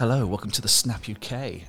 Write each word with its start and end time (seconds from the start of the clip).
Hello, 0.00 0.24
welcome 0.24 0.50
to 0.52 0.62
the 0.62 0.68
Snap 0.68 1.02
UK. 1.10 1.60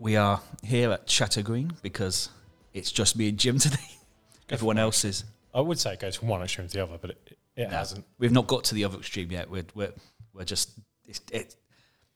We 0.00 0.16
are 0.16 0.40
here 0.64 0.90
at 0.90 1.08
Chateau 1.08 1.42
Green 1.42 1.74
because 1.80 2.28
it's 2.74 2.90
just 2.90 3.16
me 3.16 3.28
and 3.28 3.38
Jim 3.38 3.60
today. 3.60 3.76
Everyone 4.50 4.78
else 4.78 5.04
is. 5.04 5.22
I 5.54 5.60
would 5.60 5.78
say 5.78 5.92
it 5.92 6.00
goes 6.00 6.16
from 6.16 6.26
one 6.26 6.42
extreme 6.42 6.66
to 6.66 6.74
the 6.74 6.82
other, 6.82 6.98
but 7.00 7.10
it, 7.10 7.38
it 7.54 7.70
hasn't. 7.70 8.04
We've 8.18 8.32
not 8.32 8.48
got 8.48 8.64
to 8.64 8.74
the 8.74 8.82
other 8.82 8.98
extreme 8.98 9.30
yet. 9.30 9.48
We're 9.48 9.62
we're, 9.76 9.92
we're 10.34 10.44
just 10.44 10.72
it's, 11.06 11.20
it, 11.30 11.54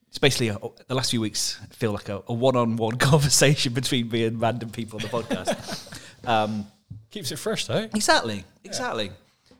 it's 0.08 0.18
basically 0.18 0.48
a, 0.48 0.58
the 0.88 0.96
last 0.96 1.12
few 1.12 1.20
weeks 1.20 1.60
feel 1.70 1.92
like 1.92 2.08
a, 2.08 2.24
a 2.26 2.34
one-on-one 2.34 2.96
conversation 2.98 3.72
between 3.72 4.08
me 4.08 4.24
and 4.24 4.40
random 4.40 4.70
people 4.70 4.98
on 4.98 5.02
the 5.02 5.08
podcast. 5.10 5.96
um, 6.28 6.66
Keeps 7.12 7.30
it 7.30 7.36
fresh 7.36 7.68
though. 7.68 7.88
exactly, 7.94 8.42
exactly. 8.64 9.12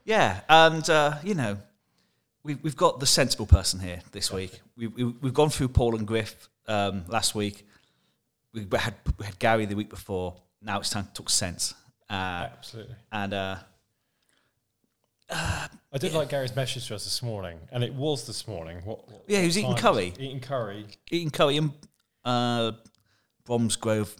Yeah, 0.04 0.40
and 0.48 0.90
uh, 0.90 1.18
you 1.22 1.36
know, 1.36 1.58
we've 2.42 2.62
we've 2.62 2.76
got 2.76 3.00
the 3.00 3.06
sensible 3.06 3.46
person 3.46 3.80
here 3.80 4.00
this 4.12 4.32
week. 4.32 4.60
We, 4.76 4.86
we 4.88 5.04
we've 5.04 5.34
gone 5.34 5.50
through 5.50 5.68
Paul 5.68 5.94
and 5.96 6.06
Griff 6.06 6.48
um, 6.68 7.04
last 7.08 7.34
week. 7.34 7.66
We 8.52 8.66
had 8.78 8.94
we 9.18 9.26
had 9.26 9.38
Gary 9.38 9.66
the 9.66 9.76
week 9.76 9.90
before. 9.90 10.36
Now 10.62 10.80
it's 10.80 10.90
time 10.90 11.04
to 11.06 11.12
talk 11.12 11.30
sense. 11.30 11.74
Uh, 12.08 12.48
Absolutely. 12.52 12.96
and 13.12 13.32
uh, 13.34 13.56
I 15.30 15.98
did 15.98 16.12
like 16.12 16.28
Gary's 16.28 16.56
message 16.56 16.88
to 16.88 16.94
us 16.96 17.04
this 17.04 17.22
morning, 17.22 17.58
and 17.70 17.84
it 17.84 17.94
was 17.94 18.26
this 18.26 18.48
morning. 18.48 18.78
What? 18.84 19.08
what 19.08 19.24
Yeah, 19.28 19.40
he 19.40 19.46
was 19.46 19.56
eating 19.56 19.76
curry. 19.76 20.12
Eating 20.18 20.40
curry. 20.40 20.86
eating 21.10 21.30
curry 21.30 21.56
in 21.58 21.72
uh, 22.24 22.72
Bromsgrove. 23.44 24.16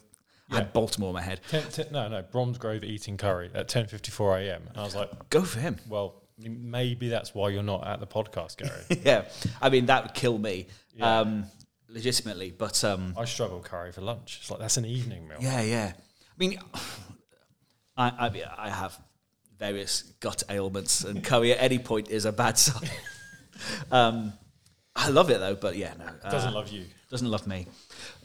I 0.49 0.55
had 0.55 0.73
Baltimore 0.73 1.09
in 1.09 1.13
my 1.13 1.21
head. 1.21 1.39
Ten, 1.49 1.63
ten, 1.69 1.85
no, 1.91 2.09
no, 2.09 2.21
Bromsgrove 2.23 2.83
eating 2.83 3.15
curry 3.17 3.49
at 3.53 3.67
ten 3.69 3.87
fifty 3.87 4.11
four 4.11 4.37
a.m. 4.37 4.63
And 4.69 4.77
I 4.77 4.83
was 4.83 4.95
like, 4.95 5.29
Go 5.29 5.43
for 5.43 5.59
him. 5.59 5.77
well, 5.87 6.20
maybe 6.41 7.09
that's 7.09 7.33
why 7.35 7.49
you're 7.49 7.63
not 7.63 7.85
at 7.87 7.99
the 7.99 8.07
podcast, 8.07 8.57
Gary. 8.57 9.01
yeah, 9.05 9.25
I 9.61 9.69
mean 9.69 9.85
that 9.87 10.03
would 10.03 10.13
kill 10.13 10.37
me, 10.37 10.67
Yeah. 10.95 11.19
um, 11.19 11.45
legitimately. 11.87 12.51
But 12.51 12.83
um, 12.83 13.13
I 13.17 13.25
struggle 13.25 13.59
curry 13.61 13.91
for 13.91 14.01
lunch. 14.01 14.37
It's 14.41 14.49
like 14.51 14.59
that's 14.59 14.77
an 14.77 14.85
evening 14.85 15.27
meal. 15.27 15.37
yeah, 15.41 15.61
yeah. 15.61 15.93
I 15.95 16.33
mean, 16.37 16.57
I, 17.97 18.07
I 18.27 18.43
I 18.57 18.69
have 18.69 18.97
various 19.59 20.01
gut 20.19 20.43
ailments, 20.49 21.03
and 21.03 21.23
curry 21.31 21.51
at 21.53 21.61
any 21.61 21.79
point 21.79 22.09
is 22.09 22.25
a 22.25 22.31
bad 22.31 22.57
sign. 22.57 22.89
um, 23.91 24.33
I 24.95 25.09
love 25.09 25.29
it 25.29 25.39
though, 25.39 25.55
but 25.55 25.75
yeah, 25.75 25.93
no, 25.97 26.05
uh, 26.23 26.31
Doesn't 26.31 26.53
love 26.53 26.69
you. 26.69 26.85
doesn't 27.09 27.29
love 27.29 27.47
me. 27.47 27.67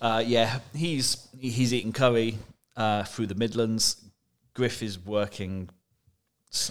Uh, 0.01 0.23
yeah, 0.27 0.61
he's 0.75 1.29
he's 1.39 1.73
eating 1.75 1.93
curry 1.93 2.39
uh, 2.77 3.05
through 3.05 3.27
the 3.27 3.35
Midlands. 3.35 4.03
Griff 4.55 4.83
is 4.83 4.99
working. 4.99 5.69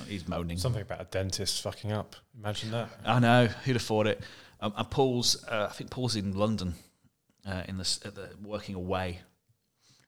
He's 0.08 0.28
moaning. 0.28 0.58
Something 0.58 0.82
about 0.82 1.02
a 1.02 1.06
dentist 1.06 1.62
fucking 1.62 1.92
up. 1.92 2.16
Imagine 2.38 2.72
that. 2.72 2.90
I 3.06 3.20
know 3.20 3.48
who'd 3.48 3.76
afford 3.76 4.08
it. 4.08 4.22
Um, 4.62 4.74
and 4.78 4.90
Paul's, 4.90 5.44
uh, 5.48 5.68
I 5.70 5.74
think 5.74 5.90
Paul's 5.90 6.16
in 6.16 6.36
London, 6.38 6.76
uh, 7.46 7.64
in 7.68 7.78
the, 7.78 7.84
the 8.16 8.30
working 8.48 8.76
away, 8.76 9.20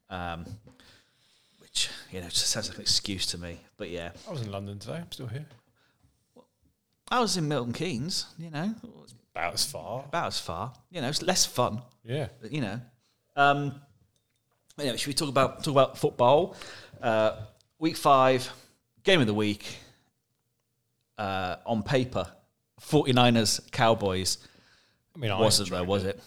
um, 0.09 0.45
which 1.59 1.89
you 2.11 2.21
know 2.21 2.27
just 2.29 2.47
sounds 2.47 2.69
like 2.69 2.77
an 2.77 2.81
excuse 2.83 3.25
to 3.27 3.37
me. 3.37 3.59
But 3.77 3.89
yeah, 3.89 4.11
I 4.27 4.31
was 4.31 4.41
in 4.41 4.51
London 4.51 4.79
today. 4.79 4.97
I'm 4.97 5.11
still 5.11 5.27
here. 5.27 5.45
I 7.09 7.19
was 7.19 7.37
in 7.37 7.47
Milton 7.47 7.73
Keynes. 7.73 8.25
You 8.37 8.49
know, 8.49 8.73
About 9.35 9.53
as 9.53 9.65
far. 9.65 10.03
about 10.05 10.27
as 10.27 10.39
far. 10.39 10.73
You 10.91 11.01
know, 11.01 11.09
it's 11.09 11.21
less 11.21 11.45
fun. 11.45 11.81
Yeah. 12.03 12.27
You 12.49 12.61
know. 12.61 12.81
Um, 13.35 13.79
anyway, 14.79 14.97
should 14.97 15.07
we 15.07 15.13
talk 15.13 15.29
about 15.29 15.63
talk 15.63 15.71
about 15.71 15.97
football? 15.97 16.55
Uh, 17.01 17.37
week 17.79 17.95
five, 17.97 18.49
game 19.07 19.21
of 19.21 19.27
the 19.27 19.33
week. 19.33 19.77
Uh, 21.17 21.55
on 21.65 21.81
paper, 21.81 22.27
49ers 22.79 23.71
Cowboys. 23.71 24.37
I 25.15 25.19
mean, 25.19 25.31
I 25.31 25.39
wasn't 25.39 25.71
though, 25.71 25.83
was 25.83 26.03
it. 26.03 26.21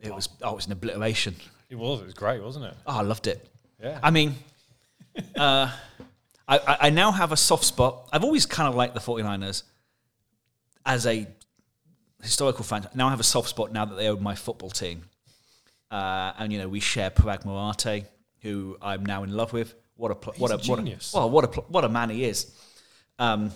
it? 0.00 0.08
It 0.08 0.14
was. 0.14 0.28
Oh, 0.42 0.52
it 0.52 0.56
was 0.56 0.66
an 0.66 0.72
obliteration. 0.72 1.36
It 1.70 1.76
was. 1.76 2.00
It 2.00 2.06
was 2.06 2.14
great, 2.14 2.42
wasn't 2.42 2.64
it? 2.64 2.74
Oh, 2.86 2.98
I 2.98 3.02
loved 3.02 3.28
it. 3.28 3.48
Yeah. 3.80 4.00
I 4.02 4.10
mean, 4.10 4.34
uh, 5.36 5.70
I, 6.48 6.76
I 6.80 6.90
now 6.90 7.12
have 7.12 7.30
a 7.30 7.36
soft 7.36 7.64
spot. 7.64 8.08
I've 8.12 8.24
always 8.24 8.46
kind 8.46 8.68
of 8.68 8.74
liked 8.74 8.94
the 8.94 9.00
49ers 9.00 9.62
as 10.84 11.06
a 11.06 11.28
historical 12.22 12.64
fan. 12.64 12.88
Now 12.94 13.06
I 13.06 13.10
have 13.10 13.20
a 13.20 13.24
soft 13.24 13.50
spot 13.50 13.72
now 13.72 13.84
that 13.84 13.94
they 13.94 14.08
own 14.08 14.22
my 14.22 14.34
football 14.34 14.70
team. 14.70 15.02
Uh, 15.90 16.32
and, 16.38 16.52
you 16.52 16.58
know, 16.58 16.68
we 16.68 16.80
share 16.80 17.10
Paraag 17.10 17.44
Marathe, 17.44 18.06
who 18.40 18.76
I'm 18.82 19.06
now 19.06 19.22
in 19.22 19.32
love 19.32 19.52
with. 19.52 19.74
What 19.96 20.10
a, 20.10 20.14
pl- 20.14 20.34
what 20.38 20.50
a 20.50 20.54
a, 20.54 20.56
what 20.58 20.78
a, 20.78 20.82
genius. 20.82 21.12
well, 21.14 21.30
what 21.30 21.44
a, 21.44 21.48
pl- 21.48 21.66
what 21.68 21.84
a 21.84 21.88
man 21.88 22.10
he 22.10 22.24
is. 22.24 22.52
Um, 23.18 23.52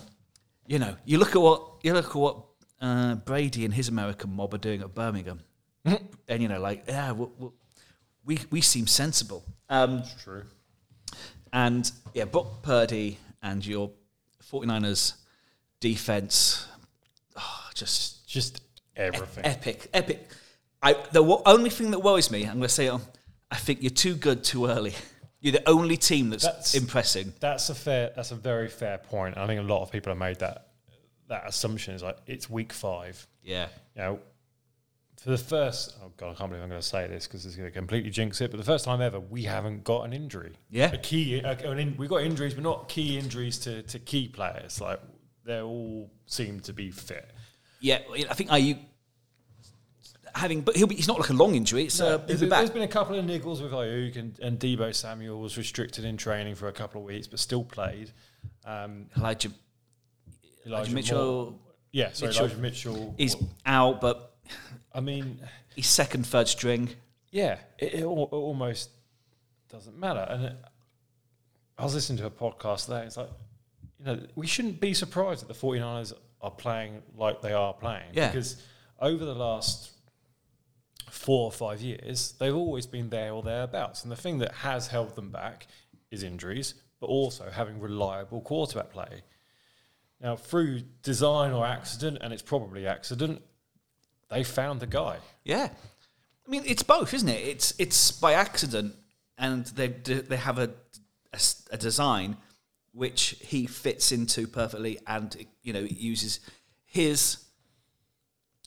you 0.67 0.79
know, 0.79 0.95
you 1.03 1.17
look 1.17 1.35
at 1.35 1.41
what, 1.41 1.63
you 1.83 1.93
look 1.93 2.07
at 2.07 2.15
what 2.15 2.45
uh, 2.81 3.15
Brady 3.15 3.65
and 3.65 3.73
his 3.73 3.89
American 3.89 4.35
mob 4.35 4.53
are 4.53 4.57
doing 4.59 4.81
at 4.81 4.93
Birmingham. 4.93 5.41
and, 5.85 6.41
you 6.41 6.47
know, 6.47 6.59
like, 6.59 6.83
yeah, 6.87 7.11
we, 7.11 7.27
we, 8.25 8.39
we, 8.51 8.61
seem 8.61 8.87
sensible. 8.87 9.43
Um, 9.69 10.03
True. 10.23 10.43
and 11.51 11.91
yeah, 12.13 12.25
Brock 12.25 12.61
Purdy 12.61 13.17
and 13.41 13.65
your 13.65 13.91
49ers 14.51 15.13
defense, 15.79 16.67
oh, 17.37 17.69
just 17.73 18.27
Just 18.27 18.61
everything. 18.95 19.45
epic, 19.45 19.89
epic. 19.93 20.27
I, 20.81 20.95
the 21.11 21.23
only 21.45 21.69
thing 21.69 21.91
that 21.91 21.99
worries 21.99 22.31
me, 22.31 22.43
I'm 22.43 22.53
going 22.57 22.61
to 22.63 22.69
say, 22.69 22.89
I 23.51 23.55
think 23.55 23.81
you're 23.81 23.89
too 23.89 24.15
good 24.15 24.43
too 24.43 24.67
early. 24.67 24.93
You're 25.41 25.53
the 25.53 25.69
only 25.69 25.95
team 25.97 26.29
that's, 26.29 26.43
That's- 26.43 26.75
impressing. 26.75 27.33
That's 27.39 27.69
a 27.69 27.75
fair. 27.75 28.11
That's 28.15 28.31
a 28.31 28.35
very 28.35 28.67
fair 28.67 28.97
point. 28.97 29.37
I 29.37 29.47
think 29.47 29.59
a 29.59 29.63
lot 29.63 29.81
of 29.81 29.91
people 29.91 30.11
have 30.11 30.17
made 30.17 30.39
that 30.39 30.67
that 31.29 31.47
assumption. 31.47 31.93
Is 31.93 32.03
like 32.03 32.17
it's 32.27 32.49
week 32.49 32.73
five. 32.73 33.25
Yeah. 33.41 33.67
You 33.95 34.01
know, 34.01 34.19
for 35.21 35.29
the 35.29 35.37
first. 35.37 35.95
Oh 36.03 36.11
god, 36.17 36.31
I 36.31 36.33
can't 36.33 36.49
believe 36.49 36.63
I'm 36.63 36.69
going 36.69 36.81
to 36.81 36.85
say 36.87 37.07
this 37.07 37.25
because 37.25 37.45
it's 37.45 37.55
going 37.55 37.69
to 37.69 37.73
completely 37.73 38.09
jinx 38.09 38.41
it. 38.41 38.51
But 38.51 38.57
the 38.57 38.65
first 38.65 38.83
time 38.83 39.01
ever, 39.01 39.19
we 39.19 39.43
haven't 39.43 39.83
got 39.85 40.01
an 40.03 40.11
injury. 40.13 40.57
Yeah. 40.69 40.91
a 40.91 40.97
key. 40.97 41.39
A, 41.39 41.51
an 41.51 41.79
in, 41.79 41.95
we 41.97 42.07
got 42.07 42.21
injuries, 42.23 42.53
but 42.53 42.63
not 42.63 42.89
key 42.89 43.17
injuries 43.17 43.59
to 43.59 43.81
to 43.83 43.99
key 43.99 44.27
players. 44.27 44.81
Like 44.81 44.99
they 45.45 45.61
all 45.61 46.11
seem 46.25 46.59
to 46.61 46.73
be 46.73 46.91
fit. 46.91 47.29
Yeah, 47.79 47.99
I 48.29 48.33
think 48.33 48.49
Aiyuk 48.49 48.79
having, 50.35 50.61
but 50.61 50.75
he'll 50.75 50.87
be, 50.87 50.95
he's 50.95 51.07
not 51.07 51.19
like 51.19 51.29
a 51.29 51.33
long 51.33 51.55
injury. 51.55 51.85
It's, 51.85 51.99
uh, 51.99 52.09
he'll 52.09 52.17
there's, 52.19 52.41
be 52.41 52.49
back. 52.49 52.59
there's 52.59 52.69
been 52.69 52.83
a 52.83 52.87
couple 52.87 53.17
of 53.17 53.25
niggles 53.25 53.61
with 53.61 53.71
Aiyuk 53.71 54.17
and, 54.17 54.39
and 54.39 54.59
Deebo 54.59 54.93
Samuel 54.93 55.39
was 55.39 55.57
restricted 55.57 56.05
in 56.05 56.17
training 56.17 56.55
for 56.55 56.67
a 56.67 56.71
couple 56.71 57.01
of 57.01 57.07
weeks, 57.07 57.27
but 57.27 57.39
still 57.39 57.63
played. 57.63 58.11
Um, 58.65 59.07
Elijah, 59.17 59.51
Elijah 60.65 60.93
Mitchell, 60.93 61.45
Moore- 61.45 61.59
yeah, 61.91 62.11
sorry, 62.13 62.29
Mitchell. 62.29 62.45
Elijah 62.45 62.61
Mitchell. 62.61 63.15
he's 63.17 63.35
out, 63.65 64.01
but 64.01 64.35
I 64.93 64.99
mean, 64.99 65.39
he's 65.75 65.87
second, 65.87 66.25
third 66.25 66.47
string. 66.47 66.89
yeah, 67.31 67.57
it, 67.77 67.95
it, 67.95 68.03
al- 68.03 68.23
it 68.31 68.35
almost 68.35 68.89
doesn't 69.69 69.97
matter. 69.97 70.25
And 70.29 70.45
it, 70.45 70.55
I 71.77 71.83
was 71.83 71.93
listening 71.93 72.17
to 72.19 72.25
a 72.25 72.31
podcast 72.31 72.87
there. 72.87 73.03
It's 73.03 73.17
like, 73.17 73.29
you 73.99 74.05
know, 74.05 74.19
we 74.35 74.47
shouldn't 74.47 74.79
be 74.79 74.93
surprised 74.93 75.41
that 75.41 75.47
the 75.47 75.53
49ers 75.67 76.13
are 76.41 76.51
playing 76.51 77.01
like 77.17 77.41
they 77.41 77.53
are 77.53 77.73
playing. 77.73 78.11
Yeah. 78.13 78.27
Because 78.27 78.61
over 78.99 79.23
the 79.25 79.35
last 79.35 79.91
four 81.11 81.45
or 81.45 81.51
five 81.51 81.81
years, 81.81 82.33
they've 82.39 82.55
always 82.55 82.85
been 82.85 83.09
there 83.09 83.31
or 83.31 83.43
thereabouts. 83.43 84.03
And 84.03 84.11
the 84.11 84.15
thing 84.15 84.39
that 84.39 84.51
has 84.51 84.87
held 84.87 85.15
them 85.15 85.29
back 85.29 85.67
is 86.11 86.23
injuries, 86.23 86.75
but 86.99 87.07
also 87.07 87.49
having 87.49 87.79
reliable 87.79 88.41
quarterback 88.41 88.91
play. 88.91 89.23
Now, 90.21 90.35
through 90.35 90.81
design 91.01 91.51
or 91.51 91.65
accident, 91.65 92.17
and 92.21 92.33
it's 92.33 92.41
probably 92.41 92.85
accident, 92.87 93.41
they 94.29 94.43
found 94.43 94.79
the 94.79 94.87
guy. 94.87 95.17
Yeah, 95.43 95.69
I 96.45 96.49
mean 96.49 96.63
it's 96.65 96.83
both, 96.83 97.13
isn't 97.13 97.29
it? 97.29 97.47
It's 97.47 97.73
it's 97.79 98.11
by 98.11 98.33
accident, 98.33 98.95
and 99.37 99.65
they 99.67 99.87
they 99.87 100.37
have 100.37 100.59
a 100.59 100.71
a 101.71 101.77
design 101.77 102.37
which 102.91 103.35
he 103.39 103.67
fits 103.67 104.11
into 104.11 104.47
perfectly, 104.47 104.99
and 105.07 105.45
you 105.63 105.73
know 105.73 105.79
uses 105.79 106.39
his 106.85 107.37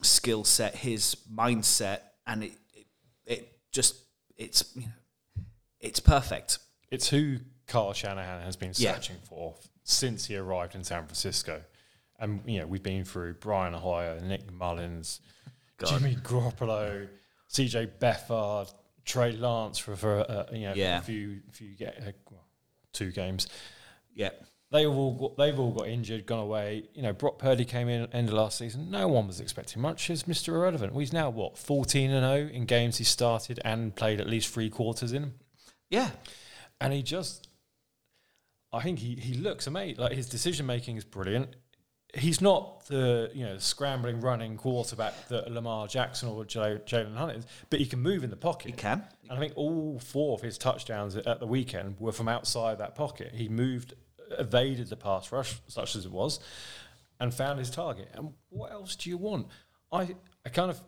skill 0.00 0.44
set, 0.44 0.76
his 0.76 1.16
mindset, 1.32 2.00
and 2.26 2.44
it, 2.44 2.52
it 2.74 2.86
it 3.26 3.58
just 3.72 3.96
it's 4.36 4.72
you 4.74 4.82
know 4.82 5.44
it's 5.80 6.00
perfect. 6.00 6.58
It's 6.90 7.08
who 7.08 7.38
Kyle 7.66 7.92
Shanahan 7.92 8.42
has 8.42 8.56
been 8.56 8.72
Yeah. 8.76 8.94
searching 8.94 9.16
for 9.24 9.54
since 9.84 10.26
he 10.26 10.36
arrived 10.36 10.74
in 10.74 10.84
San 10.84 11.04
Francisco. 11.06 11.62
And, 12.18 12.40
you 12.46 12.60
know, 12.60 12.66
we've 12.66 12.82
been 12.82 13.04
through 13.04 13.34
Brian 13.34 13.72
Hoyer, 13.74 14.20
Nick 14.20 14.52
Mullens, 14.52 15.20
God. 15.78 15.88
Jimmy 15.98 16.14
Garoppolo, 16.16 17.08
CJ 17.50 17.98
Beathard, 17.98 18.72
Trey 19.04 19.32
Lance 19.32 19.78
for, 19.78 19.96
for 19.96 20.20
uh, 20.20 20.46
you 20.52 20.68
know, 20.68 20.74
Yeah. 20.74 20.98
a 20.98 21.02
few, 21.02 21.40
few 21.50 21.74
get, 21.74 22.00
uh, 22.06 22.34
two 22.92 23.10
games. 23.10 23.48
Yeah, 24.14 24.30
They've 24.72 24.88
all 24.88 25.14
got, 25.14 25.36
they've 25.36 25.58
all 25.58 25.72
got 25.72 25.88
injured, 25.88 26.26
gone 26.26 26.40
away. 26.40 26.84
You 26.94 27.02
know, 27.02 27.12
Brock 27.12 27.38
Purdy 27.38 27.64
came 27.64 27.88
in 27.88 28.06
end 28.12 28.28
of 28.28 28.34
last 28.34 28.58
season. 28.58 28.90
No 28.90 29.06
one 29.06 29.26
was 29.26 29.38
expecting 29.38 29.82
much. 29.82 30.02
He's 30.04 30.22
Mr. 30.22 30.48
Irrelevant. 30.48 30.92
Well, 30.92 31.00
he's 31.00 31.12
now 31.12 31.28
what 31.30 31.58
fourteen 31.58 32.10
and 32.10 32.24
zero 32.24 32.50
in 32.50 32.64
games 32.64 32.98
he 32.98 33.04
started 33.04 33.60
and 33.64 33.94
played 33.94 34.20
at 34.20 34.26
least 34.26 34.48
three 34.48 34.70
quarters 34.70 35.12
in 35.12 35.34
yeah, 35.92 36.08
and 36.80 36.92
he 36.92 37.02
just 37.02 37.48
I 38.72 38.80
think 38.80 38.98
he, 38.98 39.14
he 39.14 39.34
looks 39.34 39.66
amazing. 39.66 40.02
Like 40.02 40.12
his 40.12 40.26
decision 40.26 40.64
making 40.64 40.96
is 40.96 41.04
brilliant. 41.04 41.54
he's 42.14 42.40
not 42.40 42.86
the 42.86 43.30
you 43.34 43.44
know 43.44 43.58
scrambling 43.58 44.20
running 44.20 44.56
quarterback 44.56 45.28
that 45.28 45.52
Lamar 45.52 45.86
Jackson 45.86 46.30
or 46.30 46.44
Jalen 46.44 47.16
Hurts 47.16 47.40
is, 47.40 47.46
but 47.68 47.78
he 47.78 47.84
can 47.84 48.00
move 48.00 48.24
in 48.24 48.30
the 48.30 48.36
pocket. 48.36 48.70
He 48.70 48.72
can. 48.72 49.04
And 49.28 49.38
I 49.38 49.38
think 49.38 49.52
all 49.54 49.98
four 49.98 50.34
of 50.34 50.40
his 50.40 50.56
touchdowns 50.56 51.14
at 51.14 51.40
the 51.40 51.46
weekend 51.46 51.96
were 52.00 52.12
from 52.12 52.26
outside 52.26 52.78
that 52.78 52.94
pocket. 52.94 53.32
He 53.34 53.50
moved, 53.50 53.92
evaded 54.38 54.88
the 54.88 54.96
pass 54.96 55.32
rush, 55.32 55.54
such 55.68 55.96
as 55.96 56.04
it 56.06 56.10
was, 56.12 56.40
and 57.20 57.32
found 57.32 57.58
his 57.58 57.70
target. 57.70 58.08
And 58.14 58.32
what 58.48 58.72
else 58.72 58.96
do 58.96 59.10
you 59.10 59.16
want? 59.16 59.46
I, 59.90 60.14
I 60.44 60.48
kind 60.48 60.70
of, 60.70 60.80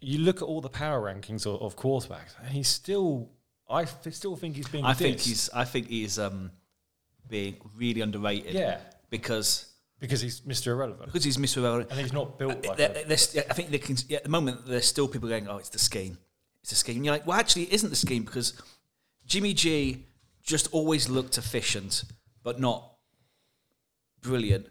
you 0.00 0.18
look 0.18 0.36
at 0.38 0.42
all 0.44 0.60
the 0.60 0.68
power 0.68 1.00
rankings 1.12 1.46
of, 1.46 1.60
of 1.62 1.76
quarterbacks, 1.76 2.38
and 2.40 2.48
he's 2.48 2.68
still, 2.68 3.30
I 3.68 3.82
f- 3.82 4.06
still 4.12 4.36
think 4.36 4.56
he's 4.56 4.68
being. 4.68 4.84
I 4.84 4.94
think 4.94 5.20
he's. 5.20 5.48
I 5.50 5.64
think 5.64 5.88
he's 5.88 6.18
um, 6.18 6.50
being 7.28 7.56
really 7.76 8.00
underrated. 8.00 8.54
Yeah. 8.54 8.78
Because 9.10 9.66
because 9.98 10.20
he's 10.22 10.40
Mr. 10.42 10.68
Irrelevant, 10.68 11.06
because 11.06 11.24
he's 11.24 11.36
Mr. 11.36 11.58
Irrelevant. 11.58 11.90
and 11.90 12.00
he's 12.00 12.12
not 12.12 12.38
built 12.38 12.64
like 12.64 12.76
There- 12.78 12.90
a, 12.90 13.04
there's- 13.06 13.36
I 13.36 13.52
think 13.52 13.70
they 13.70 13.78
can, 13.78 13.96
yeah, 14.08 14.16
at 14.18 14.22
the 14.24 14.30
moment 14.30 14.64
there's 14.66 14.86
still 14.86 15.06
people 15.08 15.28
going, 15.28 15.46
"Oh, 15.48 15.58
it's 15.58 15.68
the 15.68 15.78
scheme, 15.78 16.16
it's 16.62 16.70
the 16.70 16.76
scheme." 16.76 16.96
And 16.96 17.04
you're 17.04 17.14
like, 17.14 17.26
"Well, 17.26 17.38
actually, 17.38 17.64
it 17.64 17.72
isn't 17.74 17.90
the 17.90 17.96
scheme 17.96 18.22
because 18.24 18.54
Jimmy 19.26 19.52
G 19.52 20.06
just 20.42 20.68
always 20.72 21.08
looked 21.10 21.36
efficient, 21.38 22.04
but 22.42 22.60
not 22.60 22.92
brilliant." 24.20 24.66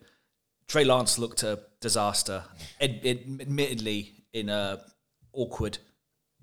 Trey 0.67 0.83
Lance 0.83 1.17
looked 1.17 1.43
a 1.43 1.59
disaster, 1.81 2.43
ad- 2.79 3.01
ad- 3.05 3.39
admittedly 3.41 4.13
in 4.33 4.49
uh, 4.49 4.77
awkward, 5.33 5.79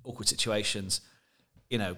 awkward 0.04 0.28
situations. 0.28 1.00
You 1.70 1.78
know, 1.78 1.96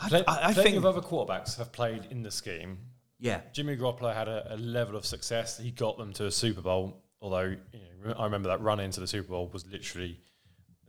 I, 0.00 0.08
Plen- 0.08 0.24
I, 0.26 0.38
I 0.48 0.52
think, 0.54 0.76
of 0.76 0.86
other 0.86 1.00
quarterbacks 1.00 1.58
have 1.58 1.72
played 1.72 2.06
in 2.10 2.22
the 2.22 2.30
scheme. 2.30 2.78
yeah, 3.18 3.40
Jimmy 3.52 3.76
Garoppolo 3.76 4.14
had 4.14 4.28
a, 4.28 4.54
a 4.54 4.56
level 4.56 4.96
of 4.96 5.04
success. 5.04 5.58
He 5.58 5.70
got 5.70 5.98
them 5.98 6.12
to 6.14 6.26
a 6.26 6.30
Super 6.30 6.62
Bowl. 6.62 7.02
Although 7.20 7.54
you 7.72 7.80
know, 8.04 8.14
I 8.18 8.24
remember 8.24 8.48
that 8.48 8.60
run 8.62 8.80
into 8.80 8.98
the 9.00 9.06
Super 9.06 9.28
Bowl 9.28 9.48
was 9.52 9.66
literally 9.66 10.18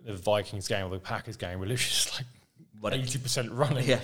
the 0.03 0.13
Vikings 0.13 0.68
game 0.68 0.85
or 0.85 0.89
the 0.89 1.00
Packers 1.00 1.38
game 1.38 1.59
were 1.59 1.65
literally 1.65 1.89
just 1.89 2.24
like 2.81 2.94
eighty 2.94 3.19
percent 3.19 3.51
running. 3.51 3.88
yeah. 3.88 4.00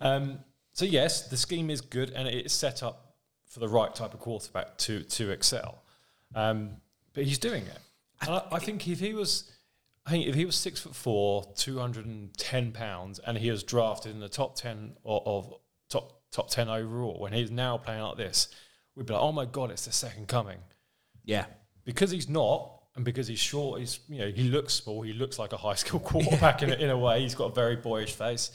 Um, 0.00 0.38
so 0.76 0.84
yes, 0.84 1.28
the 1.28 1.36
scheme 1.36 1.70
is 1.70 1.80
good 1.80 2.10
and 2.10 2.28
it's 2.28 2.54
set 2.54 2.82
up 2.82 3.14
for 3.48 3.60
the 3.60 3.68
right 3.68 3.94
type 3.94 4.12
of 4.14 4.20
quarterback 4.20 4.76
to 4.78 5.02
to 5.02 5.30
excel. 5.30 5.82
Um, 6.34 6.76
but 7.14 7.24
he's 7.24 7.38
doing 7.38 7.64
it. 7.64 7.78
And 8.20 8.30
I, 8.30 8.42
I 8.52 8.58
think 8.58 8.86
if 8.86 9.00
he 9.00 9.14
was, 9.14 9.50
I 10.04 10.10
think 10.10 10.26
if 10.26 10.34
he 10.34 10.44
was 10.44 10.54
six 10.54 10.80
foot 10.80 10.94
four, 10.94 11.44
two 11.56 11.78
hundred 11.78 12.04
and 12.04 12.36
ten 12.36 12.72
pounds, 12.72 13.18
and 13.20 13.38
he 13.38 13.50
was 13.50 13.62
drafted 13.62 14.12
in 14.12 14.20
the 14.20 14.28
top 14.28 14.54
ten 14.56 14.96
of, 15.04 15.22
of 15.26 15.54
top 15.88 16.20
top 16.30 16.50
ten 16.50 16.68
overall, 16.68 17.18
when 17.20 17.32
he's 17.32 17.50
now 17.50 17.78
playing 17.78 18.02
like 18.02 18.18
this, 18.18 18.48
we'd 18.94 19.06
be 19.06 19.14
like, 19.14 19.22
oh 19.22 19.32
my 19.32 19.46
god, 19.46 19.70
it's 19.70 19.86
the 19.86 19.92
second 19.92 20.28
coming. 20.28 20.58
yeah. 21.24 21.46
Because 21.84 22.10
he's 22.10 22.28
not, 22.28 22.75
and 22.96 23.04
because 23.04 23.28
he's 23.28 23.38
short, 23.38 23.80
he's 23.80 24.00
you 24.08 24.18
know 24.18 24.30
he 24.30 24.44
looks 24.44 24.74
small. 24.74 25.02
He 25.02 25.12
looks 25.12 25.38
like 25.38 25.52
a 25.52 25.56
high 25.56 25.74
school 25.74 26.00
quarterback 26.10 26.62
in, 26.62 26.70
a, 26.70 26.74
in 26.74 26.90
a 26.90 26.98
way. 26.98 27.20
He's 27.20 27.34
got 27.34 27.52
a 27.52 27.54
very 27.54 27.76
boyish 27.76 28.14
face, 28.14 28.50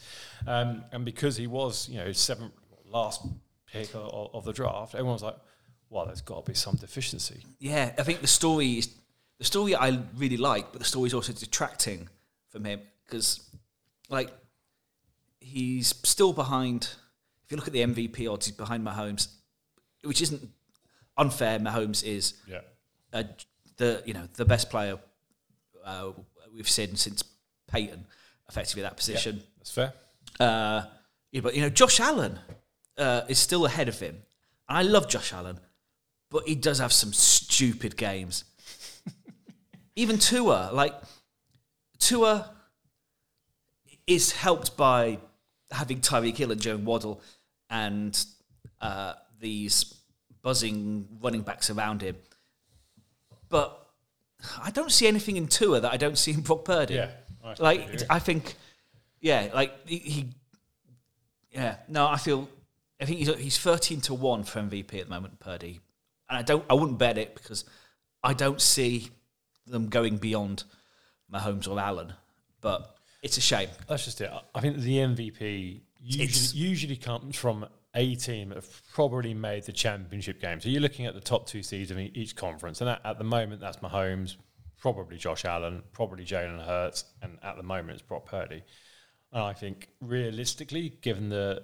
um, 0.46 0.84
and 0.92 1.04
because 1.04 1.36
he 1.36 1.46
was 1.46 1.88
you 1.88 1.98
know 1.98 2.12
seventh 2.12 2.52
last 2.86 3.26
pick 3.72 3.94
of, 3.94 4.30
of 4.34 4.44
the 4.44 4.52
draft, 4.52 4.94
everyone's 4.94 5.22
like, 5.22 5.36
well, 5.88 6.06
there's 6.06 6.20
got 6.20 6.44
to 6.44 6.50
be 6.50 6.54
some 6.54 6.74
deficiency. 6.76 7.42
Yeah, 7.58 7.92
I 7.98 8.02
think 8.02 8.20
the 8.20 8.26
story 8.26 8.78
is 8.78 8.88
the 9.38 9.44
story 9.44 9.74
I 9.74 10.00
really 10.16 10.36
like, 10.36 10.72
but 10.72 10.78
the 10.78 10.84
story 10.84 11.06
is 11.06 11.14
also 11.14 11.32
detracting 11.32 12.08
from 12.50 12.64
him 12.64 12.80
because, 13.04 13.40
like, 14.08 14.30
he's 15.40 15.94
still 16.04 16.32
behind. 16.32 16.88
If 17.44 17.50
you 17.50 17.56
look 17.56 17.66
at 17.66 17.72
the 17.72 17.82
MVP 17.82 18.32
odds, 18.32 18.46
he's 18.46 18.56
behind 18.56 18.86
Mahomes, 18.86 19.28
which 20.04 20.22
isn't 20.22 20.48
unfair. 21.16 21.58
Mahomes 21.58 22.04
is 22.04 22.34
Yeah, 22.46 22.60
uh, 23.12 23.24
the 23.76 24.02
you 24.06 24.14
know 24.14 24.28
the 24.34 24.44
best 24.44 24.70
player 24.70 24.98
uh, 25.84 26.10
we've 26.54 26.68
seen 26.68 26.96
since 26.96 27.24
Peyton, 27.70 28.06
effectively 28.48 28.82
that 28.82 28.96
position. 28.96 29.42
that's 29.58 29.70
fair. 29.70 29.92
Uh, 30.38 30.82
yeah, 31.30 31.40
but 31.40 31.54
you 31.54 31.62
know, 31.62 31.70
Josh 31.70 32.00
Allen 32.00 32.38
uh, 32.98 33.22
is 33.28 33.38
still 33.38 33.64
ahead 33.66 33.88
of 33.88 33.98
him. 33.98 34.22
I 34.68 34.82
love 34.82 35.08
Josh 35.08 35.32
Allen, 35.32 35.58
but 36.30 36.46
he 36.46 36.54
does 36.54 36.78
have 36.78 36.92
some 36.92 37.12
stupid 37.12 37.96
games. 37.96 38.44
Even 39.96 40.18
Tua, 40.18 40.70
like 40.72 40.94
Tua, 41.98 42.50
is 44.06 44.32
helped 44.32 44.76
by 44.76 45.18
having 45.70 46.00
Tyreek 46.00 46.36
Hill 46.36 46.52
and 46.52 46.60
Joe 46.60 46.76
Waddle 46.76 47.22
and 47.70 48.24
uh, 48.80 49.14
these 49.40 49.94
buzzing 50.42 51.08
running 51.20 51.42
backs 51.42 51.70
around 51.70 52.02
him. 52.02 52.16
But 53.52 53.86
I 54.62 54.70
don't 54.70 54.90
see 54.90 55.06
anything 55.06 55.36
in 55.36 55.46
Tua 55.46 55.80
that 55.80 55.92
I 55.92 55.98
don't 55.98 56.16
see 56.16 56.32
in 56.32 56.40
Brock 56.40 56.64
Purdy. 56.64 56.94
Yeah, 56.94 57.10
I 57.44 57.54
like. 57.58 58.02
I 58.08 58.18
think, 58.18 58.54
yeah, 59.20 59.50
like 59.54 59.86
he, 59.86 59.98
he, 59.98 60.28
yeah. 61.50 61.76
No, 61.86 62.06
I 62.06 62.16
feel, 62.16 62.48
I 62.98 63.04
think 63.04 63.18
he's 63.18 63.34
he's 63.36 63.58
thirteen 63.58 64.00
to 64.00 64.14
one 64.14 64.42
for 64.44 64.60
MVP 64.60 64.98
at 64.98 65.04
the 65.04 65.10
moment, 65.10 65.38
Purdy, 65.38 65.80
and 66.30 66.38
I 66.38 66.42
don't, 66.42 66.64
I 66.70 66.72
wouldn't 66.72 66.98
bet 66.98 67.18
it 67.18 67.34
because 67.34 67.66
I 68.24 68.32
don't 68.32 68.60
see 68.60 69.10
them 69.66 69.90
going 69.90 70.16
beyond 70.16 70.64
Mahomes 71.30 71.68
or 71.68 71.78
Allen, 71.78 72.14
but 72.62 72.96
it's 73.22 73.36
a 73.36 73.42
shame. 73.42 73.68
That's 73.86 74.06
just 74.06 74.22
it. 74.22 74.30
I 74.54 74.60
think 74.60 74.78
the 74.78 74.96
MVP 74.96 75.80
usually, 76.00 76.58
usually 76.58 76.96
comes 76.96 77.36
from 77.36 77.66
a 77.94 78.14
team 78.14 78.48
that 78.48 78.56
have 78.56 78.82
probably 78.92 79.34
made 79.34 79.64
the 79.64 79.72
championship 79.72 80.40
game. 80.40 80.60
So 80.60 80.68
you're 80.68 80.80
looking 80.80 81.06
at 81.06 81.14
the 81.14 81.20
top 81.20 81.46
two 81.46 81.62
seeds 81.62 81.90
of 81.90 81.98
each 81.98 82.36
conference, 82.36 82.80
and 82.80 82.90
at, 82.90 83.04
at 83.04 83.18
the 83.18 83.24
moment 83.24 83.60
that's 83.60 83.78
Mahomes, 83.78 84.36
probably 84.78 85.16
Josh 85.16 85.44
Allen, 85.44 85.82
probably 85.92 86.24
Jalen 86.24 86.64
Hurts, 86.64 87.04
and 87.22 87.38
at 87.42 87.56
the 87.56 87.62
moment 87.62 87.90
it's 87.90 88.02
Brock 88.02 88.26
Purdy. 88.26 88.62
And 89.32 89.42
I 89.42 89.52
think 89.52 89.88
realistically, 90.00 90.98
given 91.00 91.28
the, 91.28 91.62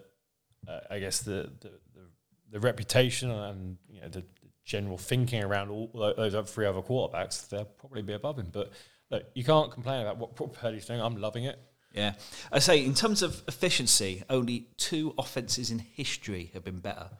uh, 0.67 0.81
I 0.91 0.99
guess 0.99 1.21
the, 1.21 1.51
the 1.61 1.71
the 1.95 2.09
the 2.51 2.61
reputation 2.61 3.31
and 3.31 3.77
you 3.89 4.01
know 4.01 4.09
the, 4.09 4.21
the 4.21 4.49
general 4.65 4.99
thinking 4.99 5.43
around 5.43 5.71
all 5.71 5.91
those 6.17 6.35
other 6.35 6.47
three 6.47 6.67
other 6.67 6.83
quarterbacks, 6.83 7.49
they'll 7.49 7.65
probably 7.65 8.03
be 8.03 8.13
above 8.13 8.39
him. 8.39 8.49
But 8.53 8.71
look, 9.11 9.25
you 9.35 9.45
can't 9.45 9.71
complain 9.71 10.03
about 10.03 10.19
what 10.19 10.37
Brock 10.37 10.55
Purdy's 10.55 10.87
doing. 10.87 11.01
I'm 11.01 11.17
loving 11.17 11.45
it. 11.45 11.59
Yeah, 11.99 12.13
I 12.53 12.61
say 12.61 12.85
in 12.85 12.95
terms 12.95 13.23
of 13.23 13.43
efficiency, 13.49 14.23
only 14.31 14.69
two 14.77 15.15
offenses 15.19 15.73
in 15.73 15.81
history 15.81 16.51
have 16.55 16.63
been 16.65 16.79
better 16.79 17.11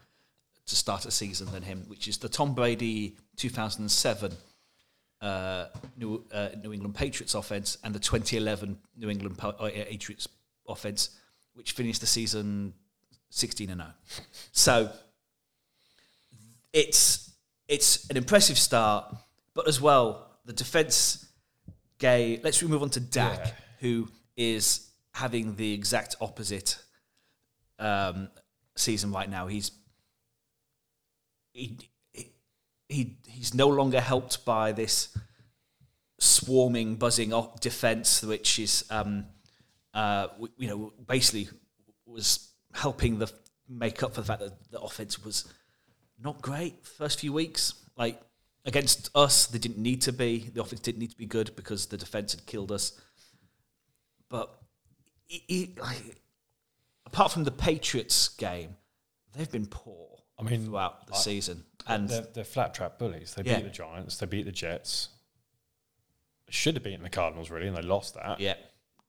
to 0.67 0.77
start 0.77 1.05
a 1.05 1.11
season 1.11 1.51
than 1.51 1.65
him, 1.65 1.83
which 1.89 2.07
is 2.07 2.19
the 2.19 2.29
Tom 2.29 2.55
Brady 2.55 3.17
2007 3.37 4.33
uh, 5.21 5.67
New, 5.97 6.25
uh, 6.33 6.51
New 6.63 6.73
England 6.73 6.95
Patriots 6.95 7.35
offense 7.35 7.77
and 7.83 7.93
the 7.93 7.99
2011 7.99 8.79
New 8.97 9.11
England 9.11 9.37
uh, 9.43 9.53
Patriots 9.69 10.29
offense, 10.69 11.11
which 11.55 11.73
finished 11.73 12.01
the 12.01 12.07
season 12.07 12.73
16 13.31 13.71
and 13.71 13.81
0. 13.81 13.91
So 14.53 14.91
it's 16.73 17.33
it's 17.67 18.09
an 18.11 18.17
impressive 18.17 18.57
start, 18.59 19.13
but 19.55 19.67
as 19.67 19.81
well 19.81 20.29
the 20.45 20.53
defense 20.53 21.27
gay. 21.99 22.41
Let's 22.45 22.63
move 22.63 22.83
on 22.83 22.91
to 22.91 23.01
Dak, 23.01 23.39
Yeah. 23.41 23.53
who 23.81 24.09
is 24.39 24.89
having 25.15 25.57
the 25.57 25.75
exact 25.75 26.17
opposite 26.23 26.79
um, 27.79 28.31
season 28.77 29.13
right 29.13 29.29
now. 29.29 29.49
He's 29.49 29.73
he, 31.53 31.79
he- 32.13 32.33
he 32.89 33.17
he's 33.29 33.53
no 33.55 33.69
longer 33.69 34.01
helped 34.01 34.45
by 34.47 34.73
this 34.73 35.17
swarming, 36.19 36.97
buzzing 36.97 37.33
off 37.33 37.61
defense, 37.61 38.23
which 38.23 38.59
is 38.59 38.85
um, 38.91 39.27
uh, 39.95 40.29
you 40.57 40.69
know 40.69 40.93
basically 41.07 41.49
was 42.07 42.51
helping 42.75 43.19
the 43.19 43.31
make 43.69 44.03
up 44.03 44.15
for 44.15 44.23
the 44.23 44.27
fact 44.27 44.41
that 44.41 44.71
the 44.71 44.81
offense 44.81 45.23
was 45.25 45.45
not 46.23 46.41
great 46.43 46.87
first 46.87 47.21
few 47.21 47.33
weeks. 47.33 47.75
Like 47.97 48.21
against 48.65 49.11
us, 49.15 49.47
they 49.47 49.59
didn't 49.59 49.79
need 49.79 50.03
to 50.03 50.13
be. 50.13 50.51
The 50.55 50.63
offense 50.63 50.81
didn't 50.81 51.01
need 51.01 51.11
to 51.11 51.19
be 51.19 51.27
good 51.27 51.55
because 51.57 51.87
the 51.87 51.97
defense 51.99 52.33
had 52.33 52.47
killed 52.47 52.73
us. 52.73 53.01
But 54.29 54.51
he, 55.27 55.43
he, 55.47 55.75
like, 55.79 56.17
apart 57.07 57.33
from 57.33 57.45
the 57.45 57.51
Patriots 57.51 58.29
game, 58.29 58.77
they've 59.35 59.51
been 59.51 59.67
poor. 59.67 60.07
I 60.39 60.43
mean, 60.43 60.67
throughout 60.67 61.07
the 61.07 61.15
I- 61.15 61.19
season, 61.19 61.65
and 61.87 62.09
they're, 62.09 62.27
they're 62.35 62.45
flat 62.45 62.75
trap 62.75 62.99
bullies. 62.99 63.35
They 63.35 63.43
Yeah. 63.43 63.57
beat 63.57 63.65
the 63.65 63.71
Giants. 63.71 64.19
They 64.19 64.27
beat 64.27 64.45
the 64.47 64.53
Jets. 64.53 65.09
Should 66.51 66.75
have 66.77 66.83
beaten 66.85 67.03
the 67.03 67.11
Cardinals 67.11 67.51
really, 67.51 67.67
and 67.67 67.77
they 67.77 67.83
lost 67.83 68.15
that. 68.15 68.41
yeah, 68.41 68.55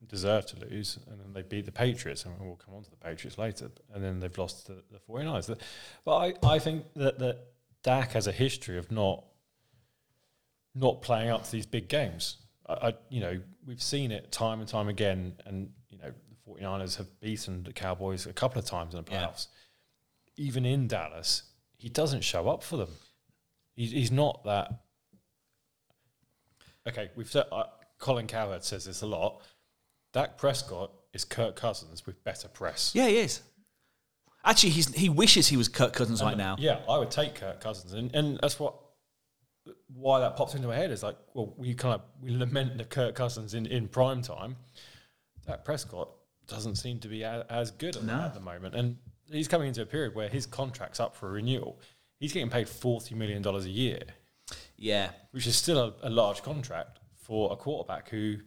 Deserved 0.07 0.47
to 0.49 0.65
lose, 0.65 0.97
and 1.09 1.19
then 1.19 1.33
they 1.33 1.41
beat 1.41 1.65
the 1.65 1.71
Patriots, 1.71 2.25
and 2.25 2.33
we'll 2.39 2.55
come 2.55 2.73
on 2.73 2.83
to 2.83 2.89
the 2.89 2.95
Patriots 2.97 3.37
later. 3.37 3.69
And 3.93 4.03
then 4.03 4.19
they've 4.21 4.37
lost 4.37 4.65
to 4.67 4.73
the 4.91 4.99
49ers. 5.07 5.57
But 6.05 6.15
I, 6.17 6.33
I 6.55 6.59
think 6.59 6.85
that 6.95 7.19
that 7.19 7.47
Dak 7.83 8.11
has 8.13 8.25
a 8.27 8.31
history 8.31 8.77
of 8.77 8.91
not 8.91 9.25
not 10.75 11.01
playing 11.01 11.29
up 11.29 11.43
to 11.43 11.51
these 11.51 11.65
big 11.65 11.89
games. 11.89 12.37
I, 12.69 12.93
you 13.09 13.19
know 13.21 13.39
we've 13.65 13.81
seen 13.81 14.11
it 14.11 14.31
time 14.31 14.59
and 14.59 14.67
time 14.69 14.87
again, 14.87 15.33
and 15.45 15.71
you 15.89 15.97
know 15.97 16.11
the 16.11 16.51
49ers 16.61 16.97
have 16.97 17.07
beaten 17.19 17.63
the 17.63 17.73
Cowboys 17.73 18.25
a 18.25 18.33
couple 18.33 18.59
of 18.59 18.65
times 18.65 18.93
in 18.93 19.03
the 19.03 19.11
Yeah. 19.11 19.25
playoffs. 19.25 19.47
Even 20.37 20.65
in 20.65 20.87
Dallas, 20.87 21.43
he 21.77 21.89
doesn't 21.89 22.23
show 22.23 22.47
up 22.49 22.63
for 22.63 22.77
them. 22.77 22.89
He's, 23.75 23.91
he's 23.91 24.11
not 24.11 24.43
that. 24.45 24.71
Okay, 26.87 27.09
we've 27.15 27.29
said 27.29 27.45
uh, 27.51 27.63
Colin 27.97 28.27
Cowherd 28.27 28.63
says 28.63 28.85
this 28.85 29.01
a 29.01 29.05
lot. 29.07 29.41
Dak 30.13 30.37
Prescott 30.37 30.91
is 31.13 31.25
Kirk 31.25 31.55
Cousins 31.55 32.05
with 32.05 32.23
better 32.23 32.47
press. 32.47 32.91
Yeah, 32.95 33.07
he 33.07 33.17
is. 33.17 33.41
Actually, 34.45 34.69
he's 34.71 34.93
he 34.95 35.09
wishes 35.09 35.47
he 35.49 35.57
was 35.57 35.67
Kirk 35.67 35.93
Cousins 35.93 36.21
right 36.23 36.37
now. 36.37 36.55
Yeah, 36.57 36.79
I 36.87 36.97
would 36.97 37.11
take 37.11 37.35
Kirk 37.35 37.59
Cousins, 37.59 37.93
and, 37.93 38.13
and 38.15 38.39
that's 38.41 38.59
what 38.59 38.75
why 39.93 40.19
that 40.19 40.35
pops 40.35 40.55
into 40.55 40.67
my 40.67 40.75
head 40.75 40.91
is 40.91 41.03
like, 41.03 41.15
well, 41.33 41.53
we 41.57 41.73
kind 41.73 41.95
of 41.95 42.01
we 42.21 42.35
lament 42.35 42.77
the 42.77 42.85
Kirk 42.85 43.15
Cousins 43.15 43.53
in, 43.53 43.65
in 43.65 43.87
prime 43.87 44.21
time. 44.21 44.55
That 45.45 45.65
Prescott 45.65 46.09
doesn't 46.47 46.75
seem 46.75 46.99
to 46.99 47.07
be 47.07 47.23
a, 47.23 47.45
as 47.49 47.71
good 47.71 47.95
at, 47.95 48.05
that 48.07 48.25
at 48.25 48.33
the 48.33 48.39
moment, 48.39 48.75
and 48.75 48.97
he's 49.31 49.47
coming 49.47 49.67
into 49.67 49.81
a 49.81 49.85
period 49.85 50.15
where 50.15 50.29
his 50.29 50.45
contract's 50.45 50.99
up 50.99 51.15
for 51.15 51.31
renewal. 51.31 51.79
He's 52.19 52.33
getting 52.33 52.49
paid 52.49 52.67
forty 52.69 53.15
million 53.15 53.41
dollars 53.41 53.65
a 53.65 53.69
year, 53.69 54.01
Yeah, 54.77 55.09
which 55.31 55.47
is 55.47 55.55
still 55.55 55.79
a, 55.79 56.07
a 56.07 56.09
large 56.09 56.43
contract 56.43 56.99
for 57.15 57.51
a 57.51 57.55
quarterback 57.55 58.09
who 58.09 58.37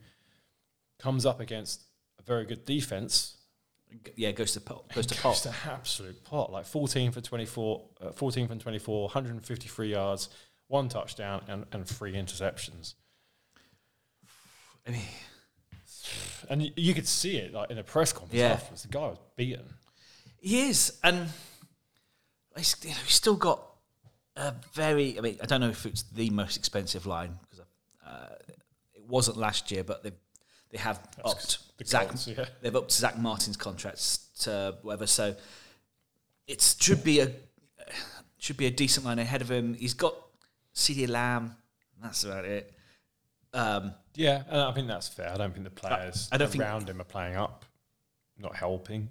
comes 0.99 1.26
up 1.26 1.41
against 1.41 1.83
a 2.19 2.23
very 2.23 2.45
good 2.45 2.64
defense 2.64 3.38
yeah, 4.17 4.31
goes 4.33 4.52
to 4.52 4.61
pot, 4.61 4.88
goes 4.95 5.07
to 5.07 5.14
Goes 5.14 5.23
pot. 5.23 5.52
to 5.52 5.71
absolute 5.71 6.25
pot. 6.25 6.50
Like 6.50 6.64
14 6.67 7.12
for 7.12 7.21
24, 7.21 7.83
uh, 8.00 8.12
14 8.12 8.49
from 8.49 8.59
24, 8.59 9.02
153 9.02 9.91
yards, 9.91 10.29
one 10.73 10.88
touchdown, 10.88 11.43
and, 11.49 11.67
and 11.71 11.87
three 11.87 12.14
interceptions. 12.14 12.95
I 14.87 14.91
mean, 14.93 15.00
And 16.49 16.73
you 16.76 16.95
could 16.95 17.07
see 17.07 17.37
it 17.37 17.52
like 17.52 17.71
in 17.71 17.76
a 17.79 17.85
press 17.85 18.12
conference 18.12 18.35
Yeah. 18.41 18.52
afterwards. 18.55 18.83
The 18.83 18.88
guy 18.88 19.00
was 19.09 19.19
beaten. 19.37 19.64
He 20.41 20.62
is, 20.62 20.99
and 21.05 21.29
he's, 22.57 22.75
you 22.83 22.88
know, 22.88 22.97
he's 23.05 23.14
still 23.14 23.37
got 23.37 23.61
a 24.35 24.55
very. 24.73 25.19
I 25.19 25.21
mean, 25.21 25.37
I 25.43 25.47
don't 25.47 25.61
know 25.61 25.69
if 25.69 25.85
it's 25.87 26.02
the 26.05 26.31
most 26.31 26.57
expensive 26.57 27.05
line 27.07 27.38
because 27.43 27.64
uh, 28.07 28.35
it 28.95 29.05
wasn't 29.07 29.37
last 29.37 29.71
year, 29.71 29.85
but 29.85 30.02
they 30.02 30.12
they 30.71 30.79
have 30.79 30.99
upped 31.25 31.59
the 31.76 31.85
Zack. 31.85 32.09
Colts, 32.09 32.26
yeah. 32.26 32.47
They've 32.62 32.75
upped 32.75 32.91
Zack 32.93 33.19
Martin's 33.19 33.59
contracts 33.59 34.31
to 34.41 34.76
whatever. 34.83 35.07
So 35.07 35.37
it 36.49 36.61
should 36.81 37.05
be 37.05 37.21
a 37.21 37.31
should 38.38 38.57
be 38.57 38.67
a 38.67 38.71
decent 38.71 39.05
line 39.07 39.19
ahead 39.21 39.43
of 39.43 39.50
him. 39.50 39.75
He's 39.75 39.95
got 39.95 40.14
CeeDee 40.75 41.09
Lamb. 41.09 41.57
That's 42.02 42.25
about 42.25 42.45
it. 42.45 42.73
Um, 43.55 43.95
Yeah, 44.14 44.43
and 44.49 44.61
I 44.61 44.73
think 44.73 44.88
that's 44.88 45.09
fair. 45.09 45.31
I 45.33 45.37
don't 45.37 45.52
think 45.52 45.64
the 45.64 45.71
players 45.71 46.29
I 46.33 46.37
don't 46.38 46.50
think- 46.50 46.64
around 46.64 46.88
him 46.88 47.00
are 47.00 47.05
playing 47.05 47.37
up, 47.37 47.64
not 48.38 48.55
helping. 48.57 49.11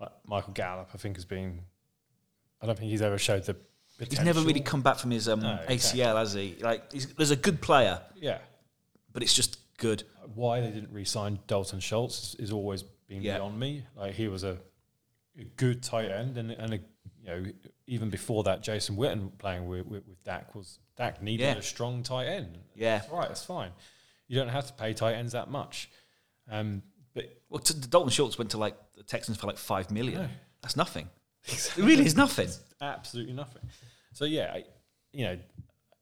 Like 0.00 0.10
Michael 0.26 0.52
Gallup, 0.52 0.90
I 0.94 0.98
think, 0.98 1.16
has 1.16 1.24
been. 1.24 1.60
I 2.60 2.66
don't 2.66 2.78
think 2.78 2.90
he's 2.90 3.02
ever 3.02 3.18
showed 3.18 3.44
the. 3.44 3.56
he's 3.98 4.20
never 4.20 4.40
really 4.40 4.60
come 4.60 4.82
back 4.82 4.96
from 4.98 5.10
his 5.12 5.28
um, 5.28 5.40
No. 5.40 5.58
ACL, 5.68 6.16
has 6.16 6.32
he? 6.32 6.56
Like, 6.60 6.92
he's, 6.92 7.06
there's 7.14 7.30
a 7.30 7.36
good 7.36 7.60
player, 7.60 8.00
Yeah. 8.16 8.38
but 9.12 9.22
it's 9.22 9.34
just 9.34 9.58
good. 9.78 10.04
why 10.34 10.60
they 10.60 10.70
didn't 10.70 10.92
re-sign 10.92 11.38
Dalton 11.48 11.80
Schultz 11.80 12.34
is 12.36 12.52
always 12.52 12.82
been 13.08 13.22
Yeah. 13.22 13.36
beyond 13.38 13.58
me. 13.58 13.84
Like 13.96 14.14
he 14.14 14.28
was 14.28 14.44
a, 14.44 14.56
a 15.38 15.44
good 15.56 15.82
tight 15.82 16.10
end, 16.10 16.38
and 16.38 16.50
and 16.52 16.74
a, 16.74 16.76
you 16.76 17.26
know 17.26 17.44
even 17.86 18.10
before 18.10 18.44
that, 18.44 18.62
Jason 18.62 18.96
Witten 18.96 19.36
playing 19.38 19.66
with 19.68 19.86
with, 19.86 20.06
with 20.06 20.22
Dak 20.24 20.54
was 20.54 20.78
Dak 20.96 21.22
needed 21.22 21.44
Yeah. 21.44 21.54
a 21.56 21.62
strong 21.62 22.02
tight 22.02 22.26
end. 22.26 22.58
Yeah. 22.74 22.98
That's 22.98 23.10
right, 23.10 23.28
that's 23.28 23.44
fine. 23.44 23.70
You 24.28 24.36
don't 24.38 24.48
have 24.48 24.66
to 24.66 24.72
pay 24.72 24.92
tight 24.94 25.14
ends 25.14 25.32
that 25.32 25.50
much. 25.50 25.90
Um, 26.50 26.82
but 27.14 27.24
Well, 27.50 27.60
t- 27.60 27.74
Dalton 27.88 28.10
Schultz 28.10 28.38
went 28.38 28.50
to 28.52 28.58
like 28.58 28.76
the 28.96 29.02
Texans 29.02 29.36
for 29.38 29.46
like 29.46 29.58
five 29.58 29.90
million. 29.90 30.22
No. 30.22 30.28
That's 30.62 30.76
nothing. 30.76 31.08
It 31.44 31.76
really 31.76 32.06
is 32.06 32.16
nothing. 32.16 32.48
absolutely 32.80 33.32
nothing. 33.34 33.62
So 34.12 34.24
yeah, 34.24 34.52
I, 34.54 34.64
you 35.12 35.24
know 35.24 35.38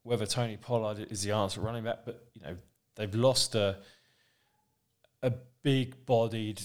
whether 0.02 0.26
Tony 0.26 0.56
Pollard 0.56 1.06
is 1.10 1.22
the 1.22 1.32
answer 1.32 1.60
running 1.60 1.84
back, 1.84 2.00
but 2.04 2.26
you 2.34 2.42
know 2.42 2.56
they've 2.96 3.14
lost 3.14 3.54
a 3.54 3.78
a 5.22 5.32
big 5.62 6.04
bodied. 6.06 6.60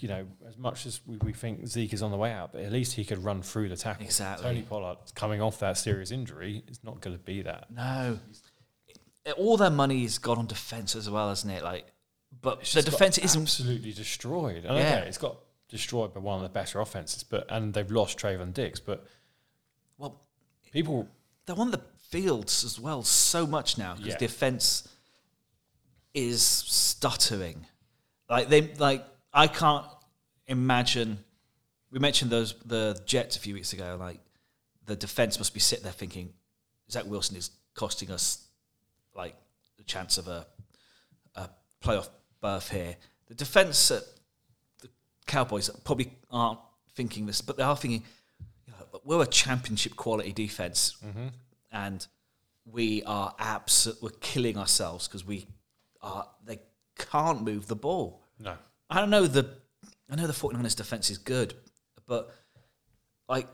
You 0.00 0.08
know, 0.08 0.26
as 0.48 0.56
much 0.56 0.86
as 0.86 1.00
we, 1.06 1.16
we 1.18 1.32
think 1.32 1.66
Zeke 1.66 1.92
is 1.92 2.02
on 2.02 2.10
the 2.10 2.16
way 2.16 2.32
out, 2.32 2.52
but 2.52 2.62
at 2.62 2.72
least 2.72 2.92
he 2.94 3.04
could 3.04 3.22
run 3.22 3.42
through 3.42 3.68
the 3.68 3.76
tackle. 3.76 4.04
Exactly. 4.04 4.44
Tony 4.44 4.62
Pollard 4.62 4.98
coming 5.14 5.40
off 5.40 5.58
that 5.60 5.76
serious 5.78 6.10
injury 6.10 6.62
is 6.68 6.82
not 6.84 7.00
going 7.00 7.16
to 7.16 7.22
be 7.22 7.42
that. 7.42 7.70
No. 7.70 8.18
All 9.36 9.56
their 9.56 9.70
money 9.70 10.02
has 10.02 10.18
gone 10.18 10.38
on 10.38 10.46
defense 10.46 10.96
as 10.96 11.08
well, 11.10 11.28
hasn't 11.28 11.52
it? 11.52 11.62
Like, 11.62 11.86
but 12.40 12.60
It's 12.60 12.72
the 12.72 12.82
defense 12.82 13.18
isn't. 13.18 13.42
absolutely 13.42 13.92
destroyed. 13.92 14.64
And 14.64 14.76
Yeah. 14.76 14.96
okay, 14.98 15.08
it's 15.08 15.18
got 15.18 15.36
destroyed 15.68 16.14
by 16.14 16.20
one 16.20 16.36
of 16.36 16.42
the 16.42 16.48
better 16.48 16.80
offenses, 16.80 17.22
but 17.22 17.46
and 17.50 17.74
they've 17.74 17.90
lost 17.90 18.18
Trevon 18.18 18.52
Diggs, 18.54 18.80
but 18.80 19.06
Well, 19.98 20.20
people 20.72 21.08
they're 21.46 21.58
on 21.58 21.70
the 21.70 21.82
fields 22.08 22.64
as 22.64 22.80
well 22.80 23.02
so 23.02 23.46
much 23.46 23.76
now 23.78 23.94
because 23.94 24.12
Yeah. 24.12 24.18
defense 24.18 24.88
is 26.14 26.42
stuttering. 26.42 27.66
Like 28.28 28.48
they 28.48 28.62
like 28.74 29.04
I 29.32 29.46
can't 29.46 29.86
imagine. 30.46 31.18
We 31.90 31.98
mentioned 31.98 32.30
those 32.30 32.54
the 32.64 33.00
Jets 33.06 33.36
a 33.36 33.40
few 33.40 33.54
weeks 33.54 33.72
ago. 33.72 33.96
Like 33.98 34.20
the 34.86 34.96
defense 34.96 35.38
must 35.38 35.54
be 35.54 35.60
sitting 35.60 35.84
there 35.84 35.92
thinking 35.92 36.32
Zach 36.90 37.04
Wilson 37.06 37.36
is 37.36 37.50
costing 37.74 38.10
us 38.10 38.46
like 39.14 39.34
the 39.78 39.84
chance 39.84 40.18
of 40.18 40.28
a 40.28 40.46
a 41.34 41.48
playoff 41.82 42.08
berth 42.40 42.70
here. 42.70 42.96
The 43.28 43.34
defense 43.34 43.90
at 43.90 44.02
the 44.80 44.88
Cowboys 45.26 45.70
probably 45.84 46.12
aren't 46.30 46.58
thinking 46.94 47.26
this, 47.26 47.40
but 47.40 47.56
they 47.56 47.62
are 47.62 47.76
thinking 47.76 48.02
you 48.66 48.72
know, 48.72 49.00
we're 49.04 49.22
a 49.22 49.26
championship 49.26 49.94
quality 49.96 50.32
defense, 50.32 50.96
mm-hmm. 51.04 51.28
and 51.70 52.06
we 52.64 53.02
are 53.04 53.34
absolutely 53.38 54.08
we're 54.08 54.18
killing 54.20 54.58
ourselves 54.58 55.06
because 55.06 55.24
we 55.24 55.46
are 56.02 56.26
they 56.44 56.58
can't 56.98 57.42
move 57.42 57.68
the 57.68 57.76
ball. 57.76 58.22
no. 58.38 58.56
I 58.90 59.00
don't 59.00 59.10
know 59.10 59.26
the 59.26 59.48
I 60.10 60.16
know 60.16 60.26
the 60.26 60.32
49ers 60.32 60.76
defense 60.76 61.10
is 61.10 61.18
good, 61.18 61.54
but 62.06 62.34
like 63.28 63.46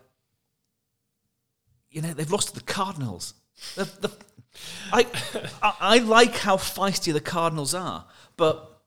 you 1.90 2.00
know 2.02 2.12
they've 2.14 2.30
lost 2.30 2.48
to 2.48 2.54
the 2.54 2.64
Cardinals. 2.64 3.34
The, 3.74 3.84
the, 3.84 4.12
I, 4.92 5.06
I 5.62 5.74
I 5.80 5.98
like 5.98 6.34
how 6.36 6.56
feisty 6.56 7.12
the 7.12 7.20
Cardinals 7.20 7.74
are, 7.74 8.06
but 8.36 8.82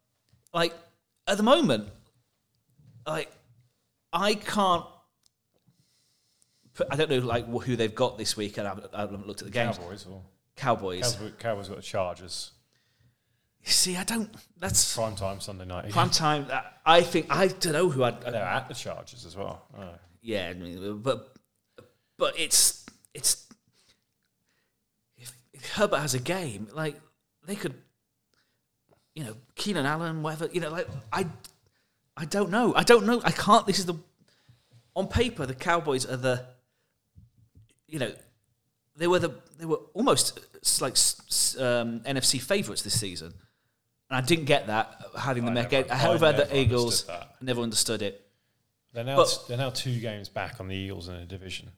like 0.53 0.73
at 1.27 1.37
the 1.37 1.43
moment, 1.43 1.87
like 3.05 3.31
I 4.11 4.33
can't. 4.33 4.85
Put, 6.73 6.87
I 6.91 6.95
don't 6.95 7.09
know 7.09 7.19
like 7.19 7.47
who 7.47 7.75
they've 7.75 7.93
got 7.93 8.17
this 8.17 8.35
week, 8.35 8.57
and 8.57 8.67
I 8.67 8.69
haven't, 8.71 8.93
I 8.93 9.01
haven't 9.01 9.27
looked 9.27 9.41
at 9.41 9.47
the 9.47 9.51
games. 9.51 9.77
Cowboys 9.77 10.05
or 10.09 10.21
Cowboys. 10.55 11.15
Cowboys, 11.15 11.33
Cowboys 11.37 11.67
got 11.67 11.77
the 11.77 11.83
Chargers. 11.83 12.51
You 13.63 13.71
see, 13.71 13.97
I 13.97 14.03
don't. 14.03 14.29
That's 14.57 14.95
Prime 14.95 15.15
time 15.15 15.39
Sunday 15.39 15.65
night. 15.65 15.89
prime 15.89 16.09
time. 16.09 16.47
I 16.85 17.01
think 17.01 17.27
I 17.29 17.47
don't 17.47 17.73
know 17.73 17.89
who 17.89 18.03
I'd. 18.03 18.21
They're 18.21 18.35
at 18.35 18.67
the 18.67 18.73
Chargers 18.73 19.25
as 19.25 19.35
well. 19.35 19.65
Oh. 19.77 19.89
Yeah, 20.21 20.47
I 20.49 20.53
mean, 20.53 20.99
but 21.01 21.35
but 22.17 22.39
it's 22.39 22.85
it's 23.13 23.47
if, 25.17 25.35
if 25.53 25.69
Herbert 25.73 25.99
has 25.99 26.13
a 26.13 26.19
game, 26.19 26.67
like 26.73 26.95
they 27.45 27.55
could, 27.55 27.73
you 29.15 29.23
know, 29.23 29.35
Keenan 29.55 29.85
Allen, 29.85 30.21
whatever, 30.21 30.49
you 30.51 30.61
know, 30.61 30.69
like 30.69 30.87
I, 31.11 31.25
I 32.15 32.25
don't 32.25 32.51
know, 32.51 32.73
I 32.75 32.83
don't 32.83 33.05
know, 33.05 33.21
I 33.23 33.31
can't. 33.31 33.65
This 33.65 33.79
is 33.79 33.85
the 33.85 33.95
on 34.95 35.07
paper 35.07 35.45
the 35.45 35.55
Cowboys 35.55 36.05
are 36.05 36.17
the, 36.17 36.45
you 37.87 37.99
know, 37.99 38.11
they 38.95 39.07
were 39.07 39.19
the 39.19 39.33
they 39.57 39.65
were 39.65 39.79
almost 39.93 40.39
like 40.81 40.93
um, 41.57 42.01
NFC 42.01 42.41
favourites 42.41 42.81
this 42.81 42.99
season, 42.99 43.33
and 44.09 44.17
I 44.17 44.21
didn't 44.21 44.45
get 44.45 44.67
that 44.67 45.01
having 45.17 45.47
I 45.47 45.61
again. 45.61 45.81
never- 45.87 45.93
I 45.93 45.97
However, 45.97 46.31
never 46.31 46.45
the 46.45 46.57
Eagles 46.57 47.05
that. 47.05 47.35
never 47.41 47.61
understood 47.61 48.01
it. 48.01 48.25
They're 48.93 49.03
now 49.03 49.17
But- 49.17 49.45
they're 49.47 49.57
now 49.57 49.69
two 49.69 49.99
games 49.99 50.29
back 50.29 50.59
on 50.59 50.67
the 50.67 50.75
Eagles 50.75 51.07
in 51.07 51.15
the 51.19 51.25
division. 51.25 51.71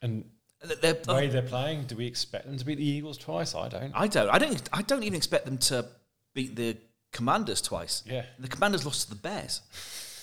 And 0.00 0.24
the 0.60 0.98
way 1.08 1.28
they're 1.28 1.42
playing, 1.42 1.84
do 1.86 1.96
we 1.96 2.06
expect 2.06 2.46
them 2.46 2.56
to 2.58 2.64
beat 2.64 2.76
the 2.76 2.84
Eagles 2.84 3.18
twice? 3.18 3.54
I 3.54 3.68
don't. 3.68 3.92
I 3.94 4.08
don't. 4.08 4.28
I 4.30 4.38
don't. 4.38 4.68
I 4.72 4.82
don't 4.82 5.02
even 5.04 5.16
expect 5.16 5.44
them 5.44 5.58
to 5.58 5.86
beat 6.34 6.56
the 6.56 6.76
Commanders 7.12 7.60
twice. 7.62 8.02
Yeah. 8.06 8.24
The 8.38 8.48
Commanders 8.48 8.84
lost 8.84 9.02
to 9.02 9.10
the 9.10 9.16
Bears. 9.20 9.60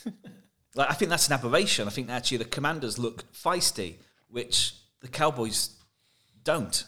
like 0.75 0.89
I 0.89 0.93
think 0.93 1.09
that's 1.09 1.27
an 1.27 1.33
aberration. 1.33 1.87
I 1.87 1.91
think 1.91 2.09
actually 2.09 2.37
the 2.37 2.45
Commanders 2.45 2.97
look 2.97 3.31
feisty, 3.33 3.95
which 4.29 4.73
the 5.01 5.07
Cowboys 5.07 5.69
don't. 6.43 6.83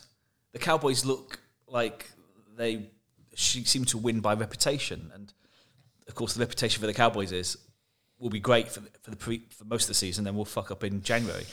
The 0.53 0.60
Cowboys 0.60 1.05
look 1.05 1.39
like 1.67 2.10
they 2.58 2.89
she 3.35 3.63
seem 3.63 3.85
to 3.85 3.97
win 3.97 4.19
by 4.19 4.33
reputation, 4.33 5.11
and 5.13 5.33
of 6.07 6.15
course 6.15 6.33
the 6.33 6.39
reputation 6.39 6.81
for 6.81 6.88
the 6.88 6.93
Cowboys 6.93 7.31
is 7.31 7.57
will 8.19 8.29
be 8.29 8.39
great 8.39 8.69
for 8.69 8.81
the, 8.81 8.89
for 9.01 9.09
the 9.09 9.17
pre, 9.17 9.41
for 9.50 9.65
most 9.65 9.83
of 9.83 9.88
the 9.89 9.93
season, 9.95 10.23
then 10.23 10.35
we'll 10.35 10.45
fuck 10.45 10.69
up 10.71 10.83
in 10.83 11.01
January. 11.01 11.45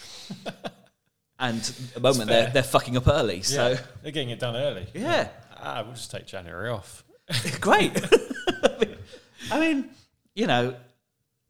and 1.38 1.60
at 1.60 1.94
the 1.94 2.00
moment 2.00 2.28
they're 2.28 2.50
they're 2.50 2.62
fucking 2.62 2.96
up 2.96 3.08
early, 3.08 3.42
so 3.42 3.70
yeah, 3.70 3.78
they're 4.02 4.12
getting 4.12 4.30
it 4.30 4.38
done 4.38 4.56
early. 4.56 4.86
yeah. 4.94 5.28
Ah, 5.60 5.82
we'll 5.84 5.94
just 5.94 6.10
take 6.10 6.26
January 6.26 6.70
off. 6.70 7.04
great. 7.60 7.92
I 9.50 9.60
mean, 9.60 9.90
you 10.34 10.46
know, 10.46 10.76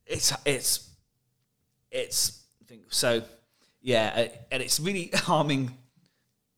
it's 0.07 0.33
it's 0.47 0.89
it's 1.91 2.43
I 2.63 2.65
think 2.65 2.83
so. 2.89 3.23
Yeah, 3.81 4.29
and 4.51 4.63
it's 4.63 4.81
really 4.81 5.11
harming 5.15 5.77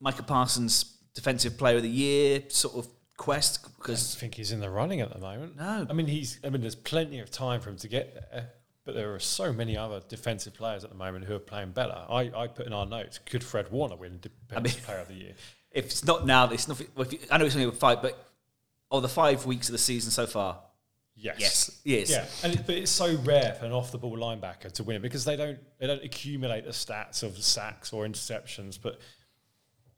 Micah 0.00 0.22
Parsons 0.22 0.96
Defensive 1.14 1.58
Player 1.58 1.76
of 1.76 1.82
the 1.82 1.88
Year 1.88 2.42
sort 2.48 2.76
of 2.76 2.88
quest? 3.20 3.62
Because 3.76 4.16
I 4.16 4.18
think 4.18 4.34
he's 4.34 4.50
in 4.50 4.60
the 4.60 4.70
running 4.70 5.02
at 5.02 5.12
the 5.12 5.18
moment. 5.18 5.56
No. 5.58 5.86
I 5.88 5.92
mean 5.92 6.06
he's. 6.06 6.40
I 6.42 6.48
mean, 6.48 6.62
there's 6.62 6.74
plenty 6.74 7.20
of 7.20 7.30
time 7.30 7.60
for 7.60 7.68
him 7.68 7.76
to 7.76 7.88
get 7.88 8.14
there, 8.14 8.48
but 8.86 8.94
there 8.94 9.14
are 9.14 9.20
so 9.20 9.52
many 9.52 9.76
other 9.76 10.00
defensive 10.08 10.54
players 10.54 10.84
at 10.84 10.90
the 10.90 10.96
moment 10.96 11.26
who 11.26 11.34
are 11.34 11.38
playing 11.38 11.72
better. 11.72 11.98
I, 12.08 12.30
I 12.34 12.46
put 12.46 12.66
in 12.66 12.72
our 12.72 12.86
notes: 12.86 13.18
Could 13.18 13.44
Fred 13.44 13.70
Warner 13.70 13.96
win 13.96 14.20
Defensive 14.20 14.82
Player 14.84 14.98
of 15.00 15.08
the 15.08 15.14
Year? 15.14 15.32
if 15.70 15.84
it's 15.84 16.02
not 16.04 16.24
now, 16.26 16.50
it's 16.50 16.66
not. 16.66 16.80
Well, 16.96 17.06
if 17.06 17.12
you, 17.12 17.18
I 17.30 17.36
know 17.36 17.44
it's 17.44 17.54
only 17.54 17.68
a 17.68 17.72
five, 17.72 18.00
but 18.00 18.26
of 18.90 19.02
the 19.02 19.08
five 19.08 19.44
weeks 19.44 19.68
of 19.68 19.72
the 19.72 19.78
season 19.78 20.10
so 20.10 20.26
far, 20.26 20.58
Yes. 21.14 21.36
yes, 21.38 21.80
yes, 21.84 22.10
Yeah, 22.10 22.26
and 22.42 22.58
it, 22.58 22.66
but 22.66 22.74
it's 22.74 22.90
so 22.90 23.14
rare 23.18 23.54
for 23.60 23.66
an 23.66 23.72
off-the-ball 23.72 24.16
linebacker 24.16 24.72
to 24.72 24.82
win 24.82 24.96
it 24.96 25.02
because 25.02 25.26
they 25.26 25.36
don't 25.36 25.58
they 25.78 25.86
don't 25.86 26.02
accumulate 26.02 26.64
the 26.64 26.70
stats 26.70 27.22
of 27.22 27.36
sacks 27.36 27.92
or 27.92 28.06
interceptions, 28.06 28.78
but 28.80 28.98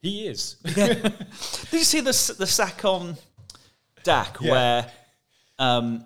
he 0.03 0.27
is. 0.27 0.55
Did 0.65 1.15
you 1.73 1.85
see 1.85 2.01
the 2.01 2.35
the 2.39 2.47
sack 2.47 2.85
on 2.85 3.17
Dak 4.03 4.37
Yeah. 4.41 4.51
where 4.51 4.93
um, 5.59 6.05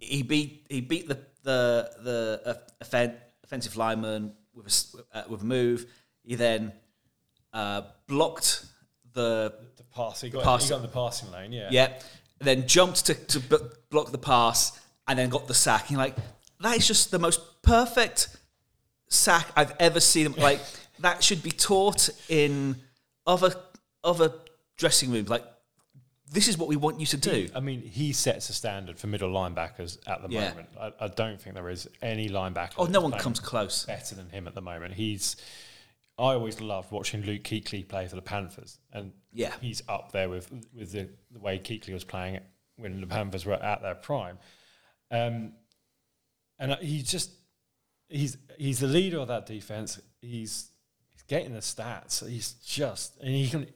he 0.00 0.22
beat 0.22 0.66
he 0.68 0.80
beat 0.80 1.08
the 1.08 1.18
the 1.42 1.90
the 2.02 2.42
uh, 2.44 2.54
offen- 2.82 3.16
offensive 3.44 3.76
lineman 3.76 4.34
with 4.54 4.66
a, 5.14 5.18
uh, 5.18 5.24
with 5.28 5.42
a 5.42 5.44
move. 5.44 5.86
He 6.24 6.34
then 6.34 6.72
uh, 7.52 7.82
blocked 8.06 8.66
the 9.12 9.54
the 9.76 9.84
pass 9.84 10.20
he 10.20 10.30
got, 10.30 10.42
Pass. 10.42 10.64
he 10.64 10.70
got 10.70 10.76
in 10.76 10.82
the 10.82 10.88
passing 10.88 11.30
lane. 11.30 11.52
Yeah, 11.52 11.68
yeah, 11.70 11.98
then 12.40 12.66
jumped 12.66 13.06
to 13.06 13.14
to 13.14 13.40
b- 13.40 13.56
block 13.90 14.10
the 14.12 14.18
pass 14.18 14.78
and 15.06 15.18
then 15.18 15.28
got 15.30 15.46
the 15.46 15.54
sack. 15.54 15.88
And 15.90 15.98
like, 15.98 16.16
that 16.60 16.76
is 16.76 16.86
just 16.86 17.10
the 17.10 17.18
most 17.18 17.62
perfect 17.62 18.28
sack 19.08 19.48
I've 19.56 19.72
ever 19.78 20.00
seen. 20.00 20.34
Like 20.36 20.60
that 21.00 21.22
should 21.24 21.42
be 21.42 21.50
taught 21.52 22.10
in 22.28 22.76
other 23.26 23.54
other 24.02 24.32
dressing 24.76 25.10
room 25.10 25.26
Like 25.26 25.44
this 26.32 26.46
is 26.46 26.56
what 26.56 26.68
we 26.68 26.76
want 26.76 27.00
you 27.00 27.06
to 27.06 27.16
do. 27.16 27.48
I 27.56 27.60
mean, 27.60 27.82
he 27.82 28.12
sets 28.12 28.48
a 28.50 28.52
standard 28.52 29.00
for 29.00 29.08
middle 29.08 29.30
linebackers 29.30 29.98
at 30.06 30.22
the 30.22 30.28
Yeah. 30.28 30.50
moment. 30.50 30.68
I, 30.80 30.92
I 31.00 31.08
don't 31.08 31.40
think 31.40 31.56
there 31.56 31.68
is 31.68 31.88
any 32.02 32.28
linebacker. 32.28 32.74
Oh, 32.78 32.84
no 32.84 33.00
one 33.00 33.10
comes 33.12 33.40
close. 33.40 33.84
better 33.84 34.14
than 34.14 34.28
him 34.30 34.46
at 34.46 34.54
the 34.54 34.62
moment. 34.62 34.94
He's. 34.94 35.34
I 36.18 36.34
always 36.34 36.60
loved 36.60 36.92
watching 36.92 37.22
Luke 37.22 37.42
Kuechly 37.44 37.88
play 37.88 38.06
for 38.06 38.14
the 38.14 38.22
Panthers, 38.22 38.78
and 38.92 39.12
Yeah. 39.32 39.54
he's 39.60 39.82
up 39.88 40.12
there 40.12 40.28
with 40.28 40.50
with 40.72 40.92
the, 40.92 41.08
the 41.32 41.40
way 41.40 41.58
Kuechly 41.58 41.92
was 41.94 42.04
playing 42.04 42.38
when 42.76 43.00
the 43.00 43.06
Panthers 43.08 43.44
were 43.44 43.54
at 43.54 43.82
their 43.82 43.94
prime. 43.96 44.38
Um, 45.10 45.54
and 46.60 46.74
he 46.80 47.02
just 47.02 47.32
he's 48.08 48.36
he's 48.56 48.78
the 48.78 48.86
leader 48.86 49.18
of 49.18 49.28
that 49.28 49.46
defense. 49.46 49.98
He's 50.20 50.30
he's 50.30 50.69
getting 51.30 51.54
the 51.54 51.60
stats. 51.60 52.26
He's 52.28 52.52
just 52.54 53.16
and 53.20 53.28
he 53.30 53.48
can. 53.48 53.66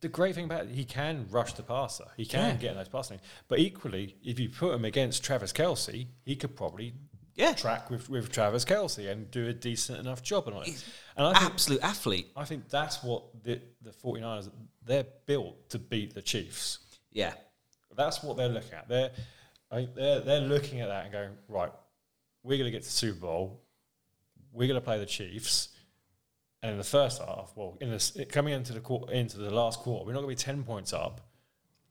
The 0.00 0.08
great 0.08 0.34
thing 0.34 0.44
about 0.44 0.66
it, 0.66 0.70
he 0.70 0.84
can 0.84 1.26
rush 1.30 1.54
the 1.54 1.62
passer. 1.62 2.04
He 2.16 2.24
can 2.26 2.50
Yeah. 2.50 2.56
get 2.56 2.70
in 2.72 2.76
those 2.76 2.88
passing. 2.88 3.20
But 3.48 3.58
equally, 3.58 4.14
if 4.22 4.38
you 4.38 4.48
put 4.48 4.72
him 4.74 4.84
against 4.84 5.24
Travis 5.24 5.52
Kelce, 5.52 6.06
he 6.24 6.36
could 6.36 6.54
probably 6.56 6.92
Yeah. 7.34 7.54
track 7.54 7.90
with, 7.90 8.08
with 8.08 8.30
Travis 8.30 8.64
Kelce 8.64 9.10
and 9.10 9.28
do 9.30 9.48
a 9.48 9.52
decent 9.54 9.98
enough 9.98 10.22
job 10.22 10.46
on 10.46 10.62
it. 10.62 10.84
And 11.16 11.26
I 11.26 11.32
think 11.38 11.52
Absolute 11.52 11.82
athlete. 11.82 12.28
I 12.36 12.44
think 12.44 12.68
that's 12.68 13.02
what 13.02 13.42
the 13.42 13.60
the 13.82 13.90
49ers 13.90 14.50
they're 14.84 15.06
built 15.26 15.68
to 15.70 15.78
beat 15.78 16.14
the 16.14 16.22
Chiefs. 16.22 16.78
Yeah. 17.10 17.34
That's 17.96 18.22
what 18.22 18.36
they're 18.36 18.48
looking 18.48 18.74
at. 18.74 18.86
They're 18.88 19.10
I 19.70 19.86
they're 19.96 20.20
they're 20.20 20.40
looking 20.54 20.80
at 20.80 20.88
that 20.88 21.04
and 21.04 21.12
going 21.12 21.36
right. 21.48 21.72
We're 22.44 22.58
going 22.58 22.66
to 22.70 22.76
get 22.76 22.82
to 22.82 22.88
the 22.88 22.92
Super 23.04 23.20
Bowl. 23.20 23.62
We're 24.52 24.68
going 24.68 24.80
to 24.80 24.84
play 24.84 24.98
the 24.98 25.06
Chiefs. 25.06 25.70
And 26.64 26.72
in 26.72 26.78
the 26.78 26.84
first 26.84 27.20
half, 27.20 27.52
well, 27.56 27.76
in 27.82 27.90
this 27.90 28.16
coming 28.30 28.54
into 28.54 28.72
the 28.72 29.06
into 29.12 29.36
the 29.36 29.50
last 29.50 29.80
quarter, 29.80 30.06
we're 30.06 30.14
not 30.14 30.22
going 30.22 30.34
to 30.34 30.40
be 30.40 30.52
ten 30.52 30.62
points 30.64 30.94
up. 30.94 31.20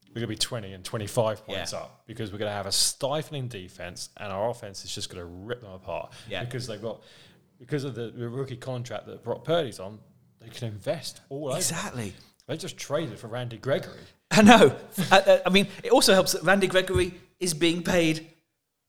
We're 0.09 0.21
going 0.21 0.23
to 0.23 0.27
be 0.27 0.36
twenty 0.36 0.73
and 0.73 0.83
twenty-five 0.83 1.45
points 1.45 1.73
Yeah. 1.73 1.79
up 1.79 2.03
because 2.07 2.31
we're 2.31 2.39
going 2.39 2.49
to 2.49 2.55
have 2.55 2.65
a 2.65 2.71
stifling 2.71 3.47
defense, 3.49 4.09
and 4.17 4.33
our 4.33 4.49
offense 4.49 4.83
is 4.83 4.93
just 4.93 5.09
going 5.12 5.19
to 5.19 5.25
rip 5.25 5.62
them 5.62 5.71
apart. 5.73 6.13
Yeah. 6.27 6.43
because 6.43 6.65
they've 6.65 6.81
got 6.81 7.03
because 7.59 7.83
of 7.83 7.93
the, 7.93 8.09
the 8.09 8.27
rookie 8.27 8.57
contract 8.57 9.05
that 9.05 9.23
Brock 9.23 9.43
Purdy's 9.43 9.79
on, 9.79 9.99
they 10.41 10.49
can 10.49 10.69
invest 10.69 11.21
all 11.29 11.49
over. 11.49 11.57
Exactly. 11.57 12.13
They 12.47 12.57
just 12.57 12.75
traded 12.75 13.19
for 13.19 13.27
Randy 13.27 13.57
Gregory. 13.57 13.99
I 14.31 14.41
know. 14.41 14.75
I- 15.12 15.41
I 15.45 15.49
mean, 15.49 15.67
it 15.83 15.91
also 15.91 16.15
helps 16.15 16.31
that 16.31 16.41
Randy 16.41 16.65
Gregory 16.65 17.13
is 17.39 17.53
being 17.53 17.83
paid 17.83 18.27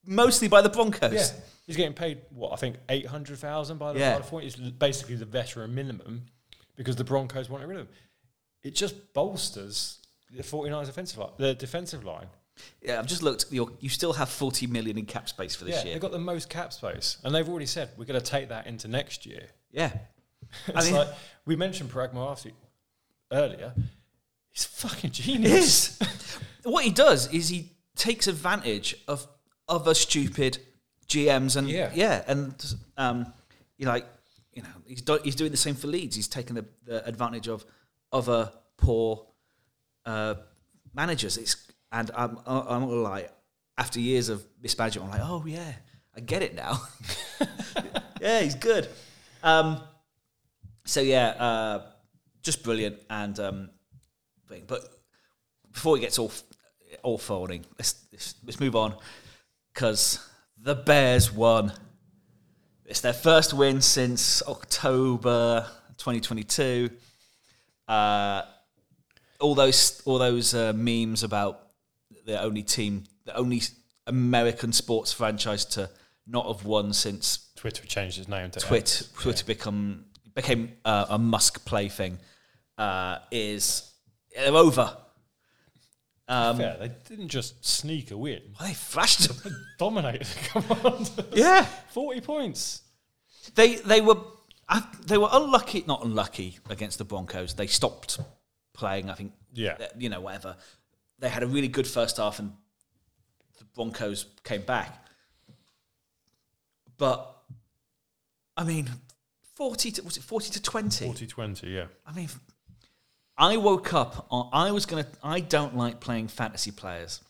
mostly 0.06 0.48
by 0.48 0.62
the 0.62 0.68
Broncos. 0.68 1.12
Yeah, 1.12 1.26
he's 1.66 1.76
getting 1.76 1.94
paid 1.94 2.18
what 2.30 2.52
I 2.52 2.56
think 2.56 2.76
eight 2.88 3.06
hundred 3.06 3.38
thousand 3.38 3.78
by 3.78 3.92
the 3.92 3.98
Yeah. 4.00 4.14
by 4.14 4.18
the 4.20 4.24
point. 4.28 4.46
It's 4.46 4.56
basically 4.56 5.16
the 5.16 5.24
veteran 5.26 5.74
minimum 5.74 6.26
because 6.76 6.96
the 6.96 7.04
Broncos 7.04 7.48
want 7.48 7.62
to 7.62 7.66
rid 7.68 7.78
of 7.78 7.86
him. 7.86 7.94
It 8.62 8.74
just 8.74 9.12
bolsters 9.12 9.98
the 10.34 10.42
49ers 10.42 10.88
offensive 10.88 11.18
line, 11.18 11.30
the 11.36 11.54
defensive 11.54 12.04
line. 12.04 12.26
Yeah, 12.82 12.98
I've 12.98 13.06
just 13.06 13.22
looked. 13.22 13.46
You're, 13.50 13.70
you 13.80 13.88
still 13.88 14.12
have 14.14 14.28
40 14.28 14.66
million 14.68 14.96
in 14.96 15.06
cap 15.06 15.28
space 15.28 15.54
for 15.54 15.64
this 15.64 15.76
Yeah, 15.76 15.84
year. 15.84 15.94
they've 15.94 16.02
got 16.02 16.12
the 16.12 16.18
most 16.18 16.48
cap 16.48 16.72
space, 16.72 17.18
and 17.24 17.34
they've 17.34 17.48
already 17.48 17.66
said 17.66 17.90
we're 17.96 18.04
going 18.04 18.20
to 18.20 18.24
take 18.24 18.48
that 18.48 18.66
into 18.66 18.88
next 18.88 19.26
year. 19.26 19.48
yeah. 19.70 19.92
It's 20.68 20.86
mean- 20.86 20.94
like 20.96 21.08
we 21.46 21.56
mentioned 21.56 21.90
Paraag 21.90 22.12
Marathe 22.14 22.52
earlier. 23.32 23.72
He's 24.52 24.64
fucking 24.66 25.10
genius. 25.10 26.00
is. 26.00 26.38
what 26.62 26.84
he 26.84 26.90
does 26.90 27.32
is 27.32 27.48
he 27.48 27.72
takes 27.96 28.28
advantage 28.28 28.94
of 29.08 29.26
other 29.68 29.94
stupid 29.94 30.58
GMs 31.08 31.56
and 31.56 31.68
Yeah. 31.68 31.90
yeah, 31.94 32.22
and 32.26 32.74
um, 32.96 33.32
you 33.76 33.86
like 33.86 34.06
you 34.52 34.62
know 34.62 34.68
he's 34.86 35.02
do, 35.02 35.18
he's 35.22 35.34
doing 35.34 35.50
the 35.50 35.56
same 35.56 35.74
for 35.74 35.86
Leeds. 35.86 36.16
He's 36.16 36.28
taking 36.28 36.56
the, 36.56 36.64
the 36.84 37.06
advantage 37.06 37.48
of 37.48 37.64
other 38.12 38.52
poor 38.76 39.26
uh, 40.06 40.34
managers. 40.94 41.36
It's 41.36 41.56
and 41.92 42.10
I'm 42.16 42.38
I'm 42.46 42.82
gonna 42.82 42.94
lie. 42.94 43.28
After 43.76 43.98
years 43.98 44.28
of 44.28 44.44
mismanagement, 44.62 45.12
I'm 45.12 45.18
like, 45.18 45.28
oh 45.28 45.44
yeah, 45.46 45.72
I 46.16 46.20
get 46.20 46.42
it 46.42 46.54
now. 46.54 46.80
yeah, 48.20 48.40
he's 48.40 48.54
good. 48.54 48.88
Um, 49.42 49.80
so 50.84 51.00
yeah, 51.00 51.28
uh, 51.30 51.82
just 52.42 52.62
brilliant 52.62 52.98
and 53.10 53.38
um. 53.40 53.70
But 54.68 54.88
before 55.72 55.96
it 55.96 56.00
gets 56.00 56.18
all 56.20 56.30
all 57.02 57.18
folding, 57.18 57.64
let's 57.76 58.04
let's, 58.12 58.36
let's 58.44 58.60
move 58.60 58.76
on 58.76 58.94
because 59.74 60.26
the 60.56 60.74
Bears 60.74 61.32
won. 61.32 61.72
It's 62.86 63.00
their 63.00 63.12
first 63.12 63.52
win 63.52 63.80
since 63.80 64.42
October 64.46 65.66
2022. 65.98 66.90
Uh, 67.88 68.42
all 69.40 69.54
those 69.54 70.00
all 70.04 70.18
those 70.18 70.54
uh, 70.54 70.72
memes 70.74 71.22
about 71.22 71.60
the 72.24 72.40
only 72.40 72.62
team, 72.62 73.04
the 73.24 73.36
only 73.36 73.62
American 74.06 74.72
sports 74.72 75.12
franchise 75.12 75.64
to 75.64 75.90
not 76.26 76.46
have 76.46 76.64
won 76.64 76.92
since 76.92 77.50
Twitter 77.56 77.84
changed 77.84 78.18
its 78.18 78.28
name 78.28 78.50
to 78.52 78.60
Twitter. 78.60 79.04
Twitter 79.18 79.44
become 79.44 80.04
became 80.34 80.72
uh, 80.84 81.06
a 81.10 81.18
Musk 81.18 81.64
plaything. 81.66 82.18
Uh, 82.78 83.18
is 83.30 83.92
they're 84.34 84.54
over. 84.54 84.96
Um, 86.26 86.58
Yeah, 86.60 86.76
they 86.76 86.90
didn't 87.08 87.28
just 87.28 87.64
sneak 87.64 88.10
a 88.10 88.16
win. 88.16 88.40
well, 88.58 88.68
they 88.68 88.74
flashed 88.74 89.28
them. 89.42 89.54
Dominated 89.78 90.26
the 90.52 90.60
commanders. 90.60 91.10
yeah, 91.34 91.64
40 91.90 92.20
points. 92.22 92.82
they 93.54 93.76
they 93.76 94.00
were 94.00 94.16
I, 94.68 94.82
they 95.06 95.18
were 95.18 95.28
unlucky, 95.30 95.84
not 95.86 96.02
unlucky 96.04 96.58
against 96.70 96.96
the 96.98 97.04
Broncos. 97.04 97.52
They 97.54 97.66
stopped 97.66 98.18
playing. 98.72 99.10
I 99.10 99.14
think. 99.14 99.32
Yeah. 99.52 99.76
uh, 99.78 99.86
you 99.98 100.08
know, 100.08 100.20
whatever. 100.22 100.56
They 101.18 101.28
had 101.28 101.42
a 101.42 101.46
really 101.46 101.68
good 101.68 101.86
first 101.86 102.16
half, 102.16 102.38
and 102.38 102.52
the 103.58 103.64
Broncos 103.74 104.24
came 104.42 104.62
back. 104.62 105.06
But 106.96 107.30
I 108.56 108.64
mean, 108.64 108.88
forty 109.54 109.90
to 109.92 110.02
was 110.02 110.16
it 110.16 110.22
forty 110.22 110.50
to 110.50 110.62
twenty? 110.62 111.04
40 111.06 111.26
20, 111.26 111.68
yeah. 111.68 111.86
I 112.06 112.12
mean, 112.14 112.28
I 113.36 113.56
woke 113.56 113.92
up 113.92 114.26
on. 114.30 114.48
I 114.52 114.70
was 114.72 114.86
gonna. 114.86 115.06
I 115.22 115.40
don't 115.40 115.76
like 115.76 116.00
playing 116.00 116.28
fantasy 116.28 116.70
players 116.70 117.20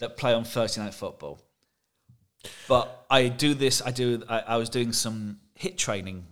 that 0.00 0.16
play 0.16 0.32
on 0.32 0.44
Thursday 0.44 0.82
night 0.82 0.94
football, 0.94 1.40
but 2.68 3.06
I 3.10 3.28
do 3.28 3.54
this. 3.54 3.82
I 3.84 3.90
do. 3.90 4.22
I, 4.28 4.38
I 4.40 4.56
was 4.56 4.68
doing 4.68 4.92
some 4.92 5.40
HIIT 5.60 5.76
training 5.76 6.24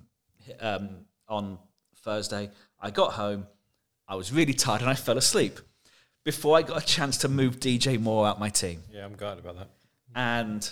um, 0.60 0.90
on 1.28 1.58
Thursday. 2.02 2.50
I 2.80 2.90
got 2.90 3.12
home. 3.12 3.46
I 4.08 4.14
was 4.16 4.32
really 4.32 4.54
tired 4.54 4.80
and 4.80 4.90
I 4.90 4.94
fell 4.94 5.16
asleep 5.18 5.60
before 6.24 6.56
I 6.56 6.62
got 6.62 6.82
a 6.82 6.86
chance 6.86 7.18
to 7.18 7.28
move 7.28 7.60
DJ 7.60 7.98
Moore 8.00 8.26
out 8.26 8.38
my 8.40 8.48
team. 8.48 8.82
Yeah, 8.92 9.04
I'm 9.04 9.14
glad 9.16 9.38
about 9.38 9.56
that. 9.58 9.68
And 10.14 10.68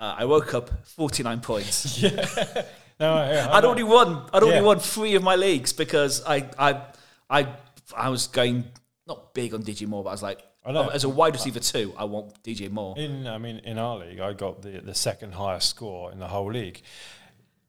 uh, 0.00 0.14
I 0.18 0.24
woke 0.24 0.54
up 0.54 0.86
forty 0.86 1.22
nine 1.22 1.40
points. 1.40 2.00
yeah. 2.02 2.62
No, 3.00 3.14
yeah, 3.30 3.48
I'd 3.52 3.64
already 3.64 3.84
won. 3.84 4.24
I'd 4.32 4.42
already 4.42 4.56
Yeah. 4.58 4.62
won 4.62 4.80
three 4.80 5.14
of 5.14 5.22
my 5.22 5.36
leagues 5.36 5.72
because 5.72 6.20
I, 6.26 6.48
I, 6.58 6.82
I, 7.30 7.48
I 7.96 8.08
was 8.08 8.26
going 8.26 8.64
not 9.06 9.34
big 9.34 9.54
on 9.54 9.62
DJ 9.62 9.86
Moore, 9.86 10.04
but 10.04 10.10
I 10.10 10.12
was 10.12 10.22
like, 10.22 10.40
I 10.64 10.72
know. 10.72 10.88
as 10.88 11.04
a 11.04 11.08
wide 11.08 11.34
receiver 11.34 11.60
too, 11.60 11.94
I 11.96 12.04
want 12.04 12.42
DJ 12.42 12.70
Moore. 12.70 12.98
In, 12.98 13.26
I 13.26 13.38
mean, 13.38 13.58
in 13.64 13.78
our 13.78 13.98
league, 13.98 14.20
I 14.20 14.32
got 14.34 14.60
the, 14.62 14.80
the 14.80 14.94
second 14.94 15.32
highest 15.34 15.70
score 15.70 16.12
in 16.12 16.18
the 16.18 16.28
whole 16.28 16.52
league. 16.52 16.82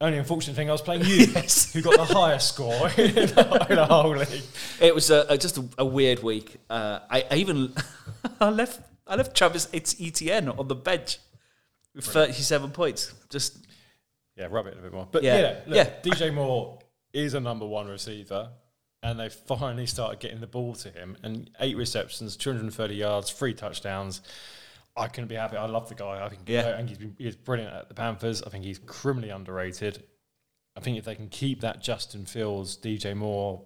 Only 0.01 0.17
unfortunate 0.17 0.55
thing, 0.55 0.69
I 0.69 0.71
was 0.73 0.81
playing 0.81 1.03
you, 1.05 1.15
Yes. 1.35 1.73
who 1.73 1.81
got 1.81 1.95
the 2.07 2.13
highest 2.13 2.49
score 2.53 2.87
in 2.97 3.13
the, 3.13 3.67
in 3.69 3.75
the 3.75 3.85
whole 3.85 4.15
league. 4.15 4.43
It 4.81 4.95
was 4.95 5.09
a, 5.11 5.25
a, 5.29 5.37
just 5.37 5.57
a, 5.57 5.65
a 5.77 5.85
weird 5.85 6.23
week. 6.23 6.55
Uh, 6.69 6.99
I, 7.09 7.25
I 7.31 7.35
even 7.35 7.73
I 8.41 8.49
left 8.49 8.81
I 9.07 9.15
left 9.15 9.35
Travis 9.35 9.67
Etienne 9.73 10.49
on 10.49 10.67
the 10.67 10.75
bench 10.75 11.17
with 11.95 12.05
thirty 12.05 12.31
seven 12.33 12.71
points. 12.71 13.13
Just 13.29 13.57
Yeah, 14.37 14.47
rub 14.49 14.67
it 14.67 14.77
a 14.77 14.81
bit 14.81 14.93
more. 14.93 15.07
But 15.11 15.23
Yeah. 15.23 15.37
yeah, 15.39 15.59
look, 15.67 15.75
Yeah. 15.75 15.89
DJ 16.01 16.33
Moore 16.33 16.79
is 17.11 17.33
a 17.33 17.39
number 17.41 17.65
one 17.65 17.87
receiver, 17.87 18.49
and 19.01 19.19
they 19.19 19.29
finally 19.29 19.85
started 19.85 20.19
getting 20.19 20.41
the 20.41 20.47
ball 20.47 20.75
to 20.75 20.89
him. 20.89 21.17
And 21.23 21.49
eight 21.59 21.77
receptions, 21.77 22.35
230 22.35 22.95
yards, 22.95 23.31
three 23.31 23.53
touchdowns. 23.53 24.21
I 24.97 25.07
couldn't 25.07 25.29
be 25.29 25.35
happy. 25.35 25.55
I 25.55 25.65
love 25.67 25.87
the 25.87 25.95
guy. 25.95 26.23
I 26.25 26.29
think, 26.29 26.41
Yeah. 26.47 26.71
I 26.73 26.77
think 26.77 26.89
he's, 26.89 26.97
been, 26.97 27.15
he's 27.17 27.35
brilliant 27.35 27.73
at 27.73 27.87
the 27.87 27.93
Panthers. 27.95 28.43
I 28.43 28.49
think 28.49 28.65
he's 28.65 28.79
criminally 28.79 29.29
underrated. 29.29 30.03
I 30.75 30.81
think 30.81 30.97
if 30.97 31.05
they 31.05 31.15
can 31.15 31.29
keep 31.29 31.61
that 31.61 31.81
Justin 31.81 32.25
Fields, 32.25 32.77
DJ 32.77 33.15
Moore, 33.15 33.63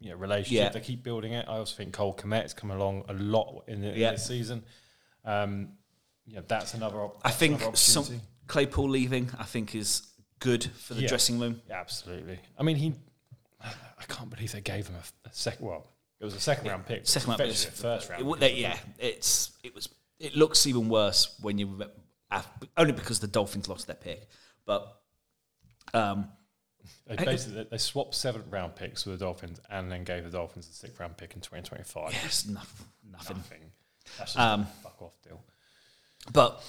you 0.00 0.10
know, 0.10 0.16
relationship, 0.16 0.64
Yeah. 0.64 0.68
they 0.68 0.80
keep 0.80 1.02
building 1.02 1.32
it. 1.32 1.46
I 1.48 1.56
also 1.56 1.74
think 1.76 1.94
Cole 1.94 2.14
Kmet's 2.14 2.52
come 2.52 2.70
along 2.70 3.04
a 3.08 3.14
lot 3.14 3.64
in, 3.68 3.80
the, 3.80 3.92
in 3.92 3.98
Yeah. 3.98 4.10
this 4.12 4.26
season. 4.26 4.64
Um, 5.24 5.78
yeah, 6.26 6.40
that's 6.46 6.74
another. 6.74 6.98
op- 7.00 7.20
I 7.24 7.30
think 7.30 7.60
another 7.62 7.76
some. 7.76 8.20
Claypool 8.46 8.90
leaving 8.90 9.30
I 9.38 9.44
think 9.44 9.74
is 9.74 10.06
good 10.38 10.64
for 10.64 10.92
the 10.94 11.02
Yeah. 11.02 11.08
dressing 11.08 11.38
room. 11.38 11.62
Yeah, 11.68 11.80
absolutely. 11.80 12.38
I 12.58 12.62
mean, 12.62 12.76
he. 12.76 12.94
I 14.08 14.12
can't 14.12 14.30
believe 14.30 14.52
they 14.52 14.60
gave 14.60 14.86
him 14.88 14.96
a, 14.96 15.28
a 15.28 15.32
second. 15.32 15.66
Well, 15.66 15.86
it 16.20 16.24
was 16.24 16.34
a 16.34 16.40
second 16.40 16.68
round 16.68 16.86
pick. 16.86 17.06
Second 17.06 17.30
round 17.30 17.40
pick. 17.40 17.50
a 17.50 17.54
first 17.54 18.08
round. 18.10 18.22
It, 18.22 18.30
pick. 18.30 18.40
they- 18.40 18.54
yeah, 18.56 18.78
it's 18.98 19.52
it 19.62 19.74
was 19.74 19.88
it 20.20 20.36
looks 20.36 20.66
even 20.66 20.88
worse 20.88 21.36
when 21.40 21.58
you 21.58 21.82
af- 22.30 22.48
only 22.76 22.92
because 22.92 23.20
the 23.20 23.26
Dolphins 23.26 23.68
lost 23.68 23.86
their 23.86 23.96
pick, 23.96 24.28
but 24.66 25.00
um, 25.92 26.28
They 27.06 27.16
basically 27.16 27.66
they- 27.70 27.78
swapped 27.78 28.14
seventh 28.14 28.46
round 28.50 28.76
picks 28.76 29.04
with 29.06 29.18
the 29.18 29.24
Dolphins 29.24 29.60
and 29.70 29.90
then 29.90 30.04
gave 30.04 30.24
the 30.24 30.30
Dolphins 30.30 30.68
a 30.68 30.72
sixth 30.72 30.98
round 31.00 31.16
pick 31.16 31.34
in 31.34 31.40
2025. 31.40 32.14
it's 32.24 32.46
nothing. 32.46 32.86
nothing. 33.10 33.36
Nothing. 33.36 33.60
That's 34.18 34.34
just 34.34 34.38
Um, 34.38 34.62
a 34.62 34.66
fuck 34.82 35.00
off 35.02 35.20
deal. 35.22 35.42
But 36.32 36.62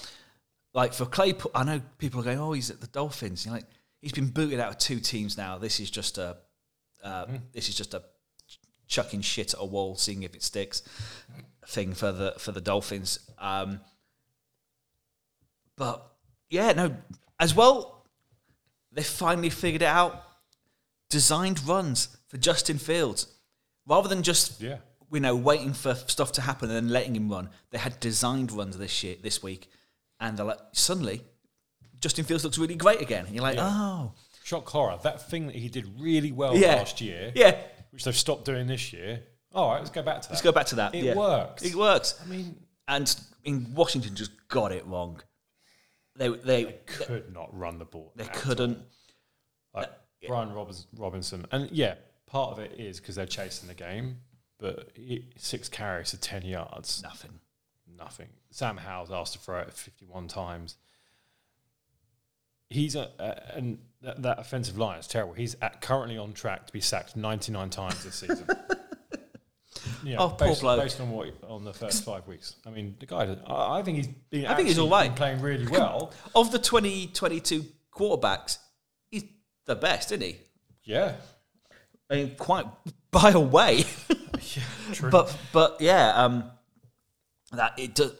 like 0.74 0.92
for 0.92 1.06
Claypool, 1.06 1.50
I 1.54 1.64
know 1.64 1.80
people 1.98 2.20
are 2.20 2.24
going, 2.24 2.38
"Oh, 2.38 2.52
he's 2.52 2.70
at 2.70 2.80
the 2.80 2.86
Dolphins." 2.88 3.44
You're 3.46 3.54
like, 3.54 3.66
he's 4.02 4.12
been 4.12 4.28
booted 4.28 4.60
out 4.60 4.70
of 4.72 4.78
two 4.78 5.00
teams 5.00 5.36
now. 5.36 5.56
This 5.58 5.80
is 5.80 5.90
just 5.90 6.18
a, 6.18 6.36
uh, 7.02 7.26
this 7.52 7.68
is 7.68 7.74
just 7.74 7.94
a 7.94 8.02
chucking 8.88 9.20
shit 9.20 9.54
at 9.54 9.60
a 9.60 9.64
wall, 9.64 9.96
seeing 9.96 10.22
if 10.22 10.34
it 10.34 10.42
sticks 10.42 10.82
thing 11.66 11.92
for 11.94 12.12
the 12.12 12.34
for 12.38 12.52
the 12.52 12.60
Dolphins. 12.60 13.18
Um, 13.38 13.80
but 15.76 16.06
yeah, 16.50 16.72
no, 16.72 16.96
as 17.38 17.54
well, 17.54 18.06
they 18.92 19.02
finally 19.02 19.50
figured 19.50 19.82
it 19.82 19.86
out. 19.86 20.22
Designed 21.10 21.64
runs 21.66 22.16
for 22.28 22.36
Justin 22.36 22.78
Fields, 22.78 23.26
rather 23.86 24.08
than 24.08 24.22
just 24.22 24.60
Yeah. 24.60 24.78
you 25.12 25.20
know, 25.20 25.36
waiting 25.36 25.72
for 25.72 25.94
stuff 25.94 26.32
to 26.32 26.40
happen 26.40 26.68
and 26.70 26.76
then 26.76 26.92
letting 26.92 27.14
him 27.14 27.30
run. 27.30 27.50
They 27.70 27.78
had 27.78 28.00
designed 28.00 28.50
runs 28.50 28.76
this 28.76 29.02
year, 29.04 29.16
this 29.22 29.42
week, 29.42 29.68
and 30.18 30.36
they're 30.36 30.46
like, 30.46 30.58
suddenly, 30.72 31.22
Justin 32.00 32.24
Fields 32.24 32.42
looks 32.42 32.58
really 32.58 32.74
great 32.74 33.00
again. 33.00 33.24
And 33.26 33.34
you're 33.34 33.42
like, 33.42 33.56
Yeah. 33.56 33.68
oh, 33.70 34.12
Shock 34.46 34.68
horror. 34.68 34.96
That 35.02 35.28
thing 35.28 35.48
that 35.48 35.56
he 35.56 35.68
did 35.68 36.00
really 36.00 36.30
well 36.30 36.56
Yeah. 36.56 36.76
last 36.76 37.00
year, 37.00 37.32
yeah, 37.34 37.60
which 37.90 38.04
they've 38.04 38.16
stopped 38.16 38.44
doing 38.44 38.68
this 38.68 38.92
year. 38.92 39.20
All 39.52 39.70
right, 39.70 39.78
let's 39.78 39.90
go 39.90 40.02
back 40.04 40.22
to 40.22 40.28
that. 40.28 40.34
let's 40.34 40.42
go 40.42 40.52
back 40.52 40.66
to 40.66 40.76
that. 40.76 40.94
It 40.94 41.02
yeah. 41.02 41.14
works. 41.16 41.64
It 41.64 41.74
works. 41.74 42.14
I 42.22 42.26
mean, 42.26 42.56
And 42.86 43.12
in 43.42 43.74
Washington, 43.74 44.14
just 44.14 44.30
got 44.46 44.70
it 44.70 44.86
wrong. 44.86 45.20
They 46.14 46.28
they 46.28 46.76
could 46.86 47.32
not 47.34 47.48
run 47.58 47.80
the 47.80 47.86
ball. 47.86 48.12
they 48.14 48.26
couldn't. 48.26 48.78
Like 49.74 49.90
Brian 50.28 50.52
Robinson, 50.96 51.44
and 51.50 51.68
yeah, 51.72 51.96
part 52.26 52.52
of 52.52 52.60
it 52.60 52.78
is 52.78 53.00
because 53.00 53.16
they're 53.16 53.26
chasing 53.26 53.66
the 53.66 53.74
game, 53.74 54.20
but 54.58 54.92
he, 54.94 55.28
six 55.36 55.68
carries 55.68 56.10
to 56.10 56.20
ten 56.20 56.42
yards. 56.42 57.02
Nothing. 57.02 57.40
nothing. 57.98 58.28
Sam 58.52 58.76
Howell's 58.76 59.10
asked 59.10 59.32
to 59.32 59.40
throw 59.40 59.58
it 59.58 59.72
51 59.72 60.28
times. 60.28 60.76
He's 62.70 62.96
a, 62.96 63.10
a 63.18 63.56
and 63.56 63.78
that, 64.02 64.22
that 64.22 64.38
offensive 64.38 64.76
line 64.78 64.98
is 64.98 65.06
terrible. 65.06 65.34
He's 65.34 65.56
at, 65.62 65.80
currently 65.80 66.18
on 66.18 66.32
track 66.32 66.66
to 66.66 66.72
be 66.72 66.80
sacked 66.80 67.16
99 67.16 67.70
times 67.70 68.04
this 68.04 68.16
season. 68.16 68.46
yeah, 70.04 70.16
Oh, 70.18 70.30
poor 70.30 70.48
based, 70.48 70.60
bloke. 70.60 70.82
based 70.82 71.00
on 71.00 71.10
what 71.10 71.28
on 71.48 71.64
the 71.64 71.72
first 71.72 72.04
five 72.04 72.26
weeks. 72.26 72.56
I 72.66 72.70
mean, 72.70 72.96
the 72.98 73.06
guy. 73.06 73.36
I, 73.46 73.78
I 73.78 73.82
think 73.82 73.98
he's 73.98 74.08
been. 74.30 74.46
I 74.46 74.54
think 74.54 74.68
he's 74.68 74.78
all 74.78 74.90
right. 74.90 75.14
playing 75.14 75.40
really 75.40 75.66
well. 75.66 76.12
Of 76.34 76.52
the 76.52 76.58
2022 76.58 77.64
quarterbacks, 77.92 78.58
he's 79.10 79.24
the 79.66 79.76
best, 79.76 80.12
isn't 80.12 80.22
he? 80.22 80.38
yeah, 80.84 81.14
I 82.10 82.14
mean, 82.14 82.36
quite 82.36 82.66
by 83.10 83.30
a 83.30 83.40
way. 83.40 83.84
yeah, 84.54 84.62
true. 84.92 85.10
but 85.10 85.36
but 85.52 85.80
yeah, 85.80 86.12
um, 86.14 86.44
that 87.52 87.78
it 87.78 87.94
does 87.94 88.12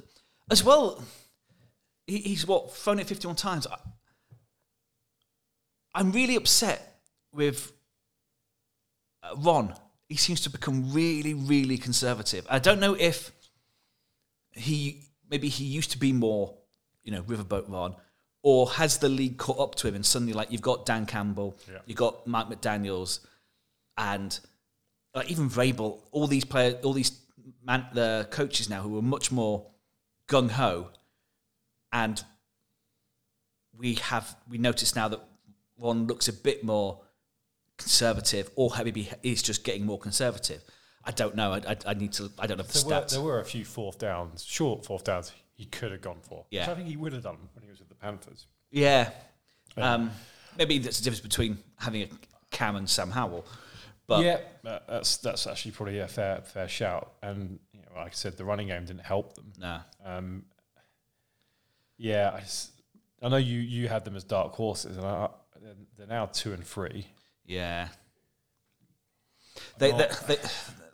as 0.50 0.64
well. 0.64 1.02
He, 2.06 2.18
he's 2.18 2.46
what 2.46 2.72
thrown 2.74 2.98
it 2.98 3.06
fifty 3.06 3.26
one 3.26 3.36
times. 3.36 3.66
I, 3.66 3.76
I'm 5.96 6.12
really 6.12 6.36
upset 6.36 7.00
with 7.32 7.72
uh, 9.22 9.34
Ron. 9.38 9.74
He 10.08 10.16
seems 10.16 10.42
to 10.42 10.50
become 10.50 10.92
really 10.92 11.34
really 11.34 11.78
conservative. 11.78 12.46
I 12.50 12.58
don't 12.58 12.80
know 12.80 12.94
if 12.94 13.32
he 14.52 15.08
maybe 15.30 15.48
he 15.48 15.64
used 15.64 15.90
to 15.92 15.98
be 15.98 16.12
more, 16.12 16.54
you 17.02 17.12
know, 17.12 17.22
riverboat 17.22 17.68
Ron, 17.68 17.96
or 18.42 18.70
has 18.70 18.98
the 18.98 19.08
league 19.08 19.38
caught 19.38 19.58
up 19.58 19.74
to 19.76 19.88
him 19.88 19.94
and 19.94 20.04
suddenly 20.06 20.34
like 20.34 20.52
you've 20.52 20.62
got 20.62 20.86
Dan 20.86 21.06
Campbell, 21.06 21.56
Yeah. 21.70 21.78
you've 21.86 21.98
got 21.98 22.26
Mike 22.26 22.48
McDaniel's, 22.48 23.20
and 23.96 24.38
like 25.14 25.30
even 25.30 25.48
Vrabel, 25.48 25.98
all 26.12 26.26
these 26.26 26.44
players, 26.44 26.74
all 26.84 26.92
these 26.92 27.12
man, 27.64 27.86
the 27.94 28.28
coaches 28.30 28.68
now 28.68 28.82
who 28.82 28.98
are 28.98 29.02
much 29.02 29.32
more 29.32 29.66
gung 30.28 30.50
ho, 30.50 30.90
and 31.90 32.22
we 33.76 33.94
have 33.94 34.36
we 34.48 34.58
notice 34.58 34.94
now 34.94 35.08
that 35.08 35.20
Ron 35.78 36.06
looks 36.06 36.28
a 36.28 36.32
bit 36.32 36.64
more 36.64 37.02
conservative, 37.76 38.50
or 38.56 38.70
maybe 38.82 39.10
is 39.22 39.42
just 39.42 39.64
getting 39.64 39.84
more 39.84 39.98
conservative. 39.98 40.62
I 41.04 41.12
don't 41.12 41.36
know. 41.36 41.52
I, 41.52 41.58
I, 41.58 41.76
I 41.86 41.94
need 41.94 42.12
to. 42.14 42.30
I 42.38 42.46
don't 42.46 42.58
know 42.58 42.64
the 42.64 42.72
there, 42.72 42.84
were, 42.84 43.04
stats. 43.04 43.10
there 43.12 43.20
were 43.20 43.40
a 43.40 43.44
few 43.44 43.64
fourth 43.64 43.98
downs, 43.98 44.44
short 44.44 44.84
fourth 44.84 45.04
downs 45.04 45.32
he 45.54 45.64
could 45.64 45.92
have 45.92 46.02
gone 46.02 46.18
for. 46.22 46.44
Yeah. 46.50 46.62
Which 46.62 46.68
I 46.68 46.74
think 46.74 46.88
he 46.88 46.96
would 46.96 47.12
have 47.12 47.22
done 47.22 47.38
when 47.54 47.62
he 47.62 47.70
was 47.70 47.78
with 47.78 47.88
the 47.88 47.94
Panthers. 47.94 48.46
Yeah. 48.70 49.10
Um, 49.76 50.10
maybe 50.58 50.78
that's 50.78 50.98
the 50.98 51.04
difference 51.04 51.20
between 51.20 51.58
having 51.78 52.02
a 52.02 52.08
Cam 52.50 52.76
and 52.76 52.88
Sam 52.88 53.10
Howell. 53.10 53.44
But 54.06 54.24
yeah, 54.24 54.40
that's 54.62 55.16
that's 55.18 55.46
actually 55.46 55.72
probably 55.72 55.98
a 55.98 56.08
fair 56.08 56.40
fair 56.42 56.68
shout. 56.68 57.12
And 57.22 57.58
you 57.72 57.80
know, 57.80 58.00
like 58.00 58.08
I 58.08 58.14
said, 58.14 58.36
the 58.36 58.44
running 58.44 58.68
game 58.68 58.84
didn't 58.84 59.04
help 59.04 59.34
them. 59.34 59.52
no. 59.58 59.80
Um, 60.04 60.44
yeah, 61.98 62.32
I, 62.34 62.40
just, 62.40 62.72
I 63.22 63.28
know 63.28 63.36
you 63.38 63.58
you 63.58 63.88
had 63.88 64.04
them 64.04 64.16
as 64.16 64.24
dark 64.24 64.52
horses, 64.54 64.96
and 64.96 65.06
I, 65.06 65.28
they're, 65.66 65.74
they're 65.98 66.06
now 66.06 66.26
two 66.26 66.52
and 66.52 66.64
three. 66.64 67.06
Yeah. 67.44 67.88
They, 69.78 69.90
they, 69.90 70.08
they, 70.28 70.36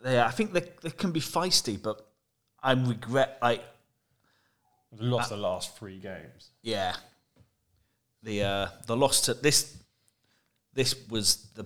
they, 0.03 0.21
I 0.21 0.31
think 0.31 0.53
they, 0.53 0.63
they 0.81 0.89
can 0.89 1.11
be 1.11 1.19
feisty, 1.19 1.81
but 1.81 2.05
I 2.61 2.73
regret, 2.73 3.37
I 3.41 3.59
lost 4.97 5.29
the 5.29 5.37
last 5.37 5.77
three 5.77 5.99
games. 5.99 6.51
yeah. 6.61 6.95
The 8.23 8.41
uh, 8.43 8.67
the 8.87 8.95
loss 8.95 9.19
to 9.23 9.33
this 9.33 9.75
this 10.73 10.95
was 11.09 11.49
the 11.55 11.65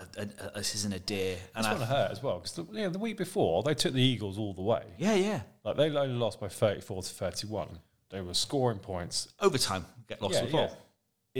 uh, 0.00 0.24
uh, 0.40 0.50
this 0.56 0.74
isn't 0.76 0.94
a 0.94 0.98
deer, 0.98 1.36
and 1.54 1.58
It's 1.58 1.66
I, 1.66 1.74
going 1.74 1.80
to 1.86 1.94
hurt 1.94 2.10
as 2.10 2.22
well 2.22 2.38
because 2.38 2.52
the, 2.52 2.66
yeah, 2.72 2.88
the 2.88 2.98
week 2.98 3.18
before 3.18 3.62
they 3.62 3.74
took 3.74 3.92
the 3.92 4.00
Eagles 4.00 4.38
all 4.38 4.54
the 4.54 4.62
way. 4.62 4.84
yeah, 4.96 5.12
yeah, 5.12 5.40
Like 5.64 5.76
they 5.76 5.90
only 5.90 6.14
lost 6.14 6.40
by 6.40 6.48
thirty-four 6.48 7.02
to 7.02 7.08
thirty-one. 7.10 7.80
They 8.08 8.22
were 8.22 8.32
scoring 8.32 8.78
points 8.78 9.28
overtime 9.38 9.84
get 10.08 10.22
lost 10.22 10.36
as 10.36 10.50
well. 10.50 10.78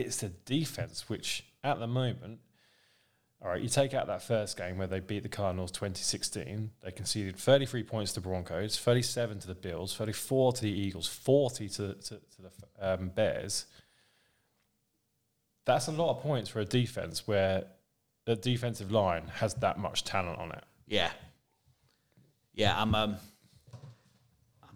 It's 0.00 0.18
the 0.18 0.28
defense, 0.28 1.08
which 1.08 1.44
at 1.64 1.78
the 1.78 1.86
moment, 1.86 2.40
all 3.42 3.50
right, 3.50 3.60
you 3.60 3.68
take 3.68 3.94
out 3.94 4.08
that 4.08 4.22
first 4.22 4.56
game 4.56 4.78
where 4.78 4.86
they 4.86 5.00
beat 5.00 5.22
the 5.22 5.28
Cardinals 5.28 5.70
2016, 5.70 6.70
they 6.82 6.90
conceded 6.90 7.36
33 7.36 7.84
points 7.84 8.12
to 8.14 8.20
Broncos, 8.20 8.78
37 8.78 9.40
to 9.40 9.46
the 9.46 9.54
Bills, 9.54 9.94
34 9.94 10.54
to 10.54 10.62
the 10.62 10.70
Eagles, 10.70 11.06
40 11.06 11.68
to, 11.68 11.94
to, 11.94 11.94
to 11.94 12.20
the 12.42 12.50
um, 12.80 13.08
Bears. 13.10 13.66
That's 15.64 15.86
a 15.86 15.92
lot 15.92 16.10
of 16.16 16.22
points 16.22 16.48
for 16.48 16.60
a 16.60 16.64
defense 16.64 17.28
where 17.28 17.64
the 18.24 18.34
defensive 18.34 18.90
line 18.90 19.28
has 19.34 19.54
that 19.54 19.78
much 19.78 20.04
talent 20.04 20.38
on 20.38 20.52
it. 20.52 20.64
Yeah, 20.86 21.10
yeah. 22.54 22.80
I'm 22.80 22.94
um, 22.94 23.16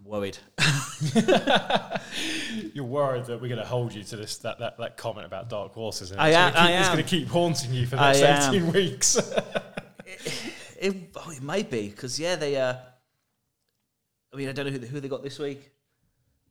I'm 0.03 0.09
worried. 0.11 0.37
You're 2.73 2.85
worried 2.85 3.25
that 3.25 3.41
we're 3.41 3.47
going 3.47 3.59
to 3.61 3.65
hold 3.65 3.93
you 3.93 4.03
to 4.03 4.15
this 4.17 4.37
that, 4.39 4.59
that, 4.59 4.77
that 4.77 4.97
comment 4.97 5.25
about 5.25 5.49
dark 5.49 5.73
horses, 5.73 6.11
I 6.11 6.29
it's 6.29 6.37
am- 6.37 6.53
gonna 6.53 6.67
keep, 6.67 6.75
I 6.75 6.79
it's 6.79 6.89
going 6.89 7.03
to 7.03 7.09
keep 7.09 7.27
haunting 7.27 7.73
you 7.73 7.85
for 7.87 7.95
the 7.95 8.11
next 8.11 8.21
am. 8.47 8.53
18 8.55 8.71
weeks. 8.73 9.33
It, 10.79 11.11
oh, 11.15 11.31
it 11.31 11.41
might 11.41 11.71
be 11.71 11.87
because 11.87 12.19
yeah, 12.19 12.35
they. 12.35 12.57
Uh, 12.57 12.75
I 14.33 14.35
mean, 14.35 14.49
I 14.49 14.51
don't 14.51 14.65
know 14.65 14.71
who, 14.73 14.79
who 14.85 14.99
they 14.99 15.07
got 15.07 15.23
this 15.23 15.39
week. 15.39 15.71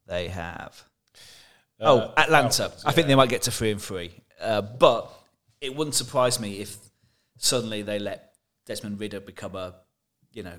They 0.06 0.28
have. 0.28 0.82
oh, 1.78 1.98
Uh, 1.98 2.14
Atlanta. 2.16 2.62
Falcons, 2.70 2.82
I 2.86 2.92
think 2.92 3.08
they 3.08 3.14
might 3.14 3.28
get 3.28 3.42
to 3.42 3.50
three 3.50 3.72
and 3.72 3.82
three. 3.82 4.10
Uh, 4.40 4.62
but 4.62 5.12
it 5.60 5.76
wouldn't 5.76 5.94
surprise 5.94 6.40
me 6.40 6.60
if 6.60 6.78
suddenly 7.36 7.82
they 7.82 7.98
let 7.98 8.32
Desmond 8.64 8.98
Ridder 8.98 9.20
become 9.20 9.54
a, 9.54 9.74
you 10.32 10.44
know, 10.44 10.58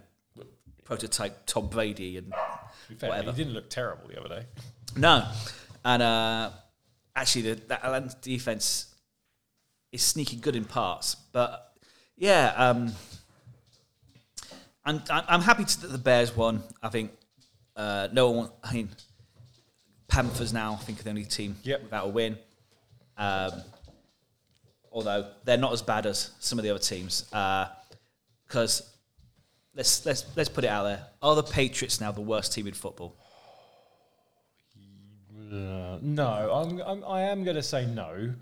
prototype 0.84 1.48
Tom 1.48 1.68
Brady 1.68 2.18
and 2.18 2.32
fair, 2.98 3.10
whatever. 3.10 3.32
he 3.32 3.38
didn't 3.38 3.54
look 3.54 3.70
terrible 3.70 4.08
the 4.08 4.20
other 4.20 4.30
day. 4.30 4.46
No, 4.96 5.26
and 5.86 6.02
uh, 6.04 6.50
actually, 7.16 7.54
the, 7.54 7.56
that 7.68 7.84
Atlanta 7.84 8.16
defense 8.22 8.94
is 9.92 10.02
sneaky 10.04 10.38
good 10.38 10.56
in 10.56 10.66
parts. 10.66 11.16
But 11.32 11.74
yeah, 12.18 12.54
um, 12.56 12.94
I'm 14.86 15.02
I'm 15.10 15.42
happy 15.42 15.64
that 15.64 15.88
the 15.92 15.98
Bears 15.98 16.36
won. 16.36 16.62
I 16.82 16.90
think 16.90 17.12
uh, 17.76 18.10
no 18.12 18.32
one. 18.32 18.50
I 18.64 18.74
mean, 18.74 18.90
Panthers 20.08 20.54
now. 20.54 20.74
I 20.74 20.84
think 20.84 21.00
are 21.00 21.04
the 21.04 21.10
only 21.10 21.26
team 21.26 21.56
Yep. 21.64 21.84
without 21.84 22.06
a 22.06 22.10
win. 22.10 22.38
Um, 23.18 23.52
although 24.92 25.28
they're 25.44 25.58
not 25.58 25.74
as 25.74 25.82
bad 25.82 26.06
as 26.06 26.32
some 26.40 26.60
of 26.60 26.64
the 26.64 26.70
other 26.70 26.80
teams, 26.80 27.24
because 28.48 28.93
let's 29.76 30.06
let's 30.06 30.26
let's 30.36 30.50
put 30.50 30.64
it 30.64 30.68
out 30.68 30.84
there: 30.84 31.06
are 31.22 31.36
the 31.36 31.44
Patriots 31.44 32.00
now 32.00 32.12
the 32.12 32.22
worst 32.22 32.54
team 32.54 32.68
in 32.68 32.74
football? 32.74 33.16
Uh, 35.52 36.00
no, 36.02 36.28
I'm, 36.28 36.80
I'm 36.82 37.04
I 37.06 37.22
am 37.24 37.44
going 37.44 37.56
to 37.56 37.64
say 37.64 37.86
no 37.86 38.34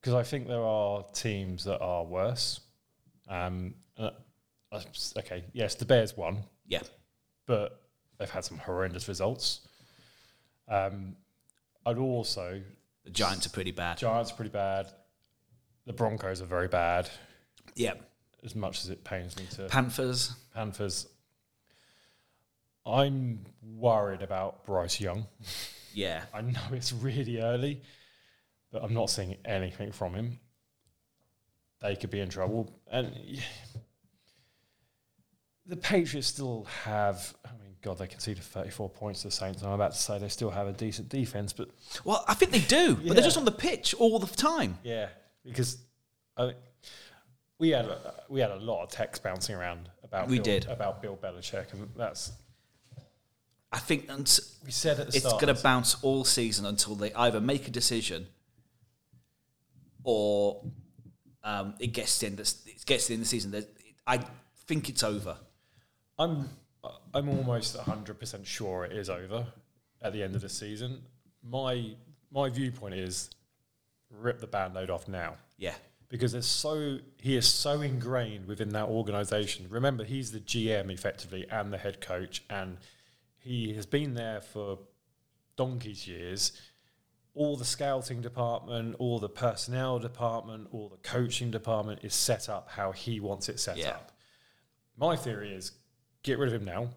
because 0.00 0.14
I 0.14 0.22
think 0.22 0.46
there 0.48 0.62
are 0.62 1.04
teams 1.12 1.64
that 1.64 1.80
are 1.80 2.04
worse. 2.04 2.60
Um, 3.28 3.74
uh, 3.98 4.10
uh, 4.72 4.80
okay, 5.18 5.44
yes, 5.52 5.74
the 5.74 5.84
Bears 5.84 6.16
won, 6.16 6.38
Yeah, 6.66 6.80
but 7.46 7.82
they've 8.18 8.30
had 8.30 8.44
some 8.44 8.58
horrendous 8.58 9.08
results. 9.08 9.60
Um, 10.68 11.16
I'd 11.84 11.98
also 11.98 12.62
the 13.04 13.10
Giants 13.10 13.46
are 13.46 13.50
pretty 13.50 13.70
bad. 13.70 13.98
Giants 13.98 14.32
are 14.32 14.34
pretty 14.34 14.50
bad. 14.50 14.86
The 15.86 15.92
Broncos 15.92 16.42
are 16.42 16.46
very 16.46 16.68
bad. 16.68 17.08
Yeah. 17.74 17.94
As 18.44 18.54
much 18.54 18.84
as 18.84 18.90
it 18.90 19.02
pains 19.04 19.36
me 19.36 19.44
to 19.56 19.64
Panthers. 19.68 20.32
Panthers. 20.54 21.06
I'm 22.86 23.44
worried 23.62 24.22
about 24.22 24.64
Bryce 24.64 25.00
Young. 25.00 25.26
Yeah. 25.92 26.22
I 26.34 26.40
know 26.40 26.60
it's 26.72 26.92
really 26.92 27.40
early, 27.40 27.82
but 28.72 28.82
I'm 28.82 28.94
not 28.94 29.10
seeing 29.10 29.36
anything 29.44 29.92
from 29.92 30.14
him. 30.14 30.38
They 31.80 31.96
could 31.96 32.10
be 32.10 32.20
in 32.20 32.28
trouble. 32.28 32.72
And 32.90 33.12
yeah, 33.24 33.40
the 35.66 35.76
Patriots 35.76 36.26
still 36.28 36.66
have, 36.84 37.34
I 37.44 37.50
mean, 37.62 37.76
God, 37.82 37.98
they 37.98 38.06
conceded 38.06 38.42
34 38.42 38.88
points 38.90 39.22
to 39.22 39.28
the 39.28 39.32
Saints. 39.32 39.62
I'm 39.62 39.72
about 39.72 39.92
to 39.92 39.98
say 39.98 40.18
they 40.18 40.28
still 40.28 40.50
have 40.50 40.66
a 40.66 40.72
decent 40.72 41.08
defense, 41.08 41.52
but 41.52 41.68
Well, 42.04 42.24
I 42.26 42.34
think 42.34 42.52
they 42.52 42.60
do, 42.60 42.94
but 42.96 43.14
they're 43.14 43.22
just 43.24 43.36
on 43.36 43.44
the 43.44 43.52
pitch 43.52 43.94
all 43.94 44.18
the 44.18 44.26
time. 44.34 44.78
yeah, 44.82 45.08
because 45.44 45.78
I, 46.36 46.54
we 47.58 47.70
had 47.70 47.86
a, 47.86 48.14
we 48.28 48.40
had 48.40 48.50
a 48.50 48.56
lot 48.56 48.82
of 48.84 48.90
text 48.90 49.22
bouncing 49.22 49.54
around 49.56 49.88
about 50.04 50.28
We 50.28 50.36
Bill, 50.36 50.44
did. 50.44 50.66
about 50.66 51.02
Bill 51.02 51.16
Belichick, 51.20 51.72
and 51.72 51.88
that's 51.96 52.32
I 53.72 53.78
think 53.78 54.08
we 54.64 54.70
said 54.70 54.98
at 55.00 55.10
the 55.10 55.16
it's 55.16 55.32
going 55.32 55.54
to 55.54 55.62
bounce 55.62 55.96
all 56.02 56.24
season 56.24 56.64
until 56.66 56.94
they 56.94 57.12
either 57.14 57.40
make 57.40 57.68
a 57.68 57.70
decision 57.70 58.26
or 60.04 60.62
um, 61.44 61.74
it 61.78 61.88
gets 61.88 62.22
in. 62.22 62.36
The, 62.36 62.42
it 62.66 62.84
gets 62.86 63.10
in 63.10 63.20
the 63.20 63.26
season. 63.26 63.50
There's- 63.50 63.68
I 64.06 64.20
think 64.66 64.88
it's 64.88 65.02
over. 65.02 65.36
I'm 66.18 66.48
I'm 67.12 67.28
almost 67.28 67.76
hundred 67.76 68.18
percent 68.18 68.46
sure 68.46 68.84
it 68.84 68.92
is 68.92 69.10
over 69.10 69.46
at 70.00 70.12
the 70.14 70.22
end 70.22 70.34
of 70.34 70.40
the 70.40 70.48
season. 70.48 71.02
My 71.42 71.90
my 72.32 72.48
viewpoint 72.48 72.94
is 72.94 73.30
rip 74.10 74.40
the 74.40 74.46
band-aid 74.46 74.88
off 74.88 75.06
now 75.08 75.34
Yeah, 75.58 75.74
because 76.08 76.32
there's 76.32 76.46
so 76.46 76.98
he 77.20 77.36
is 77.36 77.46
so 77.46 77.80
ingrained 77.82 78.46
within 78.46 78.70
that 78.70 78.88
organization. 78.88 79.66
Remember, 79.68 80.04
he's 80.04 80.32
the 80.32 80.40
GM 80.40 80.90
effectively 80.90 81.46
and 81.50 81.72
the 81.72 81.78
head 81.78 82.00
coach, 82.00 82.42
and 82.48 82.78
he 83.38 83.74
has 83.74 83.86
been 83.86 84.14
there 84.14 84.40
for 84.40 84.78
donkey's 85.56 86.06
years. 86.06 86.52
All 87.34 87.56
the 87.56 87.64
scouting 87.64 88.20
department, 88.20 88.96
all 88.98 89.18
the 89.20 89.28
personnel 89.28 89.98
department, 89.98 90.68
all 90.72 90.88
the 90.88 90.96
coaching 91.08 91.50
department 91.50 92.00
is 92.02 92.14
set 92.14 92.48
up 92.48 92.70
how 92.70 92.90
he 92.92 93.20
wants 93.20 93.48
it 93.48 93.60
set 93.60 93.76
Yeah. 93.76 93.90
up. 93.90 94.12
My 94.96 95.14
theory 95.14 95.52
is 95.54 95.72
get 96.22 96.38
rid 96.38 96.48
of 96.52 96.60
him 96.60 96.64
now. 96.64 96.90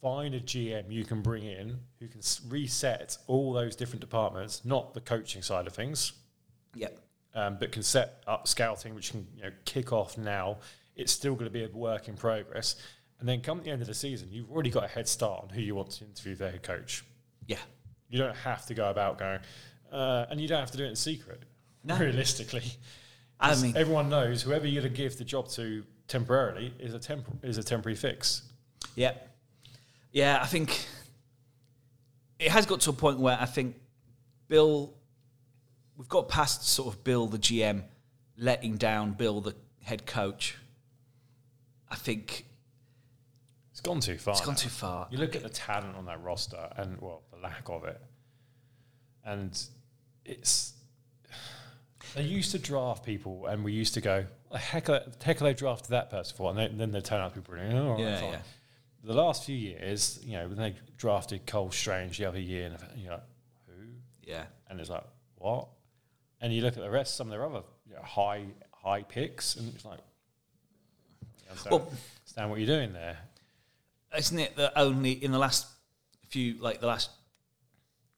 Find 0.00 0.34
a 0.36 0.40
GM 0.40 0.92
you 0.92 1.04
can 1.04 1.20
bring 1.20 1.42
in 1.44 1.80
who 1.98 2.06
can 2.06 2.20
reset 2.46 3.18
all 3.26 3.52
those 3.52 3.74
different 3.74 4.02
departments, 4.02 4.64
not 4.64 4.94
the 4.94 5.00
coaching 5.00 5.42
side 5.42 5.66
of 5.66 5.72
things, 5.72 6.12
yeah, 6.74 6.90
um, 7.36 7.56
but 7.60 7.70
can 7.70 7.84
set 7.84 8.22
up 8.26 8.48
scouting, 8.48 8.94
which 8.96 9.12
can 9.12 9.26
you 9.36 9.42
know, 9.44 9.50
kick 9.64 9.92
off 9.92 10.18
now. 10.18 10.58
It's 10.96 11.12
still 11.12 11.34
going 11.34 11.44
to 11.44 11.50
be 11.50 11.62
a 11.64 11.68
work 11.68 12.08
in 12.08 12.16
progress. 12.16 12.74
And 13.20 13.28
then 13.28 13.40
come 13.40 13.62
the 13.62 13.70
end 13.70 13.80
of 13.82 13.86
the 13.88 13.94
season, 13.94 14.28
you've 14.32 14.50
already 14.50 14.70
got 14.70 14.84
a 14.84 14.88
head 14.88 15.06
start 15.06 15.44
on 15.44 15.48
who 15.50 15.60
you 15.60 15.74
want 15.74 15.90
to 15.92 16.04
interview 16.04 16.34
their 16.34 16.50
head 16.50 16.62
coach. 16.64 17.04
yeah. 17.46 17.58
You 18.08 18.18
don't 18.18 18.36
have 18.36 18.64
to 18.66 18.74
go 18.74 18.88
about 18.88 19.18
going, 19.18 19.40
uh, 19.90 20.26
and 20.30 20.40
you 20.40 20.46
don't 20.46 20.60
have 20.60 20.70
to 20.70 20.76
do 20.78 20.84
it 20.84 20.88
in 20.90 20.94
secret, 20.96 21.42
No. 21.82 21.98
realistically. 21.98 22.62
I 23.40 23.54
mean, 23.60 23.76
everyone 23.76 24.08
knows 24.08 24.42
whoever 24.42 24.64
you're 24.66 24.82
going 24.82 24.92
to 24.94 24.96
give 24.96 25.18
the 25.18 25.24
job 25.24 25.48
to 25.50 25.82
temporarily 26.06 26.72
is 26.78 26.94
a 26.94 26.98
temp- 27.00 27.26
is 27.42 27.58
a 27.58 27.64
temporary 27.64 27.96
fix. 27.96 28.42
Yeah. 28.94 29.12
Yeah, 30.12 30.38
I 30.40 30.46
think 30.46 30.86
it 32.38 32.50
has 32.50 32.64
got 32.64 32.80
to 32.82 32.90
a 32.90 32.92
point 32.92 33.18
where 33.18 33.36
I 33.40 33.44
think 33.46 33.76
Bill, 34.48 34.94
we've 35.96 36.08
got 36.08 36.28
past 36.28 36.66
sort 36.68 36.94
of 36.94 37.02
Bill, 37.04 37.26
the 37.26 37.38
GM, 37.38 37.82
letting 38.36 38.76
down 38.76 39.12
Bill, 39.12 39.40
the 39.40 39.54
head 39.82 40.06
coach. 40.06 40.56
I 41.88 41.94
think 41.96 42.44
It's 43.70 43.80
gone 43.80 44.00
too 44.00 44.18
far. 44.18 44.32
it's 44.32 44.40
gone 44.40 44.54
now. 44.54 44.58
too 44.60 44.68
far. 44.68 45.08
You 45.10 45.18
look 45.18 45.36
at 45.36 45.42
the 45.42 45.48
talent 45.48 45.96
on 45.96 46.06
that 46.06 46.22
roster 46.22 46.68
and 46.76 47.00
well, 47.00 47.22
the 47.32 47.38
lack 47.38 47.68
of 47.68 47.84
it, 47.84 48.00
and 49.24 49.58
it's 50.24 50.72
they 52.14 52.22
used 52.22 52.52
to 52.52 52.58
draft 52.58 53.04
people, 53.04 53.46
and 53.46 53.62
we 53.64 53.72
used 53.72 53.94
to 53.94 54.00
go, 54.00 54.24
"The 54.50 54.58
heck, 54.58 54.86
the 54.86 55.12
heck, 55.22 55.38
they 55.38 55.52
drafted 55.54 55.90
that 55.90 56.08
person 56.10 56.36
for?" 56.36 56.50
And 56.50 56.58
then, 56.58 56.78
then 56.78 56.92
they 56.92 57.00
turn 57.00 57.20
out 57.20 57.34
to 57.34 57.40
be 57.40 57.44
brilliant. 57.48 57.74
Oh, 57.74 57.96
Yeah, 57.98 58.20
yeah. 58.22 58.38
The 59.04 59.12
last 59.14 59.44
few 59.44 59.56
years, 59.56 60.18
you 60.24 60.32
know, 60.32 60.48
when 60.48 60.56
they 60.56 60.74
drafted 60.96 61.46
Cole 61.46 61.70
Strange 61.70 62.18
the 62.18 62.24
other 62.24 62.40
year, 62.40 62.66
and 62.66 63.00
you're 63.00 63.12
like, 63.12 63.22
"Who?" 63.66 63.82
Yeah. 64.22 64.44
And 64.68 64.80
it's 64.80 64.88
like, 64.90 65.04
"What?" 65.36 65.68
And 66.40 66.52
you 66.52 66.62
look 66.62 66.76
at 66.76 66.82
the 66.82 66.90
rest, 66.90 67.16
some 67.16 67.28
of 67.28 67.30
their 67.30 67.44
other 67.44 67.62
you 67.88 67.94
know, 67.94 68.02
high 68.02 68.44
high 68.72 69.02
picks, 69.02 69.56
and 69.56 69.72
it's 69.74 69.84
like, 69.84 69.98
understand, 71.48 71.72
Well- 71.72 71.92
understand 72.20 72.50
what 72.50 72.58
you're 72.60 72.66
doing 72.78 72.92
there. 72.92 73.18
Isn't 74.16 74.38
it 74.38 74.56
that 74.56 74.72
only 74.76 75.12
in 75.12 75.32
the 75.32 75.38
last 75.38 75.66
few, 76.28 76.54
like 76.60 76.80
the 76.80 76.86
last 76.86 77.10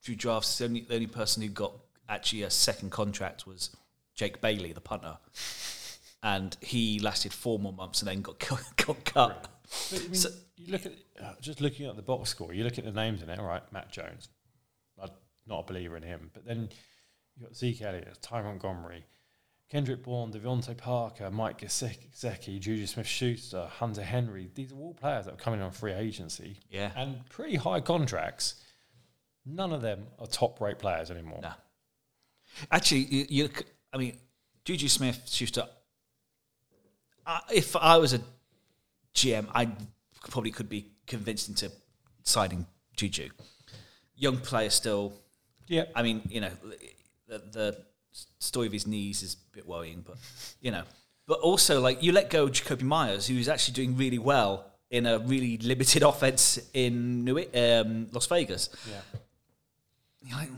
few 0.01 0.15
drafts, 0.15 0.57
the 0.57 0.65
only, 0.65 0.81
the 0.81 0.93
only 0.95 1.07
person 1.07 1.41
who 1.43 1.49
got 1.49 1.73
actually 2.07 2.43
a 2.43 2.49
second 2.49 2.91
contract 2.91 3.45
was 3.47 3.75
Jake 4.15 4.41
Bailey, 4.41 4.73
the 4.73 4.81
punter. 4.81 5.17
And 6.21 6.55
he 6.61 6.99
lasted 6.99 7.33
four 7.33 7.59
more 7.59 7.73
months 7.73 8.01
and 8.01 8.09
then 8.09 8.21
got, 8.21 8.39
got 8.77 9.05
cut. 9.05 9.47
But, 9.91 9.99
I 9.99 10.03
mean, 10.03 10.13
So- 10.15 10.29
you 10.57 10.73
look 10.73 10.85
at 10.85 10.91
uh, 11.23 11.33
just 11.41 11.61
looking 11.61 11.85
at 11.85 11.95
the 11.95 12.01
box 12.01 12.29
score. 12.29 12.53
You 12.53 12.65
look 12.65 12.77
at 12.77 12.83
the 12.83 12.91
names 12.91 13.21
in 13.23 13.29
it. 13.29 13.39
All 13.39 13.45
right, 13.45 13.63
Mac 13.71 13.89
Jones. 13.91 14.27
I'm 15.01 15.09
not 15.47 15.59
a 15.61 15.63
believer 15.63 15.95
in 15.95 16.03
him, 16.03 16.29
but 16.33 16.45
then 16.45 16.69
you 17.39 17.45
got 17.45 17.55
Zeke 17.55 17.81
Elliott, 17.81 18.17
Ty 18.21 18.41
Montgomery, 18.41 19.05
Kendrick 19.69 20.03
Bourne, 20.03 20.31
DeVante 20.31 20.75
Parker, 20.75 21.29
Mike 21.29 21.61
Gesicki, 21.61 22.59
Juju 22.59 22.87
Smith-Schuster, 22.87 23.67
Hunter 23.67 24.03
Henry. 24.03 24.49
These 24.55 24.71
are 24.71 24.75
all 24.77 24.93
players 24.95 25.25
that 25.25 25.33
are 25.35 25.37
coming 25.37 25.61
on 25.61 25.71
free 25.71 25.93
agency 25.93 26.57
Yeah. 26.69 26.91
and 26.95 27.27
pretty 27.29 27.55
high 27.55 27.79
contracts. 27.79 28.55
None 29.45 29.71
of 29.71 29.81
them 29.81 30.07
are 30.17 30.27
top-rate 30.27 30.79
players 30.79 31.11
anymore. 31.11 31.39
No. 31.41 31.51
Actually, 32.71 33.01
you, 33.05 33.25
you 33.29 33.49
I 33.93 33.97
mean, 33.97 34.17
Juju 34.65 34.87
Smith 34.87 35.21
Schuster. 35.25 35.65
Uh, 37.25 37.39
if 37.53 37.75
I 37.75 37.97
was 37.97 38.13
a 38.13 38.21
GM, 39.13 39.47
I 39.53 39.69
probably 40.29 40.51
could 40.51 40.67
be 40.69 40.87
convinced 41.05 41.47
into 41.47 41.71
signing 42.23 42.65
Juju. 42.97 43.29
Young 44.15 44.37
player 44.37 44.69
still. 44.71 45.13
Yeah, 45.67 45.85
I 45.95 46.01
mean, 46.01 46.21
you 46.29 46.41
know, 46.41 46.49
the, 47.29 47.37
the 47.51 47.77
story 48.39 48.67
of 48.67 48.73
his 48.73 48.85
knees 48.87 49.23
is 49.23 49.35
a 49.35 49.55
bit 49.55 49.67
worrying, 49.67 50.03
but 50.05 50.17
you 50.61 50.71
know, 50.71 50.83
but 51.27 51.39
also 51.39 51.79
like 51.79 52.03
you 52.03 52.11
let 52.11 52.29
go 52.29 52.43
of 52.43 52.51
Jakobi 52.51 52.81
Meyers, 52.81 53.27
who's 53.27 53.47
actually 53.47 53.75
doing 53.75 53.95
really 53.95 54.17
well 54.17 54.65
in 54.89 55.05
a 55.05 55.19
really 55.19 55.57
limited 55.59 56.03
offense 56.11 56.59
in 56.73 57.23
New 57.23 57.37
um, 57.53 58.07
Las 58.11 58.25
Vegas. 58.25 58.69
yeah. 58.89 59.19
You're 60.21 60.37
like, 60.37 60.49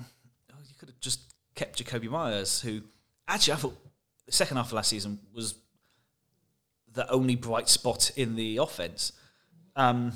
oh, 0.51 0.55
you 0.67 0.73
could 0.79 0.89
have 0.89 0.99
just 0.99 1.19
kept 1.53 1.83
Jakobi 1.83 2.09
Meyers, 2.09 2.61
who 2.61 2.81
actually 3.27 3.53
I 3.53 3.57
thought 3.57 3.77
the 4.25 4.31
second 4.31 4.57
half 4.57 4.67
of 4.67 4.73
last 4.73 4.89
season 4.89 5.19
was 5.33 5.55
the 6.93 7.09
only 7.11 7.35
bright 7.35 7.69
spot 7.69 8.11
in 8.15 8.35
the 8.35 8.57
offense. 8.57 9.13
Um, 9.75 10.13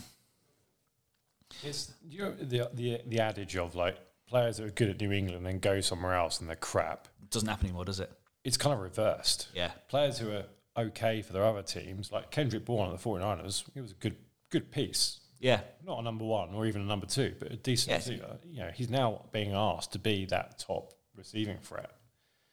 It's 1.63 1.91
you 2.09 2.19
know, 2.19 2.31
the 2.31 2.69
the 2.73 3.01
the 3.07 3.19
adage 3.19 3.55
of 3.57 3.75
like 3.75 3.97
players 4.27 4.57
that 4.57 4.65
are 4.65 4.71
good 4.71 4.89
at 4.89 4.99
New 4.99 5.11
England 5.11 5.45
then 5.45 5.59
go 5.59 5.81
somewhere 5.81 6.15
else 6.15 6.39
and 6.39 6.49
they're 6.49 6.55
crap. 6.55 7.07
Doesn't 7.29 7.47
happen 7.49 7.65
anymore, 7.67 7.85
does 7.85 7.99
it? 7.99 8.11
It's 8.43 8.57
kind 8.57 8.73
of 8.73 8.79
reversed. 8.81 9.47
Yeah. 9.53 9.71
Players 9.87 10.19
who 10.19 10.31
are 10.31 10.43
okay 10.77 11.21
for 11.21 11.33
their 11.33 11.43
other 11.43 11.61
teams, 11.63 12.11
like 12.11 12.31
Kendrick 12.31 12.65
Bourne 12.65 12.91
at 12.91 12.99
the 13.01 13.09
49ers, 13.09 13.63
he 13.73 13.81
was 13.81 13.91
a 13.91 13.95
good 13.95 14.15
good 14.51 14.71
piece. 14.71 15.19
Yeah. 15.39 15.61
Not 15.83 15.99
a 15.99 16.01
number 16.03 16.23
one 16.25 16.53
or 16.53 16.65
even 16.65 16.81
a 16.81 16.85
number 16.85 17.05
two, 17.07 17.33
but 17.39 17.51
a 17.51 17.55
decent 17.57 17.89
Yes. 17.91 18.07
receiver. 18.07 18.37
You 18.49 18.59
know, 18.61 18.71
he's 18.73 18.89
now 18.89 19.25
being 19.31 19.53
asked 19.53 19.91
to 19.93 19.99
be 19.99 20.25
that 20.27 20.59
top 20.59 20.93
receiving 21.15 21.57
threat. 21.57 21.91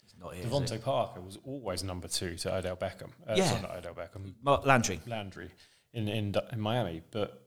He's 0.02 0.14
not 0.18 0.34
here. 0.34 0.44
is 0.46 0.50
he? 0.50 0.58
DeVante 0.76 0.82
Parker 0.82 1.20
was 1.20 1.38
always 1.44 1.84
number 1.84 2.08
two 2.08 2.36
to 2.38 2.54
Odell 2.54 2.76
Beckham. 2.76 3.10
Uh, 3.28 3.34
Yeah. 3.36 3.48
Sorry, 3.50 3.62
not 3.62 3.76
Odell 3.76 3.94
Beckham. 3.94 4.34
Landry. 4.66 5.00
Landry 5.06 5.50
in, 5.92 6.08
in 6.08 6.34
in 6.52 6.60
Miami, 6.60 7.02
but 7.10 7.46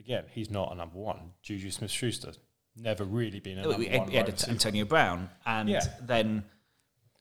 again, 0.00 0.24
he's 0.32 0.50
not 0.50 0.72
a 0.72 0.74
number 0.74 0.98
one. 0.98 1.32
Juju 1.42 1.70
Smith 1.70 1.90
Schuster 1.90 2.32
never 2.76 3.04
really 3.04 3.40
been 3.40 3.58
oh, 3.60 3.70
a 3.70 3.76
We 3.78 3.86
had, 3.86 4.00
one. 4.00 4.08
we 4.08 4.14
had 4.16 4.28
wide. 4.28 4.48
Antonio 4.48 4.84
Brown, 4.84 5.30
and 5.46 5.68
Yeah. 5.68 5.80
then 6.02 6.44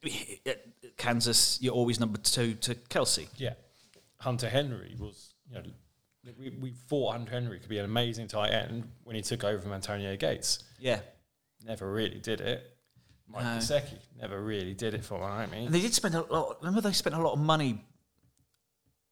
uh, 0.05 0.51
Kansas, 0.97 1.59
you're 1.61 1.73
always 1.73 1.99
number 1.99 2.17
two 2.17 2.55
to 2.55 2.75
Kelce. 2.75 3.27
Yeah, 3.37 3.53
Hunter 4.19 4.49
Henry 4.49 4.95
was. 4.99 5.33
You 5.49 5.55
know, 5.55 5.63
we, 6.39 6.49
we 6.49 6.71
thought 6.71 7.13
Hunter 7.13 7.31
Henry 7.31 7.59
could 7.59 7.69
be 7.69 7.77
an 7.79 7.85
amazing 7.85 8.27
tight 8.27 8.51
end 8.51 8.89
when 9.03 9.15
he 9.15 9.21
took 9.21 9.43
over 9.43 9.61
from 9.61 9.73
Antonio 9.73 10.15
Gates. 10.15 10.63
Yeah. 10.79 10.99
Never 11.65 11.91
really 11.91 12.19
did 12.19 12.41
it. 12.41 12.69
Mike 13.27 13.43
No. 13.43 13.49
Gesicki 13.57 13.99
never 14.19 14.41
really 14.41 14.73
did 14.73 14.93
it 14.93 15.03
for 15.05 15.19
Miami. 15.19 15.65
And 15.65 15.73
they 15.75 15.81
did 15.81 15.93
spend 15.93 16.15
a 16.15 16.21
lot. 16.21 16.57
Remember, 16.61 16.81
they 16.81 16.93
spent 16.93 17.15
a 17.15 17.21
lot 17.21 17.33
of 17.33 17.39
money 17.39 17.83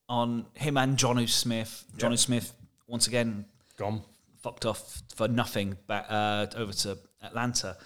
on 0.10 0.46
him 0.54 0.78
and 0.78 0.98
Jonnu 0.98 1.28
Smith. 1.30 1.86
Jonnu 1.98 2.12
Yeah. 2.12 2.16
Smith 2.18 2.54
once 2.88 3.08
again 3.08 3.46
Gone. 3.78 4.02
Fucked 4.44 4.66
off 4.66 5.02
for 5.16 5.28
nothing 5.28 5.78
back 5.88 6.06
uh, 6.10 6.48
over 6.56 6.74
to 6.74 6.98
Atlanta. 7.22 7.78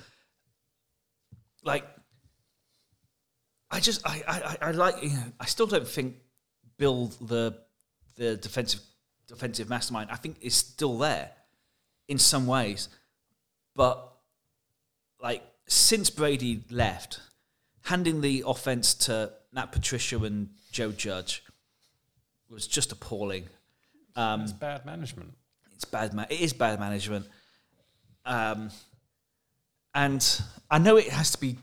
Like, 1.63 1.86
I 3.72 3.80
just 3.80 4.02
I, 4.08 4.24
I, 4.62 4.68
I- 4.68 4.72
like 4.72 5.02
you 5.04 5.10
know 5.10 5.24
I 5.39 5.46
still 5.46 5.68
don't 5.68 5.88
think 5.88 6.15
Bill 6.78 7.08
the 7.22 7.58
the 8.15 8.38
defensive 8.38 8.82
defensive 9.28 9.70
mastermind 9.70 10.12
I 10.12 10.15
think 10.15 10.38
is 10.41 10.56
still 10.56 10.98
there 10.98 11.32
in 12.08 12.18
some 12.20 12.46
ways, 12.46 12.89
but 13.76 14.12
like 15.22 15.44
since 15.68 16.10
Brady 16.12 16.63
left, 16.70 17.20
handing 17.86 18.22
the 18.22 18.44
offense 18.46 18.94
to 18.94 19.32
Matt 19.52 19.72
Patricia 19.72 20.18
and 20.24 20.50
Joe 20.72 20.91
Judge 20.91 21.44
was 22.50 22.68
just 22.68 22.91
appalling. 22.91 23.46
Um, 24.15 24.41
It's 24.41 24.52
bad 24.54 24.86
management. 24.86 25.34
It's 25.76 25.86
bad. 25.86 26.14
Ma- 26.14 26.26
it 26.30 26.42
is 26.42 26.54
bad 26.54 26.80
management. 26.80 27.28
Um, 28.26 28.72
and 29.94 30.42
I 30.70 30.80
know 30.80 30.98
it 30.98 31.10
has 31.10 31.32
to 31.32 31.40
be. 31.40 31.58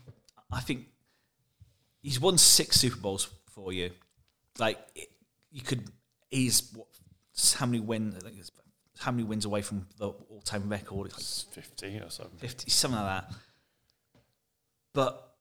I 0.51 0.61
think 0.61 0.87
he's 2.01 2.19
won 2.19 2.37
six 2.37 2.77
Super 2.77 2.97
Bowls 2.97 3.29
for 3.51 3.73
you. 3.73 3.91
Like 4.59 4.79
it, 4.95 5.09
you 5.51 5.61
could. 5.61 5.89
He's 6.29 6.71
what, 6.73 6.87
how 7.55 7.65
many 7.65 7.79
wins? 7.79 8.15
I 8.15 8.19
think 8.19 8.39
it's 8.39 8.51
how 8.99 9.11
many 9.11 9.23
wins 9.23 9.45
away 9.45 9.61
from 9.61 9.87
the 9.97 10.07
all-time 10.07 10.69
record? 10.69 11.07
It's 11.07 11.45
like 11.49 11.57
It's 11.57 11.67
15 11.81 12.01
or 12.03 12.09
something. 12.09 12.37
50, 12.37 12.69
something 12.69 12.99
like 12.99 13.27
that. 13.27 13.35
But 14.93 15.33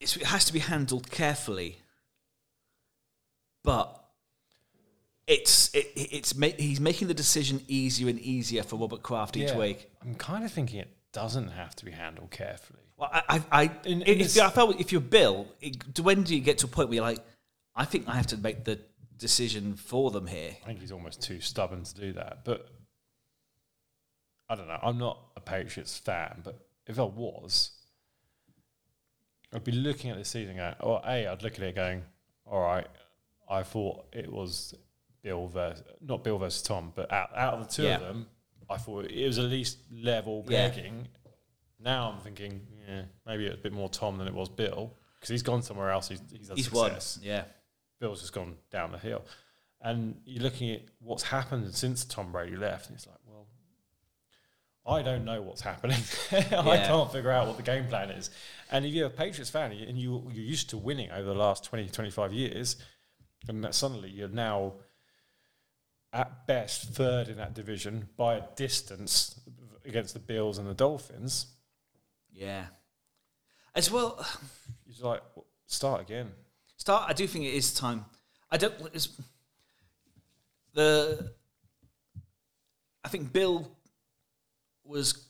it's, 0.00 0.16
it 0.16 0.26
has 0.26 0.44
to 0.44 0.52
be 0.52 0.58
handled 0.58 1.10
carefully. 1.10 1.78
But 3.62 4.03
it's 5.26 5.74
it, 5.74 5.90
it's 5.94 6.34
ma- 6.36 6.48
he's 6.58 6.80
making 6.80 7.08
the 7.08 7.14
decision 7.14 7.60
easier 7.68 8.08
and 8.08 8.18
easier 8.20 8.62
for 8.62 8.76
Robert 8.76 9.02
Kraft 9.02 9.36
each 9.36 9.50
Yeah. 9.50 9.58
week. 9.58 9.90
I'm 10.02 10.14
kind 10.14 10.44
of 10.44 10.52
thinking 10.52 10.80
it 10.80 10.90
doesn't 11.12 11.48
have 11.48 11.74
to 11.76 11.84
be 11.84 11.90
handled 11.92 12.30
carefully. 12.30 12.80
Well, 12.96 13.08
I, 13.12 13.22
I, 13.28 13.42
I, 13.52 13.62
In- 13.84 14.02
in 14.02 14.02
if, 14.02 14.18
this- 14.18 14.38
I 14.38 14.50
felt 14.50 14.78
if 14.80 14.92
you're 14.92 15.00
Bill, 15.00 15.46
it, 15.60 15.98
when 16.00 16.22
do 16.22 16.34
you 16.34 16.40
get 16.42 16.58
to 16.58 16.66
a 16.66 16.68
point 16.68 16.88
where 16.88 16.96
you're 16.96 17.04
like, 17.04 17.18
I 17.74 17.84
think 17.84 18.08
I 18.08 18.14
have 18.16 18.26
to 18.28 18.36
make 18.36 18.64
the 18.64 18.78
decision 19.16 19.74
for 19.76 20.10
them 20.10 20.26
here? 20.26 20.56
I 20.62 20.66
think 20.66 20.80
he's 20.80 20.92
almost 20.92 21.22
too 21.22 21.40
stubborn 21.40 21.84
to 21.84 21.94
do 21.94 22.12
that. 22.12 22.44
But 22.44 22.68
I 24.48 24.54
don't 24.56 24.68
know. 24.68 24.78
I'm 24.82 24.98
not 24.98 25.18
a 25.36 25.40
Patriots 25.40 25.96
fan, 25.98 26.40
but 26.44 26.58
if 26.86 26.98
I 26.98 27.02
was, 27.04 27.70
I'd 29.52 29.64
be 29.64 29.72
looking 29.72 30.10
at 30.10 30.18
this 30.18 30.28
season 30.28 30.56
going, 30.56 30.74
or 30.80 31.00
A, 31.06 31.26
I'd 31.26 31.42
look 31.42 31.54
at 31.54 31.60
it 31.62 31.74
going, 31.74 32.02
all 32.46 32.60
right, 32.60 32.86
I 33.48 33.62
thought 33.62 34.04
it 34.12 34.30
was 34.30 34.74
Bill 35.24 35.48
versus, 35.48 35.82
not 36.02 36.22
Bill 36.22 36.38
versus 36.38 36.62
Tom, 36.62 36.92
but 36.94 37.10
out, 37.10 37.30
out 37.34 37.54
of 37.54 37.66
the 37.66 37.72
two 37.74 37.82
Yeah. 37.82 37.96
of 37.96 38.02
them, 38.02 38.28
I 38.70 38.76
thought 38.76 39.06
it 39.06 39.26
was 39.26 39.38
at 39.38 39.46
least 39.46 39.78
level 39.90 40.44
Yeah. 40.48 40.68
pegging. 40.68 41.08
Now 41.80 42.12
I'm 42.12 42.20
thinking, 42.20 42.64
yeah, 42.86 43.02
maybe 43.26 43.46
it's 43.46 43.54
a 43.56 43.58
bit 43.58 43.72
more 43.72 43.88
Tom 43.88 44.18
than 44.18 44.28
it 44.28 44.34
was 44.34 44.48
Bill 44.48 44.94
because 45.16 45.30
he's 45.30 45.42
gone 45.42 45.62
somewhere 45.62 45.90
else. 45.90 46.08
He's, 46.08 46.20
he's 46.30 46.48
had 46.48 46.56
He's 46.58 46.70
won. 46.70 46.90
success. 46.90 47.18
Yeah. 47.22 47.44
Bill's 48.00 48.20
just 48.20 48.32
gone 48.34 48.56
down 48.70 48.92
the 48.92 48.98
hill. 48.98 49.24
And 49.80 50.20
you're 50.24 50.42
looking 50.42 50.70
at 50.72 50.82
what's 51.00 51.22
happened 51.24 51.74
since 51.74 52.04
Tom 52.04 52.30
Brady 52.32 52.56
left, 52.56 52.86
and 52.88 52.96
it's 52.96 53.06
like, 53.06 53.16
well, 53.26 53.46
I 54.86 55.02
don't 55.02 55.24
know 55.24 55.40
what's 55.42 55.62
happening. 55.62 56.00
I 56.32 56.36
Yeah. 56.50 56.86
can't 56.86 57.10
figure 57.10 57.30
out 57.30 57.46
what 57.46 57.56
the 57.56 57.62
game 57.62 57.86
plan 57.88 58.10
is. 58.10 58.30
And 58.70 58.84
if 58.84 58.92
you're 58.92 59.06
a 59.06 59.10
Patriots 59.10 59.50
fan 59.50 59.72
and 59.72 59.98
you, 59.98 60.30
you're 60.32 60.44
used 60.44 60.70
to 60.70 60.76
winning 60.78 61.10
over 61.10 61.24
the 61.28 61.34
last 61.34 61.64
20, 61.64 61.88
25 61.88 62.32
years, 62.34 62.76
and 63.48 63.62
that 63.64 63.74
suddenly 63.74 64.10
you're 64.10 64.28
now 64.28 64.74
at 66.14 66.46
best 66.46 66.90
third 66.90 67.28
in 67.28 67.36
that 67.36 67.54
division 67.54 68.08
by 68.16 68.36
a 68.36 68.42
distance 68.54 69.38
against 69.84 70.14
the 70.14 70.20
Bills 70.20 70.58
and 70.58 70.68
the 70.68 70.74
Dolphins, 70.74 71.46
Yeah. 72.32 72.66
As 73.74 73.90
well, 73.90 74.24
you're 74.86 75.08
like, 75.08 75.22
start 75.66 76.00
again. 76.00 76.30
Start. 76.76 77.10
I 77.10 77.12
do 77.12 77.26
think 77.26 77.44
it 77.44 77.54
is 77.54 77.74
time. 77.74 78.04
I 78.50 78.56
don't. 78.56 78.74
It's, 78.92 79.08
the. 80.74 81.32
I 83.04 83.08
think 83.08 83.32
Bill 83.32 83.70
was, 84.84 85.28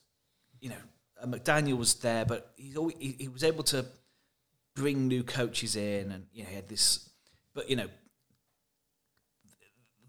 you 0.60 0.68
know, 0.68 0.82
uh, 1.20 1.26
McDaniel 1.26 1.78
was 1.78 1.94
there, 1.94 2.24
but 2.24 2.52
he's 2.56 2.76
always, 2.76 2.96
he, 2.98 3.16
he 3.18 3.28
was 3.28 3.42
able 3.42 3.64
to 3.64 3.84
bring 4.74 5.08
new 5.08 5.22
coaches 5.22 5.74
in, 5.76 6.12
and 6.12 6.26
you 6.32 6.42
know, 6.42 6.50
he 6.50 6.54
had 6.54 6.68
this. 6.68 7.08
But 7.54 7.70
you 7.70 7.76
know, 7.76 7.88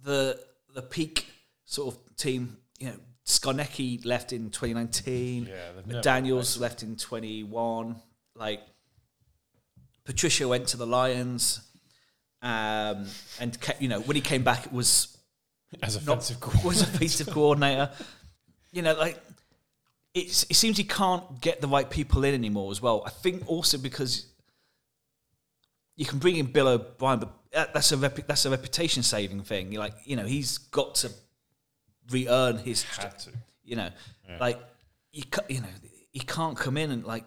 the 0.03 0.39
the 0.75 0.81
peak 0.81 1.25
sort 1.63 1.95
of 1.95 2.15
team, 2.17 2.57
you 2.77 2.87
know, 2.87 2.99
Scarnecchia 3.25 4.05
left 4.05 4.33
in 4.33 4.51
2019. 4.51 5.49
Yeah, 5.87 6.01
Daniels 6.01 6.59
left 6.59 6.83
in 6.83 6.95
21. 6.95 7.95
Like 8.35 8.61
Patricia 10.03 10.47
went 10.47 10.67
to 10.67 10.77
the 10.77 10.85
Lions, 10.85 11.61
um, 12.41 13.07
and 13.39 13.59
ca- 13.59 13.73
you 13.79 13.87
know 13.87 14.01
when 14.01 14.15
he 14.15 14.21
came 14.21 14.43
back, 14.43 14.67
it 14.67 14.73
was 14.73 15.17
As 15.81 16.05
not 16.05 16.17
offensive 16.17 16.63
was 16.63 16.81
offensive 16.81 17.27
coordinator. 17.27 17.89
You 18.71 18.83
know, 18.83 18.93
like 18.93 19.19
it's, 20.13 20.43
it 20.43 20.55
seems 20.55 20.77
he 20.77 20.83
can't 20.83 21.41
get 21.41 21.61
the 21.61 21.67
right 21.67 21.89
people 21.89 22.23
in 22.25 22.33
anymore 22.33 22.71
as 22.71 22.81
well. 22.81 23.03
I 23.05 23.09
think 23.09 23.43
also 23.47 23.77
because 23.77 24.27
you 25.95 26.05
can 26.05 26.19
bring 26.19 26.35
in 26.35 26.47
Bill 26.47 26.67
O'Brien, 26.67 27.19
but 27.19 27.44
that- 27.55 27.73
that's 27.73 27.91
a 27.91 27.97
repu- 27.97 28.27
that's 28.27 28.45
a 28.45 28.49
reputation 28.51 29.01
saving 29.03 29.41
thing. 29.43 29.71
You're 29.71 29.81
like, 29.81 29.95
you 30.05 30.15
know, 30.15 30.25
he's 30.25 30.57
got 30.59 30.95
to 30.95 31.11
re-earn 32.11 32.57
his 32.59 32.83
had 32.83 33.17
to. 33.19 33.31
you 33.63 33.75
know, 33.75 33.89
like 34.39 34.59
you 35.11 35.23
ca- 35.23 35.45
you 35.49 35.61
know 35.61 35.67
he 36.11 36.19
can't 36.19 36.57
come 36.57 36.77
in 36.77 36.91
and 36.91 37.03
like 37.05 37.25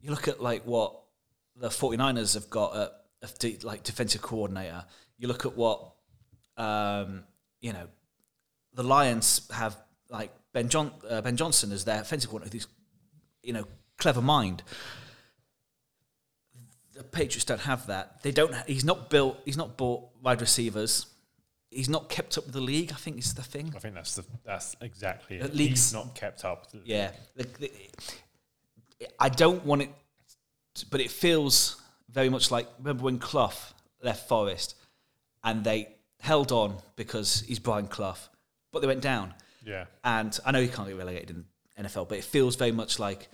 you 0.00 0.10
look 0.10 0.28
at 0.28 0.40
like 0.42 0.64
what 0.64 0.94
the 1.56 1.68
49ers 1.68 2.34
have 2.34 2.48
got 2.50 2.76
at 2.76 2.92
a 3.22 3.28
de- 3.38 3.58
like 3.62 3.82
defensive 3.82 4.22
coordinator. 4.22 4.84
You 5.18 5.28
look 5.28 5.44
at 5.46 5.56
what 5.56 5.92
um, 6.56 7.24
you 7.60 7.72
know 7.72 7.86
the 8.74 8.82
Lions 8.82 9.48
have 9.52 9.76
like 10.10 10.32
Ben 10.52 10.68
John 10.68 10.92
uh, 11.08 11.20
Ben 11.20 11.36
Johnson 11.36 11.72
as 11.72 11.84
their 11.84 12.00
offensive 12.02 12.30
coordinator. 12.30 12.56
Who's 12.58 12.66
you 13.42 13.52
know 13.52 13.64
clever 13.96 14.22
mind. 14.22 14.62
The 16.98 17.04
Patriots 17.04 17.44
don't 17.44 17.60
have 17.60 17.86
that. 17.86 18.22
They 18.22 18.32
don't. 18.32 18.52
Ha- 18.52 18.64
he's 18.66 18.84
not 18.84 19.08
built. 19.08 19.38
He's 19.44 19.56
not 19.56 19.76
bought 19.76 20.08
wide 20.22 20.40
receivers. 20.40 21.06
He's 21.70 21.88
not 21.88 22.08
kept 22.08 22.36
up 22.38 22.44
with 22.44 22.54
the 22.54 22.60
league. 22.60 22.90
I 22.92 22.96
think 22.96 23.18
is 23.18 23.34
the 23.34 23.42
thing. 23.42 23.72
I 23.76 23.78
think 23.78 23.94
that's 23.94 24.16
the 24.16 24.24
that's 24.44 24.74
exactly 24.80 25.38
The 25.38 25.44
it. 25.46 25.54
league's- 25.54 25.90
He's 25.90 25.92
not 25.94 26.14
kept 26.14 26.44
up. 26.44 26.66
with 26.72 26.82
the- 26.84 26.90
Yeah, 26.90 27.10
the, 27.36 27.44
the, 27.60 27.70
I 29.20 29.28
don't 29.28 29.64
want 29.64 29.82
it, 29.82 29.90
but 30.90 31.00
it 31.00 31.10
feels 31.10 31.80
very 32.10 32.28
much 32.30 32.50
like 32.50 32.66
remember 32.78 33.04
when 33.04 33.18
Clough 33.18 33.52
left 34.02 34.28
Forest, 34.28 34.74
and 35.44 35.62
they 35.62 35.88
held 36.20 36.50
on 36.52 36.78
because 36.96 37.40
he's 37.46 37.58
Brian 37.60 37.86
Clough, 37.86 38.16
but 38.72 38.80
they 38.80 38.88
went 38.88 39.02
down. 39.02 39.34
yeah. 39.64 39.84
And 40.02 40.36
I 40.44 40.50
know 40.52 40.60
he 40.60 40.68
can't 40.68 40.88
get 40.88 40.96
relegated 40.96 41.30
in 41.30 41.44
NFL, 41.84 42.08
but 42.08 42.18
it 42.18 42.24
feels 42.24 42.56
very 42.56 42.72
much 42.72 42.98
like 42.98 43.28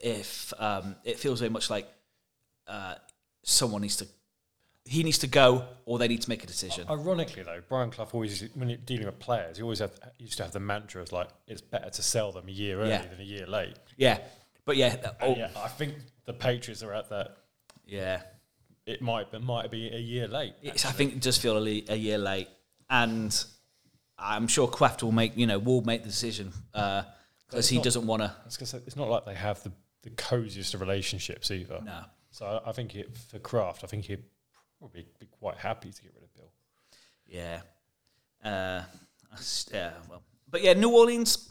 if 0.00 0.52
um, 0.58 0.96
it 1.04 1.18
feels 1.18 1.40
very 1.40 1.50
much 1.50 1.68
like 1.70 1.86
uh, 2.70 2.94
someone 3.42 3.82
needs 3.82 3.96
to 3.96 4.06
he 4.86 5.02
needs 5.02 5.18
to 5.18 5.26
go 5.26 5.64
or 5.84 5.98
they 5.98 6.08
need 6.08 6.22
to 6.22 6.28
make 6.28 6.42
a 6.42 6.46
decision. 6.46 6.86
Ironically, 6.88 7.42
though, 7.42 7.60
Brian 7.68 7.90
Clough 7.90 8.08
always, 8.12 8.42
when 8.54 8.68
you're 8.70 8.78
dealing 8.78 9.06
with 9.06 9.18
players, 9.18 9.58
he 9.58 9.62
always 9.62 9.78
have, 9.80 9.92
used 10.18 10.38
to 10.38 10.42
have 10.42 10.52
the 10.52 10.58
mantra 10.58 11.02
of 11.02 11.12
like, 11.12 11.28
it's 11.46 11.60
better 11.60 11.90
to 11.90 12.02
sell 12.02 12.32
them 12.32 12.48
a 12.48 12.50
year 12.50 12.80
early 12.80 12.88
Yeah. 12.90 13.02
than 13.06 13.20
a 13.20 13.24
year 13.24 13.46
late. 13.46 13.76
Yeah, 13.98 14.18
but 14.64 14.76
yeah, 14.76 14.96
oh, 15.20 15.36
yeah, 15.36 15.50
I 15.56 15.68
think 15.68 15.94
the 16.24 16.32
Patriots 16.32 16.82
are 16.82 16.92
at 16.94 17.08
that. 17.10 17.36
yeah. 17.86 18.22
It 18.86 19.02
might, 19.02 19.26
it 19.32 19.42
might 19.42 19.70
be 19.70 19.88
a 19.94 19.98
year 19.98 20.26
late. 20.26 20.54
It's, 20.62 20.84
I 20.86 20.90
think 20.90 21.12
it 21.12 21.20
does 21.20 21.36
feel 21.38 21.56
a, 21.58 21.60
le- 21.60 21.82
a 21.90 21.96
year 21.96 22.18
late, 22.18 22.48
and 22.88 23.32
I'm 24.18 24.48
sure 24.48 24.66
Kraft 24.66 25.02
will 25.04 25.12
make 25.12 25.36
you 25.36 25.46
know 25.46 25.58
will 25.60 25.82
make 25.82 26.02
the 26.02 26.08
decision 26.08 26.52
because 26.72 27.68
he 27.68 27.76
not- 27.76 27.84
doesn't 27.84 28.06
want 28.06 28.22
to. 28.22 28.28
I 28.30 28.44
was 28.46 28.56
gonna 28.56 28.66
say, 28.66 28.80
it's 28.86 28.96
not 28.96 29.08
like 29.08 29.26
they 29.26 29.34
have 29.34 29.62
the, 29.62 29.70
the 30.02 30.10
coziest 30.10 30.74
of 30.74 30.80
relationships 30.80 31.50
either. 31.52 31.80
No, 31.84 32.00
So 32.30 32.46
I, 32.46 32.70
I 32.70 32.72
think 32.72 32.94
it, 32.94 33.16
for 33.16 33.38
Kraft, 33.38 33.84
I 33.84 33.86
think 33.86 34.04
he'd 34.04 34.22
probably 34.78 35.06
be 35.18 35.26
quite 35.26 35.56
happy 35.56 35.90
to 35.90 36.02
get 36.02 36.12
rid 36.14 36.24
of 36.24 36.34
Bill. 36.34 36.52
yeah, 37.26 37.60
uh, 38.44 38.82
yeah. 39.72 39.92
Well, 40.08 40.22
but 40.50 40.62
yeah, 40.62 40.74
New 40.74 40.90
Orleans, 40.90 41.50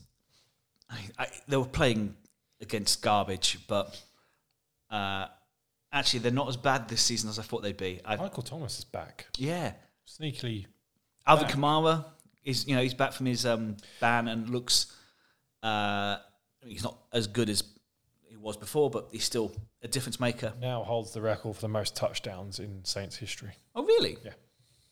I, 0.89 0.99
I, 1.17 1.27
they 1.47 1.57
were 1.57 1.65
playing 1.65 2.15
against 2.61 3.01
garbage, 3.01 3.59
but 3.67 3.99
uh, 4.89 5.27
actually 5.91 6.19
they're 6.19 6.31
not 6.31 6.49
as 6.49 6.57
bad 6.57 6.87
this 6.87 7.01
season 7.01 7.29
as 7.29 7.39
I 7.39 7.43
thought 7.43 7.61
they'd 7.61 7.77
be. 7.77 7.99
I, 8.03 8.15
Michael 8.15 8.43
Thomas 8.43 8.79
is 8.79 8.85
back. 8.85 9.27
yeah, 9.37 9.73
Sneakily, 10.07 10.65
Alvin 11.27 11.47
Back. 11.47 11.55
Kamara 11.55 12.05
is 12.43 12.67
you 12.67 12.75
know 12.75 12.81
he's 12.81 12.93
back 12.93 13.13
from 13.13 13.25
his 13.25 13.45
um, 13.45 13.77
ban 13.99 14.27
and 14.27 14.49
looks 14.49 14.95
uh, 15.61 16.17
he's 16.65 16.83
not 16.83 16.97
as 17.13 17.27
good 17.27 17.49
as 17.49 17.63
he 18.27 18.37
was 18.37 18.57
before, 18.57 18.89
but 18.89 19.09
he's 19.11 19.23
still 19.23 19.51
a 19.81 19.87
difference 19.87 20.19
maker. 20.19 20.53
now 20.59 20.83
holds 20.83 21.11
the 21.13 21.21
record 21.21 21.55
for 21.55 21.61
the 21.61 21.67
most 21.69 21.95
touchdowns 21.95 22.59
in 22.59 22.83
Saints 22.83 23.15
history. 23.17 23.51
Oh, 23.75 23.85
really? 23.85 24.17
Yeah. 24.23 24.31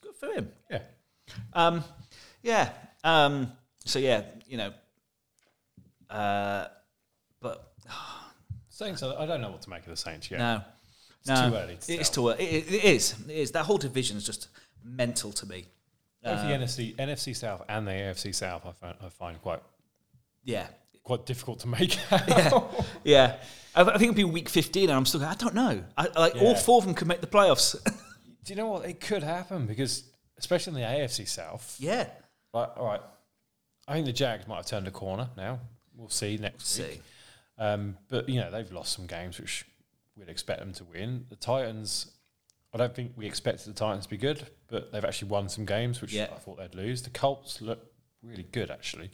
Good 0.02 0.16
for 0.16 0.28
him. 0.28 0.52
Yeah. 0.70 0.82
Um, 1.54 1.84
yeah. 2.42 2.70
Um, 3.04 3.52
so 3.86 4.00
yeah, 4.00 4.24
you 4.48 4.58
know, 4.58 4.74
uh, 6.10 6.68
but 7.42 7.72
Saints, 8.70 9.04
I 9.04 9.26
don't 9.26 9.42
know 9.42 9.52
what 9.52 9.62
to 9.64 9.70
make 9.70 9.82
of 9.84 9.90
the 9.90 9.98
Saints 9.98 10.30
yet. 10.32 10.40
no, 10.40 10.62
It's 11.20 11.30
no, 11.30 11.50
too 11.50 11.56
early 11.56 11.78
to 11.78 11.94
It 11.94 12.02
is 12.02 12.10
too 12.10 12.30
early. 12.30 12.44
It, 12.44 12.72
it 12.74 12.84
is. 12.84 13.16
It 13.28 13.36
is. 13.36 13.52
That 13.52 13.66
whole 13.66 13.78
division 13.78 14.18
is 14.18 14.26
just 14.26 14.48
mental 14.84 15.32
to 15.34 15.46
me. 15.46 15.66
Both 16.24 16.40
Uh, 16.40 16.48
the 16.48 16.54
NFC, 16.54 16.96
NFC 16.96 17.36
South 17.36 17.64
and 17.70 17.88
the 17.88 17.92
AFC 17.92 18.34
South, 18.34 18.66
I 18.66 18.72
find, 18.72 18.96
I 19.04 19.10
find 19.10 19.42
quite 19.42 19.62
Yeah. 20.44 20.68
Quite 21.08 21.26
difficult 21.26 21.60
to 21.62 21.68
make 21.68 21.98
out. 22.12 22.28
Yeah. 22.28 22.60
Yeah. 23.04 23.36
I, 23.76 23.82
I 23.82 23.98
think 23.98 24.12
it'll 24.12 24.14
be 24.14 24.24
week 24.26 24.50
15 24.50 24.90
and 24.90 24.92
I'm 24.98 25.06
still 25.06 25.20
going, 25.22 25.32
I 25.32 25.36
don't 25.36 25.56
know. 25.56 25.84
I, 25.98 26.08
like 26.20 26.36
all 26.36 26.56
four 26.56 26.78
of 26.80 26.86
them 26.86 26.94
could 26.94 27.08
make 27.08 27.22
the 27.22 27.28
playoffs. 27.28 27.76
Do 28.44 28.54
you 28.54 28.56
know 28.56 28.68
what? 28.68 28.86
It 28.86 29.00
could 29.00 29.24
happen 29.24 29.66
because, 29.68 30.04
especially 30.38 30.74
in 30.74 30.80
the 30.82 30.86
AFC 30.88 31.28
South, 31.28 31.76
yeah. 31.80 32.08
Right, 32.54 32.70
all 32.78 32.86
right. 32.86 33.02
I 33.88 33.94
think 33.94 34.06
the 34.06 34.14
Jags 34.14 34.48
might 34.48 34.58
have 34.58 34.66
turned 34.66 34.88
a 34.88 34.92
corner 34.92 35.30
now. 35.38 35.60
We'll 35.96 36.10
see 36.10 36.38
next 36.38 36.78
week. 36.78 36.88
See. 36.92 37.02
Um, 37.58 37.98
but 38.10 38.30
you 38.30 38.40
know 38.40 38.52
they've 38.52 38.72
lost 38.72 38.94
some 38.94 39.08
games 39.08 39.40
which 39.40 39.66
we'd 40.16 40.30
expect 40.30 40.60
them 40.60 40.74
to 40.74 40.84
win. 40.84 41.26
The 41.30 41.36
Titans, 41.36 42.12
I 42.74 42.78
don't 42.78 42.94
think 42.96 43.14
we 43.16 43.26
expected 43.26 43.68
the 43.68 43.74
Titans 43.78 44.04
to 44.06 44.10
be 44.10 44.18
good, 44.18 44.46
but 44.68 44.92
they've 44.92 45.04
actually 45.06 45.30
won 45.30 45.50
some 45.50 45.66
games 45.66 46.02
which 46.02 46.14
Yeah. 46.14 46.28
I 46.34 46.38
thought 46.40 46.58
they'd 46.58 46.76
lose. 46.76 47.02
The 47.04 47.10
Colts 47.10 47.62
look 47.62 47.80
really 48.22 48.44
good 48.52 48.70
actually. 48.72 49.12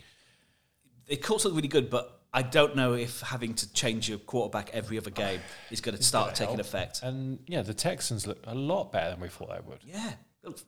The 1.07 1.17
Colts 1.17 1.45
look 1.45 1.55
really 1.55 1.67
good, 1.67 1.89
but 1.89 2.21
I 2.33 2.41
don't 2.41 2.75
know 2.75 2.93
if 2.93 3.21
having 3.21 3.53
to 3.55 3.73
change 3.73 4.09
your 4.09 4.17
quarterback 4.17 4.69
every 4.73 4.97
other 4.97 5.11
game 5.11 5.41
is 5.69 5.81
going 5.81 5.97
to 5.97 6.03
start 6.03 6.35
taking 6.35 6.55
help. 6.55 6.61
effect. 6.61 7.01
And 7.03 7.39
yeah, 7.47 7.61
the 7.61 7.73
Texans 7.73 8.25
look 8.25 8.39
a 8.47 8.55
lot 8.55 8.91
better 8.91 9.11
than 9.11 9.19
we 9.19 9.27
thought 9.27 9.49
they 9.49 9.69
would. 9.69 9.79
Yeah. 9.85 10.13
Look, 10.43 10.59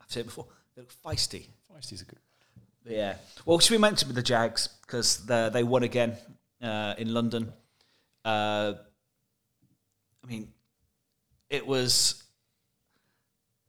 I've 0.00 0.10
said 0.10 0.20
it 0.20 0.26
before, 0.26 0.46
they 0.74 0.82
look 0.82 0.92
feisty. 1.04 1.46
Feisty's 1.72 2.02
a 2.02 2.04
good. 2.04 2.18
Yeah. 2.84 3.16
Well, 3.44 3.58
should 3.58 3.72
we 3.72 3.78
mention 3.78 4.08
with 4.08 4.16
the 4.16 4.22
Jags 4.22 4.68
because 4.82 5.24
they 5.26 5.62
won 5.62 5.82
again 5.82 6.16
uh, 6.62 6.94
in 6.98 7.12
London. 7.12 7.52
Uh, 8.24 8.74
I 10.22 10.26
mean, 10.26 10.52
it 11.48 11.66
was. 11.66 12.22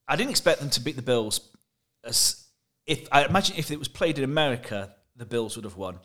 I 0.08 0.16
didn't 0.16 0.32
expect 0.32 0.60
them 0.60 0.70
to 0.72 0.82
beat 0.82 0.96
the 0.96 1.02
Bills. 1.02 1.50
As 2.04 2.46
if 2.86 3.08
I 3.12 3.26
imagine 3.26 3.56
if 3.58 3.72
it 3.72 3.80
was 3.80 3.88
played 3.88 4.18
in 4.18 4.24
America, 4.24 4.94
the 5.22 5.26
Bills 5.28 5.56
would 5.56 5.66
have 5.66 5.78
won. 5.78 6.00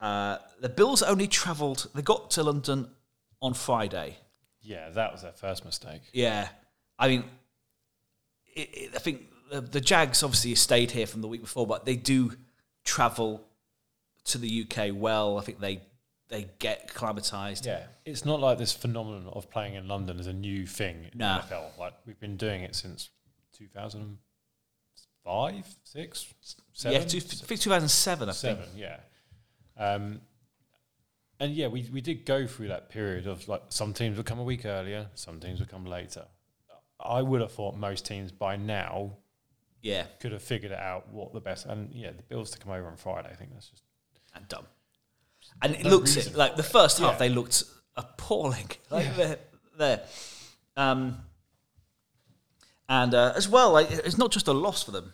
Uh, 0.00 0.38
the 0.60 0.68
Bills 0.68 1.02
only 1.02 1.26
travelled. 1.26 1.90
They 1.92 2.02
got 2.02 2.30
to 2.30 2.44
London 2.44 2.88
on 3.42 3.52
Friday. 3.52 4.16
Yeah, 4.62 4.90
that 4.90 5.10
was 5.10 5.22
their 5.22 5.32
first 5.32 5.64
mistake. 5.64 6.02
Yeah, 6.12 6.48
I 6.96 7.08
mean, 7.08 7.24
it, 8.54 8.68
it, 8.72 8.90
I 8.94 8.98
think 9.00 9.22
the, 9.50 9.60
the 9.60 9.80
Jags 9.80 10.22
obviously 10.22 10.54
stayed 10.54 10.92
here 10.92 11.08
from 11.08 11.20
the 11.20 11.26
week 11.26 11.40
before, 11.40 11.66
but 11.66 11.84
they 11.84 11.96
do 11.96 12.32
travel 12.84 13.44
to 14.26 14.38
the 14.38 14.64
UK 14.64 14.90
well. 14.94 15.36
I 15.36 15.42
think 15.42 15.58
they 15.58 15.82
they 16.28 16.46
get 16.60 16.90
acclimatized. 16.90 17.66
Yeah, 17.66 17.82
it's 18.04 18.24
not 18.24 18.38
like 18.38 18.56
this 18.56 18.72
phenomenon 18.72 19.26
of 19.32 19.50
playing 19.50 19.74
in 19.74 19.88
London 19.88 20.20
is 20.20 20.28
a 20.28 20.32
new 20.32 20.64
thing 20.64 21.10
in 21.12 21.18
the 21.18 21.24
NFL. 21.24 21.76
Like 21.76 21.94
we've 22.06 22.20
been 22.20 22.36
doing 22.36 22.62
it 22.62 22.76
since 22.76 23.10
2005, 25.24 25.74
six, 25.84 26.26
yeah, 26.84 26.98
two, 27.04 27.18
I 27.18 27.56
2007. 27.56 28.28
I 28.28 28.32
think. 28.32 28.58
seven, 28.58 28.68
yeah. 28.76 28.96
Um, 29.76 30.20
and 31.40 31.52
yeah, 31.54 31.66
we 31.66 31.88
we 31.92 32.00
did 32.00 32.24
go 32.24 32.46
through 32.46 32.68
that 32.68 32.90
period 32.90 33.26
of 33.26 33.46
like 33.48 33.62
some 33.68 33.92
teams 33.92 34.16
would 34.16 34.26
come 34.26 34.38
a 34.38 34.44
week 34.44 34.64
earlier, 34.64 35.08
some 35.14 35.40
teams 35.40 35.60
would 35.60 35.68
come 35.68 35.84
later. 35.84 36.26
I 37.00 37.22
would 37.22 37.40
have 37.40 37.52
thought 37.52 37.76
most 37.76 38.06
teams 38.06 38.30
by 38.32 38.56
now 38.56 39.16
Yeah, 39.82 40.04
could 40.20 40.32
have 40.32 40.42
figured 40.42 40.72
it 40.72 40.78
out 40.78 41.12
what 41.12 41.32
the 41.34 41.40
best. 41.40 41.66
And 41.66 41.92
yeah, 41.92 42.10
the 42.12 42.22
Bills 42.22 42.50
to 42.52 42.58
come 42.58 42.72
over 42.72 42.86
on 42.86 42.96
Friday, 42.96 43.28
I 43.30 43.34
think 43.34 43.52
that's 43.52 43.68
just 43.68 43.82
and 44.34 44.46
dumb. 44.48 44.66
And 45.60 45.74
it 45.74 45.84
No 45.84 45.90
looks 45.90 46.16
it 46.16 46.34
like 46.36 46.56
the 46.56 46.62
first 46.62 46.98
half 46.98 47.14
Yeah. 47.14 47.18
they 47.18 47.28
looked 47.28 47.64
appalling. 47.96 48.70
Like 48.90 49.06
Yeah. 49.06 49.12
they're 49.16 49.38
there. 49.76 50.02
Um, 50.76 51.18
and 52.88 53.14
uh, 53.14 53.32
as 53.36 53.48
well, 53.48 53.72
like 53.72 53.90
it's 53.90 54.18
not 54.18 54.30
just 54.30 54.48
a 54.48 54.52
loss 54.52 54.82
for 54.82 54.90
them. 54.90 55.12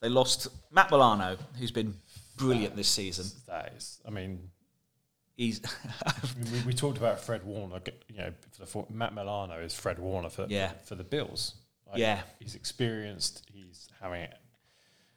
They 0.00 0.08
lost 0.08 0.48
Matt 0.70 0.90
Milano, 0.90 1.36
who's 1.58 1.70
been 1.72 1.94
brilliant 2.36 2.76
this 2.76 2.88
season. 2.88 3.26
that 3.48 3.72
is. 3.76 4.00
I 4.06 4.10
mean, 4.10 4.50
He's 5.36 5.60
we, 6.52 6.60
we 6.66 6.72
talked 6.72 6.98
about 6.98 7.20
Fred 7.20 7.44
Warner. 7.44 7.80
You 8.08 8.18
know, 8.18 8.32
for 8.66 8.84
the 8.88 8.92
Matt 8.94 9.14
Milano 9.14 9.60
is 9.60 9.72
Fred 9.72 9.98
Warner 10.00 10.30
for 10.30 10.46
Yeah. 10.48 10.72
for 10.84 10.96
the 10.96 11.04
Bills. 11.04 11.54
Like, 11.88 11.98
Yeah. 11.98 12.20
he's 12.40 12.56
experienced. 12.56 13.46
He's 13.52 13.88
having 14.00 14.22
it. 14.22 14.34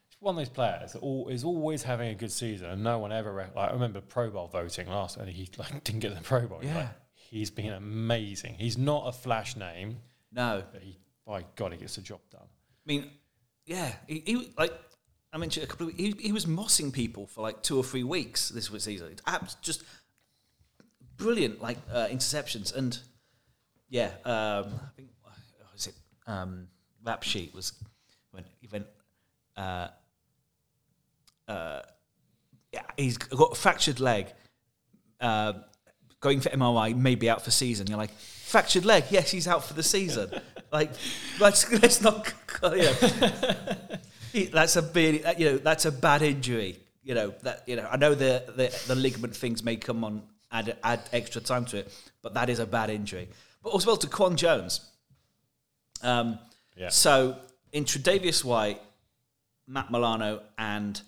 He's 0.09 0.17
one 0.19 0.35
of 0.35 0.37
those 0.37 0.49
players 0.49 0.93
that 0.93 0.99
all, 0.99 1.27
is 1.29 1.43
always 1.43 1.81
having 1.81 2.09
a 2.09 2.13
good 2.15 2.31
season, 2.31 2.69
and 2.69 2.83
no 2.83 2.99
one 2.99 3.11
ever. 3.11 3.33
Like 3.55 3.69
I 3.69 3.73
remember 3.73 3.99
Pro 3.99 4.29
Bowl 4.29 4.47
voting 4.47 4.87
last, 4.89 5.17
and 5.17 5.27
he 5.27 5.49
like 5.57 5.83
didn't 5.83 6.01
get 6.01 6.15
the 6.15 6.21
Pro 6.21 6.45
Bowl. 6.45 6.59
Yeah. 6.61 6.75
Like, 6.75 6.87
he's 7.15 7.49
been 7.49 7.73
amazing. 7.73 8.55
He's 8.59 8.77
not 8.77 9.07
a 9.07 9.11
flash 9.11 9.55
name, 9.55 9.97
no. 10.31 10.63
but 10.71 10.83
he 10.83 10.99
by 11.25 11.45
God 11.55 11.71
he 11.73 11.77
gets 11.77 11.95
the 11.95 12.01
job 12.01 12.19
done. 12.31 12.41
I 12.43 12.85
mean, 12.85 13.09
yeah, 13.65 13.91
he, 14.07 14.23
he 14.25 14.53
like 14.57 14.73
I 15.33 15.37
mentioned 15.37 15.63
a 15.63 15.67
couple 15.67 15.87
of 15.87 15.93
he, 15.93 16.15
he 16.19 16.31
was 16.31 16.45
mossing 16.45 16.91
people 16.91 17.27
for 17.27 17.41
like 17.41 17.61
two 17.63 17.77
or 17.77 17.83
three 17.83 18.03
weeks 18.03 18.49
this 18.49 18.67
season. 18.83 19.09
It's 19.11 19.21
abs- 19.25 19.55
just 19.61 19.83
brilliant, 21.17 21.61
like 21.61 21.77
uh, 21.91 22.07
interceptions 22.07 22.75
and 22.75 22.97
yeah, 23.89 24.11
um, 24.25 24.73
I 24.81 24.89
think 24.95 25.09
what 25.21 25.33
was 25.73 25.87
it 25.87 25.95
um, 26.25 26.67
rap 27.03 27.23
sheet 27.23 27.53
was 27.53 27.73
when 28.31 28.43
he 28.59 28.67
went. 28.71 28.87
Uh, 29.55 29.89
uh, 31.47 31.81
yeah, 32.71 32.83
he's 32.95 33.17
got 33.17 33.51
a 33.51 33.55
fractured 33.55 33.99
leg. 33.99 34.27
Uh, 35.19 35.53
going 36.21 36.39
for 36.39 36.49
MRI, 36.49 36.95
maybe 36.95 37.29
out 37.29 37.43
for 37.43 37.51
season. 37.51 37.87
You're 37.87 37.97
like, 37.97 38.11
fractured 38.51 38.85
leg? 38.85 39.05
Yes, 39.09 39.31
he's 39.31 39.47
out 39.47 39.63
for 39.63 39.73
the 39.73 39.83
season. 39.83 40.29
like, 40.71 40.91
let's 41.39 41.69
let's 41.81 42.01
not. 42.01 42.33
You 42.63 42.69
know, 42.83 42.93
He- 44.33 44.45
that's 44.45 44.75
a 44.75 44.81
big, 44.81 45.25
you 45.37 45.45
know, 45.51 45.57
that's 45.57 45.85
a 45.85 45.91
bad 45.91 46.21
injury. 46.21 46.77
You 47.03 47.15
know 47.15 47.33
that 47.43 47.63
you 47.67 47.75
know. 47.77 47.87
I 47.91 47.97
know 47.97 48.13
the 48.13 48.43
the, 48.55 48.83
the 48.87 48.95
ligament 48.95 49.35
things 49.35 49.63
may 49.63 49.75
come 49.75 50.03
on 50.03 50.21
add 50.51 50.77
add 50.83 51.01
extra 51.11 51.41
time 51.41 51.65
to 51.65 51.77
it, 51.77 51.93
but 52.21 52.33
that 52.35 52.49
is 52.49 52.59
a 52.59 52.65
bad 52.65 52.89
injury. 52.89 53.27
But 53.63 53.75
as 53.75 53.85
well 53.85 53.97
to 53.97 54.07
Quan 54.07 54.35
Jones. 54.37 54.81
Um, 56.03 56.39
Yeah. 56.77 56.89
So 56.89 57.37
in 57.71 57.85
Tredavious 57.85 58.43
White, 58.43 58.81
Matt 59.67 59.91
Milano, 59.91 60.41
and 60.57 61.01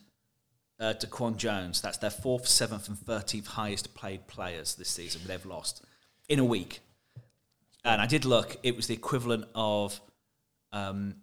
uh, 0.79 0.93
Daquan 0.99 1.37
Jones, 1.37 1.81
that's 1.81 1.97
their 1.97 2.09
fourth, 2.11 2.47
seventh, 2.47 2.87
and 2.89 2.97
thirteenth 2.97 3.47
highest 3.47 3.93
played 3.95 4.27
players 4.27 4.75
this 4.75 4.89
season. 4.89 5.21
They've 5.27 5.45
lost 5.45 5.83
in 6.29 6.39
a 6.39 6.45
week, 6.45 6.79
and 7.83 8.01
I 8.01 8.05
did 8.05 8.25
look. 8.25 8.57
It 8.63 8.75
was 8.75 8.87
the 8.87 8.93
equivalent 8.93 9.45
of 9.55 9.99
um, 10.71 11.15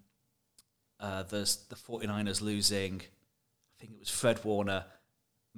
uh, 0.98 1.22
the 1.24 1.56
the 1.68 1.76
49ers 1.76 2.42
losing. 2.42 3.00
I 3.00 3.74
think 3.80 3.92
it 3.92 3.98
was 4.00 4.10
Fred 4.10 4.44
Warner, 4.44 4.84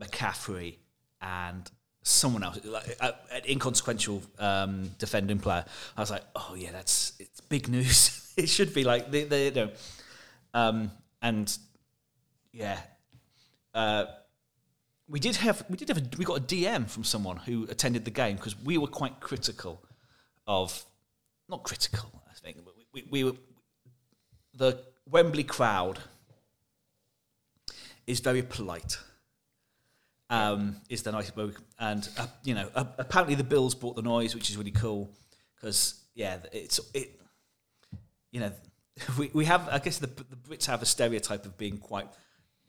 McCaffrey, 0.00 0.76
and 1.20 1.70
someone 2.02 2.42
else, 2.42 2.64
like 2.64 2.96
a, 3.00 3.14
an 3.32 3.42
inconsequential 3.48 4.22
um, 4.38 4.90
defending 4.98 5.38
player. 5.38 5.64
I 5.96 6.00
was 6.00 6.10
like, 6.10 6.22
oh 6.36 6.54
yeah, 6.56 6.72
that's 6.72 7.14
it's 7.18 7.40
big 7.40 7.68
news. 7.68 8.32
it 8.36 8.48
should 8.48 8.74
be 8.74 8.84
like 8.84 9.10
they, 9.10 9.24
they 9.24 9.46
you 9.46 9.50
know, 9.52 9.70
um, 10.54 10.90
and 11.20 11.56
yeah, 12.52 12.78
uh, 13.74 14.04
we 15.08 15.18
did 15.18 15.36
have 15.36 15.64
we 15.68 15.76
did 15.76 15.88
have 15.88 15.98
a, 15.98 16.02
we 16.16 16.24
got 16.24 16.38
a 16.38 16.42
DM 16.42 16.88
from 16.88 17.04
someone 17.04 17.38
who 17.38 17.66
attended 17.68 18.04
the 18.04 18.10
game 18.10 18.36
because 18.36 18.58
we 18.58 18.78
were 18.78 18.86
quite 18.86 19.20
critical 19.20 19.82
of 20.46 20.84
not 21.52 21.62
critical. 21.62 22.10
I 22.28 22.34
think 22.34 22.56
but 22.64 22.74
we, 22.76 23.02
we, 23.02 23.08
we 23.10 23.24
were 23.24 23.36
the 24.54 24.82
Wembley 25.08 25.44
crowd 25.44 26.00
is 28.06 28.20
very 28.20 28.42
polite. 28.42 28.98
Um, 30.30 30.76
is 30.88 31.02
the 31.02 31.12
nice 31.12 31.30
book, 31.30 31.60
and 31.78 32.08
uh, 32.18 32.26
you 32.42 32.54
know 32.54 32.68
uh, 32.74 32.84
apparently 32.96 33.34
the 33.34 33.44
Bills 33.44 33.74
brought 33.74 33.96
the 33.96 34.02
noise, 34.02 34.34
which 34.34 34.48
is 34.48 34.56
really 34.56 34.70
cool 34.70 35.10
because 35.54 36.02
yeah, 36.14 36.38
it's 36.52 36.80
it. 36.94 37.20
You 38.30 38.40
know, 38.40 38.52
we, 39.18 39.30
we 39.34 39.44
have 39.44 39.68
I 39.68 39.78
guess 39.78 39.98
the 39.98 40.06
the 40.06 40.36
Brits 40.36 40.66
have 40.66 40.80
a 40.80 40.86
stereotype 40.86 41.44
of 41.44 41.58
being 41.58 41.76
quite 41.76 42.08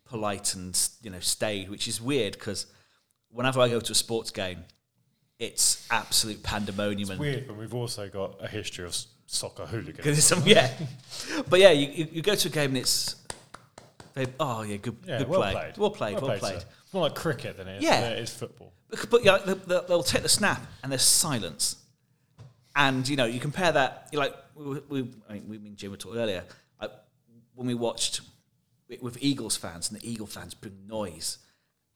polite 0.04 0.56
and 0.56 0.78
you 1.02 1.10
know 1.10 1.22
staid, 1.22 1.70
which 1.70 1.88
is 1.88 2.02
weird 2.02 2.34
because 2.34 2.68
whenever 3.30 3.62
I 3.62 3.70
go 3.70 3.80
to 3.80 3.92
a 3.94 3.96
sports 3.96 4.30
game, 4.30 4.66
it's 5.44 5.86
absolute 5.92 6.42
pandemonium. 6.42 7.12
and 7.12 7.20
Weird, 7.20 7.48
but 7.48 7.58
we've 7.58 7.74
also 7.74 8.08
got 8.08 8.36
a 8.42 8.48
history 8.48 8.86
of 8.86 8.96
soccer 9.26 9.66
some, 10.16 10.42
yeah, 10.46 10.72
but 11.50 11.60
yeah, 11.60 11.72
you, 11.72 11.88
you, 11.88 12.08
you 12.14 12.22
go 12.22 12.36
to 12.36 12.48
a 12.48 12.52
game 12.52 12.70
and 12.70 12.78
it's, 12.78 13.16
they, 14.14 14.28
oh 14.40 14.62
yeah, 14.62 14.78
good, 14.78 14.96
Yeah, 15.06 15.18
good 15.20 15.28
well 15.28 15.42
play, 15.42 15.52
played. 15.54 15.78
well 15.78 15.90
played, 15.90 16.14
well, 16.22 16.38
played. 16.38 16.42
sir. 16.62 16.66
It's 16.84 16.94
more 16.94 17.04
like 17.04 17.16
cricket 17.16 17.58
than 17.58 17.68
it 17.68 17.78
is, 17.78 17.84
Yeah. 17.84 18.02
than 18.02 18.12
it 18.14 18.20
is 18.20 18.30
football. 18.34 18.72
But, 18.90 19.10
but 19.10 19.26
yeah, 19.26 19.40
they, 19.46 19.54
they- 19.56 19.82
they'll 19.88 20.04
take 20.04 20.22
the 20.24 20.30
snap 20.30 20.62
and 20.84 20.92
there's 20.92 21.02
silence, 21.02 21.78
and 22.76 23.08
you 23.08 23.16
know 23.16 23.26
you 23.26 23.40
compare 23.40 23.72
that. 23.72 24.08
You 24.12 24.20
like 24.20 24.36
we, 24.56 24.80
we 24.88 25.10
I 25.30 25.34
mean 25.34 25.46
we 25.50 25.58
mean 25.58 25.76
Jim 25.76 25.92
were 25.92 25.98
talking 25.98 26.20
earlier 26.20 26.44
like, 26.82 26.92
when 27.56 27.68
we 27.68 27.74
watched 27.74 28.22
with 29.02 29.18
Eagles 29.22 29.58
fans 29.58 29.90
and 29.92 30.00
the 30.00 30.08
Eagle 30.10 30.28
fans 30.28 30.54
bring 30.54 30.86
noise, 30.88 31.40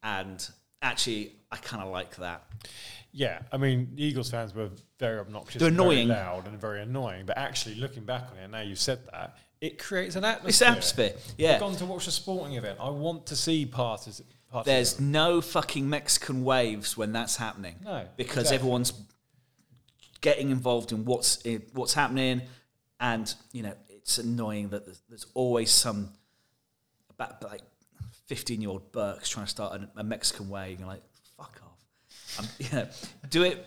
and 0.03 0.49
actually 0.82 1.34
I 1.51 1.57
kind 1.57 1.82
of 1.82 1.89
like 1.89 2.15
that. 2.17 2.43
Yeah, 3.11 3.39
I 3.51 3.57
mean, 3.57 3.91
the 3.95 4.03
Eagles 4.03 4.30
fans 4.30 4.53
were 4.53 4.69
very 4.99 5.19
obnoxious, 5.19 5.59
They're 5.59 5.69
annoying. 5.69 6.09
loud, 6.09 6.45
and 6.47 6.59
very 6.59 6.82
annoying. 6.82 7.25
But 7.25 7.38
actually, 7.38 7.75
looking 7.75 8.03
back 8.03 8.25
on 8.32 8.38
it, 8.38 8.49
now 8.49 8.61
you've 8.61 8.80
said 8.80 8.99
that, 9.11 9.38
it 9.59 9.80
creates 9.80 10.15
an 10.15 10.23
atmosphere. 10.23 10.49
It's 10.49 10.61
atmosphere, 10.61 11.13
yeah. 11.38 11.55
I've 11.55 11.59
gone 11.59 11.75
to 11.78 11.86
watch 11.86 12.05
a 12.07 12.11
sporting 12.11 12.55
event. 12.55 12.78
I 12.80 12.89
want 12.89 13.25
to 13.28 13.36
see 13.36 13.65
parties. 13.65 14.21
parties 14.51 14.65
There's 14.71 14.99
no 14.99 15.41
fucking 15.41 15.89
Mexican 15.89 16.43
waves 16.43 16.95
when 16.95 17.11
that's 17.11 17.38
happening. 17.38 17.75
No, 17.84 18.05
because 18.17 18.43
exactly. 18.43 18.55
everyone's 18.55 18.93
getting 20.21 20.51
involved 20.51 20.91
in 20.91 21.05
what's 21.05 21.38
in, 21.41 21.63
what's 21.73 21.93
happening, 21.93 22.43
and 22.99 23.34
you 23.51 23.63
know 23.63 23.73
it's 23.89 24.19
annoying 24.19 24.69
that 24.69 24.86
there's, 24.86 25.01
there's 25.09 25.25
always 25.34 25.71
some 25.71 26.11
about 27.09 27.43
like 27.43 27.61
fifteen 28.28 28.61
year 28.61 28.69
old 28.69 28.91
Burks 28.91 29.30
trying 29.30 29.45
to 29.45 29.49
start 29.49 29.82
a, 29.82 29.99
a 29.99 30.03
Mexican 30.03 30.49
wave. 30.49 30.71
And 30.71 30.80
you're 30.82 30.89
like, 30.89 31.03
fuck 31.38 31.59
off. 31.63 32.39
Um, 32.39 32.47
know, 32.71 32.88
do 33.30 33.43
it. 33.43 33.65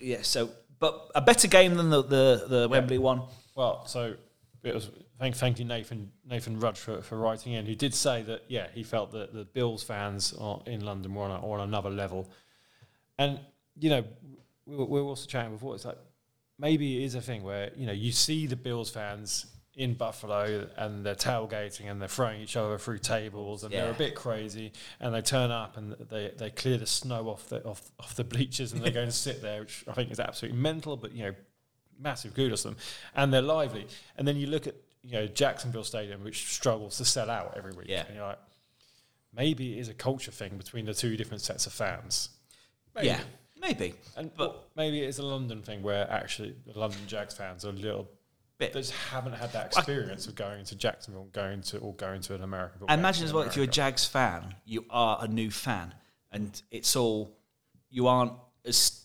Yeah. 0.00 0.22
So, 0.22 0.50
but 0.78 1.10
a 1.14 1.20
better 1.20 1.48
game 1.48 1.74
than 1.74 1.90
the 1.90 2.02
the, 2.02 2.46
the 2.48 2.68
Wembley 2.68 2.98
one. 2.98 3.22
Well, 3.54 3.86
so 3.86 4.14
it 4.62 4.74
was. 4.74 4.90
Thank, 5.16 5.36
thank 5.36 5.60
you, 5.60 5.64
Nathan 5.64 6.10
Nathan 6.28 6.58
Rudge, 6.58 6.78
for, 6.78 7.00
for 7.00 7.16
writing 7.16 7.52
in. 7.52 7.66
Who 7.66 7.76
did 7.76 7.94
say 7.94 8.22
that? 8.22 8.42
Yeah, 8.48 8.66
he 8.74 8.82
felt 8.82 9.12
that 9.12 9.32
the 9.32 9.44
Bills 9.44 9.82
fans 9.84 10.34
are 10.34 10.60
in 10.66 10.84
London 10.84 11.14
were 11.14 11.22
on, 11.22 11.30
a, 11.30 11.46
on 11.46 11.60
another 11.60 11.88
level, 11.88 12.28
and 13.16 13.38
you 13.78 13.90
know, 13.90 14.04
we 14.66 14.76
were, 14.76 14.84
we 14.84 15.00
were 15.00 15.08
also 15.08 15.26
chatting 15.28 15.52
before. 15.52 15.76
It's 15.76 15.84
like 15.84 15.98
maybe 16.58 17.02
it 17.02 17.06
is 17.06 17.14
a 17.14 17.20
thing 17.20 17.44
where 17.44 17.70
you 17.76 17.86
know 17.86 17.92
you 17.92 18.10
see 18.10 18.46
the 18.46 18.56
Bills 18.56 18.90
fans 18.90 19.46
in 19.76 19.94
Buffalo 19.94 20.68
and 20.76 21.04
they're 21.04 21.14
tailgating 21.16 21.90
and 21.90 22.00
they're 22.00 22.08
throwing 22.08 22.40
each 22.40 22.56
other 22.56 22.78
through 22.78 22.98
tables 22.98 23.64
and 23.64 23.72
they're 23.72 23.90
a 23.90 23.94
bit 23.94 24.14
crazy 24.14 24.72
and 25.00 25.12
they 25.12 25.20
turn 25.20 25.50
up 25.50 25.76
and 25.76 25.92
they, 26.10 26.30
they 26.36 26.50
clear 26.50 26.78
the 26.78 26.86
snow 26.86 27.28
off 27.28 27.48
the 27.48 27.62
off, 27.64 27.82
off 27.98 28.14
the 28.14 28.22
bleachers 28.24 28.72
and 28.72 28.82
they 28.82 28.90
go 28.92 29.02
and 29.02 29.12
sit 29.12 29.42
there, 29.42 29.60
which 29.60 29.84
I 29.88 29.92
think 29.92 30.12
is 30.12 30.20
absolutely 30.20 30.60
mental. 30.60 30.96
But 30.96 31.12
you 31.12 31.24
know, 31.24 31.34
massive 31.98 32.34
kudos 32.34 32.62
to 32.62 32.68
them, 32.68 32.76
and 33.16 33.32
they're 33.32 33.42
lively. 33.42 33.86
And 34.16 34.26
then 34.28 34.36
you 34.36 34.46
look 34.46 34.66
at 34.68 34.76
you 35.02 35.12
know 35.12 35.26
Jacksonville 35.26 35.84
Stadium, 35.84 36.22
which 36.22 36.52
struggles 36.52 36.96
to 36.98 37.04
sell 37.04 37.28
out 37.28 37.54
every 37.56 37.72
week. 37.72 37.86
Yeah. 37.88 38.04
and 38.06 38.14
you're 38.16 38.26
like, 38.26 38.38
maybe 39.34 39.76
it 39.76 39.80
is 39.80 39.88
a 39.88 39.94
culture 39.94 40.30
thing 40.30 40.56
between 40.56 40.86
the 40.86 40.94
two 40.94 41.16
different 41.16 41.42
sets 41.42 41.66
of 41.66 41.72
fans. 41.72 42.28
Maybe. 42.94 43.08
Yeah, 43.08 43.20
maybe. 43.60 43.94
And 44.16 44.30
But- 44.36 44.68
maybe 44.76 45.02
it 45.02 45.08
is 45.08 45.18
a 45.18 45.24
London 45.26 45.62
thing 45.62 45.82
where 45.82 46.08
actually 46.08 46.54
the 46.64 46.78
London 46.78 47.00
Jags 47.08 47.34
fans 47.34 47.64
are 47.64 47.70
a 47.70 47.72
little 47.72 48.08
Bit. 48.56 48.72
they 48.72 48.80
just 48.80 48.92
haven't 48.92 49.32
had 49.32 49.52
that 49.52 49.66
experience 49.66 50.28
of 50.28 50.36
going 50.36 50.64
to 50.66 50.76
Jacksonville, 50.76 51.28
going 51.32 51.62
to 51.62 51.78
or 51.78 51.92
going 51.94 52.20
to 52.22 52.34
an 52.34 52.42
American. 52.44 52.86
game 52.88 52.94
imagine 52.94 53.24
as 53.24 53.32
well 53.32 53.42
if 53.42 53.56
you're 53.56 53.64
a 53.64 53.68
Jags 53.68 54.04
fan, 54.04 54.54
you 54.64 54.84
are 54.90 55.18
a 55.20 55.26
new 55.26 55.50
fan, 55.50 55.92
and 56.30 56.62
it's 56.70 56.94
all 56.94 57.36
you 57.90 58.06
aren't 58.06 58.32
as 58.64 59.04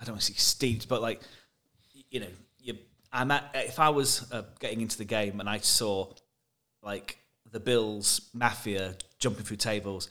I 0.00 0.04
don't 0.04 0.14
want 0.14 0.22
to 0.22 0.32
say 0.32 0.38
steeped, 0.38 0.88
but 0.88 1.02
like 1.02 1.20
you 2.10 2.20
know, 2.20 2.26
you. 2.58 2.78
I'm 3.12 3.30
at, 3.30 3.50
if 3.54 3.78
I 3.78 3.90
was 3.90 4.30
uh, 4.32 4.42
getting 4.60 4.80
into 4.80 4.98
the 4.98 5.04
game 5.04 5.40
and 5.40 5.48
I 5.48 5.58
saw 5.58 6.12
like 6.82 7.18
the 7.50 7.60
Bills 7.60 8.30
mafia 8.32 8.96
jumping 9.18 9.44
through 9.44 9.58
tables. 9.58 10.08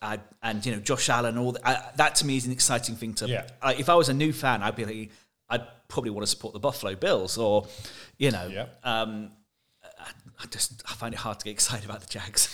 I, 0.00 0.20
and 0.42 0.64
you 0.64 0.72
know 0.72 0.78
Josh 0.78 1.08
Allen, 1.08 1.36
all 1.38 1.52
that, 1.52 1.66
I, 1.66 1.90
that 1.96 2.14
to 2.16 2.26
me 2.26 2.36
is 2.36 2.46
an 2.46 2.52
exciting 2.52 2.94
thing 2.94 3.14
to. 3.14 3.28
Yeah. 3.28 3.46
I, 3.60 3.74
if 3.74 3.88
I 3.88 3.94
was 3.96 4.08
a 4.08 4.14
new 4.14 4.32
fan, 4.32 4.62
I'd 4.62 4.76
be 4.76 4.84
like, 4.84 5.10
I'd 5.48 5.66
probably 5.88 6.10
want 6.10 6.22
to 6.24 6.30
support 6.30 6.52
the 6.54 6.60
Buffalo 6.60 6.94
Bills, 6.94 7.38
or 7.38 7.66
you 8.18 8.30
know, 8.30 8.46
Yeah. 8.48 8.66
um, 8.84 9.32
I, 9.98 10.10
I 10.42 10.46
just 10.50 10.82
I 10.88 10.92
find 10.94 11.14
it 11.14 11.18
hard 11.18 11.38
to 11.40 11.44
get 11.44 11.50
excited 11.52 11.84
about 11.84 12.00
the 12.00 12.06
Jags. 12.06 12.48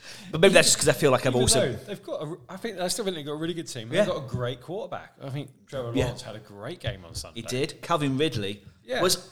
but 0.30 0.40
maybe 0.40 0.54
that's 0.54 0.68
just 0.68 0.76
because 0.78 0.88
I 0.88 0.92
feel 0.98 1.10
like 1.10 1.24
I'm 1.26 1.32
Even 1.32 1.42
also 1.42 1.72
they've 1.72 2.02
got, 2.02 2.22
a, 2.22 2.36
I 2.48 2.56
think 2.56 2.78
I 2.80 2.88
still 2.88 3.04
think 3.04 3.16
they've 3.16 3.24
got 3.26 3.32
a 3.32 3.36
really 3.36 3.54
good 3.54 3.68
team. 3.68 3.88
They've 3.88 4.06
got 4.06 4.16
a 4.24 4.26
great 4.28 4.60
quarterback. 4.60 5.12
I 5.22 5.28
think 5.30 5.50
Trevor 5.66 5.92
Yeah. 5.94 6.04
Lawrence 6.04 6.22
had 6.22 6.34
a 6.36 6.40
great 6.40 6.80
game 6.80 7.04
on 7.04 7.14
Sunday. 7.14 7.42
he 7.42 7.46
did. 7.46 7.80
Calvin 7.82 8.16
Ridley 8.18 8.62
Yeah. 8.84 9.02
was 9.02 9.30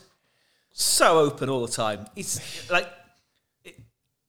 so 0.71 1.19
open 1.19 1.49
all 1.49 1.65
the 1.65 1.71
time. 1.73 2.05
He's 2.15 2.39
like, 2.71 2.87
it, 3.63 3.75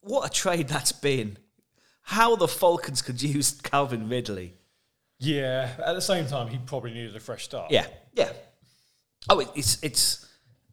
what 0.00 0.26
a 0.28 0.32
trade 0.32 0.68
that's 0.68 0.92
been. 0.92 1.38
How 2.02 2.36
the 2.36 2.48
Falcons 2.48 3.02
could 3.02 3.20
use 3.20 3.50
Calvin 3.52 4.08
Ridley. 4.08 4.54
Yeah, 5.18 5.74
at 5.84 5.92
the 5.94 6.00
same 6.00 6.26
time, 6.26 6.48
he 6.48 6.56
probably 6.58 6.94
needed 6.94 7.14
a 7.14 7.20
fresh 7.20 7.44
start. 7.44 7.70
Yeah, 7.70 7.86
yeah. 8.14 8.32
Oh, 9.28 9.40
it, 9.40 9.48
it's 9.54 9.82
it's 9.82 10.26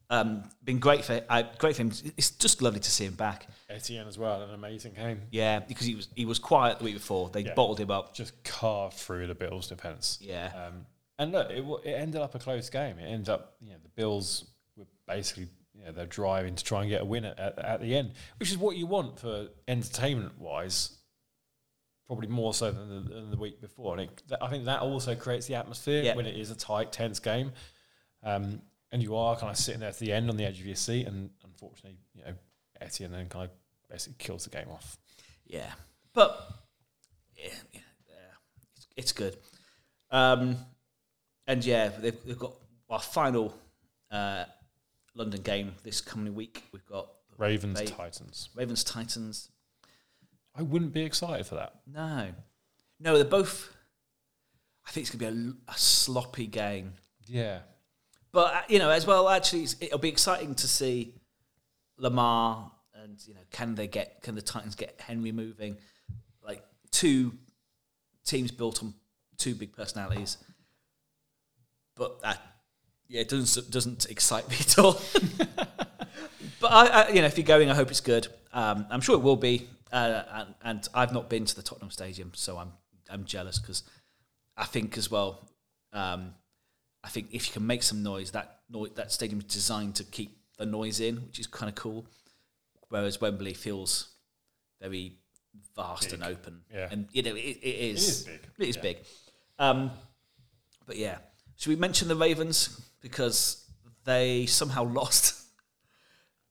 um, 0.08 0.44
been 0.64 0.78
great 0.78 1.04
for 1.04 1.20
uh, 1.28 1.42
great 1.58 1.76
for 1.76 1.82
him. 1.82 1.92
It's 2.16 2.30
just 2.30 2.62
lovely 2.62 2.80
to 2.80 2.90
see 2.90 3.04
him 3.04 3.14
back. 3.14 3.48
Etienne 3.68 4.06
as 4.06 4.18
well, 4.18 4.42
an 4.42 4.50
amazing 4.54 4.94
game. 4.94 5.22
Yeah, 5.30 5.60
because 5.60 5.86
he 5.86 5.94
was 5.94 6.08
he 6.14 6.24
was 6.24 6.38
quiet 6.38 6.78
the 6.78 6.84
week 6.84 6.94
before. 6.94 7.28
They 7.30 7.40
Yeah. 7.42 7.54
bottled 7.54 7.80
him 7.80 7.90
up. 7.90 8.14
Just 8.14 8.42
carved 8.44 8.94
through 8.96 9.26
the 9.26 9.34
Bills' 9.34 9.68
defense. 9.68 10.18
Yeah. 10.20 10.52
Um, 10.68 10.86
and 11.18 11.32
look, 11.32 11.50
it, 11.50 11.64
it 11.84 11.92
ended 11.94 12.20
up 12.20 12.34
a 12.34 12.38
close 12.38 12.68
game. 12.70 12.98
It 12.98 13.06
ended 13.06 13.30
up, 13.30 13.56
you 13.60 13.70
know, 13.70 13.78
the 13.82 13.88
Bills 13.90 14.44
were 14.76 14.84
basically, 15.08 15.48
you 15.74 15.84
know, 15.84 15.90
they're 15.92 16.04
driving 16.06 16.54
to 16.54 16.62
try 16.62 16.82
and 16.82 16.90
get 16.90 17.00
a 17.00 17.04
win 17.06 17.24
at, 17.24 17.38
at, 17.38 17.58
at 17.58 17.80
the 17.80 17.96
end, 17.96 18.12
which 18.38 18.50
is 18.50 18.58
what 18.58 18.76
you 18.76 18.86
want 18.86 19.18
for 19.18 19.48
entertainment 19.66 20.38
wise. 20.38 20.90
Probably 22.06 22.28
more 22.28 22.54
so 22.54 22.70
than 22.70 22.88
the, 22.88 23.14
than 23.14 23.30
the 23.32 23.36
week 23.36 23.60
before, 23.60 23.98
and 23.98 24.02
it, 24.02 24.22
I 24.40 24.48
think 24.48 24.66
that 24.66 24.78
also 24.80 25.16
creates 25.16 25.46
the 25.46 25.56
atmosphere 25.56 26.04
Yeah. 26.04 26.14
when 26.14 26.24
it 26.26 26.36
is 26.36 26.52
a 26.52 26.54
tight, 26.54 26.92
tense 26.92 27.18
game, 27.18 27.50
um, 28.26 28.60
and 28.92 29.02
you 29.02 29.16
are 29.16 29.36
kind 29.36 29.50
of 29.50 29.56
sitting 29.56 29.80
there 29.80 29.88
at 29.88 29.98
the 29.98 30.12
end 30.12 30.28
on 30.28 30.36
the 30.36 30.44
edge 30.44 30.60
of 30.60 30.66
your 30.66 30.76
seat, 30.76 31.06
and 31.06 31.30
unfortunately, 31.44 31.98
you 32.14 32.22
know, 32.24 32.34
Etienne 32.80 33.12
then 33.12 33.28
kind 33.28 33.44
of 33.46 33.50
basically 33.90 34.16
kills 34.18 34.44
the 34.44 34.50
game 34.50 34.68
off. 34.70 34.98
Yeah, 35.46 35.70
but 36.12 36.50
yeah, 37.36 37.50
yeah, 37.72 37.80
yeah, 38.08 38.14
it's, 38.76 38.86
it's 38.96 39.12
good. 39.12 39.36
Um, 40.10 40.56
and 41.46 41.64
yeah, 41.64 41.88
they've, 41.88 42.16
they've 42.26 42.38
got 42.38 42.52
our 42.90 43.00
final 43.00 43.54
uh, 44.10 44.44
London 45.14 45.40
game 45.42 45.72
this 45.84 46.00
coming 46.00 46.34
week. 46.34 46.64
We've 46.72 46.86
got 46.86 47.08
Ravens, 47.38 47.78
They- 47.78 47.86
Titans. 47.86 48.48
Ravens 48.54 48.84
Titans. 48.84 49.50
I 50.58 50.62
wouldn't 50.62 50.92
be 50.94 51.02
excited 51.02 51.44
for 51.46 51.56
that. 51.56 51.74
No, 51.86 52.28
no, 52.98 53.14
they're 53.14 53.24
both. 53.24 53.76
I 54.86 54.90
think 54.90 55.02
it's 55.06 55.14
going 55.14 55.34
to 55.36 55.42
be 55.42 55.50
a, 55.68 55.72
a 55.72 55.76
sloppy 55.76 56.46
game. 56.46 56.94
Yeah, 57.26 57.58
But 58.36 58.54
uh, 58.54 58.60
you 58.68 58.78
know, 58.78 58.90
as 58.90 59.06
well, 59.06 59.30
actually, 59.30 59.66
it'll 59.80 59.98
be 59.98 60.10
exciting 60.10 60.54
to 60.56 60.68
see 60.68 61.14
Lamar 61.96 62.70
and 63.02 63.18
you 63.26 63.32
know, 63.32 63.40
can 63.50 63.74
they 63.74 63.86
get 63.86 64.20
can 64.22 64.34
the 64.34 64.42
Titans 64.42 64.74
get 64.74 65.00
Henry 65.00 65.32
moving? 65.32 65.78
Like 66.44 66.62
two 66.90 67.32
teams 68.26 68.50
built 68.50 68.82
on 68.82 68.92
two 69.38 69.54
big 69.54 69.72
personalities, 69.72 70.36
but 71.96 72.20
that 72.20 72.42
yeah, 73.08 73.22
it 73.22 73.30
doesn't 73.30 73.70
doesn't 73.70 74.04
excite 74.10 74.46
me 74.50 74.56
at 74.60 74.78
all. 74.78 75.00
but 76.60 76.70
I, 76.70 76.86
I, 76.88 77.08
you 77.08 77.22
know, 77.22 77.26
if 77.26 77.38
you're 77.38 77.46
going, 77.46 77.70
I 77.70 77.74
hope 77.74 77.90
it's 77.90 78.02
good. 78.02 78.28
Um, 78.52 78.84
I'm 78.90 79.00
sure 79.00 79.14
it 79.14 79.22
will 79.22 79.36
be. 79.36 79.66
Uh, 79.90 80.22
and, 80.34 80.54
and 80.62 80.88
I've 80.92 81.14
not 81.14 81.30
been 81.30 81.46
to 81.46 81.56
the 81.56 81.62
Tottenham 81.62 81.90
Stadium, 81.90 82.32
so 82.34 82.58
I'm 82.58 82.72
I'm 83.08 83.24
jealous 83.24 83.58
because 83.58 83.82
I 84.58 84.66
think 84.66 84.98
as 84.98 85.10
well. 85.10 85.48
Um, 85.94 86.34
I 87.06 87.08
think 87.08 87.28
if 87.30 87.46
you 87.46 87.52
can 87.52 87.64
make 87.66 87.82
some 87.84 88.02
noise, 88.02 88.32
that 88.32 88.58
noise, 88.68 88.90
that 88.96 89.12
stadium 89.12 89.38
is 89.38 89.44
designed 89.46 89.94
to 89.96 90.04
keep 90.04 90.36
the 90.58 90.66
noise 90.66 90.98
in, 91.00 91.16
which 91.26 91.38
is 91.38 91.46
kind 91.46 91.68
of 91.68 91.76
cool. 91.76 92.04
Whereas 92.88 93.20
Wembley 93.20 93.54
feels 93.54 94.08
very 94.80 95.12
vast 95.76 96.12
and 96.12 96.22
open, 96.24 96.62
Yeah. 96.72 96.88
and 96.90 97.08
you 97.12 97.22
know 97.22 97.34
it, 97.34 97.58
it 97.62 97.76
is. 97.92 98.08
is 98.08 98.22
big. 98.24 98.40
It 98.58 98.68
is 98.68 98.76
Yeah. 98.76 98.82
big. 98.82 98.96
Um, 99.58 99.90
but 100.86 100.96
yeah, 100.96 101.18
should 101.56 101.70
we 101.70 101.76
mention 101.76 102.08
the 102.08 102.16
Ravens 102.16 102.80
because 103.00 103.64
they 104.04 104.46
somehow 104.46 104.84
lost? 105.00 105.42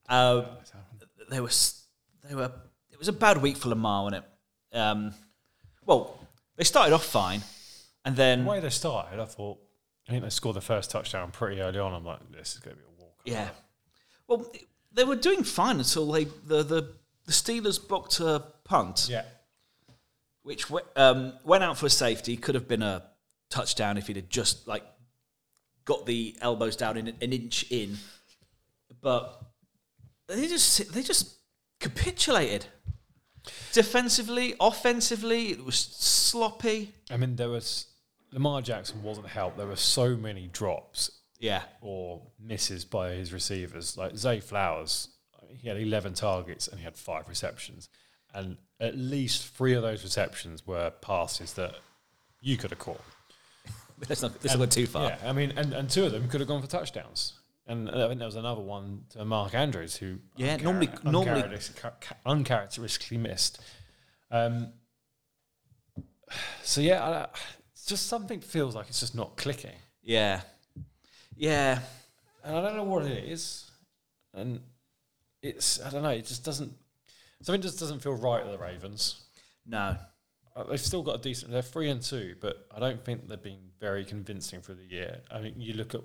Uh, 0.08 0.44
they 1.30 1.40
were 1.40 1.50
they 2.28 2.34
were 2.34 2.50
it 2.90 2.98
was 2.98 3.08
a 3.08 3.12
bad 3.12 3.38
week 3.42 3.56
for 3.58 3.68
Lamar, 3.68 4.04
wasn't 4.04 4.24
it? 4.72 4.76
Um, 4.78 5.12
well, 5.84 6.18
they 6.56 6.64
started 6.64 6.94
off 6.94 7.04
fine, 7.04 7.42
and 8.04 8.16
then 8.16 8.44
The 8.44 8.50
way 8.50 8.60
they 8.60 8.70
started, 8.70 9.20
I 9.20 9.24
thought, 9.26 9.58
I 10.08 10.12
think 10.12 10.22
they 10.22 10.30
scored 10.30 10.56
the 10.56 10.60
first 10.60 10.90
touchdown 10.90 11.30
pretty 11.32 11.60
early 11.60 11.78
on. 11.78 11.92
I'm 11.92 12.04
like, 12.04 12.20
this 12.32 12.54
is 12.54 12.60
going 12.60 12.76
to 12.76 12.82
be 12.82 12.88
a 12.88 13.02
walk. 13.02 13.20
yeah, 13.24 13.48
well 14.28 14.46
they 14.92 15.04
were 15.04 15.16
doing 15.16 15.42
fine 15.44 15.78
until 15.78 16.10
they 16.12 16.24
the 16.24 16.62
the, 16.62 16.92
the 17.26 17.32
Steelers 17.32 17.78
blocked 17.86 18.20
a 18.20 18.42
punt, 18.64 19.08
Yeah. 19.10 19.24
which 20.42 20.64
w- 20.68 20.86
um, 20.96 21.32
went 21.44 21.64
out 21.64 21.76
for 21.76 21.86
a 21.86 21.90
safety. 21.90 22.36
Could 22.36 22.54
have 22.54 22.68
been 22.68 22.82
a 22.82 23.02
touchdown 23.50 23.98
if 23.98 24.06
he'd 24.06 24.16
have 24.16 24.28
just 24.28 24.66
like 24.68 24.84
got 25.84 26.06
the 26.06 26.36
elbows 26.40 26.76
down 26.76 26.96
in 26.96 27.08
an 27.08 27.32
inch 27.32 27.64
in, 27.70 27.96
but 29.00 29.40
they 30.28 30.46
just 30.48 30.92
they 30.92 31.02
just 31.02 31.34
capitulated. 31.80 32.66
Defensively, 33.72 34.54
offensively, 34.58 35.50
it 35.50 35.64
was 35.64 35.76
sloppy. 35.78 36.92
I 37.10 37.16
mean, 37.16 37.36
there 37.36 37.48
was, 37.48 37.86
Lamar 38.36 38.60
Jackson 38.60 39.02
wasn't 39.02 39.26
helped. 39.28 39.56
There 39.56 39.66
were 39.66 39.76
so 39.76 40.14
many 40.14 40.46
drops 40.48 41.10
Yeah, 41.40 41.62
or 41.80 42.20
misses 42.38 42.84
by 42.84 43.12
his 43.12 43.32
receivers. 43.32 43.96
Like 43.96 44.14
Zay 44.18 44.40
Flowers, 44.40 45.08
he 45.48 45.68
had 45.68 45.78
11 45.78 46.12
targets 46.12 46.68
and 46.68 46.78
he 46.78 46.84
had 46.84 46.96
five 46.98 47.28
receptions. 47.30 47.88
And 48.34 48.58
at 48.78 48.94
least 48.94 49.54
three 49.56 49.72
of 49.72 49.82
those 49.82 50.04
receptions 50.04 50.66
were 50.66 50.90
passes 51.00 51.54
that 51.54 51.76
you 52.42 52.58
could 52.58 52.70
have 52.72 52.78
caught. 52.78 53.00
let's 54.08 54.20
not 54.20 54.32
let's 54.42 54.52
not 54.54 54.58
go 54.58 54.66
too 54.66 54.86
far. 54.86 55.08
Yeah, 55.08 55.18
I 55.24 55.32
mean, 55.32 55.54
and, 55.56 55.72
and 55.72 55.88
two 55.88 56.04
of 56.04 56.12
them 56.12 56.28
could 56.28 56.40
have 56.40 56.48
gone 56.48 56.60
for 56.60 56.68
touchdowns. 56.68 57.32
And 57.66 57.88
I 57.90 58.06
think 58.06 58.18
there 58.18 58.28
was 58.28 58.36
another 58.36 58.60
one 58.60 59.04
to 59.10 59.24
Mark 59.24 59.54
Andrews 59.54 59.96
who 59.96 60.18
Yeah, 60.36 60.58
unchar- 60.58 60.62
normally- 60.62 60.90
normally- 61.04 61.42
uncharacteris- 61.42 62.12
uncharacteristically 62.26 63.16
missed. 63.16 63.60
Um, 64.30 64.74
so 66.62 66.80
yeah, 66.82 67.02
I, 67.02 67.28
just 67.86 68.06
something 68.08 68.40
feels 68.40 68.74
like 68.74 68.88
it's 68.88 69.00
just 69.00 69.14
not 69.14 69.36
clicking, 69.36 69.76
Yeah. 70.02 70.40
Yeah. 71.36 71.80
and 72.44 72.56
I 72.56 72.60
don't 72.62 72.76
know 72.76 72.84
what 72.84 73.04
it 73.06 73.24
is. 73.24 73.70
And 74.34 74.60
it's 75.42 75.80
I 75.82 75.90
don't 75.90 76.02
know. 76.02 76.10
It 76.10 76.26
just 76.26 76.44
doesn't. 76.44 76.72
Something 77.42 77.62
just 77.62 77.78
doesn't 77.78 78.00
feel 78.00 78.14
right 78.14 78.42
at 78.44 78.50
the 78.50 78.58
Ravens. 78.58 79.22
No. 79.66 79.96
Uh, 80.54 80.64
They've 80.64 80.80
still 80.80 81.02
got 81.02 81.16
a 81.16 81.22
decent. 81.22 81.52
They're 81.52 81.62
three 81.62 81.90
and 81.90 82.00
two, 82.02 82.36
but 82.40 82.66
I 82.74 82.80
don't 82.80 83.04
think 83.04 83.28
they've 83.28 83.42
been 83.42 83.70
very 83.78 84.04
convincing 84.04 84.60
for 84.62 84.72
the 84.74 84.84
year. 84.84 85.20
I 85.30 85.40
mean, 85.40 85.54
you 85.58 85.74
look 85.74 85.94
at 85.94 86.00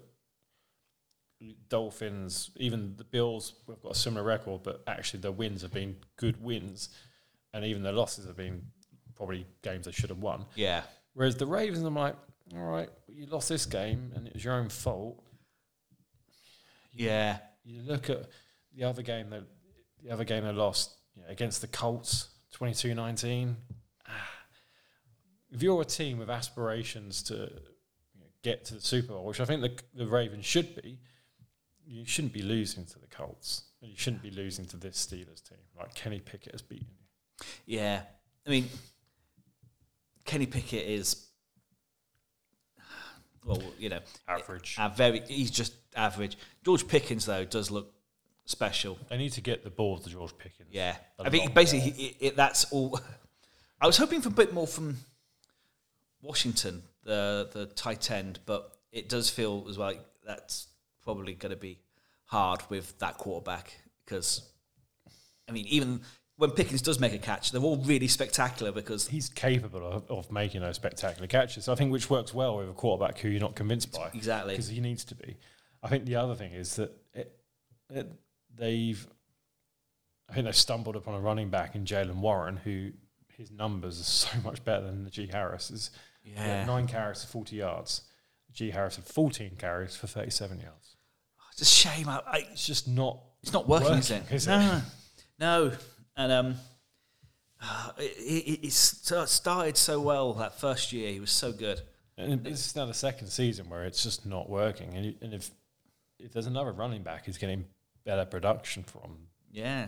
Dolphins, 1.70 2.52
even 2.58 2.96
the 2.98 3.04
Bills. 3.04 3.54
We've 3.68 3.82
got 3.82 3.94
a 3.94 3.96
similar 3.96 4.24
record, 4.24 4.62
but 4.64 4.84
actually 4.88 5.22
the 5.22 5.32
wins 5.32 5.62
have 5.64 5.72
been 5.74 5.96
good 6.18 6.42
wins, 6.44 6.90
and 7.54 7.66
even 7.66 7.82
the 7.84 7.92
losses 7.92 8.26
have 8.28 8.38
been 8.38 8.62
probably 9.16 9.48
games 9.64 9.86
they 9.86 9.92
should 9.92 10.10
have 10.10 10.20
won. 10.20 10.46
Yeah. 10.56 10.84
Whereas 11.14 11.36
the 11.36 11.46
Ravens, 11.46 11.84
I'm 11.84 11.96
like, 11.96 12.16
all 12.56 12.64
right, 12.64 12.90
you 13.08 13.26
lost 13.26 13.50
this 13.50 13.66
game, 13.66 14.12
and 14.16 14.28
it 14.28 14.34
was 14.34 14.44
your 14.44 14.54
own 14.54 14.70
fault. 14.70 15.24
Yeah. 16.94 17.38
You 17.64 17.82
look 17.84 18.10
at 18.10 18.28
the 18.76 18.84
other 18.84 19.02
game 19.02 19.30
that 19.30 19.44
the 20.04 20.12
other 20.12 20.24
game 20.24 20.44
they 20.44 20.52
lost 20.52 20.96
you 21.16 21.22
know, 21.22 21.30
against 21.30 21.62
the 21.62 21.68
Colts, 21.68 22.30
22-19. 22.58 23.56
Ah. 24.08 24.12
If 25.52 25.62
you're 25.62 25.82
a 25.82 25.86
team 25.86 26.18
with 26.18 26.30
aspirations 26.30 27.22
to 27.24 27.34
you 27.34 28.20
know, 28.20 28.28
get 28.44 28.66
to 28.66 28.76
the 28.76 28.82
Super 28.82 29.14
Bowl, 29.14 29.26
which 29.26 29.40
I 29.40 29.46
think 29.46 29.62
the 29.62 29.78
the 29.94 30.08
Ravens 30.08 30.46
should 30.46 30.82
be, 30.82 31.00
you 31.86 32.06
shouldn't 32.06 32.34
be 32.34 32.42
losing 32.42 32.86
to 32.86 33.00
the 33.00 33.08
Colts. 33.08 33.64
And 33.82 33.90
you 33.90 33.98
shouldn't 33.98 34.22
be 34.22 34.32
losing 34.32 34.66
to 34.66 34.78
this 34.78 35.06
Steelers 35.06 35.44
team. 35.48 35.58
Like 35.78 35.94
Kenny 35.96 36.20
Pickett 36.20 36.54
has 36.54 36.62
beaten 36.62 36.88
you. 36.90 37.46
Yeah. 37.66 38.02
I 38.46 38.50
mean, 38.50 38.70
Kenny 40.26 40.46
Pickett 40.46 40.88
is, 40.88 41.28
well, 43.46 43.62
you 43.78 43.90
know, 43.90 44.00
Average. 44.28 44.78
very, 44.96 45.22
he's 45.28 45.52
just 45.52 45.74
average. 45.96 46.38
George 46.64 46.88
Pickens, 46.88 47.26
though, 47.26 47.46
does 47.46 47.72
look 47.72 47.94
special. 48.46 48.98
They 49.10 49.18
need 49.18 49.34
to 49.34 49.42
get 49.42 49.64
the 49.64 49.70
ball 49.70 49.98
to 49.98 50.10
George 50.10 50.38
Pickens. 50.38 50.70
Yeah. 50.72 50.96
I 51.20 51.30
think 51.30 51.54
basically 51.54 51.92
he, 51.92 52.16
it, 52.20 52.36
that's 52.36 52.66
all. 52.72 53.00
I 53.82 53.88
was 53.88 53.98
hoping 53.98 54.22
for 54.22 54.30
a 54.30 54.34
bit 54.34 54.54
more 54.54 54.68
from 54.68 54.98
Washington, 56.22 56.84
the 57.04 57.50
the 57.52 57.66
tight 57.68 58.12
end, 58.12 58.40
but 58.46 58.78
it 58.92 59.10
does 59.10 59.30
feel 59.30 59.66
as 59.70 59.78
well 59.78 59.88
like 59.88 60.06
that's 60.26 60.68
probably 61.04 61.34
going 61.34 61.52
to 61.52 61.58
be 61.58 61.80
hard 62.26 62.62
with 62.70 62.98
that 63.00 63.18
quarterback 63.18 63.74
because, 64.06 64.48
I 65.50 65.52
mean, 65.52 65.66
even 65.68 66.02
when 66.42 66.50
Pickens 66.52 66.82
does 66.82 67.00
make 67.00 67.14
a 67.14 67.20
catch, 67.20 67.52
they're 67.52 67.62
all 67.62 67.78
really 67.78 68.08
spectacular 68.08 68.72
because 68.72 69.08
He's 69.08 69.30
capable 69.30 69.86
of, 69.86 70.10
of 70.10 70.32
making 70.32 70.62
those 70.62 70.76
spectacular 70.78 71.28
catches. 71.28 71.70
I 71.70 71.76
think 71.76 71.92
which 71.92 72.10
works 72.10 72.34
well 72.34 72.58
with 72.58 72.68
a 72.70 72.74
quarterback 72.74 73.20
who 73.20 73.30
you're 73.30 73.40
not 73.40 73.56
convinced 73.56 73.92
by. 73.92 74.10
Exactly. 74.14 74.54
Because 74.56 74.68
he 74.68 74.80
needs 74.82 75.04
to 75.06 75.16
be. 75.16 75.38
I 75.84 75.88
think 75.88 76.06
the 76.06 76.16
other 76.16 76.34
thing 76.34 76.54
is 76.54 76.76
that 76.78 76.92
it, 77.14 77.32
it, 77.92 78.12
they've, 78.58 79.08
I 80.30 80.34
think 80.34 80.46
they've 80.46 80.56
stumbled 80.56 80.96
upon 80.96 81.14
a 81.14 81.20
running 81.20 81.50
back 81.50 81.76
in 81.76 81.86
Jaylen 81.86 82.16
Warren 82.16 82.58
who 82.58 82.90
his 83.38 83.52
numbers 83.52 84.00
are 84.00 84.04
so 84.04 84.30
much 84.44 84.64
better 84.66 84.84
than 84.86 85.04
the 85.04 85.12
G 85.12 85.28
Harris's. 85.32 85.92
He 86.24 86.32
had 86.32 86.46
Yeah. 86.48 86.66
nine 86.66 86.88
carries 86.88 87.24
for 87.24 87.30
40 87.32 87.56
yards. 87.56 88.02
G 88.52 88.72
Harris 88.72 88.96
had 88.96 89.06
14 89.06 89.58
carries 89.58 89.96
for 89.96 90.08
37 90.08 90.60
yards. 90.60 90.96
it's 91.52 91.62
a 91.62 91.66
shame. 91.66 92.10
I, 92.10 92.22
I, 92.26 92.38
It's 92.52 92.66
just 92.66 92.88
not. 92.88 93.20
it's 93.44 93.54
not 93.54 93.68
working, 93.68 93.94
is 93.94 94.10
it? 94.12 94.24
is 94.32 94.48
no, 94.48 94.60
it? 94.78 94.84
no, 95.40 95.72
and 96.18 96.32
um, 96.32 96.56
it, 97.98 98.04
it, 98.04 98.68
it 98.68 98.72
started 98.74 99.78
so 99.78 100.00
well 100.00 100.34
that 100.34 100.60
first 100.60 100.92
year. 100.94 101.12
He 101.12 101.20
was 101.20 101.32
so 101.32 101.52
good. 101.52 101.82
And 102.18 102.44
this 102.44 102.68
is 102.68 102.76
now 102.76 102.86
the 102.86 102.94
second 102.94 103.28
season 103.28 103.70
where 103.70 103.86
it's 103.86 104.04
just 104.04 104.26
not 104.26 104.50
working. 104.50 104.96
And, 104.96 105.16
and 105.22 105.34
if 105.34 105.50
if 106.20 106.32
there's 106.34 106.46
another 106.46 106.72
running 106.72 107.02
back 107.02 107.26
he's 107.26 107.38
getting 107.40 107.66
better 108.06 108.26
production 108.26 108.84
from, 108.84 109.18
Yeah, 109.52 109.88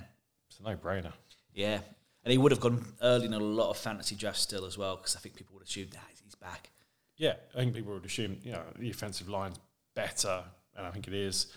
it's 0.49 0.59
a 0.59 0.63
no 0.63 0.75
brainer. 0.75 1.13
yeah, 1.53 1.79
and 2.23 2.31
he 2.31 2.37
would 2.39 2.51
have 2.51 2.59
gone 2.61 2.83
early 3.01 3.25
in 3.27 3.33
a 3.33 3.39
lot 3.39 3.69
of 3.69 3.77
fantasy 3.77 4.15
drafts 4.15 4.41
still 4.41 4.65
as 4.65 4.77
well 4.77 4.95
because 4.95 5.15
I 5.15 5.19
think 5.19 5.35
people 5.35 5.53
would 5.55 5.63
assume 5.67 5.89
that 5.91 6.01
he's 6.09 6.33
back. 6.35 6.71
Yeah, 7.17 7.33
I 7.53 7.59
think 7.59 7.75
people 7.75 7.93
would 7.93 8.05
assume 8.05 8.37
you 8.43 8.53
know 8.53 8.63
the 8.79 8.89
offensive 8.89 9.29
line's 9.29 9.59
better, 9.95 10.43
and 10.75 10.87
I 10.87 10.91
think 10.91 11.07
it 11.07 11.13
is. 11.13 11.47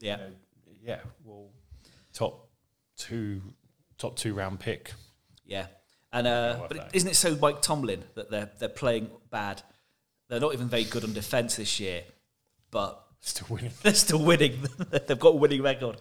Yeah, 0.00 0.18
yeah. 0.82 0.98
Well, 1.24 1.50
top 2.12 2.48
two, 2.96 3.40
top 4.04 4.16
two 4.16 4.34
round 4.34 4.60
pick. 4.60 4.92
yeah, 5.46 5.66
and 6.12 6.26
uh, 6.26 6.66
but 6.68 6.76
that. 6.76 6.90
isn't 6.94 7.08
it 7.10 7.14
so 7.16 7.34
Mike 7.36 7.62
Tomlin 7.62 8.02
that 8.14 8.30
they're 8.30 8.50
they're 8.58 8.68
playing 8.68 9.10
bad? 9.30 9.62
They're 10.28 10.40
not 10.40 10.54
even 10.54 10.68
very 10.68 10.84
good 10.84 11.04
on 11.04 11.12
defense 11.12 11.56
this 11.56 11.78
year, 11.80 12.02
but 12.70 13.00
Still 13.20 13.46
winning. 13.50 13.70
they're 13.82 13.94
still 13.94 14.22
winning. 14.24 14.58
They've 15.06 15.18
got 15.18 15.30
a 15.34 15.36
winning 15.36 15.62
record. 15.62 15.96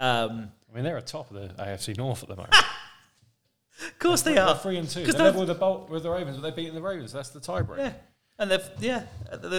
Um, 0.00 0.50
I 0.70 0.74
mean, 0.74 0.84
they're 0.84 0.96
at 0.98 1.06
top 1.06 1.30
of 1.30 1.36
the 1.36 1.62
AFC 1.62 1.96
North 1.96 2.22
at 2.22 2.28
the 2.28 2.36
moment. 2.36 2.54
of 3.80 3.98
course 3.98 4.22
they 4.22 4.34
they're 4.34 4.44
are. 4.44 4.56
three 4.56 4.76
and 4.78 4.88
two. 4.88 5.02
They're 5.04 5.12
they're- 5.12 5.24
level 5.24 5.40
with 5.40 5.48
the 5.48 5.54
Bol- 5.54 5.86
with 5.90 6.02
the 6.02 6.10
Ravens, 6.10 6.36
but 6.36 6.42
they're 6.42 6.52
beating 6.52 6.74
the 6.74 6.82
Ravens. 6.82 7.12
That's 7.12 7.30
the 7.30 7.40
tiebreaker. 7.40 7.78
Yeah, 7.78 7.92
and 8.38 8.50
they've 8.50 8.68
yeah 8.80 9.04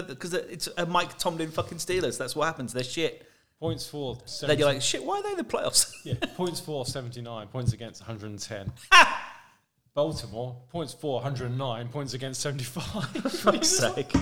because 0.08 0.34
it's 0.34 0.68
a 0.78 0.86
Mike 0.86 1.18
Tomlin 1.18 1.50
fucking 1.52 1.78
Steelers. 1.80 2.18
That's 2.18 2.36
what 2.36 2.46
happens. 2.46 2.74
They're 2.74 2.84
shit. 2.84 3.27
Points 3.60 3.88
for 3.88 4.18
Then 4.42 4.60
you're 4.60 4.68
like 4.68 4.82
shit. 4.82 5.04
Why 5.04 5.18
are 5.18 5.24
they 5.24 5.32
in 5.32 5.38
the 5.38 5.44
playoffs? 5.44 5.92
yeah, 6.04 6.14
points 6.36 6.60
for 6.60 6.86
79, 6.86 7.48
points 7.48 7.74
against 7.74 8.02
110. 8.02 8.72
Baltimore, 9.96 10.56
points 10.70 10.94
for 10.94 11.16
109, 11.16 11.88
points 11.88 12.14
against 12.14 12.40
75. 12.42 13.08
For 13.24 13.30
fuck's 13.30 13.68
sake. 13.68 14.14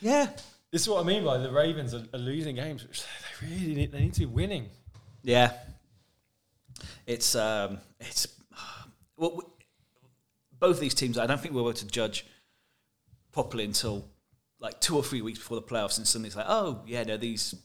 Yeah, 0.00 0.28
This 0.70 0.82
is 0.82 0.88
what 0.88 1.00
I 1.00 1.04
mean 1.04 1.24
by 1.24 1.38
the 1.38 1.50
Ravens 1.50 1.92
are, 1.92 2.04
are 2.14 2.20
losing 2.20 2.54
games, 2.54 2.86
which 2.86 3.02
they 3.02 3.48
really 3.48 3.74
need, 3.74 3.90
they 3.90 3.98
need 3.98 4.14
to 4.14 4.20
be 4.20 4.26
winning. 4.26 4.68
Yeah, 5.24 5.54
it's 7.04 7.34
um, 7.34 7.78
it's 7.98 8.28
well, 9.16 9.30
w- 9.30 9.50
both 10.60 10.78
these 10.78 10.94
teams. 10.94 11.18
I 11.18 11.26
don't 11.26 11.40
think 11.40 11.52
we're 11.52 11.62
able 11.62 11.72
to 11.72 11.86
judge 11.88 12.24
properly 13.32 13.64
until 13.64 14.08
like 14.60 14.80
two 14.80 14.94
or 14.96 15.02
three 15.02 15.20
weeks 15.20 15.40
before 15.40 15.56
the 15.56 15.66
playoffs, 15.66 15.98
and 15.98 16.06
suddenly 16.06 16.28
it's 16.28 16.36
like, 16.36 16.46
oh 16.48 16.82
yeah, 16.86 17.02
no, 17.02 17.16
these 17.16 17.56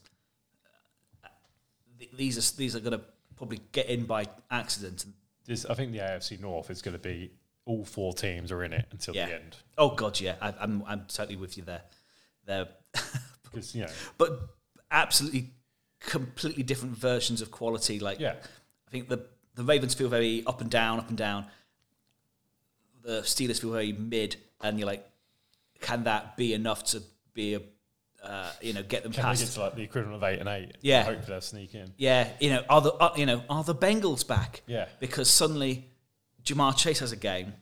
th- 1.98 2.10
these 2.16 2.36
are 2.38 2.56
these 2.56 2.74
are 2.76 2.80
going 2.80 2.98
to 2.98 3.04
probably 3.36 3.60
get 3.72 3.86
in 3.86 4.04
by 4.04 4.26
accident. 4.50 5.04
This, 5.46 5.64
I 5.64 5.74
think 5.74 5.92
the 5.92 5.98
AFC 5.98 6.40
North 6.40 6.70
is 6.70 6.82
going 6.82 6.96
to 6.96 7.02
be 7.02 7.30
all 7.64 7.84
four 7.84 8.12
teams 8.12 8.50
are 8.52 8.64
in 8.64 8.72
it 8.72 8.86
until 8.90 9.14
Yeah. 9.14 9.26
the 9.26 9.34
end. 9.34 9.56
Oh 9.76 9.90
God, 9.94 10.18
yeah, 10.20 10.36
I, 10.40 10.54
I'm 10.60 10.82
I'm 10.86 11.04
totally 11.08 11.36
with 11.36 11.56
you 11.56 11.62
there. 11.64 11.82
There, 12.46 12.68
Because 13.44 13.74
you 13.74 13.82
know, 13.82 13.90
but 14.16 14.40
absolutely, 14.90 15.50
completely 16.00 16.62
different 16.62 16.96
versions 16.96 17.40
of 17.42 17.50
quality. 17.50 17.98
Like, 18.00 18.20
yeah, 18.20 18.34
I 18.86 18.90
think 18.90 19.08
the 19.08 19.26
the 19.54 19.64
Ravens 19.64 19.94
feel 19.94 20.08
very 20.08 20.44
up 20.46 20.60
and 20.60 20.70
down, 20.70 20.98
up 20.98 21.08
and 21.08 21.18
down. 21.18 21.46
The 23.02 23.20
Steelers 23.22 23.60
feel 23.60 23.70
very 23.72 23.92
mid, 23.92 24.36
and 24.60 24.78
you're 24.78 24.86
like, 24.86 25.08
can 25.80 26.04
that 26.04 26.36
be 26.36 26.52
enough 26.54 26.84
to 26.86 27.02
be 27.32 27.54
a, 27.54 27.60
uh, 28.22 28.50
you 28.60 28.72
know, 28.72 28.82
get 28.82 29.02
them 29.02 29.12
can 29.12 29.22
they 29.22 29.28
past? 29.28 29.42
get 29.44 29.50
to 29.52 29.60
like 29.60 29.74
the 29.76 29.82
equivalent 29.82 30.16
of 30.16 30.22
eight 30.24 30.38
and 30.40 30.48
eight? 30.48 30.76
Yeah. 30.80 31.04
hopefully 31.04 31.26
they'll 31.28 31.40
sneak 31.40 31.74
in. 31.74 31.92
Yeah, 31.96 32.28
you 32.40 32.50
know, 32.50 32.64
are 32.68 32.80
the 32.80 32.92
are, 32.98 33.12
you 33.16 33.26
know 33.26 33.42
are 33.48 33.64
the 33.64 33.74
Bengals 33.74 34.26
back? 34.26 34.62
Yeah. 34.66 34.86
because 35.00 35.30
suddenly 35.30 35.88
Ja'Marr 36.44 36.76
Chase 36.76 36.98
has 37.00 37.12
a 37.12 37.16
game. 37.16 37.52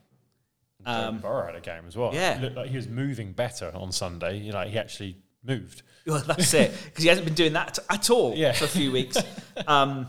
Um, 0.85 1.19
Burrow 1.19 1.47
had 1.47 1.55
a 1.55 1.59
game 1.61 1.83
as 1.87 1.97
well. 1.97 2.13
yeah. 2.13 2.37
it 2.37 2.41
looked 2.41 2.55
like 2.55 2.69
he 2.69 2.77
was 2.77 2.87
moving 2.87 3.33
better 3.33 3.71
on 3.75 3.91
Sunday. 3.91 4.37
You 4.39 4.53
know, 4.53 4.61
he 4.61 4.77
actually 4.77 5.17
moved. 5.43 5.81
Well, 6.07 6.23
that's 6.25 6.53
it 6.53 6.71
because 6.85 7.03
he 7.03 7.09
hasn't 7.09 7.25
been 7.25 7.33
doing 7.35 7.51
that 7.51 7.77
at 7.89 8.09
all 8.09 8.33
Yeah. 8.33 8.53
for 8.53 8.63
a 8.63 8.69
few 8.69 8.93
weeks. 8.93 9.17
um, 9.67 10.07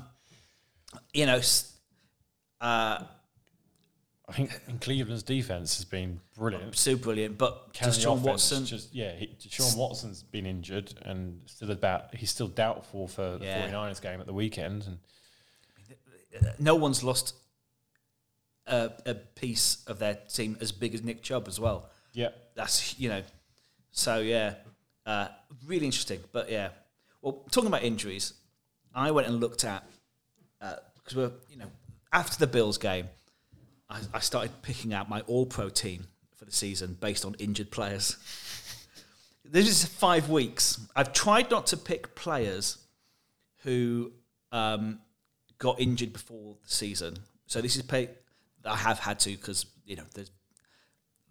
you 1.12 1.26
know, 1.26 1.40
uh, 2.60 3.02
I 4.28 4.32
think 4.32 4.60
in 4.68 4.78
Cleveland's 4.78 5.22
defense 5.22 5.76
has 5.78 5.84
been 5.86 6.20
brilliant. 6.36 6.76
so 6.76 6.96
brilliant. 6.96 7.38
But 7.38 7.72
Can 7.72 7.88
the 7.88 7.96
Deshaun 7.96 8.12
offense 8.12 8.26
Watson, 8.26 8.66
just 8.66 8.94
yeah, 8.94 9.12
he, 9.16 9.34
Sean 9.48 9.76
Watson's 9.78 10.22
been 10.22 10.44
injured 10.44 10.92
and 11.02 11.40
still 11.46 11.70
about 11.70 12.14
he's 12.14 12.30
still 12.30 12.48
doubtful 12.48 13.08
for 13.08 13.38
the 13.38 13.44
Yeah. 13.46 13.70
49ers 13.70 14.02
game 14.02 14.20
at 14.20 14.26
the 14.26 14.34
weekend. 14.34 14.84
And 14.86 14.98
no 16.58 16.74
one's 16.74 17.02
lost 17.02 17.34
a, 18.66 18.90
a 19.06 19.14
piece 19.14 19.82
of 19.86 19.98
their 19.98 20.14
team 20.14 20.56
as 20.60 20.72
big 20.72 20.94
as 20.94 21.02
Nick 21.02 21.22
Chubb 21.22 21.48
as 21.48 21.58
well. 21.58 21.88
yeah, 22.12 22.28
That's 22.54 22.98
you 23.00 23.08
know, 23.08 23.22
so 23.92 24.18
yeah, 24.20 24.54
uh, 25.06 25.28
really 25.66 25.86
interesting. 25.86 26.20
But 26.32 26.50
yeah, 26.50 26.68
well, 27.22 27.44
talking 27.50 27.68
about 27.68 27.82
injuries, 27.82 28.34
I 28.94 29.10
went 29.10 29.26
and 29.26 29.40
looked 29.40 29.64
at 29.64 29.84
because 30.60 31.16
we're 31.16 31.32
you 31.48 31.56
know 31.56 31.70
after 32.12 32.38
the 32.38 32.46
Bills 32.46 32.76
game, 32.76 33.08
I, 33.90 34.00
I 34.14 34.20
started 34.20 34.62
picking 34.62 34.92
out 34.92 35.08
my 35.08 35.20
All 35.22 35.46
Pro 35.46 35.68
team 35.68 36.06
for 36.36 36.44
the 36.44 36.52
season 36.52 36.96
based 37.00 37.24
on 37.24 37.34
injured 37.38 37.70
players. 37.70 38.16
this 39.44 39.68
is 39.68 39.84
five 39.84 40.28
weeks. 40.28 40.80
I've 40.94 41.12
tried 41.12 41.50
not 41.50 41.66
to 41.68 41.76
pick 41.76 42.14
players 42.14 42.78
who 43.62 44.12
um, 44.52 45.00
got 45.58 45.80
injured 45.80 46.12
before 46.12 46.56
the 46.62 46.70
season. 46.70 47.18
So 47.46 47.60
this 47.60 47.76
is 47.76 47.82
pay. 47.82 48.10
I 48.64 48.76
have 48.76 48.98
had 48.98 49.18
to 49.20 49.30
because 49.30 49.66
you 49.86 49.96
know 49.96 50.04
there's 50.14 50.30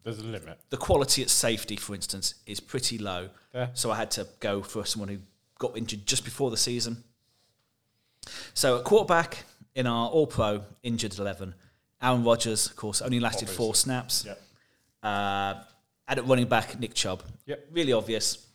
there's 0.04 0.20
a 0.20 0.24
limit. 0.24 0.58
the 0.70 0.78
quality 0.78 1.22
at 1.22 1.30
safety, 1.30 1.76
for 1.76 1.94
instance, 1.94 2.36
is 2.46 2.60
pretty 2.60 2.98
low. 2.98 3.30
Yeah. 3.54 3.68
So 3.74 3.92
I 3.92 3.98
had 3.98 4.12
to 4.12 4.28
go 4.40 4.62
for 4.62 4.86
someone 4.86 5.10
who 5.10 5.18
got 5.60 5.78
injured 5.78 6.06
just 6.06 6.24
before 6.24 6.50
the 6.50 6.58
season. 6.58 7.04
So 8.54 8.78
at 8.78 8.84
quarterback 8.84 9.44
in 9.76 9.86
our 9.88 10.10
All 10.10 10.28
Pro 10.28 10.64
injured 10.84 11.18
eleven, 11.20 11.54
Aaron 12.02 12.24
Rodgers, 12.24 12.68
of 12.68 12.76
course, 12.76 13.02
only 13.02 13.20
lasted 13.20 13.50
four 13.50 13.74
snaps. 13.76 14.26
Yep. 14.26 14.42
Uh, 15.04 15.56
and 16.08 16.20
at 16.20 16.28
running 16.28 16.48
back, 16.48 16.80
Nick 16.80 16.94
Chubb. 16.94 17.24
Yep. 17.46 17.68
Really 17.72 17.94
obvious. 17.94 18.46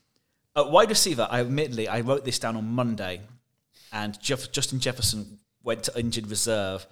At 0.54 0.70
wide 0.70 0.88
receiver, 0.90 1.26
I 1.30 1.40
admittedly 1.40 1.88
I 1.88 2.00
wrote 2.00 2.24
this 2.24 2.38
down 2.38 2.56
on 2.56 2.66
Monday, 2.66 3.20
and 3.92 4.18
Jeff, 4.20 4.52
Justin 4.52 4.80
Jefferson 4.80 5.38
went 5.62 5.84
to 5.84 5.98
injured 5.98 6.28
reserve 6.28 6.86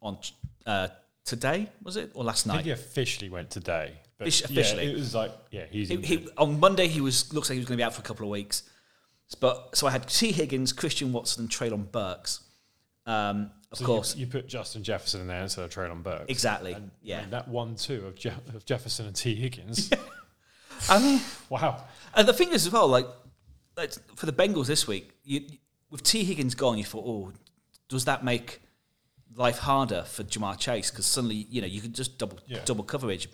on 0.00 0.18
uh, 0.66 0.88
today, 1.24 1.68
was 1.82 1.96
it 1.96 2.10
or 2.14 2.24
last 2.24 2.46
I 2.46 2.50
night? 2.50 2.56
think 2.58 2.66
he 2.66 2.72
officially 2.72 3.28
went 3.30 3.50
today. 3.50 3.92
But 4.18 4.28
Offici- 4.28 4.50
yeah, 4.50 4.60
officially. 4.60 4.92
it 4.92 4.94
was 4.94 5.14
like 5.14 5.32
yeah, 5.50 5.64
he's 5.70 5.88
he, 5.88 5.96
he, 5.96 6.28
on 6.36 6.60
Monday 6.60 6.86
he 6.86 7.00
was 7.00 7.32
looks 7.32 7.48
like 7.48 7.54
he 7.54 7.60
was 7.60 7.66
going 7.68 7.76
to 7.76 7.80
be 7.80 7.84
out 7.84 7.94
for 7.94 8.00
a 8.00 8.04
couple 8.04 8.24
of 8.24 8.30
weeks. 8.30 8.62
But 9.40 9.76
so 9.76 9.86
I 9.86 9.90
had 9.90 10.06
Tee 10.08 10.30
Higgins, 10.30 10.72
Christian 10.72 11.12
Watson, 11.12 11.44
and 11.44 11.50
Treylon 11.50 11.90
Burks. 11.90 12.40
Um, 13.06 13.50
of 13.72 13.78
So 13.78 13.84
course, 13.86 14.14
you, 14.16 14.26
put 14.26 14.46
Justin 14.46 14.82
Jefferson 14.82 15.22
in 15.22 15.26
there 15.26 15.42
instead 15.42 15.64
of 15.64 15.70
Treylon 15.70 16.02
Burks. 16.02 16.26
exactly. 16.28 16.72
And, 16.72 16.90
yeah. 17.02 17.22
mean, 17.22 17.30
that 17.30 17.48
one 17.48 17.74
two 17.74 18.06
of, 18.06 18.14
Je- 18.14 18.30
of 18.54 18.64
Jefferson 18.64 19.06
and 19.06 19.16
Tee 19.16 19.34
Higgins. 19.34 19.90
I 20.88 20.98
mean, 21.00 21.20
wow. 21.48 21.84
and 22.14 22.26
the 22.28 22.32
thing 22.32 22.50
is 22.52 22.66
as 22.66 22.72
well, 22.72 22.88
like, 22.88 23.06
like 23.76 23.92
for 24.16 24.26
the 24.26 24.32
Bengals 24.32 24.66
this 24.66 24.86
week, 24.86 25.10
you, 25.24 25.42
with 25.90 26.02
Tee 26.02 26.24
Higgins 26.24 26.54
gone, 26.54 26.78
you 26.78 26.84
thought, 26.84 27.04
oh, 27.06 27.32
does 27.88 28.04
that 28.06 28.24
make 28.24 28.60
life 29.34 29.58
harder 29.58 30.02
for 30.02 30.24
Ja'Marr 30.24 30.58
Chase? 30.58 30.90
Because 30.90 31.06
suddenly, 31.06 31.46
you 31.50 31.60
know, 31.60 31.66
you 31.66 31.80
could 31.80 31.94
just 31.94 32.18
double 32.18 32.38
Yeah. 32.46 32.60
double 32.64 32.84
coverage, 32.84 33.28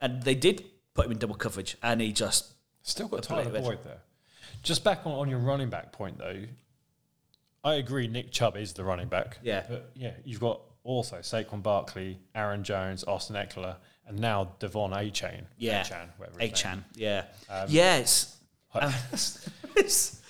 and 0.00 0.22
they 0.22 0.34
did 0.34 0.64
put 0.94 1.06
him 1.06 1.12
in 1.12 1.18
double 1.18 1.34
coverage, 1.36 1.76
and 1.82 2.00
he 2.00 2.12
just 2.12 2.52
Still 2.82 3.08
got. 3.08 3.22
Tyler 3.22 3.60
Boyd 3.60 3.82
there. 3.84 4.00
Just 4.62 4.82
back 4.84 5.06
on, 5.06 5.12
on 5.12 5.28
your 5.28 5.38
running 5.38 5.70
back 5.70 5.92
point 5.92 6.18
though, 6.18 6.42
I 7.62 7.74
agree. 7.74 8.08
Nick 8.08 8.30
Chubb 8.32 8.56
is 8.56 8.72
the 8.72 8.84
running 8.84 9.08
back. 9.08 9.38
Yeah. 9.42 9.64
but 9.68 9.90
yeah, 9.94 10.12
you've 10.24 10.40
got 10.40 10.60
also 10.82 11.16
Saquon 11.18 11.62
Barkley, 11.62 12.18
Aaron 12.34 12.64
Jones, 12.64 13.04
Austin 13.04 13.36
Ekeler, 13.36 13.76
and 14.06 14.18
now 14.18 14.52
De'Von 14.60 14.92
Achane. 14.92 15.44
Yeah. 15.58 15.82
Chan, 15.82 16.08
whatever. 16.16 16.38
his 16.38 16.48
name 16.48 16.54
Chan, 16.54 16.84
yeah, 16.94 17.24
Um, 17.48 17.66
yeah, 17.68 17.96
it's, 17.98 18.36
um, 18.74 18.92
it's 19.76 20.22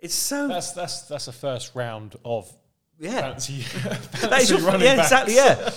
it's 0.00 0.14
so 0.14 0.48
That's 0.48 0.72
that's 0.72 1.02
that's 1.02 1.28
a 1.28 1.32
first 1.32 1.74
round 1.74 2.16
of 2.24 2.50
yeah. 2.98 3.20
fancy, 3.20 3.60
fancy 3.62 4.54
your, 4.54 4.64
running 4.64 4.82
yeah, 4.82 4.96
backs. 4.96 5.08
exactly. 5.12 5.34
Yeah, 5.34 5.70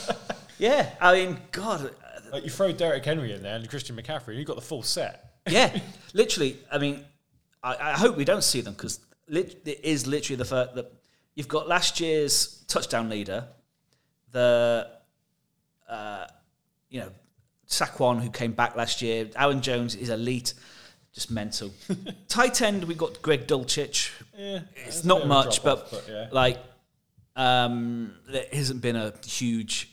yeah. 0.60 0.90
I 1.02 1.14
mean, 1.14 1.38
God, 1.52 1.86
uh, 1.88 2.20
Like 2.32 2.44
you 2.44 2.50
throw 2.50 2.72
Derrick 2.72 3.04
Henry 3.04 3.34
in 3.34 3.42
there 3.42 3.56
and 3.56 3.68
Christian 3.70 3.96
McCaffrey, 3.98 4.30
and 4.30 4.38
you've 4.38 4.48
got 4.48 4.56
the 4.56 4.62
full 4.62 4.84
set. 4.84 5.34
yeah. 5.50 5.78
literally, 6.14 6.58
I 6.72 6.78
mean, 6.78 7.04
I, 7.64 7.76
I 7.76 7.92
hope 7.98 8.16
we 8.16 8.26
don't 8.26 8.44
see 8.44 8.62
them 8.62 8.74
because 8.74 9.00
lit, 9.28 9.62
it 9.66 9.82
is 9.84 10.06
literally 10.08 10.38
the 10.38 10.46
first. 10.46 10.76
The, 10.76 10.90
you've 11.36 11.48
got 11.48 11.68
last 11.68 12.00
year's 12.00 12.64
touchdown 12.68 13.10
leader, 13.10 13.46
the, 14.32 14.88
uh, 15.90 16.26
you 16.90 17.02
know, 17.02 17.12
Saquon 17.68 18.22
who 18.22 18.30
came 18.30 18.52
back 18.52 18.76
last 18.76 19.02
year. 19.02 19.30
Aaron 19.36 19.62
Jones 19.62 19.96
is 19.96 20.10
elite, 20.10 20.54
just 21.14 21.32
mental. 21.32 21.72
Tight 22.28 22.62
end, 22.62 22.84
we 22.84 22.96
got 22.96 23.22
Greg 23.22 23.48
Dulcich. 23.48 24.12
Yeah, 24.38 24.60
It's 24.76 25.04
not 25.04 25.20
bit 25.20 25.24
of 25.24 25.32
a 25.32 25.34
much, 25.34 25.62
drop-off, 25.64 25.92
but, 25.92 26.06
yeah. 26.10 26.28
like 26.32 26.58
um, 27.36 28.14
there 28.28 28.46
hasn't 28.52 28.82
been 28.82 28.96
a 28.96 29.14
huge 29.26 29.90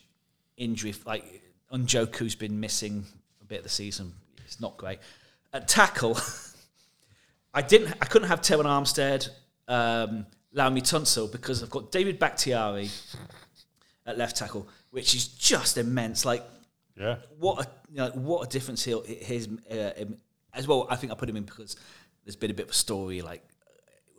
injury. 0.56 0.94
Like 1.06 1.42
Njoku's 1.72 2.34
been 2.34 2.58
missing 2.60 3.04
a 3.40 3.44
bit 3.44 3.58
of 3.58 3.64
the 3.64 3.70
season. 3.70 4.12
It's 4.44 4.60
not 4.60 4.76
great. 4.76 4.98
At 5.52 5.68
tackle, 5.68 6.18
I 7.54 7.62
didn't. 7.62 7.94
I 8.02 8.06
couldn't 8.06 8.28
have 8.28 8.40
Terron 8.40 8.64
Armstead, 8.64 9.28
um, 9.68 10.26
Laremy 10.58 10.82
Tunsil 10.82 11.30
because 11.30 11.62
I've 11.62 11.70
got 11.70 11.90
David 11.92 12.18
Bakhtiari 12.18 12.90
at 14.06 14.18
left 14.18 14.36
tackle, 14.36 14.68
which 14.90 15.14
is 15.14 15.28
just 15.28 15.78
immense. 15.78 16.24
Like 16.24 16.42
yeah, 16.96 17.16
what 17.38 17.64
a 17.64 17.68
you 17.90 17.96
know, 17.98 18.10
what 18.10 18.46
a 18.46 18.50
difference 18.50 18.84
he'll 18.84 19.02
his 19.04 19.48
uh, 19.70 19.74
him- 19.96 20.18
as 20.52 20.66
well. 20.66 20.86
I 20.90 20.96
think 20.96 21.12
I 21.12 21.14
put 21.14 21.28
him 21.28 21.36
in 21.36 21.44
because 21.44 21.76
there's 22.24 22.36
been 22.36 22.50
a 22.50 22.54
bit 22.54 22.64
of 22.66 22.70
a 22.70 22.74
story 22.74 23.22
like 23.22 23.42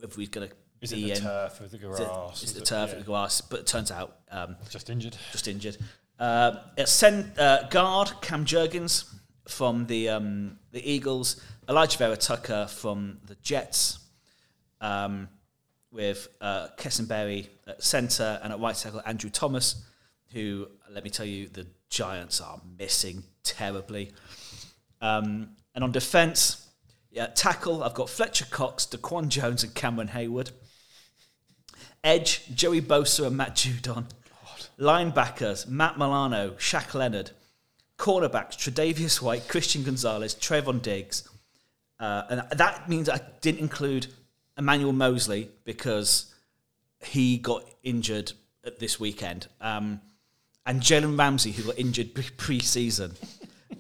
uh, 0.01 0.05
if 0.05 0.17
we're 0.17 0.27
gonna 0.27 0.49
is 0.81 0.91
it 0.93 0.95
be 0.95 1.03
the 1.05 1.11
in 1.11 1.21
turf 1.21 1.59
with 1.61 1.71
the 1.71 1.77
is 1.77 1.99
it- 1.99 2.05
grass? 2.07 2.37
is 2.37 2.43
Is 2.49 2.53
the 2.53 2.61
it- 2.61 2.65
turf 2.65 2.89
yeah. 2.89 2.93
at 2.93 2.99
the 2.99 3.05
grass, 3.05 3.41
but 3.41 3.59
it 3.59 3.67
turns 3.67 3.91
out 3.91 4.17
um, 4.31 4.55
just 4.69 4.89
injured. 4.89 5.17
just 5.31 5.47
injured. 5.47 5.77
Uh, 6.19 6.55
at 6.77 6.89
cent, 6.89 7.37
uh, 7.39 7.67
guard 7.69 8.11
Cam 8.21 8.43
Jurgens 8.45 9.05
from 9.47 9.85
the 9.87 10.09
um, 10.09 10.57
the 10.71 10.81
Eagles, 10.89 11.41
Alijah 11.67 11.97
Vera-Tucker 11.97 12.67
from 12.67 13.19
the 13.25 13.35
Jets, 13.35 13.99
um, 14.81 15.27
with 15.91 16.27
uh, 16.41 16.67
Kessenberry 16.77 17.47
at 17.67 17.83
centre 17.83 18.39
and 18.43 18.53
at 18.53 18.59
right 18.59 18.75
tackle 18.75 19.01
Andrew 19.05 19.29
Thomas, 19.29 19.83
who 20.31 20.67
let 20.91 21.03
me 21.03 21.09
tell 21.09 21.25
you 21.25 21.47
the 21.47 21.65
Giants 21.89 22.39
are 22.41 22.61
missing 22.77 23.23
terribly. 23.43 24.11
Um, 25.01 25.49
and 25.73 25.83
on 25.83 25.91
defence, 25.91 26.67
yeah, 27.11 27.27
tackle 27.27 27.83
I've 27.83 27.93
got 27.95 28.09
Fletcher 28.09 28.45
Cox, 28.45 28.85
Daquan 28.85 29.29
Jones, 29.29 29.63
and 29.63 29.73
Cameron 29.73 30.09
Heyward. 30.09 30.51
Edge, 32.03 32.45
Joey 32.53 32.81
Bosa 32.81 33.27
and 33.27 33.37
Matt 33.37 33.55
Judon. 33.55 34.05
Linebackers, 34.79 35.67
Matt 35.67 35.97
Milano, 35.97 36.51
Shaq 36.51 36.93
Leonard. 36.93 37.31
Cornerbacks, 37.97 38.55
Tredavious 38.55 39.21
White, 39.21 39.47
Christian 39.49 39.83
Gonzalez, 39.83 40.33
Trevon 40.33 40.81
Diggs. 40.81 41.27
Uh, 41.99 42.23
and 42.29 42.57
that 42.57 42.87
means 42.87 43.09
I 43.09 43.19
didn't 43.41 43.59
include 43.59 44.07
Emmanuel 44.59 44.93
Moseley 44.93 45.49
because 45.63 46.31
he 46.99 47.37
got 47.37 47.63
injured 47.81 48.33
at 48.65 48.77
this 48.77 48.99
weekend. 48.99 49.47
Um, 49.61 50.01
and 50.65 50.81
Jalen 50.81 51.17
Ramsey, 51.17 51.51
who 51.51 51.63
got 51.63 51.79
injured 51.79 52.13
pre- 52.13 52.29
pre-season. 52.37 53.13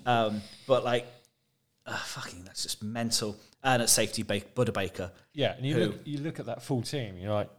um, 0.05 0.41
but 0.65 0.83
like, 0.83 1.05
uh, 1.85 1.95
fucking, 1.95 2.43
that's 2.45 2.63
just 2.63 2.81
mental. 2.81 3.35
And 3.61 3.81
at 3.83 3.89
safety, 3.89 4.23
Budda 4.23 4.73
Baker. 4.73 5.11
Yeah, 5.33 5.53
and 5.57 5.65
you 5.65 5.75
Who? 5.75 5.81
look 5.81 5.95
you 6.05 6.19
look 6.19 6.39
at 6.39 6.45
that 6.45 6.63
full 6.63 6.81
team, 6.81 7.17
you're 7.17 7.33
like, 7.33 7.49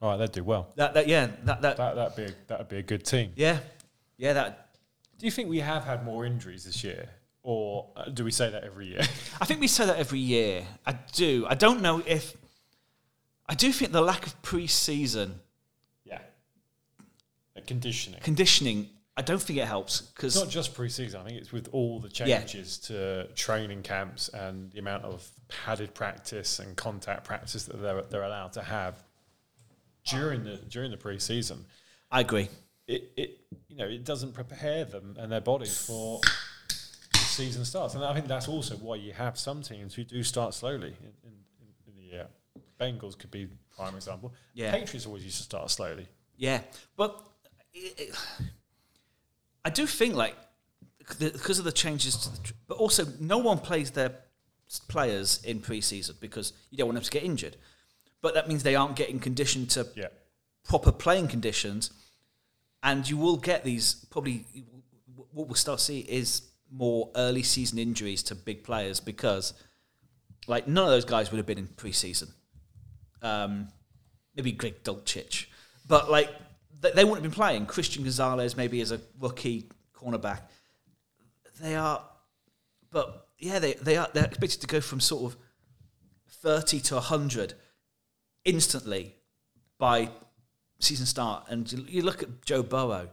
all 0.00 0.10
right, 0.10 0.16
they'd 0.16 0.32
do 0.32 0.42
well. 0.42 0.72
That, 0.76 0.94
that 0.94 1.08
yeah, 1.08 1.28
that, 1.44 1.60
that 1.60 1.76
That 1.76 1.94
that'd 1.94 2.16
be 2.16 2.32
a, 2.32 2.34
that'd 2.46 2.68
be 2.68 2.78
a 2.78 2.82
good 2.82 3.04
team. 3.04 3.32
Yeah, 3.36 3.58
yeah, 4.16 4.32
that 4.32 4.70
Do 5.18 5.26
you 5.26 5.30
think 5.30 5.50
we 5.50 5.60
have 5.60 5.84
had 5.84 6.06
more 6.06 6.24
injuries 6.24 6.64
this 6.64 6.82
year, 6.82 7.10
or 7.42 7.90
uh, 7.96 8.04
do 8.10 8.24
we 8.24 8.30
say 8.30 8.50
that 8.50 8.64
every 8.64 8.86
year? 8.86 9.00
I 9.40 9.44
think 9.44 9.60
we 9.60 9.66
say 9.66 9.86
that 9.86 9.96
every 9.96 10.18
year. 10.18 10.64
I 10.86 10.92
do. 11.12 11.46
I 11.48 11.54
don't 11.54 11.80
know 11.82 12.02
if. 12.06 12.36
I 13.48 13.54
do 13.54 13.72
think 13.72 13.90
the 13.90 14.00
lack 14.00 14.26
of 14.26 14.40
pre-season 14.42 15.40
yeah. 16.04 16.20
conditioning. 17.66 18.20
conditioning. 18.20 18.88
I 19.16 19.22
don't 19.22 19.42
think 19.42 19.58
it 19.58 19.66
helps 19.66 20.02
because 20.02 20.36
not 20.36 20.48
just 20.48 20.72
pre-season. 20.74 21.20
I 21.20 21.24
think 21.24 21.38
it's 21.40 21.52
with 21.52 21.68
all 21.72 21.98
the 21.98 22.08
Yeah. 22.26 22.38
changes 22.38 22.78
to 22.78 23.26
training 23.34 23.82
camps 23.82 24.28
and 24.28 24.70
the 24.70 24.78
amount 24.78 25.04
of 25.04 25.28
padded 25.48 25.94
practice 25.94 26.58
and 26.60 26.76
contact 26.76 27.24
practice 27.24 27.64
that 27.64 27.82
they're, 27.82 28.02
they're 28.02 28.22
allowed 28.22 28.52
to 28.52 28.62
have 28.62 29.02
during 30.08 30.44
the 30.44 30.56
during 30.56 30.90
the 30.90 30.96
pre-season. 30.96 31.66
I 32.10 32.20
agree. 32.20 32.48
It, 32.86 33.12
it 33.16 33.40
you 33.68 33.76
know 33.76 33.86
it 33.86 34.04
doesn't 34.04 34.32
prepare 34.32 34.84
them 34.84 35.16
and 35.18 35.30
their 35.30 35.40
bodies 35.40 35.86
for 35.86 36.20
the 36.20 36.30
season 37.30 37.64
starts, 37.64 37.94
and 37.94 38.04
I 38.04 38.12
think 38.14 38.26
that's 38.26 38.48
also 38.48 38.76
why 38.76 38.96
you 38.96 39.12
have 39.12 39.38
some 39.38 39.62
teams 39.62 39.94
who 39.94 40.04
do 40.04 40.22
start 40.22 40.54
slowly 40.54 40.94
in, 41.00 41.12
in, 41.24 41.32
in 41.86 41.94
the 41.96 42.02
year. 42.02 42.26
Bengals 42.80 43.18
could 43.18 43.30
be 43.30 43.48
prime 43.76 43.94
example. 43.94 44.32
Yeah. 44.54 44.72
Patriots 44.72 45.06
always 45.06 45.24
used 45.24 45.36
to 45.38 45.42
start 45.44 45.70
slowly. 45.70 46.06
Yeah, 46.36 46.60
but 46.96 47.22
it, 47.72 48.00
it, 48.00 48.16
I 49.64 49.70
do 49.70 49.86
think 49.86 50.14
like 50.14 50.36
because 51.18 51.58
of 51.58 51.64
the 51.64 51.72
changes, 51.72 52.16
to 52.16 52.30
the, 52.30 52.38
tr- 52.38 52.52
but 52.68 52.78
also 52.78 53.04
no 53.18 53.38
one 53.38 53.58
plays 53.58 53.90
their 53.90 54.14
players 54.88 55.40
in 55.44 55.60
pre-season 55.60 56.16
because 56.20 56.52
you 56.70 56.78
don't 56.78 56.86
want 56.86 56.94
them 56.94 57.04
to 57.04 57.10
get 57.10 57.24
injured. 57.24 57.56
But 58.22 58.34
that 58.34 58.48
means 58.48 58.62
they 58.62 58.76
aren't 58.76 58.96
getting 58.96 59.18
conditioned 59.18 59.70
to 59.70 59.86
Yeah. 59.96 60.08
proper 60.64 60.92
playing 60.92 61.28
conditions, 61.28 61.90
and 62.82 63.08
you 63.08 63.16
will 63.16 63.36
get 63.36 63.64
these 63.64 64.06
probably. 64.10 64.46
What 65.32 65.46
we'll 65.46 65.54
start 65.54 65.78
to 65.78 65.84
see 65.84 66.00
is 66.00 66.42
more 66.72 67.10
early 67.16 67.42
season 67.42 67.78
injuries 67.78 68.22
to 68.24 68.34
big 68.34 68.64
players 68.64 69.00
because, 69.00 69.54
like, 70.46 70.68
none 70.68 70.84
of 70.84 70.90
those 70.90 71.04
guys 71.04 71.30
would 71.30 71.38
have 71.38 71.46
been 71.46 71.58
in 71.58 71.66
pre-season. 71.66 72.28
Um, 73.22 73.68
maybe 74.34 74.52
Greg 74.52 74.82
Dulcich, 74.82 75.46
but 75.86 76.10
like 76.10 76.30
they, 76.80 76.90
they 76.92 77.04
wouldn't 77.04 77.22
have 77.22 77.32
been 77.32 77.36
playing. 77.36 77.66
Christian 77.66 78.02
Gonzalez 78.02 78.56
maybe 78.56 78.80
as 78.80 78.92
a 78.92 79.00
rookie 79.18 79.68
cornerback. 79.94 80.40
They 81.60 81.74
are, 81.74 82.02
but 82.90 83.28
yeah, 83.38 83.58
they 83.58 83.74
they 83.74 83.96
are 83.96 84.08
they're 84.12 84.24
expected 84.24 84.60
to 84.62 84.66
go 84.66 84.80
from 84.80 85.00
sort 85.00 85.32
of 85.32 85.38
thirty 86.28 86.80
to 86.80 87.00
hundred 87.00 87.54
instantly 88.44 89.16
by 89.78 90.10
season 90.78 91.06
start. 91.06 91.46
And 91.48 91.70
you, 91.70 91.84
you 91.88 92.02
look 92.02 92.22
at 92.22 92.42
Joe 92.42 92.62
Burrow, 92.62 93.08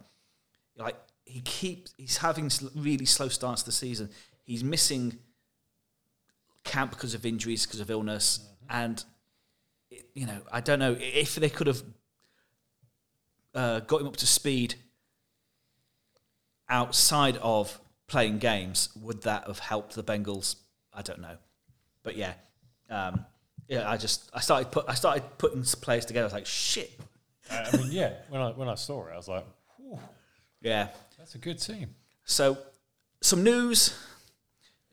like 0.77 0.95
he 1.27 1.41
keeps 1.41 1.93
he's 1.97 2.17
having 2.17 2.49
really 2.75 3.05
slow 3.05 3.27
starts 3.27 3.61
to 3.63 3.67
the 3.67 3.71
season. 3.73 4.09
He's 4.43 4.63
missing 4.63 5.19
camp 6.63 6.91
because 6.91 7.13
of 7.13 7.25
injuries, 7.25 7.65
because 7.65 7.79
of 7.79 7.91
illness, 7.91 8.39
and 8.69 9.03
it, 9.91 10.05
you 10.13 10.25
know 10.25 10.39
I 10.51 10.61
don't 10.61 10.79
know 10.79 10.95
if 10.99 11.35
they 11.35 11.49
could 11.49 11.67
have 11.67 11.83
uh, 13.53 13.79
got 13.81 14.01
him 14.01 14.07
up 14.07 14.17
to 14.17 14.27
speed 14.27 14.75
outside 16.69 17.37
of 17.37 17.79
playing 18.07 18.39
games. 18.39 18.89
Would 19.01 19.23
that 19.23 19.47
have 19.47 19.59
helped 19.59 19.95
the 19.95 20.03
Bengals? 20.03 20.55
I 20.93 21.01
don't 21.01 21.19
know, 21.19 21.37
but 22.03 22.15
yeah, 22.15 22.33
um, 22.89 23.25
yeah. 23.67 23.89
I 23.89 23.97
just 23.97 24.29
I 24.33 24.39
started 24.39 24.71
put 24.71 24.85
I 24.87 24.93
started 24.93 25.23
putting 25.37 25.63
players 25.63 26.05
together. 26.05 26.23
I 26.23 26.27
was 26.27 26.33
like, 26.33 26.45
shit, 26.45 26.97
I 27.51 27.75
mean, 27.75 27.91
yeah. 27.91 28.13
When 28.29 28.41
I 28.41 28.51
when 28.51 28.69
I 28.69 28.75
saw 28.75 29.05
it, 29.07 29.11
I 29.13 29.17
was 29.17 29.27
like, 29.27 29.45
"Whew, 29.77 29.99
yeah. 30.61 30.87
That's 31.27 31.35
a 31.35 31.39
good 31.39 31.59
team. 31.59 31.93
So, 32.23 32.57
some 33.21 33.43
news. 33.43 33.97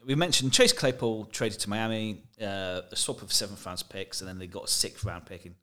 We 0.04 0.14
mentioned 0.16 0.52
Chase 0.52 0.72
Claypool 0.72 1.26
traded 1.26 1.60
to 1.60 1.70
Miami, 1.70 2.22
uh, 2.42 2.80
a 2.90 2.96
swap 2.96 3.22
of 3.22 3.32
seven 3.32 3.56
round 3.64 3.84
picks, 3.88 4.20
and 4.20 4.28
then 4.28 4.38
they 4.38 4.46
got 4.48 4.64
a 4.64 4.68
sixth 4.68 5.04
round 5.04 5.26
pick. 5.26 5.46
In. 5.46 5.54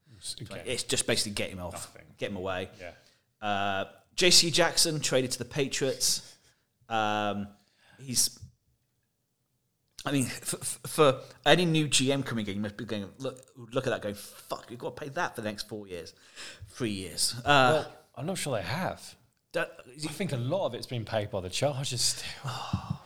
Okay. 0.43 0.61
It's 0.65 0.84
just 0.84 1.05
basically 1.07 1.34
get 1.34 1.49
him 1.49 1.59
off, 1.59 1.74
Nothing. 1.74 2.01
get 2.17 2.30
him 2.32 2.38
away. 2.38 2.69
Yeah. 2.80 3.47
Uh, 3.47 3.86
J.C. 4.15 4.49
Jackson 4.51 4.99
traded 4.99 5.32
to 5.32 5.39
the 5.39 5.45
Patriots. 5.45 6.36
Um, 6.88 7.47
he's, 7.99 8.39
I 10.05 10.11
mean, 10.11 10.26
for, 10.26 10.57
for 10.88 11.19
any 11.45 11.65
new 11.65 11.88
GM 11.88 12.26
coming 12.26 12.47
in, 12.47 12.55
you 12.55 12.61
must 12.61 12.78
be 12.78 12.86
going 12.86 13.07
look 13.17 13.43
look 13.57 13.88
at 13.88 13.89
that, 13.91 14.01
going 14.01 14.15
fuck, 14.15 14.67
you've 14.69 14.80
got 14.80 14.95
to 14.95 15.01
pay 15.03 15.09
that 15.09 15.36
for 15.36 15.41
the 15.41 15.49
next 15.49 15.67
four 15.67 15.88
years, 15.88 16.13
three 16.69 16.91
years. 16.91 17.36
Uh, 17.43 17.84
Well, 17.84 17.93
I'm 18.15 18.26
not 18.26 18.38
sure 18.38 18.55
they 18.55 18.63
have. 18.63 19.15
That- 19.54 19.80
I 19.88 20.08
think 20.08 20.32
a 20.32 20.38
lot 20.38 20.66
of 20.66 20.74
it's 20.74 20.88
been 20.88 21.06
paid 21.06 21.30
by 21.32 21.41
the 21.41 21.49
Chargers 21.49 22.02
still. 22.02 22.26
I 22.45 22.97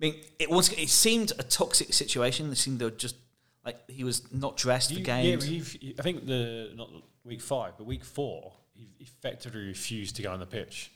mean, 0.00 0.14
it 0.38 0.48
was. 0.50 0.70
It 0.72 0.88
seemed 0.88 1.32
a 1.38 1.42
toxic 1.42 1.92
situation. 1.92 2.50
It 2.52 2.56
seemed 2.56 2.78
they 2.78 2.84
were 2.84 2.90
just 2.92 3.16
like 3.64 3.76
he 3.90 4.04
was 4.04 4.32
not 4.32 4.56
dressed 4.56 4.92
for 4.92 4.98
You- 4.98 5.04
games. 5.04 5.48
Yeah, 5.82 5.94
I 5.98 6.02
think 6.02 6.26
the 6.26 6.72
not 6.76 6.88
week 7.24 7.40
five, 7.40 7.72
but 7.76 7.84
week 7.86 8.04
four, 8.04 8.52
he 8.74 8.88
effectively 9.00 9.66
refused 9.66 10.16
to 10.16 10.22
go 10.22 10.32
on 10.32 10.38
the 10.40 10.46
pitch. 10.46 10.90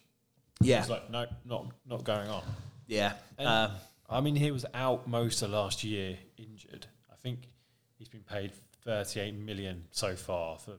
Yeah, 0.60 0.80
He's 0.80 0.90
like, 0.90 1.10
no, 1.10 1.26
not 1.44 1.66
not 1.86 2.04
going 2.04 2.28
on. 2.28 2.42
yeah. 2.86 3.14
Um, 3.38 3.72
I 4.08 4.20
mean, 4.20 4.36
he 4.36 4.50
was 4.52 4.64
out 4.74 5.08
most 5.08 5.42
of 5.42 5.50
last 5.50 5.82
year 5.82 6.16
injured. 6.36 6.86
I 7.10 7.16
think 7.16 7.40
he's 7.98 8.08
been 8.08 8.22
paid 8.22 8.52
38 8.84 9.34
million 9.34 9.84
so 9.90 10.14
far 10.14 10.58
for 10.58 10.72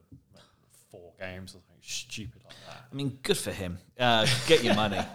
four 0.96 1.12
games 1.18 1.50
or 1.52 1.58
something 1.58 1.76
stupid 1.82 2.42
like 2.44 2.54
that. 2.68 2.84
I 2.90 2.94
mean, 2.94 3.18
good 3.22 3.36
for 3.38 3.50
him. 3.52 3.78
Uh, 3.98 4.26
get 4.46 4.62
your 4.64 4.74
money. 4.74 5.00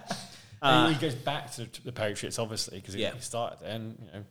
And 0.62 0.94
he 0.94 1.00
goes 1.00 1.16
back 1.16 1.54
to 1.54 1.70
the 1.86 1.94
Patriots, 1.94 2.38
obviously, 2.38 2.80
because 2.80 2.94
he, 2.94 3.02
Yeah. 3.02 3.14
he 3.14 3.22
started 3.22 3.60
there. 3.62 3.72
And, 3.76 3.98
you 3.98 4.12
know, 4.20 4.26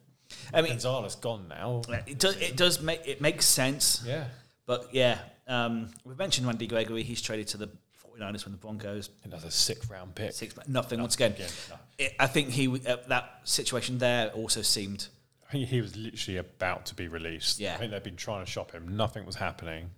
I 0.53 0.61
mean, 0.61 0.73
Gonzalez 0.73 1.15
gone 1.15 1.49
now. 1.49 1.81
it 2.07 2.19
does. 2.19 2.37
It 2.37 2.55
does 2.55 2.83
make 2.83 3.01
it 3.07 3.23
makes 3.23 3.47
sense. 3.47 4.03
Yeah. 4.07 4.27
But 4.67 4.89
yeah, 4.93 5.21
um, 5.47 5.89
we 6.05 6.15
mentioned 6.15 6.47
Randy 6.47 6.67
Gregory. 6.67 7.03
He's 7.03 7.23
traded 7.23 7.49
to 7.49 7.57
the 7.57 7.71
49ers 8.05 8.43
from 8.43 8.53
the 8.53 8.59
Broncos. 8.59 9.09
Another 9.25 9.49
sixth 9.51 9.89
round 9.89 10.15
pick. 10.15 10.33
Six, 10.33 10.55
nothing. 10.69 11.01
Once 11.01 11.15
again, 11.15 11.33
Again, 11.33 11.49
no. 11.71 11.77
it, 11.97 12.15
I 12.21 12.27
think 12.27 12.51
he 12.51 12.69
uh, 12.69 12.97
that 13.09 13.41
situation 13.45 13.97
there 13.97 14.29
also 14.33 14.61
seemed. 14.61 15.09
He, 15.51 15.65
he 15.65 15.81
was 15.81 15.97
literally 15.97 16.37
about 16.37 16.85
to 16.87 16.95
be 16.95 17.09
released. 17.09 17.59
Yeah. 17.59 17.73
I 17.73 17.79
think 17.79 17.93
they've 17.93 18.05
been 18.05 18.17
trying 18.17 18.45
to 18.45 18.51
shop 18.51 18.71
him. 18.73 18.99
Nothing 18.99 19.25
was 19.25 19.37
happening. 19.37 19.89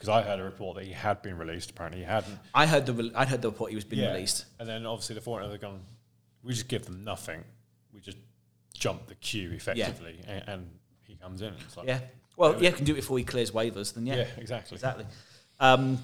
Because 0.00 0.08
I 0.08 0.22
heard 0.22 0.40
a 0.40 0.44
report 0.44 0.76
that 0.76 0.84
he 0.86 0.92
had 0.92 1.20
been 1.20 1.36
released. 1.36 1.72
Apparently, 1.72 2.00
he 2.00 2.06
hadn't. 2.06 2.38
I 2.54 2.64
heard 2.66 2.86
the 2.86 2.94
re- 2.94 3.12
I 3.14 3.26
heard 3.26 3.42
the 3.42 3.50
report 3.50 3.68
he 3.68 3.74
was 3.76 3.84
being 3.84 4.00
Yeah. 4.02 4.12
released. 4.14 4.46
And 4.58 4.66
then 4.66 4.86
obviously 4.86 5.14
the 5.14 5.20
49ers 5.20 5.50
have 5.52 5.60
gone, 5.60 5.80
we 6.42 6.54
just 6.54 6.68
give 6.68 6.86
them 6.86 7.04
nothing. 7.04 7.44
We 7.92 8.00
just 8.00 8.16
jump 8.72 9.08
the 9.08 9.14
queue 9.16 9.50
effectively. 9.50 10.18
And, 10.26 10.44
and 10.48 10.70
he 11.02 11.16
comes 11.16 11.42
in. 11.42 11.48
And 11.48 11.56
it's 11.66 11.76
like, 11.76 11.86
Yeah. 11.86 12.00
Well, 12.38 12.62
yeah, 12.62 12.70
can 12.70 12.86
do 12.86 12.92
it 12.92 12.96
before 12.96 13.18
he 13.18 13.24
clears 13.24 13.50
waivers. 13.50 13.92
Then 13.92 14.06
yeah, 14.06 14.16
yeah, 14.16 14.26
exactly. 14.38 14.76
exactly. 14.76 15.04
Um, 15.58 16.02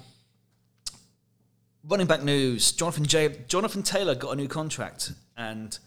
running 1.83 2.05
back 2.05 2.21
news: 2.21 2.71
Jonathan 2.73 3.05
J. 3.05 3.35
Jonathan 3.47 3.81
Taylor 3.81 4.13
got 4.13 4.33
a 4.33 4.35
new 4.35 4.47
contract, 4.47 5.13
and 5.35 5.79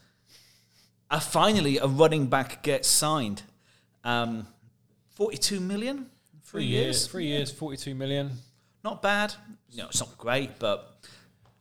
uh, 1.13 1.21
finally 1.21 1.79
a 1.79 1.87
running 1.87 2.27
back 2.27 2.65
gets 2.65 2.89
signed. 2.89 3.43
Um, 4.03 4.49
Forty-two 5.15 5.61
million, 5.61 6.07
Three 6.51 6.65
years. 6.65 7.07
Three 7.07 7.27
years, 7.27 7.51
42 7.51 7.95
million. 7.95 8.33
Not 8.83 9.03
bad. 9.03 9.35
No, 9.77 9.87
it's 9.87 10.01
not 10.01 10.17
great, 10.19 10.59
but 10.59 10.99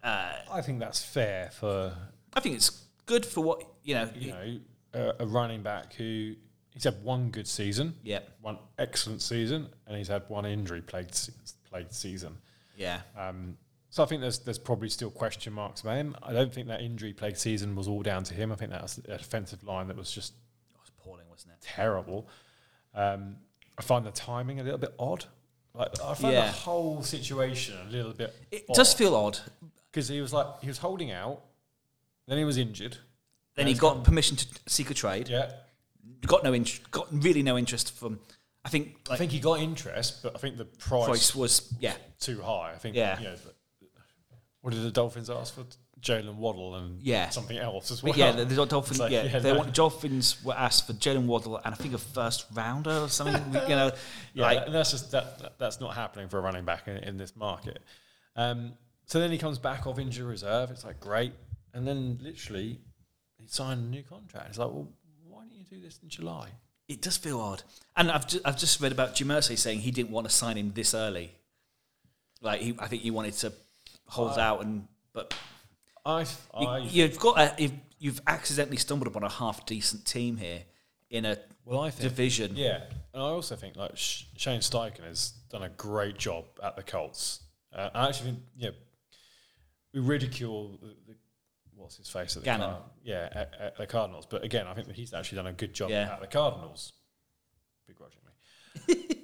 uh, 0.04 0.34
I 0.52 0.62
think 0.62 0.80
that's 0.80 1.04
fair 1.04 1.52
for, 1.52 1.94
I 2.34 2.40
think 2.40 2.56
it's 2.56 2.86
good 3.06 3.26
for 3.26 3.42
what 3.44 3.64
you 3.84 3.94
know. 3.96 4.10
you 4.16 4.32
know, 4.32 4.60
a, 4.94 5.14
a 5.24 5.26
running 5.28 5.62
back 5.62 5.94
who 5.94 6.34
he's 6.74 6.86
had 6.86 7.04
one 7.04 7.30
good 7.30 7.48
season, 7.48 7.94
yeah, 8.04 8.20
one 8.42 8.58
excellent 8.80 9.22
season, 9.22 9.68
and 9.86 9.98
he's 9.98 10.08
had 10.08 10.24
one 10.28 10.46
injury 10.46 10.82
plagued, 10.82 11.14
se- 11.14 11.34
plagued 11.70 11.94
season. 11.94 12.38
yeah, 12.78 13.02
Um, 13.18 13.58
so 13.92 14.02
I 14.02 14.06
think 14.08 14.22
there's 14.22 14.40
there's 14.40 14.58
probably 14.60 14.90
still 14.90 15.12
question 15.12 15.54
marks 15.54 15.82
about 15.82 15.98
him. 15.98 16.16
I 16.24 16.32
don't 16.34 16.54
think 16.54 16.68
that 16.70 16.82
injury 16.82 17.14
plagued 17.14 17.38
season 17.38 17.76
was 17.76 17.88
all 17.88 18.02
down 18.02 18.24
to 18.24 18.34
him. 18.34 18.52
I 18.52 18.56
think 18.56 18.72
that 18.72 18.82
was 18.82 18.98
a 19.08 19.18
defensive 19.18 19.64
line 19.64 19.88
that 19.90 19.98
was 19.98 20.10
just 20.12 20.34
it 20.74 20.80
was 20.80 20.90
appalling, 20.98 21.30
wasn't 21.30 21.54
it? 21.54 21.62
terrible. 21.62 22.28
Um, 22.96 23.36
I 23.80 23.82
find 23.82 24.06
the 24.06 24.12
timing 24.12 24.60
a 24.60 24.64
little 24.64 24.78
bit 24.78 24.94
odd. 25.00 25.26
Like 25.74 25.90
I 26.04 26.14
find 26.14 26.34
Yeah. 26.34 26.48
the 26.48 26.52
whole 26.52 27.02
situation 27.02 27.76
a 27.88 27.90
little 27.90 28.12
bit. 28.14 28.36
It 28.52 28.68
does 28.74 28.94
feel 28.94 29.16
odd. 29.16 29.40
because 29.92 30.10
he 30.10 30.20
was 30.22 30.34
like 30.34 30.48
he 30.62 30.68
was 30.68 30.78
holding 30.80 31.12
out, 31.12 31.42
then 32.28 32.38
he 32.38 32.44
was 32.44 32.58
injured. 32.58 32.98
Then 33.56 33.68
he 33.68 33.74
got 33.74 34.04
permission 34.04 34.38
to 34.38 34.46
seek 34.68 34.90
a 34.92 34.94
trade. 34.94 35.28
Yeah, 35.30 35.52
Got 36.26 36.44
no 36.44 36.54
interest. 36.54 36.92
Got 36.92 37.08
really 37.12 37.44
no 37.44 37.58
interest 37.58 37.94
from. 37.98 38.20
I 38.66 38.70
think 38.70 38.98
I 39.08 39.12
like 39.12 39.20
think 39.20 39.32
he 39.32 39.40
got 39.40 39.60
interest, 39.62 40.22
but 40.24 40.36
I 40.36 40.40
think 40.40 40.58
the 40.58 40.66
price, 40.66 41.06
price 41.06 41.36
was 41.36 41.74
yeah. 41.80 41.96
too 42.20 42.42
high. 42.42 42.72
I 42.74 42.78
think 42.78 42.96
Yeah. 42.96 43.18
You 43.20 43.26
know, 43.30 43.36
what 44.62 44.74
did 44.74 44.84
the 44.84 44.92
Dolphins 44.92 45.30
ask 45.30 45.54
for? 45.56 45.64
Jaylen 46.02 46.36
Waddle 46.36 46.76
and 46.76 47.02
Yeah. 47.02 47.30
something 47.30 47.58
else 47.58 47.92
as 47.92 48.02
well. 48.02 48.14
But 48.14 48.18
yeah, 48.20 48.32
the, 48.32 48.46
the 48.46 48.66
Dolphins. 48.68 49.00
Like, 49.00 49.12
yeah, 49.12 49.24
yeah, 49.24 49.40
they 49.40 49.52
no. 49.52 49.60
want 49.60 49.74
Dolphins 49.74 50.44
were 50.44 50.54
asked 50.58 50.88
for 50.88 50.94
Jaylen 50.94 51.26
Waddle 51.26 51.58
and 51.58 51.74
I 51.74 51.78
think 51.78 51.94
a 51.94 51.98
first 51.98 52.46
rounder 52.54 52.92
or 53.04 53.10
something. 53.10 53.54
you 53.64 53.76
know, 53.76 53.92
Yeah, 54.34 54.44
like 54.44 54.66
and 54.66 54.74
that's 54.76 54.92
just 54.92 55.12
that, 55.12 55.40
that- 55.40 55.60
that's 55.60 55.80
not 55.82 55.96
happening 55.96 56.30
for 56.30 56.38
a 56.40 56.42
running 56.42 56.66
back 56.66 56.88
in, 56.88 56.98
in 56.98 57.18
this 57.18 57.36
market. 57.36 57.80
Um, 58.36 58.74
so 59.06 59.20
then 59.20 59.32
he 59.32 59.38
comes 59.38 59.58
back 59.58 59.88
off 59.88 60.00
injury 60.00 60.26
reserve. 60.28 60.72
It's 60.72 60.86
like 60.86 61.00
great. 61.00 61.34
and 61.74 61.88
then 61.88 62.20
literally 62.22 62.80
he 63.38 63.48
signed 63.48 63.80
a 63.82 63.90
new 63.90 64.04
contract. 64.04 64.50
It's 64.50 64.58
like, 64.58 64.70
well, 64.70 64.88
why 65.28 65.44
didn't 65.44 65.58
you 65.58 65.66
do 65.70 65.82
this 65.82 66.00
in 66.04 66.10
July? 66.10 66.50
It 66.88 67.02
does 67.02 67.18
feel 67.18 67.40
odd. 67.40 67.64
And 67.96 68.10
I've 68.12 68.28
just, 68.28 68.48
I've 68.48 68.58
just 68.58 68.80
read 68.82 68.92
about 68.92 69.14
Jim 69.16 69.28
Irsay 69.28 69.58
saying 69.58 69.80
he 69.80 69.92
didn't 69.92 70.12
want 70.12 70.28
to 70.28 70.34
sign 70.34 70.58
him 70.58 70.72
this 70.74 70.94
early. 70.94 71.32
Like 72.42 72.62
he, 72.62 72.76
I 72.80 72.88
think 72.88 73.02
he 73.04 73.12
wanted 73.12 73.34
to 73.36 73.54
hold 74.08 74.38
out 74.40 74.62
and 74.64 74.88
but 75.14 75.34
I, 76.06 76.22
you, 76.22 76.68
I 76.68 76.78
you've 76.80 77.20
got 77.20 77.38
a, 77.40 77.62
you've, 77.62 77.74
you've 78.00 78.22
accidentally 78.28 78.78
stumbled 78.78 79.08
upon 79.08 79.24
a 79.24 79.30
half 79.30 79.66
decent 79.66 80.06
team 80.06 80.38
here 80.38 80.64
in 81.10 81.26
a 81.26 81.38
well, 81.66 81.82
I 81.82 81.90
think 81.92 82.10
division. 82.10 82.56
Yeah, 82.56 82.84
and 83.14 83.22
I 83.22 83.28
also 83.28 83.56
think 83.56 83.76
like 83.76 83.96
Sh- 83.98 84.24
Shane 84.38 84.62
Steichen 84.62 85.04
has 85.04 85.34
done 85.50 85.64
a 85.64 85.70
great 85.70 86.18
job 86.18 86.46
at 86.64 86.76
the 86.76 86.84
Colts. 86.84 87.42
Uh, 87.74 87.90
I 87.94 88.08
actually 88.08 88.32
think 88.32 88.40
yeah, 88.56 88.70
we 89.94 90.00
ridicule 90.00 90.78
the, 90.82 90.96
the 91.08 91.16
what's 91.76 91.98
his 91.98 92.10
face 92.10 92.36
at 92.36 92.44
the 92.44 92.46
Gannon. 92.46 92.76
Yeah 93.04 93.30
at, 93.32 93.54
at 93.60 93.78
the 93.78 93.88
Cardinals, 93.88 94.26
but 94.26 94.44
again, 94.44 94.68
I 94.68 94.74
think 94.74 94.88
that 94.88 94.96
he's 94.96 95.14
actually 95.14 95.38
done 95.38 95.48
a 95.48 95.54
good 95.54 95.74
job 95.74 95.90
Yeah. 95.90 96.12
at 96.14 96.22
the 96.22 96.28
Cardinals, 96.28 96.94
begrudgingly. 97.88 98.34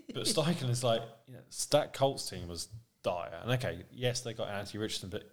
but 0.14 0.24
Steichen 0.24 0.70
is 0.70 0.84
like 0.84 1.02
you 1.28 1.34
know, 1.34 1.40
that 1.72 1.94
Colts 1.94 2.30
team 2.30 2.48
was 2.48 2.70
dire, 3.04 3.32
and 3.42 3.52
okay, 3.54 3.84
yes, 3.92 4.22
they 4.22 4.34
got 4.34 4.50
Anthony 4.50 4.82
Richardson, 4.82 5.10
but 5.10 5.30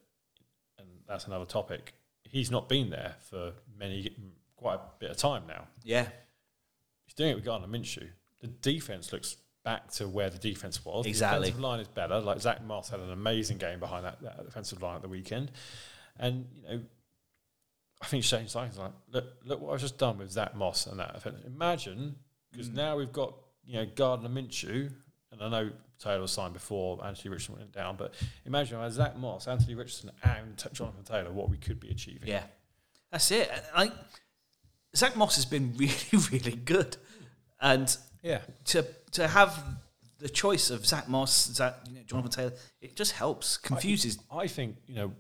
that's 1.07 1.27
another 1.27 1.45
topic. 1.45 1.95
He's 2.23 2.51
not 2.51 2.69
been 2.69 2.91
there 2.91 3.17
for 3.21 3.53
many 3.79 4.15
quite 4.57 4.77
a 4.77 4.81
bit 4.99 5.11
of 5.11 5.17
time 5.17 5.43
now. 5.47 5.67
Yeah. 5.83 6.07
He's 7.05 7.15
doing 7.15 7.31
it 7.31 7.35
with 7.35 7.45
Gardner 7.45 7.69
Minshew. 7.69 8.09
The 8.41 8.47
defense 8.47 9.13
looks 9.13 9.37
back 9.65 9.91
to 9.93 10.09
where 10.09 10.31
the 10.31 10.39
defense 10.39 10.85
was. 10.85 11.07
Exactly. 11.07 11.39
The 11.39 11.45
defensive 11.47 11.61
line 11.61 11.81
is 11.81 11.89
better. 11.89 12.21
Like 12.21 12.41
Zack 12.41 12.65
Moss 12.65 12.91
had 12.91 13.01
an 13.01 13.11
amazing 13.11 13.59
game 13.59 13.79
behind 13.79 14.05
that, 14.05 14.21
that 14.23 14.45
defensive 14.45 14.83
line 14.83 14.97
at 14.97 15.03
the 15.03 15.09
weekend, 15.09 15.51
and 16.19 16.47
you 16.55 16.63
know, 16.69 16.81
I 18.01 18.07
think 18.07 18.25
Shane 18.25 18.47
Steichen's 18.47 18.79
like, 18.79 18.93
look, 19.13 19.25
look 19.45 19.61
what 19.61 19.75
I've 19.75 19.81
just 19.81 19.99
done 19.99 20.19
with 20.19 20.33
Zack 20.33 20.57
Moss 20.57 20.87
and 20.87 20.99
that. 20.99 21.23
Imagine 21.47 22.17
because 22.51 22.69
mm. 22.69 22.75
now 22.75 22.97
we've 22.97 23.13
got 23.13 23.35
you 23.65 23.75
know 23.75 23.87
Gardner 23.95 24.29
Minshew, 24.29 24.93
and 25.31 25.43
I 25.43 25.49
know 25.49 25.71
Taylor 26.03 26.21
was 26.21 26.33
signed 26.33 26.53
before 26.53 27.05
Anthony 27.05 27.31
Richardson 27.31 27.57
went 27.57 27.73
down, 27.73 27.97
but 27.97 28.15
imagine 28.45 28.81
with 28.81 28.93
Zack 28.93 29.17
Moss, 29.17 29.47
Anthony 29.47 29.75
Richardson, 29.75 30.11
and 30.25 30.63
Jonathan 30.73 31.05
Taylor, 31.05 31.33
what 31.33 31.49
we 31.49 31.57
could 31.57 31.79
be 31.79 31.91
achieving. 31.91 32.29
Yeah. 32.29 32.43
That's 33.11 33.31
it. 33.31 33.51
Like 33.77 33.93
Zack 34.97 35.17
Moss 35.17 35.37
has 35.37 35.45
been 35.45 35.75
really, 35.77 35.95
really 36.33 36.57
good. 36.57 36.97
And 37.61 37.95
yeah. 38.23 38.41
to 38.67 38.85
to 39.13 39.29
have 39.29 39.63
the 40.19 40.29
choice 40.29 40.71
of 40.71 40.87
Zack 40.87 41.09
Moss, 41.09 41.53
Zack, 41.53 41.77
you 41.89 41.97
know, 41.97 42.01
Jonathan 42.07 42.31
Taylor, 42.31 42.53
it 42.81 42.97
just 42.97 43.13
helps, 43.13 43.57
confuses. 43.57 44.19
I 44.31 44.47
think 44.47 44.77
you 44.87 44.95
know. 44.95 45.13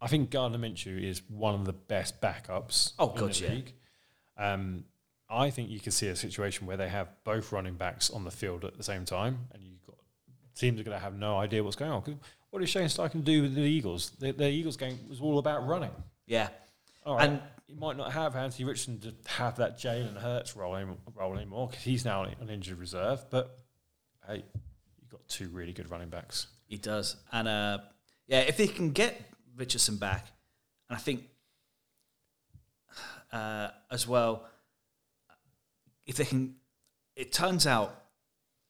I 0.00 0.06
think 0.06 0.30
Gardner 0.30 0.58
Minshew 0.58 1.02
is 1.02 1.22
one 1.30 1.54
of 1.54 1.64
the 1.64 1.72
best 1.72 2.20
backups. 2.20 2.92
Oh, 2.98 3.12
in 3.12 3.16
God, 3.16 3.32
the 3.32 3.44
yeah. 3.44 3.50
league. 3.50 3.72
Um, 4.36 4.84
I 5.34 5.50
think 5.50 5.70
you 5.70 5.80
can 5.80 5.92
see 5.92 6.08
a 6.08 6.16
situation 6.16 6.66
where 6.66 6.76
they 6.76 6.88
have 6.88 7.08
both 7.24 7.52
running 7.52 7.74
backs 7.74 8.10
on 8.10 8.24
the 8.24 8.30
field 8.30 8.64
at 8.64 8.76
the 8.76 8.82
same 8.84 9.04
time, 9.04 9.38
and 9.52 9.62
you 9.62 9.74
got 9.86 9.96
teams 10.54 10.80
are 10.80 10.84
going 10.84 10.96
to 10.96 11.02
have 11.02 11.14
no 11.14 11.36
idea 11.38 11.62
what's 11.62 11.76
going 11.76 11.90
on. 11.90 12.18
what 12.50 12.60
did 12.60 12.68
Shane 12.68 12.86
Steichen 12.86 13.24
do 13.24 13.42
with 13.42 13.54
the 13.54 13.62
Eagles? 13.62 14.10
The, 14.18 14.32
the 14.32 14.48
Eagles 14.48 14.76
game 14.76 14.98
was 15.08 15.20
all 15.20 15.38
about 15.38 15.66
running. 15.66 15.90
Yeah. 16.26 16.48
Right, 17.06 17.28
And- 17.28 17.40
you 17.66 17.76
might 17.76 17.96
not 17.96 18.12
have 18.12 18.36
Anthony 18.36 18.66
Richardson 18.66 19.00
to 19.00 19.14
have 19.32 19.56
that 19.56 19.78
Jalen 19.78 20.16
Hurts 20.20 20.54
role, 20.54 20.76
role 21.14 21.34
anymore 21.34 21.68
because 21.68 21.82
he's 21.82 22.04
now 22.04 22.22
on 22.22 22.50
injured 22.50 22.78
reserve. 22.78 23.24
But 23.30 23.58
hey, 24.26 24.44
you've 25.00 25.10
got 25.10 25.26
two 25.28 25.48
really 25.48 25.72
good 25.72 25.90
running 25.90 26.10
backs. 26.10 26.48
He 26.66 26.76
does. 26.76 27.16
And 27.32 27.48
uh, 27.48 27.78
yeah, 28.26 28.40
if 28.40 28.58
they 28.58 28.66
can 28.66 28.90
get 28.92 29.18
Richardson 29.56 29.96
back, 29.96 30.26
and 30.90 30.96
I 30.98 31.00
think 31.00 31.24
uh, 33.32 33.68
as 33.90 34.06
well, 34.06 34.46
if 36.06 36.16
they 36.16 36.24
can, 36.24 36.56
it 37.16 37.32
turns 37.32 37.66
out 37.66 38.04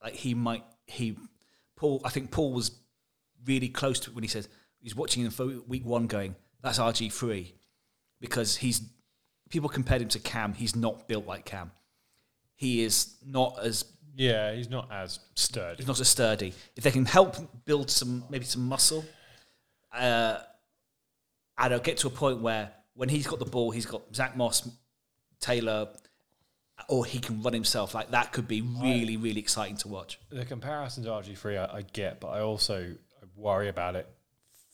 like 0.03 0.13
he 0.13 0.33
might 0.33 0.63
he 0.87 1.17
Paul. 1.75 2.01
I 2.03 2.09
think 2.09 2.31
Paul 2.31 2.53
was 2.53 2.71
really 3.45 3.69
close 3.69 3.99
to 4.01 4.11
it 4.11 4.15
when 4.15 4.23
he 4.23 4.27
says 4.27 4.47
he's 4.79 4.95
watching 4.95 5.23
him 5.23 5.31
for 5.31 5.45
week 5.67 5.85
one, 5.85 6.07
going 6.07 6.35
that's 6.61 6.79
RG 6.79 7.11
three 7.13 7.53
because 8.19 8.57
he's 8.57 8.81
people 9.49 9.69
compared 9.69 10.01
him 10.01 10.07
to 10.09 10.19
Cam. 10.19 10.53
He's 10.53 10.75
not 10.75 11.07
built 11.07 11.27
like 11.27 11.45
Cam. 11.45 11.71
He 12.55 12.83
is 12.83 13.15
not 13.25 13.59
as 13.61 13.85
Yeah, 14.15 14.53
he's 14.53 14.69
not 14.69 14.89
as 14.91 15.19
sturdy. 15.35 15.77
He's 15.77 15.87
not 15.87 15.99
as 15.99 16.07
sturdy. 16.07 16.53
If 16.75 16.83
they 16.83 16.91
can 16.91 17.05
help 17.05 17.35
build 17.65 17.91
some, 17.91 18.23
maybe 18.29 18.45
some 18.45 18.67
muscle, 18.67 19.05
uh, 19.93 20.39
and 21.57 21.73
I'll 21.73 21.79
get 21.79 21.97
to 21.97 22.07
a 22.07 22.11
point 22.11 22.41
where 22.41 22.71
when 22.95 23.09
he's 23.09 23.27
got 23.27 23.39
the 23.39 23.45
ball, 23.45 23.71
he's 23.71 23.85
got 23.85 24.01
Zack 24.15 24.35
Moss, 24.35 24.67
Taylor, 25.39 25.89
or 26.89 27.05
he 27.05 27.19
can 27.19 27.41
run 27.41 27.53
himself. 27.53 27.93
Like 27.95 28.11
that 28.11 28.31
could 28.33 28.47
be 28.47 28.61
really, 28.61 29.17
really 29.17 29.39
exciting 29.39 29.77
to 29.77 29.87
watch. 29.87 30.19
the 30.29 30.45
comparison 30.45 31.03
to 31.03 31.09
RG3 31.09 31.69
I, 31.73 31.77
I 31.77 31.81
get, 31.81 32.19
but 32.19 32.29
I 32.29 32.41
also 32.41 32.93
worry 33.35 33.69
about 33.69 33.95
it 33.95 34.07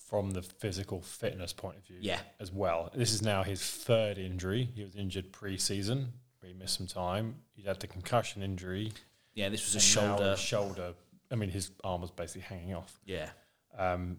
from 0.09 0.31
the 0.31 0.41
physical 0.41 1.01
fitness 1.01 1.53
point 1.53 1.77
of 1.77 1.85
view 1.85 1.97
Yeah. 2.01 2.19
as 2.39 2.51
well. 2.51 2.89
This 2.93 3.13
is 3.13 3.21
now 3.21 3.43
his 3.43 3.61
third 3.61 4.17
injury. 4.17 4.69
He 4.75 4.83
was 4.83 4.95
injured 4.95 5.31
pre-season. 5.31 6.11
where 6.41 6.51
He 6.51 6.57
missed 6.57 6.77
some 6.77 6.87
time. 6.87 7.35
He 7.53 7.63
had 7.63 7.79
the 7.79 7.87
concussion 7.87 8.43
injury. 8.43 8.91
Yeah, 9.35 9.47
this 9.49 9.65
was 9.65 9.75
a 9.75 9.79
shoulder. 9.79 10.35
shoulder. 10.35 10.93
I 11.31 11.35
mean, 11.35 11.49
his 11.49 11.71
arm 11.83 12.01
was 12.01 12.11
basically 12.11 12.41
hanging 12.41 12.73
off. 12.73 12.99
Yeah, 13.05 13.29
Um, 13.77 14.17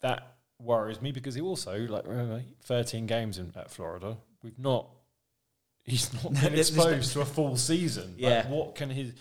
that 0.00 0.36
worries 0.58 1.00
me 1.02 1.12
because 1.12 1.34
he 1.34 1.40
also 1.40 1.78
like 1.86 2.06
remember, 2.06 2.42
13 2.64 3.06
games 3.06 3.38
in 3.38 3.52
at 3.56 3.70
Florida. 3.70 4.16
We've 4.42 4.58
not. 4.58 4.88
He's 5.88 6.12
not 6.22 6.34
been 6.34 6.54
exposed 6.54 7.12
to 7.14 7.20
a 7.20 7.24
full 7.24 7.56
season. 7.70 8.12
Like, 8.12 8.20
Yeah. 8.20 8.48
what 8.48 8.74
can 8.74 8.90
his 8.90 9.12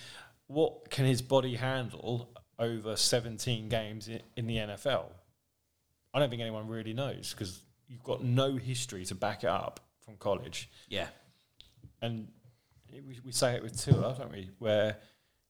What 0.47 0.89
can 0.89 1.05
his 1.05 1.22
body 1.22 1.55
handle 1.55 2.30
over 2.59 2.95
17 2.95 3.70
games 3.70 4.07
in, 4.07 4.22
in 4.36 4.47
the 4.47 4.57
NFL? 4.57 5.05
I 6.13 6.20
don't 6.20 6.30
think 6.30 6.41
anyone 6.41 6.68
really 6.68 6.93
knows 6.93 7.34
because 7.34 7.61
you've 7.88 8.03
got 8.03 8.24
no 8.24 8.55
history 8.55 9.05
to 9.05 9.15
back 9.15 9.43
it 9.43 9.49
up 9.49 9.80
from 10.03 10.15
college 10.18 10.70
yeah, 10.88 11.07
and 12.01 12.28
we, 12.91 13.20
we 13.26 13.32
say 13.34 13.55
it 13.55 13.61
with 13.63 13.80
Tua, 13.80 14.15
don't 14.18 14.32
we? 14.32 14.49
Where 14.59 14.95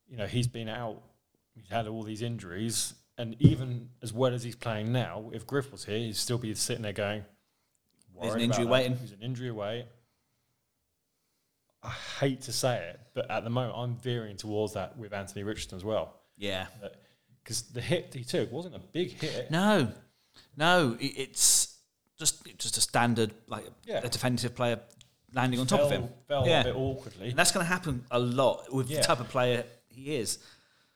you 0.09 0.17
know 0.17 0.25
he's 0.25 0.47
been 0.47 0.67
out, 0.67 1.01
he's 1.53 1.69
had 1.69 1.87
all 1.87 2.01
these 2.03 2.21
injuries, 2.23 2.95
and 3.19 3.35
even 3.39 3.89
as 4.01 4.11
well 4.11 4.33
as 4.33 4.43
he's 4.43 4.55
playing 4.55 4.91
now, 4.91 5.29
if 5.31 5.45
Griff 5.45 5.71
was 5.71 5.85
here, 5.85 5.99
he'd 5.99 6.15
still 6.15 6.39
be 6.39 6.53
sitting 6.55 6.81
there 6.81 6.91
going, 6.93 7.23
There's 8.19 8.33
an 8.33 8.39
"Worried 8.39 8.43
injury 8.45 8.65
waiting." 8.65 8.97
He's 8.97 9.11
an 9.11 9.21
injury 9.21 9.49
away." 9.49 9.85
I 11.83 11.89
hate 12.19 12.41
to 12.43 12.51
say 12.53 12.89
it, 12.89 12.99
but 13.13 13.29
at 13.29 13.43
the 13.43 13.49
moment 13.49 13.75
I'm 13.77 13.95
veering 13.97 14.35
towards 14.37 14.73
that 14.73 14.97
with 14.97 15.13
Anthony 15.13 15.43
Richardson 15.43 15.77
as 15.77 15.83
well, 15.85 16.15
yeah. 16.37 16.65
because 17.43 17.61
the 17.63 17.81
hit 17.81 18.13
he 18.13 18.23
took 18.23 18.51
wasn't 18.51 18.75
a 18.75 18.79
big 18.79 19.11
hit. 19.11 19.51
No, 19.51 19.91
no, 20.55 20.97
it's 20.99 21.77
just 22.19 22.45
just 22.57 22.77
a 22.77 22.81
standard 22.81 23.31
like 23.47 23.65
Yeah. 23.85 24.01
a 24.03 24.09
defensive 24.09 24.55
player 24.55 24.79
landing 25.33 25.59
on 25.59 25.67
top 25.67 25.79
fell, 25.81 25.85
of 25.87 25.91
him. 25.91 26.09
fell 26.27 26.47
Yeah. 26.47 26.61
a 26.61 26.63
bit 26.65 26.75
awkwardly. 26.75 27.29
And 27.29 27.37
that's 27.37 27.51
going 27.51 27.63
to 27.65 27.71
happen 27.71 28.03
a 28.11 28.19
lot 28.19 28.73
with 28.73 28.89
Yeah. 28.89 29.01
the 29.01 29.03
type 29.07 29.19
of 29.19 29.29
player 29.29 29.63
he 29.87 30.15
is. 30.15 30.39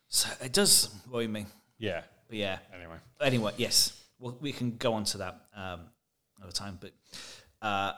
So 0.07 0.29
it 0.43 0.51
does 0.51 0.89
worry 1.09 1.27
me. 1.27 1.45
Yeah. 1.77 2.01
But 2.27 2.37
yeah. 2.37 2.59
Anyway, 2.73 2.97
Anyway, 3.21 3.53
yes, 3.57 4.01
well, 4.19 4.35
we 4.41 4.51
can 4.51 4.77
go 4.77 4.93
on 4.93 5.03
to 5.05 5.19
that 5.19 5.41
um, 5.55 5.81
another 6.37 6.51
time. 6.53 6.79
But 6.81 6.91
uh, 7.61 7.93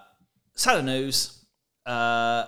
sad 0.56 0.84
news: 0.84 1.46
uh, 1.86 2.46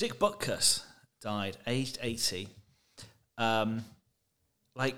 Dick 0.00 0.18
Butkus 0.18 0.82
died, 1.20 1.58
aged 1.66 1.98
eighty. 2.00 2.48
Um, 3.36 3.84
like, 4.74 4.96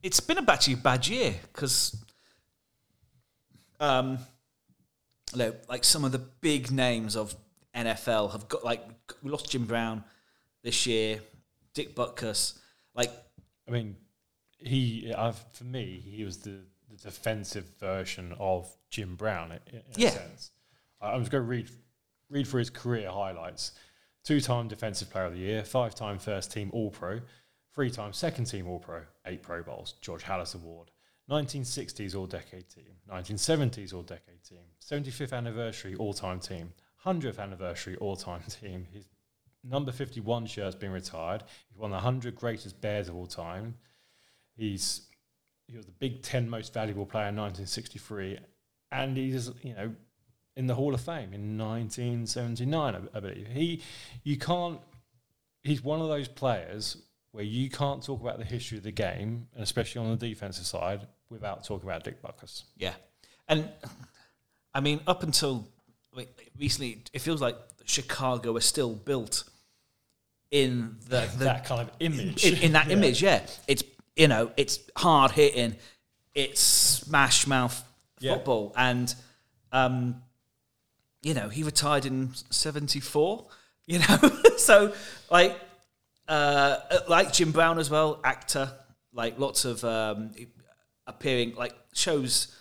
it's 0.00 0.20
been 0.20 0.38
a 0.38 0.48
actually 0.48 0.76
bad 0.76 1.08
year 1.08 1.34
because, 1.52 1.96
um, 3.80 4.18
like, 5.34 5.60
like 5.68 5.82
some 5.82 6.04
of 6.04 6.12
the 6.12 6.20
big 6.20 6.70
names 6.70 7.16
of 7.16 7.34
NFL 7.74 8.30
have 8.30 8.48
got 8.48 8.64
like 8.64 8.80
we 9.24 9.32
lost 9.32 9.50
Jim 9.50 9.66
Brown 9.66 10.04
this 10.62 10.86
year, 10.86 11.18
Dick 11.74 11.96
Butkus, 11.96 12.56
like 12.94 13.10
I 13.66 13.72
mean, 13.72 13.96
he 14.58 15.12
I've, 15.12 15.44
for 15.52 15.64
me 15.64 16.00
he 16.06 16.22
was 16.22 16.36
the, 16.38 16.60
the 16.88 16.96
defensive 16.96 17.68
version 17.80 18.36
of 18.38 18.72
Jim 18.88 19.16
Brown 19.16 19.50
in, 19.50 19.58
in 19.78 19.82
Yeah. 19.96 20.08
a 20.10 20.12
sense. 20.12 20.50
I, 21.00 21.10
I'm 21.10 21.20
just 21.22 21.32
going 21.32 21.42
to 21.42 21.48
read 21.48 21.68
read 22.34 22.48
for 22.48 22.58
his 22.58 22.68
career 22.68 23.10
highlights: 23.10 23.72
two-time 24.24 24.68
Defensive 24.68 25.08
Player 25.08 25.26
of 25.26 25.32
the 25.32 25.38
Year, 25.38 25.64
five-time 25.64 26.18
First 26.18 26.52
Team 26.52 26.68
All-Pro, 26.72 27.20
three-time 27.74 28.12
Second 28.12 28.46
Team 28.46 28.66
All-Pro, 28.66 29.02
eight 29.26 29.42
Pro 29.42 29.62
Bowls, 29.62 29.94
George 30.02 30.24
Halas 30.24 30.54
Award. 30.54 30.90
1960s 31.30 32.14
All 32.14 32.26
Decade 32.26 32.68
Team, 32.68 32.92
1970s 33.10 33.94
All 33.94 34.02
Decade 34.02 34.44
Team, 34.46 34.58
75th 34.82 35.32
Anniversary 35.32 35.94
All 35.94 36.12
Time 36.12 36.38
Team, 36.38 36.74
100th 37.06 37.38
Anniversary 37.38 37.96
All 37.96 38.14
Time 38.14 38.42
Team. 38.60 38.86
His 38.92 39.08
number 39.62 39.90
51 39.92 40.46
shirt's 40.46 40.76
been 40.76 40.92
retired. 40.92 41.42
He's 41.68 41.76
of 41.76 41.90
the 41.90 41.96
100 41.96 42.34
greatest 42.34 42.80
Bears 42.80 43.08
of 43.08 43.16
all 43.16 43.26
time. 43.26 43.74
He's 44.54 45.08
he 45.66 45.76
was 45.76 45.86
the 45.86 45.92
Big 45.92 46.22
Ten 46.22 46.48
most 46.48 46.74
valuable 46.74 47.06
player 47.06 47.28
in 47.28 47.36
1963, 47.36 48.38
and 48.92 49.16
he's 49.16 49.50
you 49.62 49.74
know 49.74 49.94
in 50.56 50.66
the 50.66 50.74
Hall 50.74 50.94
of 50.94 51.00
Fame 51.00 51.32
in 51.32 51.58
1979, 51.58 52.94
I, 52.94 53.16
I 53.16 53.20
believe. 53.20 53.48
He, 53.48 53.82
you 54.22 54.36
can't. 54.38 54.80
He's 55.62 55.82
one 55.82 56.00
of 56.00 56.08
those 56.08 56.28
players 56.28 56.96
where 57.32 57.44
you 57.44 57.68
can't 57.70 58.02
talk 58.02 58.20
about 58.20 58.38
the 58.38 58.44
history 58.44 58.78
of 58.78 58.84
the 58.84 58.92
game, 58.92 59.48
and 59.54 59.62
especially 59.62 60.00
on 60.06 60.16
the 60.16 60.28
defensive 60.28 60.66
side, 60.66 61.06
without 61.30 61.64
talking 61.64 61.88
about 61.88 62.04
Dick 62.04 62.22
Butkus. 62.22 62.64
Yeah, 62.76 62.94
and 63.48 63.68
I 64.74 64.80
mean, 64.80 65.00
up 65.06 65.22
until 65.22 65.66
I 66.12 66.18
mean, 66.18 66.26
recently, 66.58 67.02
it 67.12 67.20
feels 67.20 67.40
like 67.40 67.56
Chicago 67.84 68.56
is 68.56 68.64
still 68.64 68.94
built 68.94 69.44
in 70.50 70.96
the, 71.08 71.28
the 71.36 71.44
that 71.44 71.64
kind 71.64 71.80
of 71.80 71.90
image. 72.00 72.44
in, 72.44 72.58
in 72.62 72.72
that 72.72 72.86
Yeah. 72.88 72.92
image. 72.92 73.22
Yeah, 73.22 73.40
it's 73.66 73.82
you 74.16 74.28
know, 74.28 74.52
it's 74.56 74.78
hard 74.96 75.32
hitting, 75.32 75.74
it's 76.34 76.60
smash 76.60 77.46
mouth 77.48 77.82
Yeah. 78.20 78.34
football, 78.34 78.72
and 78.76 79.12
um, 79.72 80.22
you 81.24 81.34
know, 81.34 81.48
he 81.48 81.62
retired 81.62 82.06
in 82.06 82.30
'74. 82.50 83.46
You 83.86 83.98
know, 83.98 84.30
so 84.56 84.92
like 85.30 85.58
uh, 86.28 86.76
like 87.08 87.32
Jim 87.32 87.50
Brown 87.50 87.78
as 87.78 87.90
well, 87.90 88.20
actor, 88.22 88.70
like 89.12 89.38
lots 89.38 89.64
of 89.64 89.82
um, 89.84 90.30
appearing 91.06 91.54
like 91.56 91.74
shows. 91.92 92.54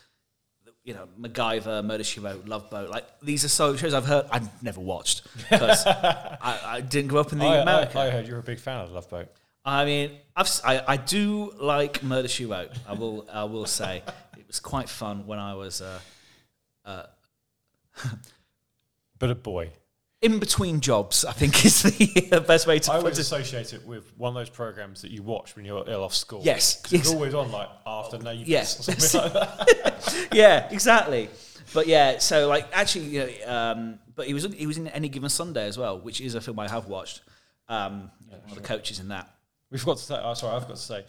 You 0.85 0.93
know, 0.93 1.07
MacGyver, 1.17 1.81
Murder 1.85 2.03
She 2.03 2.19
Wrote, 2.19 2.45
Love 2.45 2.69
Boat. 2.69 2.89
Like 2.89 3.05
these 3.21 3.45
are 3.45 3.49
so 3.49 3.77
shows 3.77 3.93
I've 3.93 4.05
heard. 4.05 4.25
I've 4.29 4.61
never 4.61 4.81
watched 4.81 5.25
because 5.37 5.85
I, 5.87 6.59
I 6.65 6.81
didn't 6.81 7.07
grow 7.07 7.21
up 7.21 7.31
in 7.31 7.39
the 7.39 7.45
I, 7.45 7.57
America. 7.57 7.97
I, 7.99 8.07
I 8.07 8.09
heard 8.09 8.27
you're 8.27 8.39
a 8.39 8.43
big 8.43 8.59
fan 8.59 8.81
of 8.81 8.91
Love 8.91 9.09
Boat. 9.09 9.29
I 9.63 9.85
mean, 9.85 10.11
I've, 10.35 10.49
I, 10.65 10.83
I 10.85 10.97
do 10.97 11.53
like 11.57 12.03
Murder 12.03 12.27
She 12.27 12.45
Wrote. 12.45 12.71
I 12.85 12.95
will 12.95 13.25
I 13.31 13.45
will 13.45 13.65
say 13.65 14.03
it 14.37 14.45
was 14.45 14.59
quite 14.59 14.89
fun 14.89 15.25
when 15.25 15.39
I 15.39 15.53
was 15.53 15.81
uh, 15.81 15.99
But 19.23 19.29
a 19.31 19.35
boy. 19.35 19.69
in 20.21 20.39
between 20.39 20.81
jobs. 20.81 21.23
I 21.23 21.31
think 21.31 21.63
is 21.65 21.83
the 21.83 22.43
best 22.45 22.67
way 22.67 22.79
to 22.79 22.91
I 22.91 22.97
always 22.97 23.17
it. 23.17 23.21
associate 23.21 23.71
it 23.71 23.85
with 23.85 24.11
one 24.17 24.29
of 24.29 24.35
those 24.35 24.49
programs 24.49 25.01
that 25.03 25.11
you 25.11 25.23
watch 25.23 25.55
when 25.55 25.63
you're 25.63 25.83
ill 25.87 26.03
off 26.03 26.13
school. 26.13 26.41
Yes, 26.43 26.81
it's 26.91 27.09
always 27.13 27.33
on 27.33 27.49
like 27.49 27.69
after 27.85 28.17
neighbours 28.17 28.47
Yes. 28.49 28.79
or 28.89 28.91
something 28.91 29.21
like 29.33 29.33
that. 29.33 30.27
yeah, 30.33 30.67
exactly. 30.71 31.29
But 31.73 31.87
yeah, 31.87 32.17
so 32.19 32.49
like 32.49 32.67
actually, 32.73 33.05
you 33.05 33.19
know, 33.47 33.53
um, 33.55 33.99
but 34.13 34.27
he 34.27 34.33
was 34.33 34.43
he 34.53 34.67
was 34.67 34.77
in 34.77 34.89
Any 34.89 35.07
Given 35.07 35.29
Sunday 35.29 35.65
as 35.67 35.77
well, 35.77 35.97
which 35.99 36.19
is 36.19 36.35
a 36.35 36.41
film 36.41 36.59
I 36.59 36.67
have 36.69 36.87
watched. 36.87 37.21
Um, 37.69 38.11
one 38.27 38.41
of 38.49 38.55
the 38.55 38.61
coaches 38.61 38.99
in 38.99 39.07
that. 39.07 39.33
We 39.71 39.77
forgot 39.77 39.97
to 39.99 40.03
say. 40.03 40.19
Oh, 40.21 40.33
sorry, 40.33 40.57
I 40.57 40.59
forgot 40.59 40.75
to 40.75 40.81
say. 40.81 41.05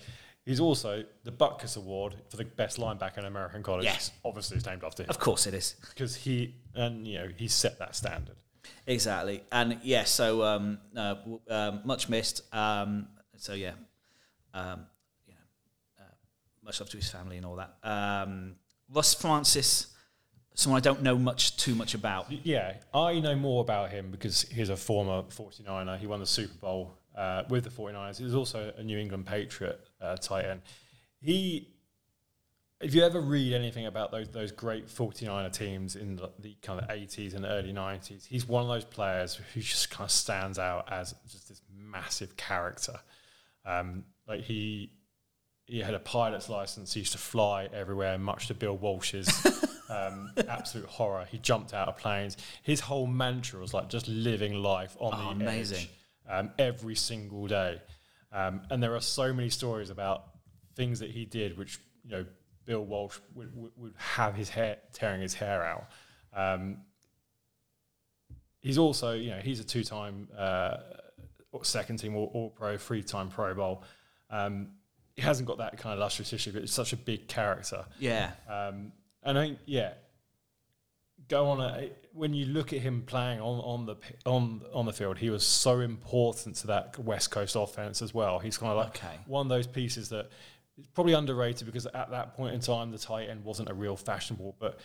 He's 0.47 0.61
also 0.61 1.03
the 1.25 1.33
Butkus 1.33 1.77
Award 1.79 2.15
for 2.29 2.37
the 2.37 2.45
best 2.45 2.79
linebacker 2.79 3.19
in 3.19 3.25
American 3.25 3.62
college. 3.62 3.85
Yes. 3.87 4.11
obviously 4.25 4.59
it's 4.59 4.67
named 4.67 4.85
after 4.85 5.03
him 5.03 5.09
Of 5.11 5.19
course, 5.19 5.47
it 5.47 5.55
is. 5.55 5.75
because 5.89 6.15
he 6.15 6.55
and 6.75 7.07
you 7.07 7.18
know 7.18 7.29
he 7.37 7.49
set 7.49 7.79
that 7.79 7.97
standard. 7.97 8.37
Exactly, 8.87 9.43
and 9.53 9.79
yeah, 9.83 10.05
so 10.05 10.43
um, 10.43 10.79
uh, 10.97 11.14
w- 11.14 11.41
um, 11.49 11.81
much 11.85 12.09
missed. 12.09 12.43
Um, 12.55 13.09
so 13.37 13.55
yeah, 13.55 13.72
um, 14.53 14.87
you 15.27 15.35
know, 15.35 16.05
uh, 16.05 16.14
much 16.62 16.81
love 16.81 16.91
to 16.91 16.97
his 16.97 17.11
family 17.11 17.37
and 17.37 17.47
all 17.47 17.57
that. 17.57 17.75
Um, 17.83 18.57
Russ 18.93 19.14
Francis, 19.14 19.95
someone 20.55 20.79
I 20.79 20.83
don't 20.83 21.03
know 21.03 21.18
much 21.18 21.57
too 21.57 21.75
much 21.75 21.95
about. 21.95 22.31
Yeah, 22.31 22.75
I 22.93 23.20
know 23.20 23.35
more 23.35 23.62
about 23.62 23.91
him 23.91 24.11
because 24.11 24.43
he's 24.43 24.68
a 24.68 24.77
former 24.77 25.22
49er. 25.22 25.99
He 25.99 26.07
won 26.07 26.20
the 26.20 26.27
Super 26.27 26.55
Bowl 26.55 26.99
uh, 27.16 27.45
with 27.49 27.64
the 27.64 27.70
49ers. 27.70 28.18
He 28.18 28.25
was 28.25 28.35
also 28.35 28.72
a 28.77 28.83
New 28.83 28.99
England 28.99 29.27
Patriot 29.27 29.81
uh, 30.01 30.16
tight 30.16 30.45
end. 30.45 30.62
He, 31.20 31.74
if 32.85 32.95
you 32.95 33.03
ever 33.03 33.20
read 33.20 33.53
anything 33.55 33.87
about 33.87 34.11
those 34.12 34.28
those 34.28 34.53
great 34.53 34.87
49er 34.89 35.53
teams 35.53 35.97
in 35.97 36.16
the, 36.16 36.30
the 36.39 36.57
kind 36.62 36.78
of 36.80 36.89
80s 36.89 37.35
and 37.35 37.45
early 37.45 37.72
90s, 37.72 38.26
he's 38.26 38.47
one 38.47 38.62
of 38.62 38.68
those 38.68 38.85
players 38.85 39.41
who 39.55 39.61
just 39.61 39.91
kind 39.91 40.07
of 40.07 40.11
stands 40.11 40.59
out 40.59 40.93
as 40.93 41.14
just 41.30 41.49
this 41.49 41.62
massive 41.74 42.37
character. 42.37 43.01
Um, 43.64 44.05
like 44.28 44.43
he 44.43 44.91
he 45.66 45.80
had 45.80 45.95
a 45.95 45.99
pilot's 45.99 46.49
license. 46.51 46.93
He 46.93 47.01
used 47.01 47.12
to 47.12 47.18
fly 47.18 47.68
everywhere, 47.72 48.18
much 48.18 48.49
to 48.49 48.55
Bill 48.55 48.76
Walsh's 48.76 49.28
um, 49.89 50.30
absolute 50.47 50.87
horror. 50.87 51.26
He 51.30 51.39
jumped 51.39 51.72
out 51.72 51.89
of 51.89 51.97
planes. 51.97 52.37
His 52.62 52.80
whole 52.80 53.07
mantra 53.07 53.61
was 53.61 53.72
like 53.72 53.89
just 53.89 54.07
living 54.07 54.55
life 54.62 54.95
on 55.01 55.12
Oh, 55.14 55.35
the 55.35 55.43
amazing. 55.45 55.78
edge 55.78 55.91
um, 56.30 56.51
every 56.59 56.95
single 56.95 57.47
day. 57.47 57.80
Um, 58.30 58.61
and 58.70 58.82
there 58.82 58.95
are 58.95 59.01
so 59.01 59.32
many 59.32 59.49
stories 59.49 59.89
about 59.89 60.24
things 60.76 61.01
that 61.01 61.11
he 61.11 61.24
did, 61.24 61.57
which 61.57 61.78
you 62.05 62.11
know 62.11 62.26
Bill 62.65 62.85
Walsh 62.85 63.19
would, 63.35 63.55
would, 63.57 63.73
would 63.77 63.95
have 63.97 64.35
his 64.35 64.49
hair 64.49 64.79
tearing 64.93 65.21
his 65.21 65.35
hair 65.35 65.62
out. 65.65 65.87
Um, 66.35 66.79
he's 68.61 68.79
also, 68.79 69.12
you 69.12 69.31
know, 69.31 69.39
he's 69.41 69.61
a 69.61 69.65
two-time 69.65 70.29
uh, 70.37 70.77
second 71.62 71.99
team 71.99 72.17
All, 72.17 72.31
all 72.35 72.51
Pro, 72.51 72.77
three-time 72.77 73.29
Pro 73.29 73.55
Bowl. 73.55 73.85
Um, 74.31 74.69
he 75.15 75.23
hasn't 75.23 75.47
got 75.47 75.59
that 75.59 75.79
kind 75.79 75.93
of 75.93 76.01
lustrous 76.01 76.31
history, 76.31 76.53
but 76.53 76.62
it's 76.62 76.73
such 76.73 76.93
a 76.93 76.97
big 76.97 77.29
character. 77.29 77.85
Yeah, 77.99 78.33
Um, 78.49 78.93
and 79.23 79.39
I 79.39 79.47
think, 79.47 79.59
yeah, 79.67 79.93
go 81.29 81.47
on. 81.47 81.61
A, 81.61 81.91
when 82.12 82.35
you 82.35 82.47
look 82.47 82.73
at 82.73 82.81
him 82.81 83.03
playing 83.07 83.41
on, 83.41 83.61
on 83.61 83.87
the 83.87 83.97
on 84.27 84.61
on 84.73 84.85
the 84.87 84.93
field, 84.93 85.17
he 85.19 85.31
was 85.31 85.45
so 85.47 85.81
important 85.81 86.57
to 86.57 86.67
that 86.69 86.99
West 86.99 87.31
Coast 87.31 87.57
offense 87.57 88.03
as 88.03 88.12
well. 88.12 88.39
He's 88.39 88.59
kind 88.59 88.71
of 88.73 88.77
like 88.77 88.97
Okay. 88.97 89.19
one 89.27 89.47
of 89.47 89.49
those 89.49 89.67
pieces 89.67 90.11
that 90.11 90.31
is 90.79 90.87
probably 90.89 91.12
underrated 91.12 91.66
because 91.66 91.87
at 91.87 92.11
that 92.11 92.35
point 92.37 92.55
in 92.55 92.61
time, 92.61 92.91
the 92.91 92.99
tight 92.99 93.29
end 93.29 93.45
wasn't 93.45 93.70
a 93.70 93.75
real 93.75 93.97
fashionable, 93.97 94.57
but 94.59 94.81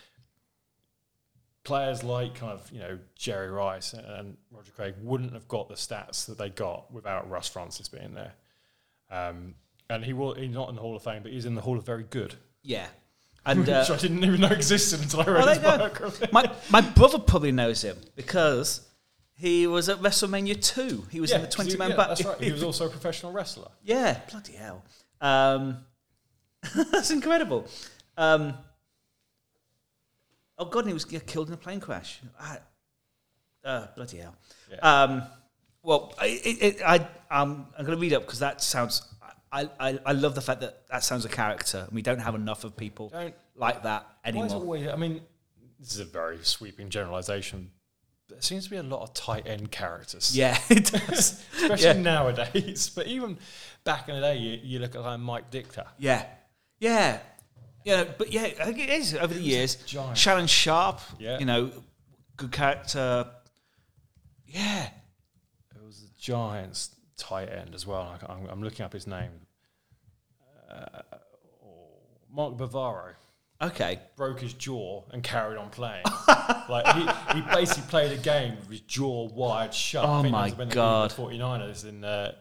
players 1.64 2.04
like 2.04 2.36
kind 2.36 2.54
of 2.54 2.72
you 2.72 2.80
know 2.80 2.98
Jerry 3.16 3.50
Rice 3.50 3.94
and 3.94 4.38
Roger 4.52 4.72
Craig 4.72 4.96
wouldn't 5.02 5.34
have 5.34 5.48
got 5.48 5.68
the 5.68 5.76
stats 5.76 6.26
that 6.28 6.38
they 6.38 6.50
got 6.50 6.92
without 6.92 7.30
Russ 7.30 7.48
Francis 7.48 7.88
being 7.88 8.14
there. 8.14 8.34
Um, 9.12 9.56
and 9.90 10.06
he 10.06 10.14
will, 10.14 10.36
he's 10.36 10.54
not 10.54 10.70
in 10.70 10.76
the 10.76 10.82
Hall 10.82 10.96
of 10.96 11.02
Fame, 11.02 11.24
but 11.24 11.32
he's 11.32 11.46
in 11.46 11.56
the 11.56 11.62
Hall 11.62 11.78
of 11.78 11.86
Very 11.86 12.04
Good 12.04 12.36
yeah, 12.64 12.88
and 13.46 13.68
uh, 13.68 13.80
which 13.80 13.98
I 13.98 14.02
didn't 14.02 14.24
even 14.24 14.42
know 14.42 14.48
existed 14.50 15.02
until 15.02 15.22
I 15.22 15.26
read 15.26 15.36
Well, 15.36 15.48
his 15.48 15.58
biography. 15.60 16.28
my 16.32 16.52
my 16.70 16.82
brother 16.82 17.20
probably 17.20 17.52
knows 17.52 17.82
him 17.82 17.98
because 18.16 18.88
he 19.34 19.68
was 19.68 19.90
at 19.90 20.00
WrestleMania 20.00 20.62
two. 20.62 21.06
He 21.10 21.20
was 21.22 21.32
in 21.32 21.42
the 21.42 21.48
twenty 21.48 21.78
man 21.78 21.92
yeah, 21.92 21.96
back. 21.96 22.08
That's 22.10 22.26
right. 22.26 22.40
He 22.42 22.52
was 22.52 22.64
also 22.70 22.88
a 22.88 22.90
professional 22.90 23.32
wrestler. 23.32 23.70
Yeah, 23.84 24.20
bloody 24.30 24.54
hell. 24.54 24.84
Um, 25.22 25.78
that's 26.92 27.12
incredible. 27.12 27.68
Um, 28.18 28.54
oh 30.58 30.66
god, 30.66 30.80
and 30.80 30.88
he 30.90 30.94
was 30.94 31.06
killed 31.06 31.48
in 31.48 31.54
a 31.54 31.58
plane 31.58 31.80
crash. 31.80 32.20
I, 32.40 32.58
uh, 33.64 33.88
bloody 33.96 34.18
hell. 34.18 34.36
Yeah. 34.72 34.78
Um, 34.80 35.24
well, 35.84 36.14
I, 36.20 36.28
it, 36.28 36.64
it, 36.64 36.82
I, 36.86 36.98
um, 37.32 37.68
I'm 37.78 37.86
going 37.86 37.98
to 37.98 38.02
read 38.02 38.14
up 38.14 38.24
because 38.26 38.40
that 38.40 38.62
sounds. 38.62 39.04
I, 39.52 39.68
I, 39.80 40.00
I 40.06 40.12
love 40.12 40.36
the 40.36 40.42
fact 40.42 40.62
that 40.62 40.88
that 40.92 41.04
sounds 41.04 41.26
a 41.26 41.30
character, 41.30 41.86
and 41.88 41.92
we 41.96 42.02
don't 42.04 42.20
have 42.20 42.36
enough 42.36 42.64
of 42.64 42.78
people 42.78 43.10
Don't- 43.10 43.34
like 43.56 43.84
that 43.84 44.06
Why 44.24 44.30
is 44.30 44.36
it 44.36 44.40
anymore. 44.40 44.62
always, 44.62 44.88
I 44.88 44.96
mean, 44.96 45.22
this 45.80 45.94
is 45.94 46.00
a 46.00 46.06
very 46.06 46.38
sweeping 46.44 46.90
generalization. 46.90 47.72
There 48.30 48.42
seems 48.42 48.66
to 48.66 48.70
be 48.70 48.78
a 48.78 48.84
lot 48.84 49.02
of 49.02 49.14
tight 49.14 49.48
end 49.48 49.72
characters. 49.72 50.36
Yeah, 50.38 50.58
it 50.70 50.86
does. 50.86 51.44
Especially 51.58 51.86
yeah. 51.88 51.94
nowadays. 51.94 52.90
But 52.96 53.08
even 53.08 53.38
back 53.84 54.08
in 54.08 54.16
the 54.16 54.22
day, 54.22 54.38
you, 54.38 54.60
you 54.64 54.80
look 54.80 54.96
at 54.96 55.02
like 55.02 55.20
Mike 55.20 55.50
Ditka. 55.52 55.88
Yeah, 55.98 56.26
yeah, 56.80 57.20
yeah. 57.84 58.06
But 58.18 58.32
yeah, 58.32 58.44
I 58.60 58.66
think 58.66 58.80
it 58.80 58.90
is 58.90 59.16
over 59.16 59.34
the 59.34 59.42
years. 59.42 59.76
giant. 59.78 60.18
Shannon 60.18 60.48
Sharpe, 60.48 61.02
Yeah. 61.18 61.40
you 61.40 61.46
know, 61.46 61.72
good 62.38 62.52
character. 62.52 63.28
Yeah, 64.46 64.90
It 65.76 65.84
was 65.86 66.02
the 66.02 66.10
Giants 66.18 66.96
tight 67.18 67.50
end 67.50 67.76
as 67.76 67.86
well. 67.86 68.18
I- 68.28 68.32
I'm, 68.34 68.48
I'm 68.50 68.64
looking 68.64 68.84
up 68.86 68.94
his 68.94 69.06
name. 69.06 69.32
Uh, 70.70 71.02
Mark 72.32 72.56
Bavaro. 72.58 73.14
Okay, 73.62 74.00
broke 74.16 74.40
his 74.40 74.54
jaw 74.54 75.04
and 75.12 75.22
carried 75.22 75.58
on 75.58 75.70
playing. 75.70 76.06
like 76.70 76.88
he, 76.96 77.36
he 77.36 77.42
basically 77.54 77.84
played 77.90 78.18
a 78.18 78.22
game 78.22 78.56
with 78.58 78.70
his 78.70 78.80
jaw 78.82 79.28
wide 79.30 79.74
shut. 79.74 80.06
Oh 80.06 80.20
I 80.20 80.22
think 80.22 80.32
my 80.32 80.50
God. 80.66 81.12
They 81.12 81.16
beat 81.16 81.30
the 81.30 81.44
49ers 81.44 81.88
in 81.88 82.04
uh, 82.06 82.32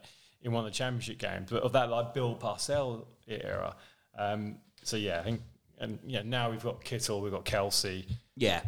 in 0.43 0.53
one 0.53 0.65
of 0.65 0.71
the 0.71 0.77
championship 0.77 1.19
games, 1.19 1.51
but 1.51 1.65
of 1.65 1.73
that 1.73 1.91
like 1.91 2.15
Bill 2.15 2.35
Parcell 2.37 3.09
era. 3.27 3.75
Um, 4.17 4.59
so 4.85 4.97
yeah, 4.97 5.19
I 5.19 5.25
think 5.25 5.43
and 5.81 5.99
yeah, 6.07 6.23
now 6.25 6.51
we've 6.51 6.63
got 6.63 6.83
Kittle, 6.83 7.21
we've 7.21 7.33
got 7.33 7.45
Kelce, 7.45 8.07
yeah. 8.37 8.63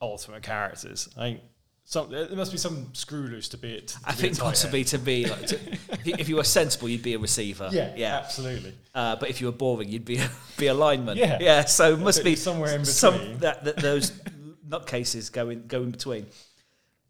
ultimate 0.00 0.42
characters. 0.42 1.08
I 1.16 1.20
think 1.20 1.40
some 1.88 2.10
there 2.10 2.28
must 2.34 2.50
be 2.50 2.58
some 2.58 2.92
screw 2.94 3.28
loose 3.28 3.48
to 3.50 3.56
be 3.56 3.74
it. 3.74 3.86
To 3.88 3.98
I 4.04 4.10
be 4.10 4.16
think 4.16 4.38
possibly 4.40 4.82
to 4.84 4.98
be 4.98 5.24
like, 5.26 5.46
to, 5.46 5.58
if 6.04 6.28
you- 6.28 6.34
were 6.34 6.42
sensible, 6.42 6.88
you'd 6.88 7.04
be 7.04 7.14
a 7.14 7.18
receiver. 7.18 7.70
Yeah, 7.72 7.94
yeah. 7.96 8.16
absolutely. 8.16 8.74
Uh, 8.92 9.14
but 9.14 9.30
if 9.30 9.40
you 9.40 9.46
were 9.46 9.52
boring, 9.52 9.88
you'd 9.88 10.04
be 10.04 10.18
a, 10.18 10.28
be 10.58 10.66
a 10.66 10.74
lineman. 10.74 11.16
Yeah. 11.16 11.38
yeah. 11.40 11.64
So 11.64 11.92
it 11.94 12.00
must 12.00 12.24
be 12.24 12.34
somewhere 12.34 12.74
in 12.74 12.84
some 12.84 13.14
between. 13.14 13.38
that, 13.38 13.64
that 13.64 13.76
those 13.76 14.10
nutcases 14.68 15.30
go 15.32 15.48
in 15.48 15.68
go 15.68 15.82
in 15.84 15.92
between. 15.92 16.26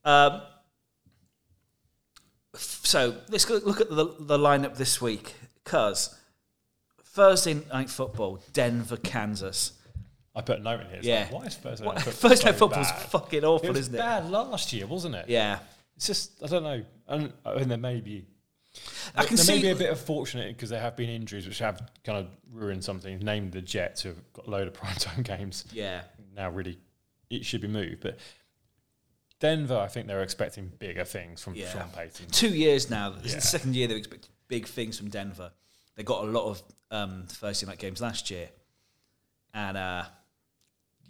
Um, 0.04 0.42
so 2.54 3.16
let's 3.30 3.46
go 3.46 3.58
look 3.64 3.80
at 3.80 3.88
the 3.88 4.14
the 4.20 4.38
lineup 4.38 4.76
this 4.76 5.00
week 5.00 5.36
because 5.64 6.18
Thursday 7.02 7.54
night 7.72 7.88
football, 7.88 8.40
Denver, 8.52 8.98
Kansas. 8.98 9.72
I 10.36 10.42
put 10.42 10.58
a 10.60 10.62
note 10.62 10.80
in 10.82 10.86
here. 10.88 10.96
It's 10.98 11.06
Yeah. 11.06 11.20
like, 11.22 11.32
why 11.32 11.44
is 11.46 11.56
Thursday 11.56 11.84
What- 11.86 11.94
night 11.96 12.04
football 12.04 12.30
Thursday 12.30 12.44
night 12.44 12.52
so 12.54 12.58
football's 12.58 12.92
bad? 12.92 13.02
fucking 13.10 13.44
awful, 13.44 13.66
It 13.66 13.70
was 13.70 13.78
isn't 13.80 13.94
it? 13.94 13.98
bad 13.98 14.30
last 14.30 14.72
year, 14.72 14.86
wasn't 14.86 15.14
it? 15.14 15.28
Yeah. 15.28 15.58
It's 15.96 16.06
just 16.06 16.42
I 16.44 16.46
don't 16.46 16.62
know, 16.62 16.84
and, 17.08 17.32
and 17.44 17.70
there 17.70 17.78
may 17.78 18.00
be. 18.00 18.26
I 19.14 19.24
can 19.24 19.36
there 19.36 19.46
may 19.46 19.56
see- 19.56 19.62
be 19.62 19.70
a 19.70 19.74
bit 19.76 19.90
of 19.90 19.98
fortunate 19.98 20.54
because 20.54 20.68
there 20.68 20.80
have 20.80 20.94
been 20.94 21.08
injuries 21.08 21.46
which 21.48 21.58
have 21.60 21.90
kind 22.04 22.18
of 22.18 22.28
ruined 22.52 22.84
something. 22.84 23.18
Named 23.20 23.52
the 23.52 23.62
Jets, 23.62 24.02
who 24.02 24.10
have 24.10 24.32
got 24.34 24.46
a 24.46 24.50
load 24.50 24.68
of 24.68 24.74
primetime 24.80 25.24
games 25.24 25.64
Yeah. 25.72 26.02
now. 26.34 26.50
Really, 26.50 26.78
it 27.30 27.46
should 27.46 27.62
be 27.62 27.68
moved. 27.68 28.00
But 28.02 28.18
Denver, 29.40 29.78
I 29.78 29.88
think 29.88 30.06
they're 30.06 30.22
expecting 30.22 30.68
bigger 30.78 31.04
things 31.04 31.42
from 31.42 31.54
Yeah. 31.54 31.72
Sean 31.72 31.88
Payton. 31.90 32.28
Two 32.30 32.48
years 32.54 32.90
now. 32.90 33.08
This 33.10 33.34
is 33.34 33.34
the 33.36 33.40
second 33.40 33.74
year 33.74 33.88
they've 33.88 33.96
expected 33.96 34.30
big 34.48 34.66
things 34.66 34.98
from 34.98 35.08
Denver. 35.08 35.52
They 35.94 36.02
got 36.02 36.24
a 36.24 36.26
lot 36.26 36.44
of 36.50 36.62
um, 36.90 37.24
Thursday 37.26 37.66
night 37.66 37.78
games 37.78 38.00
last 38.02 38.30
year. 38.30 38.50
And, 39.54 39.76
uh, 39.78 40.04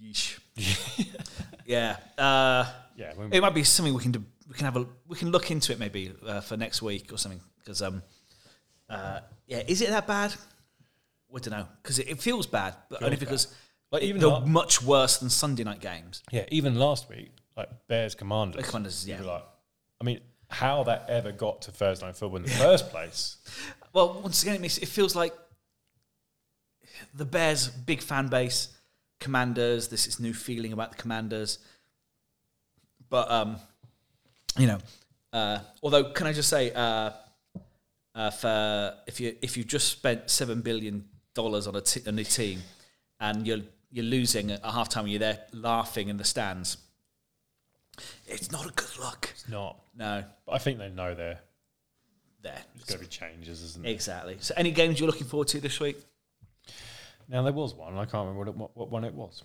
yeesh. 0.03 0.39
yeah. 1.67 1.97
Uh, 2.19 2.65
Yeah, 2.97 3.13
it 3.31 3.41
might 3.41 3.55
be 3.55 3.65
something 3.65 3.95
we 3.95 4.03
can 4.03 4.13
do. 4.13 4.25
We 4.49 4.55
can 4.55 4.65
have 4.65 4.77
a. 4.77 4.87
We 5.09 5.17
can 5.17 5.31
look 5.31 5.51
into 5.51 5.73
it 5.73 5.79
maybe 5.79 6.13
uh, 6.27 6.41
for 6.41 6.57
next 6.57 6.81
week 6.83 7.13
or 7.13 7.19
something. 7.19 7.41
Because 7.59 7.83
um, 7.83 8.03
uh, 8.89 9.21
yeah, 9.47 9.63
is 9.67 9.81
it 9.83 9.89
that 9.91 10.07
bad? 10.07 10.33
I 11.35 11.39
don't 11.41 11.51
know. 11.51 11.67
Because 11.83 11.99
it, 11.99 12.09
it 12.09 12.23
feels 12.23 12.47
bad, 12.47 12.75
but 12.89 13.03
only 13.03 13.17
Feels 13.17 13.21
bad. 13.21 13.27
because 13.29 13.55
Like, 13.93 14.03
even 14.05 14.21
they're 14.21 14.31
la- 14.31 14.47
much 14.47 14.83
worse 14.83 15.19
than 15.19 15.29
Sunday 15.29 15.65
night 15.65 15.81
games. 15.81 16.23
yeah, 16.31 16.45
even 16.51 16.77
last 16.77 17.09
week, 17.11 17.33
like 17.57 17.69
Bears 17.89 18.15
Commanders. 18.15 18.57
Bears 18.57 18.71
Commanders, 18.71 19.07
yeah. 19.09 19.21
Like, 19.21 19.45
I 20.01 20.05
mean, 20.05 20.21
how 20.49 20.85
that 20.85 21.07
ever 21.11 21.33
got 21.33 21.63
to 21.63 21.73
Thursday 21.73 22.07
night 22.07 22.17
football 22.17 22.37
in 22.39 22.45
the 22.45 22.51
first 22.51 22.89
place? 22.95 23.37
Well, 23.93 24.21
once 24.23 24.43
again, 24.43 24.55
it 24.55 24.61
makes 24.61 24.79
it 24.79 24.89
feels 24.89 25.15
like 25.17 25.35
the 27.15 27.25
Bears' 27.25 27.69
big 27.69 28.01
fan 28.01 28.29
base, 28.29 28.69
Commanders. 29.21 29.89
This 29.89 30.07
is 30.07 30.21
new 30.21 30.35
feeling 30.35 30.73
about 30.73 30.91
the 30.93 30.97
Commanders, 30.97 31.59
but 33.09 33.31
um, 33.31 33.57
you 34.59 34.67
know, 34.67 34.79
uh, 35.33 35.59
although 35.83 36.05
can 36.13 36.27
I 36.27 36.33
just 36.33 36.49
say, 36.49 36.73
uh, 36.73 37.11
uh, 38.15 38.31
for 38.31 38.95
if 39.07 39.21
you 39.21 39.37
if 39.43 39.57
you've 39.57 39.67
just 39.67 39.89
spent 39.89 40.31
seven 40.31 40.61
billion 40.61 41.05
dollars 41.35 41.67
on 41.67 41.77
a 41.77 41.81
t- 41.81 42.03
on 42.07 42.19
a 42.19 42.25
team, 42.25 42.61
and 43.21 43.47
you're 43.47 43.61
you're 43.91 44.05
losing 44.05 44.51
at 44.51 44.65
half 44.65 44.89
time, 44.89 45.07
you're 45.07 45.19
there 45.21 45.41
laughing 45.53 46.09
in 46.09 46.17
the 46.17 46.25
stands. 46.25 46.77
It's 48.27 48.51
not 48.53 48.67
a 48.67 48.73
good 48.73 48.99
look. 48.99 49.31
It's 49.33 49.49
not. 49.49 49.79
No, 49.97 50.23
But 50.45 50.53
I 50.53 50.59
think 50.59 50.79
they 50.79 50.91
know 50.91 51.15
they're 51.15 51.41
there. 52.43 52.53
there 52.53 52.63
There's 52.75 52.85
going 52.85 52.99
to 52.99 53.05
be 53.05 53.09
changes, 53.09 53.63
isn't 53.63 53.87
it? 53.87 53.91
exactly. 53.91 54.37
So, 54.41 54.53
any 54.55 54.71
games 54.71 55.01
you're 55.01 55.07
looking 55.07 55.27
forward 55.27 55.49
to 55.49 55.61
this 55.61 55.81
week? 55.81 55.97
Now 57.29 57.43
there 57.43 57.53
was 57.53 57.75
one. 57.75 57.95
I 57.97 58.05
can't 58.05 58.27
remember 58.29 58.39
what, 58.41 58.49
it, 58.49 58.57
what, 58.57 58.77
what 58.77 58.91
one 58.91 59.05
it 59.05 59.15
was. 59.15 59.43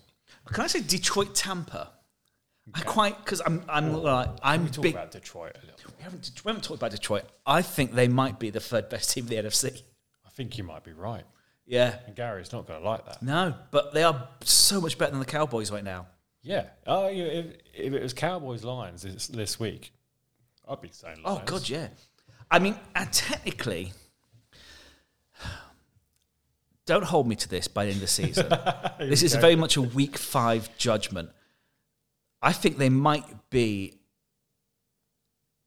Can 0.52 0.64
I 0.64 0.66
say 0.66 0.80
Detroit 0.80 1.34
Tampa? 1.34 1.90
I 2.74 2.80
quite 2.82 3.18
because 3.24 3.42
I'm 3.44 3.64
I'm 3.68 3.92
like 3.92 4.28
I'm 4.42 4.64
We 4.64 4.70
talk 4.70 4.82
big. 4.84 4.94
about 4.94 5.10
Detroit 5.10 5.56
a 5.60 5.66
little. 5.66 5.90
We 5.98 6.04
haven't, 6.04 6.30
we 6.44 6.48
haven't 6.48 6.62
talked 6.62 6.78
about 6.80 6.92
Detroit. 6.92 7.24
I 7.44 7.60
think 7.60 7.92
they 7.92 8.06
might 8.06 8.38
be 8.38 8.50
the 8.50 8.60
third 8.60 8.88
best 8.88 9.10
team 9.12 9.24
in 9.24 9.30
the 9.30 9.48
NFC. 9.48 9.82
I 10.24 10.30
think 10.30 10.56
you 10.58 10.64
might 10.64 10.84
be 10.84 10.92
right. 10.92 11.24
Yeah, 11.66 11.96
And 12.06 12.14
Gary's 12.16 12.52
not 12.52 12.66
going 12.66 12.80
to 12.82 12.88
like 12.88 13.06
that. 13.06 13.22
no, 13.22 13.54
but 13.70 13.94
they 13.94 14.02
are 14.02 14.28
so 14.42 14.80
much 14.80 14.98
better 14.98 15.12
than 15.12 15.20
the 15.20 15.26
Cowboys 15.26 15.70
right 15.70 15.84
now. 15.84 16.06
Yeah. 16.42 16.64
Oh, 16.88 17.08
yeah, 17.08 17.22
if, 17.24 17.46
if 17.72 17.92
it 17.92 18.02
was 18.02 18.12
Cowboys 18.12 18.64
Lions 18.64 19.02
this, 19.02 19.28
this 19.28 19.60
week, 19.60 19.92
I'd 20.68 20.80
be 20.80 20.88
saying 20.90 21.18
Oh 21.24 21.34
Lions. 21.34 21.48
God, 21.50 21.68
yeah. 21.68 21.88
I 22.50 22.58
mean, 22.58 22.74
and 22.96 23.12
technically, 23.12 23.92
don't 26.86 27.04
hold 27.04 27.26
me 27.28 27.36
to 27.36 27.48
this 27.48 27.68
by 27.68 27.84
the 27.84 27.90
end 27.90 27.96
of 27.96 28.00
the 28.02 28.06
season. 28.08 28.48
this 28.98 29.22
is 29.22 29.34
go. 29.34 29.40
very 29.40 29.56
much 29.56 29.76
a 29.76 29.82
week 29.82 30.18
five 30.18 30.68
judgment. 30.76 31.30
I 32.42 32.52
think 32.52 32.76
they 32.78 32.88
might 32.88 33.50
be 33.50 34.00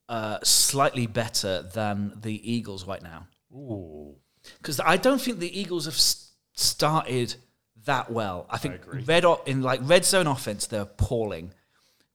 uh, 0.09 0.39
slightly 0.43 1.07
better 1.07 1.63
than 1.73 2.13
the 2.21 2.51
Eagles 2.51 2.85
right 2.85 3.01
now. 3.01 3.27
Ooh. 3.53 4.15
because 4.57 4.79
I 4.81 4.97
don't 4.97 5.21
think 5.21 5.39
the 5.39 5.59
Eagles 5.59 5.85
have 5.85 5.93
s- 5.95 6.31
started 6.53 7.35
that 7.85 8.11
well. 8.11 8.45
I 8.49 8.57
think 8.57 8.75
agree. 8.75 9.01
red 9.03 9.23
o- 9.23 9.41
in 9.45 9.61
like 9.61 9.79
red 9.83 10.03
zone 10.03 10.27
offense 10.27 10.67
they're 10.67 10.81
appalling. 10.81 11.53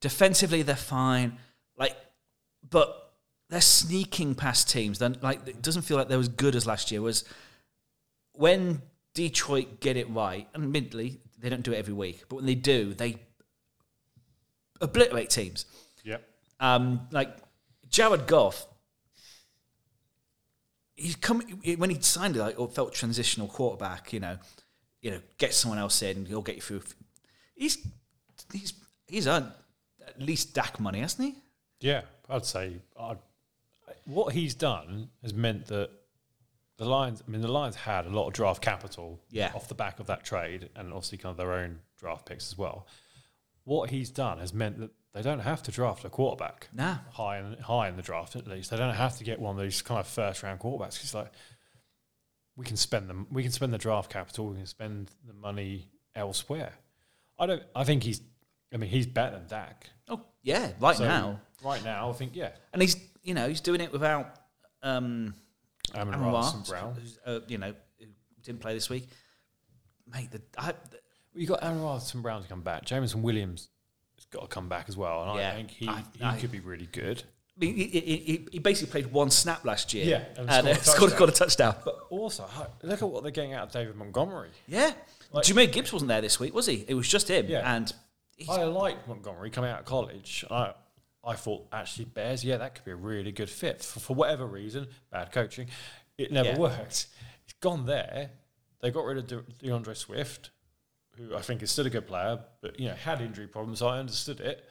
Defensively 0.01 0.63
they're 0.63 0.77
fine, 0.77 1.39
like, 1.79 1.97
but 2.69 3.13
they're 3.49 3.61
sneaking 3.61 4.35
past 4.35 4.69
teams. 4.71 4.99
Then 4.99 5.17
like 5.23 5.47
it 5.49 5.63
doesn't 5.63 5.83
feel 5.83 5.97
like 5.97 6.09
they're 6.09 6.19
as 6.19 6.29
good 6.29 6.55
as 6.55 6.67
last 6.67 6.91
year. 6.93 7.01
Was 7.01 7.25
when 8.33 8.83
Detroit 9.15 9.81
get 9.81 9.97
it 9.97 10.09
right, 10.11 10.49
and 10.55 10.65
admittedly 10.65 11.21
they 11.39 11.49
don't 11.49 11.63
do 11.63 11.73
it 11.73 11.77
every 11.77 11.95
week, 11.95 12.25
but 12.29 12.37
when 12.37 12.47
they 12.47 12.55
do, 12.55 12.95
they 12.95 13.17
obliterate 14.81 15.31
teams. 15.31 15.67
Yep. 16.05 16.23
Um, 16.61 17.09
like 17.11 17.37
Jared 17.89 18.27
Goff, 18.27 18.67
he's 20.95 21.17
come 21.17 21.41
when 21.77 21.91
he 21.91 22.01
signed 22.01 22.37
it, 22.37 22.41
like 22.41 22.61
or 22.61 22.69
felt 22.69 22.93
transitional 22.93 23.49
quarterback. 23.49 24.13
You 24.13 24.21
know, 24.21 24.39
you 25.03 25.11
know, 25.11 25.21
get 25.39 25.55
someone 25.55 25.79
else 25.79 26.03
in, 26.03 26.27
he'll 26.27 26.43
get 26.43 26.57
you 26.57 26.63
through. 26.63 26.83
He's 27.55 27.79
he's 28.53 28.75
he's 29.07 29.27
earned 29.27 29.51
at 30.07 30.21
least 30.21 30.55
Dak 30.55 30.79
money, 30.79 31.01
hasn't 31.01 31.29
he? 31.29 31.35
Yeah, 31.81 32.03
I'd 32.29 32.45
say 32.45 32.77
I'd, 32.99 33.19
what 34.05 34.35
he's 34.35 34.55
done 34.55 35.09
has 35.23 35.33
meant 35.33 35.67
that 35.67 35.91
the 36.81 36.87
Lions. 36.87 37.23
I 37.27 37.31
mean, 37.31 37.41
the 37.43 37.53
Lions 37.53 37.77
had 37.77 38.07
a 38.07 38.11
lot 38.11 38.27
of 38.27 38.33
draft 38.33 38.61
capital 38.63 39.21
Yeah. 39.31 39.53
off 39.55 39.69
the 39.69 39.75
back 39.75 40.01
of 40.01 40.07
that 40.09 40.25
trade, 40.25 40.71
and 40.75 40.89
obviously 40.93 41.19
kind 41.19 41.31
of 41.31 41.37
their 41.37 41.53
own 41.53 41.81
draft 41.99 42.27
picks 42.27 42.51
as 42.51 42.59
well. 42.59 42.87
What 43.65 43.91
he's 43.91 44.11
done 44.11 44.39
has 44.39 44.53
meant 44.55 44.79
that 44.81 44.91
they 45.13 45.23
don't 45.23 45.41
have 45.41 45.63
to 45.65 45.71
draft 45.71 46.05
a 46.05 46.09
quarterback. 46.11 46.69
Nah. 46.73 46.97
high 47.13 47.39
in 47.39 47.53
high 47.59 47.89
in 47.89 47.97
the 47.97 48.03
draft 48.03 48.35
at 48.35 48.47
least. 48.49 48.71
They 48.71 48.77
don't 48.77 48.95
have 48.95 49.17
to 49.19 49.25
get 49.25 49.39
one 49.39 49.57
of 49.57 49.63
these 49.63 49.83
kind 49.83 50.01
of 50.01 50.07
first 50.07 50.43
round 50.43 50.59
quarterbacks. 50.61 51.03
It's 51.03 51.15
like 51.15 51.31
we 52.57 52.65
can 52.65 52.77
spend 52.77 53.09
them. 53.11 53.27
We 53.31 53.43
can 53.43 53.53
spend 53.53 53.73
the 53.73 53.79
draft 53.79 54.11
capital. 54.11 54.49
We 54.49 54.57
can 54.57 54.67
spend 54.67 55.11
the 55.27 55.35
money 55.35 55.89
elsewhere. 56.15 56.73
I 57.39 57.47
don't. 57.47 57.63
I 57.75 57.85
think 57.85 58.03
he's. 58.03 58.21
I 58.73 58.77
mean, 58.77 58.89
he's 58.91 59.07
better 59.07 59.37
than 59.37 59.49
Dak 59.49 59.91
Oh 60.09 60.23
yeah, 60.43 60.73
right 60.81 60.97
So, 60.97 61.05
now, 61.05 61.41
Right 61.65 61.83
now, 61.85 62.09
I 62.09 62.13
think 62.13 62.37
yeah. 62.37 62.53
and 62.73 62.81
he's 62.81 62.97
you 63.23 63.35
know 63.35 63.49
he's 63.49 63.61
doing 63.61 63.81
it 63.81 63.93
without 63.93 64.37
um, 64.83 65.35
Amon-Ra 65.95 66.41
St. 66.43 66.69
Brown. 66.69 66.95
who's, 66.95 67.19
uh, 67.27 67.41
you 67.49 67.59
know, 67.59 67.75
who 67.99 68.07
didn't 68.43 68.61
play 68.61 68.75
this 68.75 68.89
week. 68.91 69.09
Mate, 70.13 70.31
the, 70.31 70.43
I, 70.59 70.73
the 70.91 70.99
you 71.35 71.47
got 71.47 71.63
Ra 71.63 71.99
St. 71.99 72.23
Brown 72.23 72.43
to 72.43 72.49
come 72.49 72.63
back. 72.63 72.85
Jameson 72.85 73.23
Williams 73.23 73.69
has 74.17 74.25
got 74.27 74.41
to 74.43 74.47
come 74.49 74.69
back 74.69 74.87
as 74.89 74.97
well, 74.97 75.23
and 75.31 75.39
Yeah, 75.39 75.51
I 75.51 75.55
think 75.55 75.71
he 75.71 75.89
I- 75.89 76.05
he 76.19 76.25
I- 76.25 76.39
could 76.39 76.51
be 76.51 76.61
really 76.61 76.87
good. 76.91 77.23
he, 77.59 77.73
he, 77.73 78.01
he, 78.01 78.49
he 78.53 78.59
basically 78.59 78.91
played 78.91 79.13
one 79.13 79.31
snap 79.31 79.65
last 79.65 79.93
year. 79.95 80.05
Yeah, 80.07 80.25
and 80.41 80.51
and, 80.51 80.51
scored 80.51 80.67
a 80.67 80.71
uh, 80.73 80.75
scored, 80.83 81.11
touchdown. 81.11 81.17
scored 81.17 81.29
a 81.31 81.33
touchdown. 81.33 81.75
But 81.85 81.99
also, 82.11 82.47
look 82.83 83.03
at 83.03 83.09
what 83.09 83.23
they're 83.23 83.33
getting 83.33 83.53
out 83.53 83.65
of 83.69 83.73
David 83.73 83.95
Montgomery. 83.97 84.51
Yeah. 84.67 84.93
Like- 85.33 85.45
Jahmyr 85.45 85.71
Gibbs 85.71 85.93
wasn't 85.93 86.09
there 86.09 86.21
this 86.21 86.41
week, 86.41 86.55
was 86.55 86.67
he? 86.67 86.85
It 86.89 86.95
was 86.95 87.07
just 87.07 87.29
him. 87.31 87.47
Yeah. 87.49 87.73
And 87.77 87.93
I 88.49 88.65
like 88.65 89.07
Montgomery 89.07 89.51
coming 89.51 89.71
out 89.71 89.81
of 89.81 89.85
college. 89.85 90.45
I 90.51 90.73
I 91.23 91.35
thought 91.35 91.67
actually 91.73 92.07
Bears, 92.07 92.45
yeah, 92.45 92.57
that 92.59 92.75
could 92.75 92.85
be 92.85 92.93
a 92.93 92.97
really 92.97 93.33
good 93.33 93.51
fit 93.51 93.83
for, 93.83 94.01
for 94.01 94.15
whatever 94.15 94.47
reason. 94.47 94.87
Bad 95.11 95.33
coaching, 95.33 95.69
it 96.17 96.33
never 96.33 96.51
Yeah. 96.51 96.59
worked. 96.59 97.07
He's 97.47 97.55
gone 97.61 97.85
there. 97.87 98.31
They 98.81 98.91
got 98.91 99.05
rid 99.05 99.19
of 99.19 99.27
De- 99.27 99.67
DeAndre 99.69 99.97
Swift, 99.97 100.51
who 101.17 101.37
I 101.37 101.43
think 101.43 101.63
is 101.63 101.71
still 101.71 101.87
a 101.87 101.91
good 101.91 102.07
player, 102.07 102.39
but 102.63 102.81
you 102.81 102.89
know 102.89 102.95
had 102.95 103.21
injury 103.21 103.47
problems. 103.47 103.83
I 103.83 103.99
understood 103.99 104.41
it. 104.41 104.65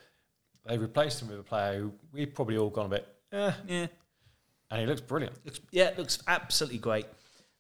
They 0.66 0.78
replaced 0.78 1.22
him 1.22 1.28
with 1.30 1.40
a 1.40 1.44
player 1.44 1.80
who 1.80 1.94
we've 2.12 2.34
probably 2.34 2.58
all 2.58 2.70
gone 2.70 2.88
a 2.88 2.90
bit, 2.90 3.08
eh, 3.32 3.52
yeah, 3.68 3.88
and 4.72 4.82
he 4.82 4.88
looks 4.88 5.02
brilliant. 5.02 5.36
looks, 5.46 5.60
yeah, 5.72 5.86
it 5.90 5.98
looks 6.00 6.20
absolutely 6.28 6.80
great. 6.80 7.06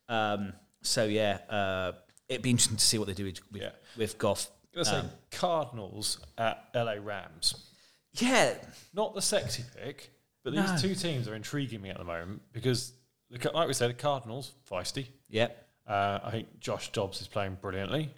Um, 0.07 0.53
so, 0.81 1.05
yeah, 1.05 1.37
uh, 1.49 1.91
it'd 2.27 2.41
be 2.41 2.49
interesting 2.49 2.77
to 2.77 2.83
see 2.83 2.97
what 2.97 3.07
they 3.07 3.13
do 3.13 3.25
with, 3.25 3.39
with, 3.51 3.61
Yeah. 3.61 3.71
with 3.95 4.17
Goff. 4.17 4.49
I'm 4.73 4.83
gonna 4.83 4.85
say 4.85 4.97
Um, 4.97 5.09
Cardinals 5.31 6.19
at 6.37 6.69
LA 6.73 6.93
Rams. 6.93 7.68
Yeah, 8.13 8.55
Not 8.93 9.13
the 9.15 9.21
sexy 9.21 9.63
pick, 9.75 10.09
but 10.43 10.53
No. 10.53 10.63
these 10.63 10.81
two 10.81 10.95
teams 10.95 11.27
are 11.27 11.35
intriguing 11.35 11.81
me 11.81 11.89
at 11.89 11.97
the 11.97 12.03
moment 12.03 12.41
because, 12.53 12.93
the, 13.29 13.37
Ca- 13.39 13.51
like 13.53 13.67
we 13.67 13.73
said, 13.73 13.89
the 13.89 13.93
Cardinals 13.93 14.51
feisty. 14.69 15.07
yeah. 15.29 15.49
Uh, 15.87 16.19
I 16.23 16.29
think 16.31 16.59
Josh 16.59 16.91
Dobbs 16.91 17.19
is 17.19 17.27
playing 17.27 17.57
brilliantly. 17.61 18.11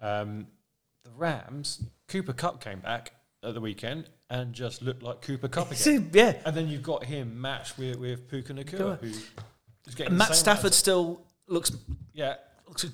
Um, 0.00 0.46
the 1.04 1.10
Rams, 1.10 1.82
Cooper 2.06 2.32
Kupp 2.32 2.62
came 2.62 2.78
back 2.78 3.12
at 3.42 3.52
the 3.54 3.60
weekend 3.60 4.08
and 4.28 4.52
just 4.52 4.80
looked 4.80 5.02
like 5.02 5.20
Cooper 5.22 5.48
Kupp 5.48 5.70
again. 5.72 6.10
yeah. 6.12 6.34
and 6.46 6.54
then 6.56 6.68
you've 6.68 6.82
got 6.84 7.04
him 7.04 7.40
matched 7.40 7.78
with, 7.78 7.96
with 7.96 8.28
Puka 8.28 8.52
Nacua, 8.54 8.98
who 9.00 9.06
is 9.06 9.94
getting 9.96 10.12
the 10.12 10.18
Matt 10.18 10.28
same 10.28 10.36
Stafford 10.36 10.72
still 10.74 11.22
looks, 11.48 11.70
of- 11.70 11.80
yeah, 12.12 12.34
looks 12.68 12.86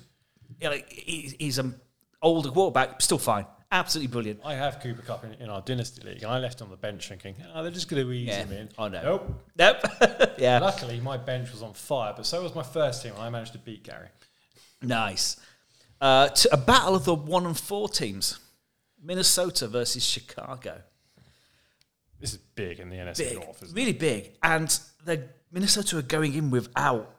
yeah, 0.59 0.69
like 0.69 0.91
he, 0.91 1.35
he's 1.37 1.59
an 1.59 1.79
older 2.21 2.49
quarterback, 2.49 3.01
still 3.01 3.19
fine. 3.19 3.45
Absolutely 3.69 4.07
brilliant. 4.11 4.39
I 4.45 4.53
have 4.55 4.79
Cooper 4.79 5.01
Kupp 5.01 5.25
in, 5.25 5.33
in 5.33 5.49
our 5.49 5.61
Dynasty 5.61 6.01
League, 6.07 6.23
and 6.23 6.31
I 6.31 6.39
left 6.39 6.61
on 6.61 6.69
the 6.69 6.77
bench 6.77 7.09
thinking, 7.09 7.35
oh, 7.53 7.63
they're 7.63 7.71
just 7.71 7.89
going 7.89 8.01
to 8.05 8.11
ease 8.13 8.27
Yeah. 8.29 8.45
him 8.45 8.53
in. 8.53 8.69
I 8.77 8.87
know. 8.87 9.01
Nope. 9.03 9.43
Nope. 9.57 9.77
yeah. 10.37 10.59
Luckily, 10.59 11.01
my 11.01 11.17
bench 11.17 11.51
was 11.51 11.61
on 11.61 11.73
fire, 11.73 12.13
but 12.15 12.25
so 12.25 12.41
was 12.41 12.55
my 12.55 12.63
first 12.63 13.03
team, 13.03 13.11
and 13.13 13.21
I 13.21 13.29
managed 13.29 13.53
to 13.53 13.59
beat 13.59 13.83
Gary. 13.83 14.07
Nice. 14.81 15.35
Uh, 15.99 16.29
to 16.29 16.53
a 16.53 16.57
battle 16.57 16.95
of 16.95 17.03
the 17.03 17.13
one 17.15 17.45
and 17.45 17.57
four 17.59 17.89
teams 17.89 18.39
Minnesota 19.03 19.67
versus 19.67 20.05
Chicago. 20.05 20.81
This 22.19 22.31
is 22.33 22.37
big 22.55 22.79
in 22.79 22.89
the 22.89 22.95
NFC 22.95 23.17
Big, 23.29 23.33
North, 23.35 23.61
isn't 23.63 23.75
really 23.75 23.93
big. 23.93 24.31
And 24.41 24.69
the 25.05 25.23
Minnesota 25.51 25.97
are 25.97 26.01
going 26.03 26.33
in 26.35 26.51
without 26.51 27.13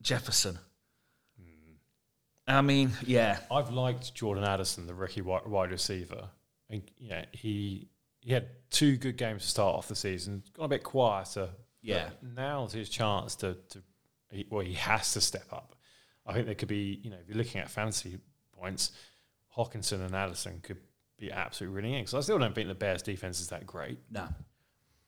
Jefferson. 0.00 0.58
I 2.48 2.62
mean, 2.62 2.92
yeah. 3.06 3.38
I've 3.50 3.70
liked 3.70 4.14
Jordan 4.14 4.44
Addison, 4.44 4.86
the 4.86 4.94
rookie 4.94 5.20
wide 5.20 5.70
receiver. 5.70 6.28
And, 6.70 6.82
yeah, 6.98 7.24
he 7.32 7.88
he 8.20 8.32
had 8.32 8.48
two 8.70 8.96
good 8.96 9.16
games 9.16 9.42
to 9.42 9.48
start 9.48 9.74
off 9.76 9.88
the 9.88 9.94
season. 9.94 10.42
Got 10.56 10.64
a 10.64 10.68
bit 10.68 10.82
quieter. 10.82 11.50
Yeah. 11.82 12.10
Now's 12.22 12.72
his 12.72 12.88
chance 12.88 13.34
to, 13.36 13.56
to 13.70 13.82
well, 14.50 14.64
he 14.64 14.74
has 14.74 15.12
to 15.14 15.20
step 15.20 15.46
up. 15.52 15.76
I 16.26 16.32
think 16.34 16.46
there 16.46 16.54
could 16.54 16.68
be, 16.68 17.00
you 17.02 17.10
know, 17.10 17.16
if 17.22 17.28
you're 17.28 17.38
looking 17.38 17.60
at 17.60 17.70
fantasy 17.70 18.18
points, 18.52 18.92
Hockenson 19.56 20.04
and 20.04 20.14
Addison 20.14 20.60
could 20.62 20.76
be 21.16 21.32
absolutely 21.32 21.76
winning 21.76 21.94
in. 21.94 22.00
Because 22.02 22.14
I 22.14 22.20
still 22.20 22.38
don't 22.38 22.54
think 22.54 22.68
the 22.68 22.74
Bears' 22.74 23.02
defense 23.02 23.40
is 23.40 23.48
that 23.48 23.66
great. 23.66 23.98
No. 24.10 24.28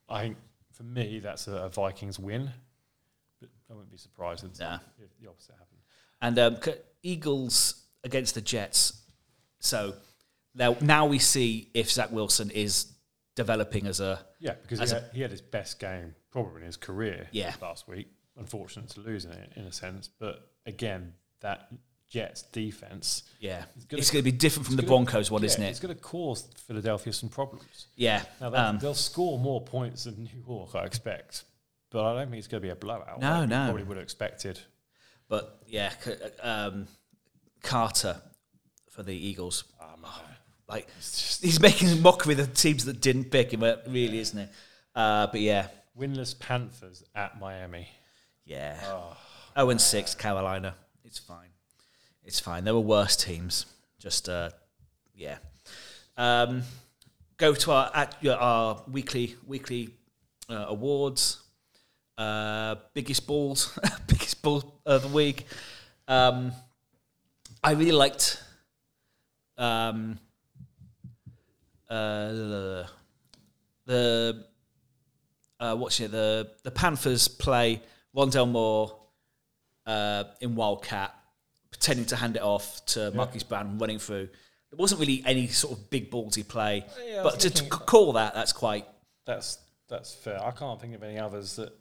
I 0.09 0.21
think 0.23 0.37
for 0.73 0.83
me, 0.83 1.19
that's 1.19 1.47
a, 1.47 1.53
a 1.53 1.69
Vikings 1.69 2.17
win. 2.17 2.49
But 3.39 3.49
I 3.69 3.73
wouldn't 3.73 3.91
be 3.91 3.97
surprised 3.97 4.43
if, 4.43 4.59
Nah. 4.59 4.79
if 4.97 5.09
the 5.21 5.29
opposite 5.29 5.53
happened. 5.53 5.70
And 6.21 6.37
um, 6.39 6.57
Eagles 7.03 7.83
against 8.03 8.35
the 8.35 8.41
Jets. 8.41 9.01
So 9.59 9.95
now, 10.55 10.75
now 10.81 11.05
we 11.05 11.19
see 11.19 11.69
if 11.73 11.91
Zach 11.91 12.11
Wilson 12.11 12.49
is 12.51 12.87
developing 13.35 13.87
as 13.87 13.99
a. 13.99 14.19
Yeah, 14.39 14.53
because 14.61 14.79
he 14.79 14.85
a- 14.95 14.99
had, 14.99 15.09
he 15.13 15.21
had 15.21 15.31
his 15.31 15.41
best 15.41 15.79
game 15.79 16.15
probably 16.31 16.61
in 16.61 16.65
his 16.67 16.77
career 16.77 17.27
Yeah. 17.31 17.53
last 17.61 17.87
week. 17.87 18.07
Unfortunate 18.37 18.89
to 18.89 19.01
lose 19.01 19.25
in 19.25 19.31
it 19.31 19.51
in 19.55 19.63
a 19.65 19.71
sense, 19.71 20.07
but 20.07 20.49
again, 20.65 21.13
that 21.41 21.69
Jets 22.09 22.43
defense, 22.43 23.23
Yeah. 23.39 23.65
It's 23.75 23.85
gonna- 23.85 23.99
It's 23.99 24.11
going 24.11 24.23
to 24.23 24.31
be 24.31 24.37
different 24.37 24.65
from 24.67 24.75
the 24.77 24.81
gonna- 24.83 24.89
Broncos 25.05 25.29
one, 25.31 25.41
yeah, 25.41 25.47
isn't 25.47 25.63
it? 25.63 25.69
It's 25.69 25.79
going 25.79 25.93
to 25.95 26.01
cause 26.01 26.47
Philadelphia 26.67 27.13
some 27.13 27.29
problems. 27.29 27.87
Yeah. 27.95 28.23
Now 28.39 28.53
Um, 28.53 28.79
they'll 28.79 28.93
score 28.93 29.37
more 29.39 29.61
points 29.61 30.05
than 30.05 30.23
New 30.23 30.43
York, 30.47 30.75
I 30.75 30.85
expect, 30.85 31.43
but 31.89 32.03
I 32.03 32.13
don't 32.19 32.29
think 32.31 32.39
it's 32.39 32.47
going 32.47 32.61
to 32.61 32.65
be 32.65 32.71
a 32.71 32.75
blowout. 32.75 33.19
No, 33.19 33.39
like 33.41 33.49
no. 33.49 33.65
probably 33.65 33.83
would 33.83 33.97
have 33.97 34.03
expected. 34.03 34.59
But 35.31 35.61
yeah, 35.65 35.93
um, 36.43 36.87
Carter 37.63 38.21
for 38.89 39.01
the 39.01 39.15
Eagles. 39.15 39.63
Um, 39.81 40.05
Like 40.67 40.87
he's 40.99 41.59
making 41.61 42.01
mockery 42.01 42.33
of 42.33 42.37
the 42.39 42.47
teams 42.47 42.83
that 42.85 42.99
didn't 42.99 43.31
pick 43.31 43.53
him, 43.53 43.63
uh, 43.63 43.75
really, 43.87 44.19
isn't 44.19 44.37
it? 44.37 44.49
Uh, 44.93 45.27
but 45.27 45.39
yeah, 45.39 45.67
winless 45.97 46.37
Panthers 46.37 47.03
at 47.15 47.39
Miami. 47.39 47.87
yeah. 48.45 48.77
Oh, 48.85 49.17
Oh 49.55 49.69
and 49.69 49.79
six, 49.79 50.15
Carolina. 50.15 50.75
It's 51.05 51.17
fine. 51.19 51.49
It's 52.25 52.39
fine. 52.39 52.65
There 52.65 52.73
were 52.73 52.79
worse 52.81 53.15
teams. 53.15 53.65
Just 53.99 54.27
uh, 54.27 54.49
yeah. 55.15 55.37
Um, 56.17 56.63
go 57.37 57.53
to 57.53 57.71
our 57.71 57.89
at, 57.95 58.17
our 58.27 58.81
weekly 58.91 59.35
weekly 59.47 59.89
uh, 60.49 60.65
awards. 60.67 61.37
Uh, 62.17 62.75
biggest 62.93 63.25
balls, 63.25 63.77
of 64.43 65.01
the 65.03 65.07
week. 65.13 65.45
Um, 66.07 66.51
I 67.63 67.71
really 67.71 67.91
liked. 67.91 68.41
Um, 69.57 70.19
uh, 71.89 72.85
the 73.85 74.45
uh, 75.59 75.75
what's 75.75 75.99
it? 75.99 76.11
The 76.11 76.49
the 76.63 76.71
Panthers 76.71 77.27
play 77.27 77.81
Rondale 78.15 78.49
Moore 78.49 78.95
uh, 79.85 80.23
in 80.39 80.55
Wildcat, 80.55 81.13
pretending 81.69 82.05
to 82.07 82.15
hand 82.15 82.35
it 82.35 82.41
off 82.41 82.85
to 82.87 83.11
Marquise 83.11 83.43
Brown, 83.43 83.77
running 83.77 83.99
through. 83.99 84.29
There 84.71 84.77
wasn't 84.77 85.01
really 85.01 85.21
any 85.25 85.47
sort 85.47 85.77
of 85.77 85.89
big 85.89 86.09
ballsy 86.09 86.47
play, 86.47 86.85
Yeah, 87.05 87.23
but 87.23 87.41
to, 87.41 87.49
to 87.49 87.63
call 87.65 88.13
that, 88.13 88.33
that's 88.33 88.53
quite 88.53 88.85
That's 89.25 89.59
that's 89.89 90.13
fair. 90.13 90.41
I 90.41 90.51
can't 90.51 90.79
think 90.79 90.95
of 90.95 91.03
any 91.03 91.19
others 91.19 91.57
that 91.57 91.73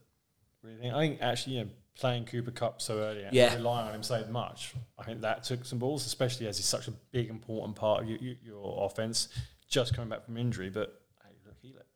really. 0.65 0.79
Think. 0.79 0.95
I 0.95 0.99
think 0.99 1.23
actually, 1.23 1.57
you 1.57 1.65
know, 1.65 1.71
playing 1.99 2.25
Cooper 2.25 2.51
Kupp 2.51 2.81
so 2.81 2.99
early 3.01 3.25
and 3.25 3.35
Yeah. 3.35 3.55
relying 3.55 3.89
on 3.89 3.95
him 3.95 4.03
so 4.03 4.25
much, 4.31 4.75
I 4.99 5.03
think 5.05 5.21
that 5.23 5.45
took 5.45 5.65
some 5.65 5.79
balls, 5.79 6.07
especially 6.07 6.47
as 6.47 6.57
he's 6.57 6.67
such 6.67 6.89
a 6.89 6.93
big 7.13 7.29
important 7.29 7.77
part 7.77 8.03
of 8.03 8.09
your, 8.09 8.19
your, 8.43 8.85
offense. 8.85 9.29
Just 9.69 9.95
coming 9.95 10.09
back 10.11 10.25
from 10.25 10.37
injury, 10.37 10.71
but 10.71 11.01
hey, 11.23 11.31
look, 11.47 11.57
he 11.61 11.69
looked. 11.69 11.87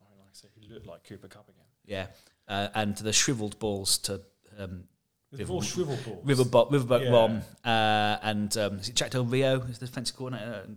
Like 0.00 0.08
I 0.20 0.32
said, 0.32 0.50
he 0.58 0.68
looked 0.72 0.86
like 0.86 1.02
Cooper 1.04 1.28
Kupp 1.28 1.48
again. 1.48 1.64
yeah, 1.86 2.06
uh, 2.48 2.68
and 2.74 2.96
the 2.96 3.12
shriveled 3.12 3.58
balls 3.58 3.98
to 3.98 4.20
um, 4.58 4.84
River- 5.32 5.60
shrivel 5.62 5.96
balls. 6.04 6.24
Riverboat, 6.24 6.70
Riverboat 6.70 7.04
Yeah. 7.04 7.10
Ron, 7.10 7.42
uh, 7.64 8.18
and 8.22 8.56
um, 8.58 8.78
is 8.78 8.88
it 8.88 8.94
Jack 8.94 9.10
Del 9.10 9.24
Rio 9.24 9.60
is 9.62 9.78
the 9.80 9.86
defensive 9.86 10.14
coordinator, 10.16 10.68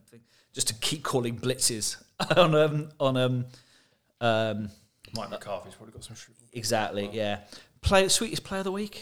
just 0.54 0.68
to 0.70 0.74
keep 0.76 1.04
calling 1.04 1.38
blitzes 1.38 2.02
on 2.38 2.56
um, 2.56 2.90
on 2.99 3.18
um, 3.18 3.45
um, 4.22 4.70
Mike 5.16 5.30
McCarthy's 5.30 5.76
probably 5.76 5.94
got 5.94 6.04
some 6.04 6.16
shrivel. 6.16 6.44
exactly, 6.54 7.10
yeah. 7.14 7.41
Play 7.82 8.08
sweetest 8.10 8.44
player 8.44 8.60
of 8.60 8.66
the 8.66 8.72
week. 8.72 9.02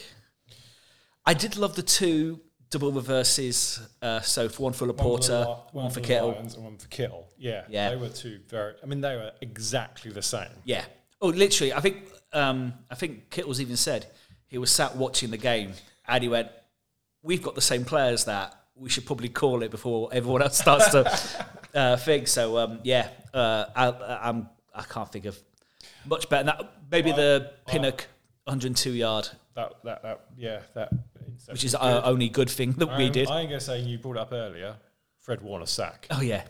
I 1.26 1.34
did 1.34 1.58
love 1.58 1.76
the 1.76 1.84
two 1.84 2.42
double 2.70 2.92
reverses. 2.92 3.80
Uh, 4.02 4.22
so 4.22 4.50
for 4.50 4.64
one 4.64 4.74
for 4.74 4.88
Laporta, 4.88 5.74
one, 5.74 5.90
for 5.90 6.00
the 6.00 6.06
Kittle. 6.08 6.32
Lions 6.32 6.56
and 6.56 6.64
one 6.64 6.78
for 6.78 6.88
Kittle. 6.88 7.28
Yeah, 7.38 7.64
Yeah. 7.70 7.90
They 7.92 7.96
were 7.96 8.10
two 8.10 8.40
very. 8.48 8.74
I 8.84 8.86
mean, 8.86 9.02
they 9.02 9.16
were 9.16 9.32
exactly 9.42 10.12
the 10.12 10.22
same. 10.22 10.50
Yeah. 10.64 10.86
Oh, 11.22 11.30
literally. 11.30 11.74
I 11.74 11.80
think 11.80 11.98
um, 12.34 12.74
I 12.92 12.96
think 12.96 13.30
Kittles 13.30 13.62
even 13.62 13.78
said 13.78 14.08
he 14.48 14.58
was 14.58 14.72
sat 14.72 14.96
watching 14.96 15.32
the 15.32 15.38
game 15.38 15.74
and 16.08 16.22
he 16.24 16.30
went, 16.30 16.50
"We've 17.24 17.42
got 17.42 17.56
the 17.56 17.62
same 17.62 17.86
players 17.86 18.26
that 18.26 18.54
we 18.76 18.90
should 18.90 19.06
probably 19.06 19.30
call 19.30 19.64
it 19.64 19.72
before 19.72 20.10
everyone 20.12 20.42
else 20.42 20.60
starts 20.60 20.90
to 20.90 21.48
uh, 21.74 21.98
think." 21.98 22.28
So 22.28 22.58
um, 22.58 22.80
yeah, 22.84 23.10
uh, 23.34 23.66
I, 23.76 24.30
I'm 24.30 24.50
I 24.74 24.84
can't 24.84 25.12
think 25.12 25.26
of 25.26 25.40
much 26.06 26.30
better. 26.30 26.44
Than 26.44 26.58
that 26.58 26.72
maybe 26.92 27.12
the 27.12 27.54
Pinnock 27.68 28.08
102 28.46 28.92
yard, 28.92 29.30
That 29.56 29.74
that 29.84 30.02
that 30.04 30.20
yeah 30.38 30.60
that. 30.76 30.92
which 31.50 31.64
is 31.64 31.76
our 31.76 32.04
only 32.06 32.30
good 32.30 32.50
thing 32.50 32.72
that 32.74 32.88
we 32.98 33.06
um, 33.08 33.12
did. 33.12 33.28
I 33.30 33.42
ain't 33.42 33.50
gonna 33.50 33.60
say 33.60 33.80
you 33.80 33.98
brought 33.98 34.18
it 34.18 34.20
up 34.20 34.32
earlier. 34.34 34.76
Fred 35.20 35.42
Warner 35.42 35.66
sack. 35.66 36.08
oh 36.12 36.22
yeah, 36.22 36.44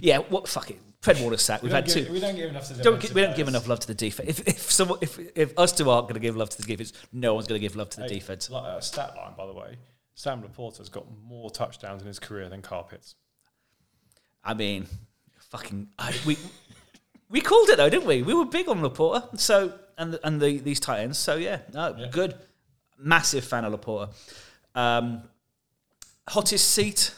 yeah. 0.00 0.18
What 0.18 0.48
fuck 0.48 0.70
it. 0.70 0.80
Fred 1.00 1.20
Warner 1.20 1.36
sack. 1.36 1.62
We've 1.62 1.70
We 1.72 1.74
had 1.74 1.84
give- 1.86 2.06
two. 2.06 2.12
We 2.12 2.20
don't 2.20 2.36
give 2.36 2.48
enough 2.50 2.68
to 2.68 2.74
the 2.74 2.82
Don't 2.82 2.94
defensive 2.94 3.10
gi- 3.16 3.20
we 3.20 3.26
don't 3.26 3.36
give 3.36 3.48
enough 3.48 3.66
love 3.68 3.80
to 3.80 3.86
the 3.88 3.94
defense. 3.94 4.28
If 4.28 4.48
if 4.48 4.70
someone, 4.70 4.98
if 5.02 5.18
if 5.36 5.58
us 5.58 5.72
two 5.72 5.90
aren't 5.90 6.06
going 6.06 6.14
to 6.14 6.20
give 6.20 6.36
love 6.36 6.48
to 6.50 6.56
the 6.56 6.62
defense, 6.66 6.92
no 7.12 7.34
one's 7.34 7.46
going 7.48 7.60
to 7.60 7.62
give 7.66 7.74
love 7.76 7.90
to 7.90 7.96
the 7.98 8.04
Hey, 8.04 8.14
defense. 8.14 8.48
Like 8.48 8.78
a 8.78 8.80
stat 8.80 9.14
line, 9.16 9.34
by 9.36 9.46
the 9.46 9.52
way. 9.52 9.76
Sam 10.14 10.42
Laporta's 10.42 10.88
got 10.88 11.04
more 11.26 11.50
touchdowns 11.50 12.00
in 12.02 12.06
his 12.08 12.20
career 12.20 12.48
than 12.48 12.62
Kyle 12.62 12.84
Pitts. 12.84 13.16
I 14.44 14.54
mean, 14.54 14.86
fucking, 15.50 15.88
I, 15.98 16.14
we 16.24 16.38
we 17.28 17.40
called 17.40 17.68
it 17.70 17.78
though, 17.78 17.90
didn't 17.90 18.06
we? 18.06 18.22
We 18.22 18.32
were 18.32 18.44
big 18.44 18.68
on 18.68 18.80
Laporta, 18.80 19.38
so 19.40 19.72
and 19.98 20.12
the, 20.14 20.26
and 20.26 20.40
the, 20.40 20.58
these 20.58 20.80
tight 20.80 21.00
ends. 21.00 21.18
So 21.18 21.36
yeah, 21.36 21.60
no, 21.72 21.94
Yeah. 21.98 22.06
good. 22.10 22.34
Massive 22.98 23.44
fan 23.44 23.64
of 23.64 23.78
Laporta. 23.78 24.10
Um, 24.74 25.22
hottest 26.28 26.70
seat. 26.70 27.12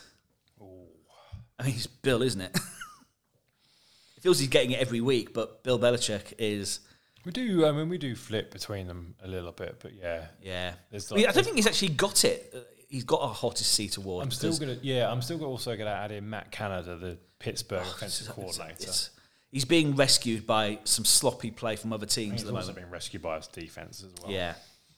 I 1.58 1.64
mean, 1.64 1.74
it's 1.74 1.86
Bill, 1.86 2.22
isn't 2.22 2.40
it? 2.40 2.54
it 4.16 4.22
feels 4.22 4.38
he's 4.38 4.48
getting 4.48 4.72
it 4.72 4.80
every 4.80 5.00
week, 5.00 5.32
but 5.32 5.62
Bill 5.62 5.78
Belichick 5.78 6.32
is. 6.38 6.80
We 7.24 7.32
do. 7.32 7.66
I 7.66 7.72
mean, 7.72 7.88
we 7.88 7.98
do 7.98 8.14
flip 8.14 8.50
between 8.52 8.86
them 8.86 9.14
a 9.22 9.26
little 9.28 9.52
bit, 9.52 9.76
but 9.82 9.94
yeah. 9.94 10.26
Yeah, 10.42 10.74
There's 10.90 11.10
I, 11.10 11.16
don't 11.22 11.44
think 11.44 11.56
he's 11.56 11.66
actually 11.66 11.88
got 11.90 12.24
it. 12.24 12.52
Uh, 12.54 12.58
He's 12.88 13.02
got 13.02 13.16
a 13.20 13.26
hottest 13.26 13.72
seat 13.72 13.96
award. 13.96 14.22
I'm 14.24 14.30
still 14.30 14.56
gonna. 14.56 14.78
Yeah, 14.80 15.10
I'm 15.10 15.20
still 15.20 15.44
also 15.44 15.76
gonna 15.76 15.90
add 15.90 16.12
in 16.12 16.30
Matt 16.30 16.52
Canada, 16.52 16.96
the 16.96 17.18
Pittsburgh 17.40 17.82
Oh, 17.84 17.90
offensive 17.90 18.28
coordinator. 18.28 18.74
It's- 18.74 19.10
he's 19.56 19.64
being 19.64 19.96
rescued 19.96 20.46
by 20.46 20.78
some 20.84 21.02
sloppy 21.06 21.50
play 21.50 21.76
from 21.76 21.90
other 21.90 22.04
teams 22.04 22.32
He's 22.32 22.42
at 22.42 22.48
the 22.48 22.54
also 22.54 22.68
moment. 22.72 22.84
been 22.84 22.92
rescued 22.92 23.22
by 23.22 23.36
his 23.36 23.46
defense 23.46 24.04
as 24.04 24.12
well. 24.22 24.30
Yeah. 24.30 24.52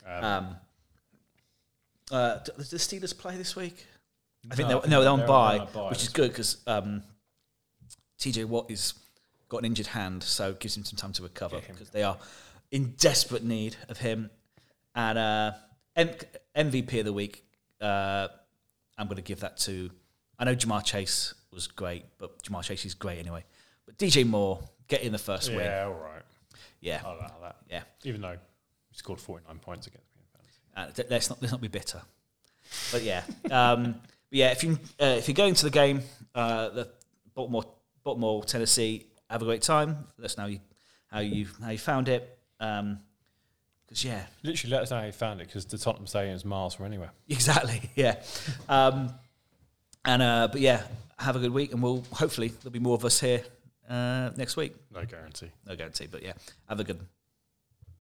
Um, 0.05 0.23
Um, 0.25 0.55
uh, 2.11 2.39
does 2.57 2.69
the 2.69 2.75
Steelers 2.77 3.17
play 3.17 3.37
this 3.37 3.55
week? 3.55 3.85
I 4.51 4.55
think 4.55 4.67
No, 4.67 4.81
they're, 4.81 4.89
no, 4.89 4.99
they're 5.01 5.09
on 5.11 5.19
they're 5.19 5.27
bye, 5.27 5.59
on 5.59 5.67
bye 5.73 5.89
which 5.91 6.01
is 6.03 6.09
good 6.09 6.31
because 6.31 6.57
um, 6.67 7.03
TJ 8.19 8.43
Watt 8.45 8.69
is 8.69 8.95
got 9.47 9.59
an 9.59 9.65
injured 9.65 9.87
hand, 9.87 10.23
so 10.23 10.49
it 10.49 10.59
gives 10.59 10.75
him 10.75 10.83
some 10.83 10.97
time 10.97 11.13
to 11.13 11.23
recover 11.23 11.61
because 11.65 11.89
they 11.91 12.03
are 12.03 12.17
in 12.71 12.95
desperate 12.97 13.45
need 13.45 13.77
of 13.87 13.97
him. 13.97 14.29
And 14.93 15.17
uh, 15.17 15.51
M- 15.95 16.09
MVP 16.57 16.99
of 16.99 17.05
the 17.05 17.13
week, 17.13 17.45
uh, 17.79 18.27
I'm 18.97 19.07
going 19.07 19.15
to 19.15 19.21
give 19.21 19.39
that 19.39 19.55
to. 19.59 19.89
I 20.37 20.43
know 20.43 20.53
Ja'Marr 20.55 20.83
Chase 20.83 21.33
was 21.53 21.67
great, 21.67 22.03
but 22.17 22.43
Ja'Marr 22.43 22.63
Chase 22.63 22.83
is 22.83 22.93
great 22.93 23.19
anyway. 23.19 23.45
DJ 23.99 24.25
Moore 24.25 24.59
getting 24.87 25.11
the 25.11 25.17
first 25.17 25.49
yeah, 25.49 25.55
win. 25.55 25.65
Yeah, 25.65 25.83
all 25.85 25.93
right. 25.93 26.21
Yeah, 26.81 27.01
I 27.05 27.09
like 27.09 27.41
that. 27.41 27.55
Yeah, 27.69 27.81
even 28.03 28.21
though 28.21 28.37
he 28.89 28.97
scored 28.97 29.19
forty 29.19 29.43
nine 29.47 29.59
points 29.59 29.87
against 29.87 30.07
me. 30.15 30.23
Uh, 30.75 30.87
let's 31.09 31.29
not 31.29 31.41
let's 31.41 31.51
not 31.51 31.61
be 31.61 31.67
bitter. 31.67 32.01
But 32.91 33.03
yeah, 33.03 33.23
um, 33.51 33.95
yeah. 34.31 34.51
If 34.51 34.63
you 34.63 34.79
uh, 34.99 35.15
if 35.17 35.27
you're 35.27 35.35
going 35.35 35.53
to 35.55 35.65
the 35.65 35.71
game, 35.71 36.01
uh, 36.33 36.69
the 36.69 36.89
Baltimore 37.35 37.65
Baltimore 38.03 38.43
Tennessee, 38.43 39.07
have 39.29 39.41
a 39.41 39.45
great 39.45 39.61
time. 39.61 40.07
Let 40.17 40.25
us 40.25 40.37
know 40.37 40.45
you, 40.45 40.59
how 41.11 41.19
you 41.19 41.47
how 41.61 41.69
you 41.69 41.77
found 41.77 42.07
it. 42.07 42.37
Um, 42.59 42.99
Cause 43.89 44.03
yeah, 44.03 44.21
literally, 44.43 44.71
let 44.71 44.83
us 44.83 44.91
know 44.91 44.99
how 44.99 45.05
you 45.07 45.11
found 45.11 45.41
it 45.41 45.47
because 45.47 45.65
the 45.65 45.77
Tottenham 45.77 46.05
Stadium 46.05 46.35
is 46.35 46.45
miles 46.45 46.75
from 46.75 46.85
anywhere. 46.85 47.09
Exactly. 47.29 47.89
Yeah. 47.95 48.21
Um, 48.67 49.11
and 50.05 50.21
uh, 50.21 50.47
but 50.51 50.61
yeah, 50.61 50.83
have 51.17 51.35
a 51.35 51.39
good 51.39 51.51
week, 51.51 51.73
and 51.73 51.81
we'll 51.81 52.05
hopefully 52.11 52.49
there'll 52.49 52.71
be 52.71 52.79
more 52.79 52.93
of 52.93 53.03
us 53.03 53.19
here 53.19 53.43
uh, 53.89 54.29
next 54.37 54.55
week. 54.55 54.75
No 54.93 55.03
guarantee. 55.05 55.51
No 55.65 55.75
guarantee, 55.75 56.07
but 56.07 56.21
yeah, 56.23 56.33
have 56.67 56.79
a 56.79 56.83
good 56.83 56.99